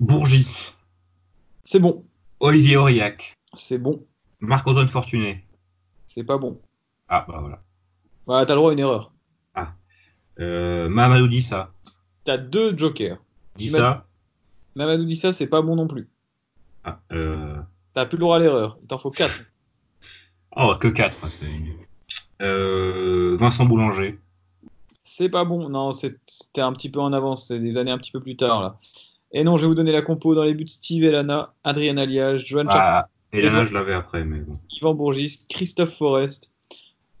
Bourgis, 0.00 0.72
C'est 1.64 1.78
bon. 1.78 2.04
Olivier 2.40 2.76
Aurillac, 2.76 3.36
C'est 3.54 3.78
bon. 3.78 4.04
Marc-Antoine 4.40 4.88
Fortuné. 4.88 5.44
C'est 6.06 6.24
pas 6.24 6.36
bon. 6.38 6.58
Ah, 7.08 7.24
bah 7.28 7.38
voilà. 7.40 7.62
Bah, 8.26 8.44
t'as 8.46 8.54
le 8.54 8.58
droit 8.58 8.70
à 8.70 8.72
une 8.74 8.78
erreur. 8.80 9.12
Euh, 10.40 10.88
Mamadou 10.88 11.28
Dissa. 11.28 11.70
T'as 12.24 12.38
deux 12.38 12.76
jokers. 12.76 13.18
Dissa. 13.56 14.06
Mamadou 14.76 15.04
dit 15.04 15.16
ça, 15.16 15.32
c'est 15.32 15.46
pas 15.48 15.60
bon 15.60 15.76
non 15.76 15.86
plus. 15.86 16.08
Ah, 16.84 17.00
euh... 17.12 17.56
T'as 17.94 18.06
plus 18.06 18.16
le 18.16 18.20
droit 18.22 18.36
à 18.36 18.38
l'erreur. 18.38 18.78
Il 18.82 18.86
t'en 18.88 18.98
faut 18.98 19.10
quatre. 19.10 19.38
Oh, 20.54 20.74
que 20.78 20.88
4, 20.88 21.16
c'est 21.30 21.46
euh, 22.42 23.38
Vincent 23.40 23.64
Boulanger. 23.64 24.18
C'est 25.02 25.30
pas 25.30 25.46
bon. 25.46 25.70
Non, 25.70 25.92
c'est- 25.92 26.20
c'était 26.26 26.60
un 26.60 26.74
petit 26.74 26.90
peu 26.90 27.00
en 27.00 27.14
avance. 27.14 27.48
C'est 27.48 27.58
des 27.58 27.78
années 27.78 27.90
un 27.90 27.96
petit 27.96 28.12
peu 28.12 28.20
plus 28.20 28.36
tard, 28.36 28.60
là. 28.60 28.78
Et 29.32 29.44
non, 29.44 29.56
je 29.56 29.62
vais 29.62 29.68
vous 29.68 29.74
donner 29.74 29.92
la 29.92 30.02
compo 30.02 30.34
dans 30.34 30.44
les 30.44 30.52
buts 30.52 30.68
Steve 30.68 31.04
Elana, 31.04 31.54
Adrien 31.64 31.96
Alliage, 31.96 32.44
Johan 32.44 32.66
Ah, 32.68 33.08
Edouard- 33.32 33.66
je 33.66 33.72
l'avais 33.72 33.94
après, 33.94 34.24
mais 34.24 34.40
bon. 34.40 34.58
Yvan 34.70 34.92
Bourgis, 34.92 35.46
Christophe 35.48 35.96
Forest, 35.96 36.51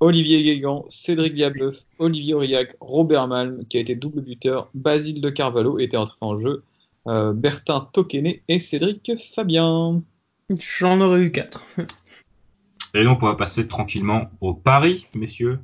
Olivier 0.02 0.42
Guégan, 0.42 0.84
Cédric 0.88 1.32
Diableuf, 1.32 1.84
Olivier 2.00 2.34
Aurillac, 2.34 2.74
Robert 2.80 3.28
Malm, 3.28 3.64
qui 3.66 3.76
a 3.76 3.80
été 3.80 3.94
double 3.94 4.22
buteur, 4.22 4.68
Basile 4.74 5.20
de 5.20 5.30
Carvalho 5.30 5.78
était 5.78 5.96
entré 5.96 6.16
en 6.20 6.36
jeu, 6.40 6.64
euh, 7.06 7.32
Bertin 7.32 7.88
Toquené 7.92 8.42
et 8.48 8.58
Cédric 8.58 9.12
Fabien. 9.32 10.02
J'en 10.50 11.00
aurais 11.00 11.22
eu 11.22 11.30
4. 11.30 11.64
Et 12.94 13.04
donc, 13.04 13.22
on 13.22 13.26
va 13.26 13.36
passer 13.36 13.68
tranquillement 13.68 14.28
au 14.40 14.54
pari, 14.54 15.06
messieurs. 15.14 15.60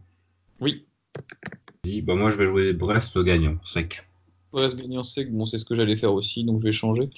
Oui, 0.60 0.86
Dis, 1.82 2.00
Bah, 2.00 2.14
moi, 2.14 2.30
je 2.30 2.36
vais 2.36 2.46
jouer 2.46 2.72
Brest 2.72 3.18
gagnant, 3.18 3.56
sec. 3.64 4.06
Brest 4.52 4.78
gagnant 4.78 5.02
sec, 5.02 5.32
bon, 5.32 5.46
c'est 5.46 5.58
ce 5.58 5.64
que 5.64 5.74
j'allais 5.74 5.96
faire 5.96 6.14
aussi, 6.14 6.44
donc 6.44 6.60
je 6.60 6.66
vais 6.66 6.72
changer. 6.72 7.10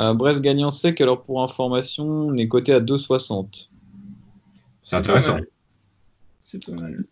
Euh, 0.00 0.12
Brest 0.12 0.42
gagnant 0.42 0.70
sec, 0.70 1.00
alors 1.00 1.22
pour 1.22 1.40
information, 1.40 2.04
on 2.04 2.36
est 2.36 2.48
coté 2.48 2.72
à 2.72 2.80
2,60. 2.80 3.68
C'est 4.82 4.96
intéressant. 4.96 5.38
C'est 6.44 6.64
pas 6.64 6.72
mal. 6.72 7.04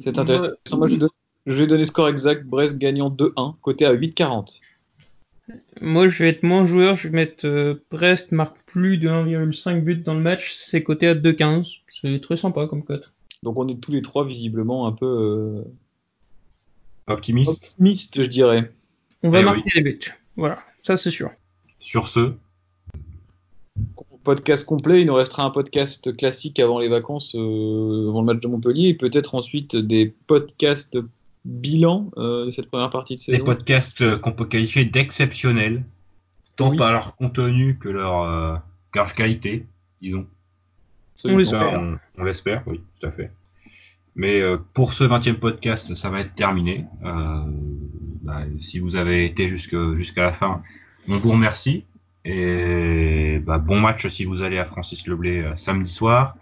C'est 0.00 0.18
intéressant. 0.18 0.54
Moi, 0.78 0.88
je, 0.88 0.94
vais 0.94 0.98
don- 1.00 1.08
je 1.46 1.52
vais 1.60 1.66
donner 1.66 1.84
score 1.84 2.08
exact. 2.08 2.44
Brest 2.46 2.78
gagnant 2.78 3.10
2-1, 3.10 3.56
côté 3.60 3.84
à 3.84 3.92
8,40. 3.94 4.60
Moi, 5.80 6.08
je 6.08 6.22
vais 6.24 6.30
être 6.30 6.42
moins 6.42 6.64
joueur, 6.66 6.96
je 6.96 7.08
vais 7.08 7.14
mettre 7.14 7.46
euh, 7.46 7.74
Brest 7.90 8.32
marque 8.32 8.56
plus 8.66 8.96
de 8.98 9.08
1,5 9.08 9.80
buts 9.82 9.96
dans 9.96 10.14
le 10.14 10.20
match, 10.20 10.52
c'est 10.54 10.82
coté 10.82 11.06
à 11.08 11.14
2,15. 11.14 11.82
C'est 12.00 12.20
très 12.20 12.36
sympa 12.36 12.66
comme 12.66 12.82
cote. 12.84 13.12
Donc 13.42 13.58
on 13.58 13.68
est 13.68 13.80
tous 13.80 13.92
les 13.92 14.02
trois 14.02 14.26
visiblement 14.26 14.86
un 14.88 14.92
peu 14.92 15.06
euh, 15.06 15.62
Optimiste. 17.06 17.50
optimistes, 17.64 18.22
je 18.22 18.28
dirais. 18.28 18.72
On 19.22 19.30
va 19.30 19.40
Eh 19.40 19.44
marquer 19.44 19.70
les 19.76 19.82
buts. 19.82 20.00
Voilà, 20.36 20.58
ça 20.82 20.96
c'est 20.96 21.10
sûr. 21.12 21.30
Sur 21.78 22.08
ce, 22.08 22.32
Podcast 24.26 24.66
complet, 24.66 25.00
il 25.02 25.06
nous 25.06 25.14
restera 25.14 25.44
un 25.44 25.50
podcast 25.50 26.14
classique 26.16 26.58
avant 26.60 26.80
les 26.80 26.88
vacances, 26.88 27.34
euh, 27.36 28.08
avant 28.08 28.20
le 28.22 28.26
match 28.26 28.40
de 28.40 28.48
Montpellier, 28.48 28.88
et 28.88 28.94
peut-être 28.94 29.34
ensuite 29.36 29.76
des 29.76 30.12
podcasts 30.26 30.98
bilan 31.44 32.10
euh, 32.16 32.46
de 32.46 32.50
cette 32.50 32.66
première 32.68 32.90
partie 32.90 33.14
de 33.14 33.18
des 33.20 33.24
saison. 33.24 33.44
podcasts 33.44 34.00
euh, 34.02 34.18
qu'on 34.18 34.32
peut 34.32 34.46
qualifier 34.46 34.84
d'exceptionnels, 34.84 35.84
tant 36.56 36.70
Oui. 36.70 36.76
par 36.76 36.90
leur 36.92 37.14
contenu 37.14 37.78
que 37.78 37.88
leur, 37.88 38.22
euh, 38.24 38.56
que 38.92 38.98
leur 38.98 39.12
qualité, 39.14 39.64
disons. 40.02 40.26
On 41.24 41.36
l'espère. 41.36 41.80
on, 41.80 41.96
on 42.18 42.24
l'espère, 42.24 42.62
oui, 42.66 42.80
tout 43.00 43.06
à 43.06 43.12
fait. 43.12 43.30
Mais 44.16 44.40
euh, 44.40 44.56
pour 44.74 44.92
ce 44.92 45.04
20e 45.04 45.34
podcast, 45.34 45.94
ça 45.94 46.10
va 46.10 46.20
être 46.20 46.34
terminé. 46.34 46.84
Euh, 47.04 47.42
bah, 48.22 48.42
si 48.60 48.80
vous 48.80 48.96
avez 48.96 49.24
été 49.24 49.48
jusqu'à 49.48 50.22
la 50.22 50.32
fin, 50.32 50.62
on 51.06 51.18
vous 51.18 51.30
remercie. 51.30 51.84
Et 52.28 53.38
bah, 53.38 53.58
bon 53.58 53.78
match 53.78 54.08
si 54.08 54.24
vous 54.24 54.42
allez 54.42 54.58
à 54.58 54.64
Francis 54.64 55.06
Leblay 55.06 55.42
euh, 55.42 55.54
samedi 55.54 55.92
soir. 55.92 56.34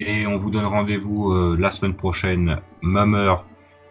Et 0.00 0.26
on 0.26 0.38
vous 0.38 0.50
donne 0.50 0.64
rendez-vous 0.64 1.30
euh, 1.30 1.56
la 1.56 1.70
semaine 1.70 1.94
prochaine, 1.94 2.58
même 2.82 3.14
heure, 3.14 3.44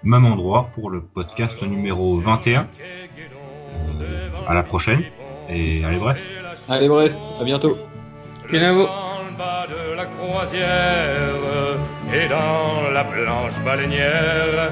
même 0.04 0.26
endroit, 0.26 0.70
pour 0.76 0.90
le 0.90 1.02
podcast 1.02 1.62
numéro 1.62 2.20
21. 2.20 2.68
Euh, 4.02 4.30
à 4.46 4.54
la 4.54 4.64
prochaine. 4.64 5.04
Et 5.48 5.84
allez, 5.86 5.98
bref. 5.98 6.22
Allez 6.68 6.90
Brest, 6.90 7.22
à 7.40 7.46
bientôt. 7.46 7.78
Kenavo. 8.50 8.84
Dans 8.84 9.24
le 9.24 9.38
bas 9.38 9.66
de 9.68 9.96
la 9.96 10.06
croisière 10.06 11.78
et 12.14 12.28
dans 12.28 12.92
la 12.92 13.06
planche 13.06 13.64
baleinière, 13.64 14.72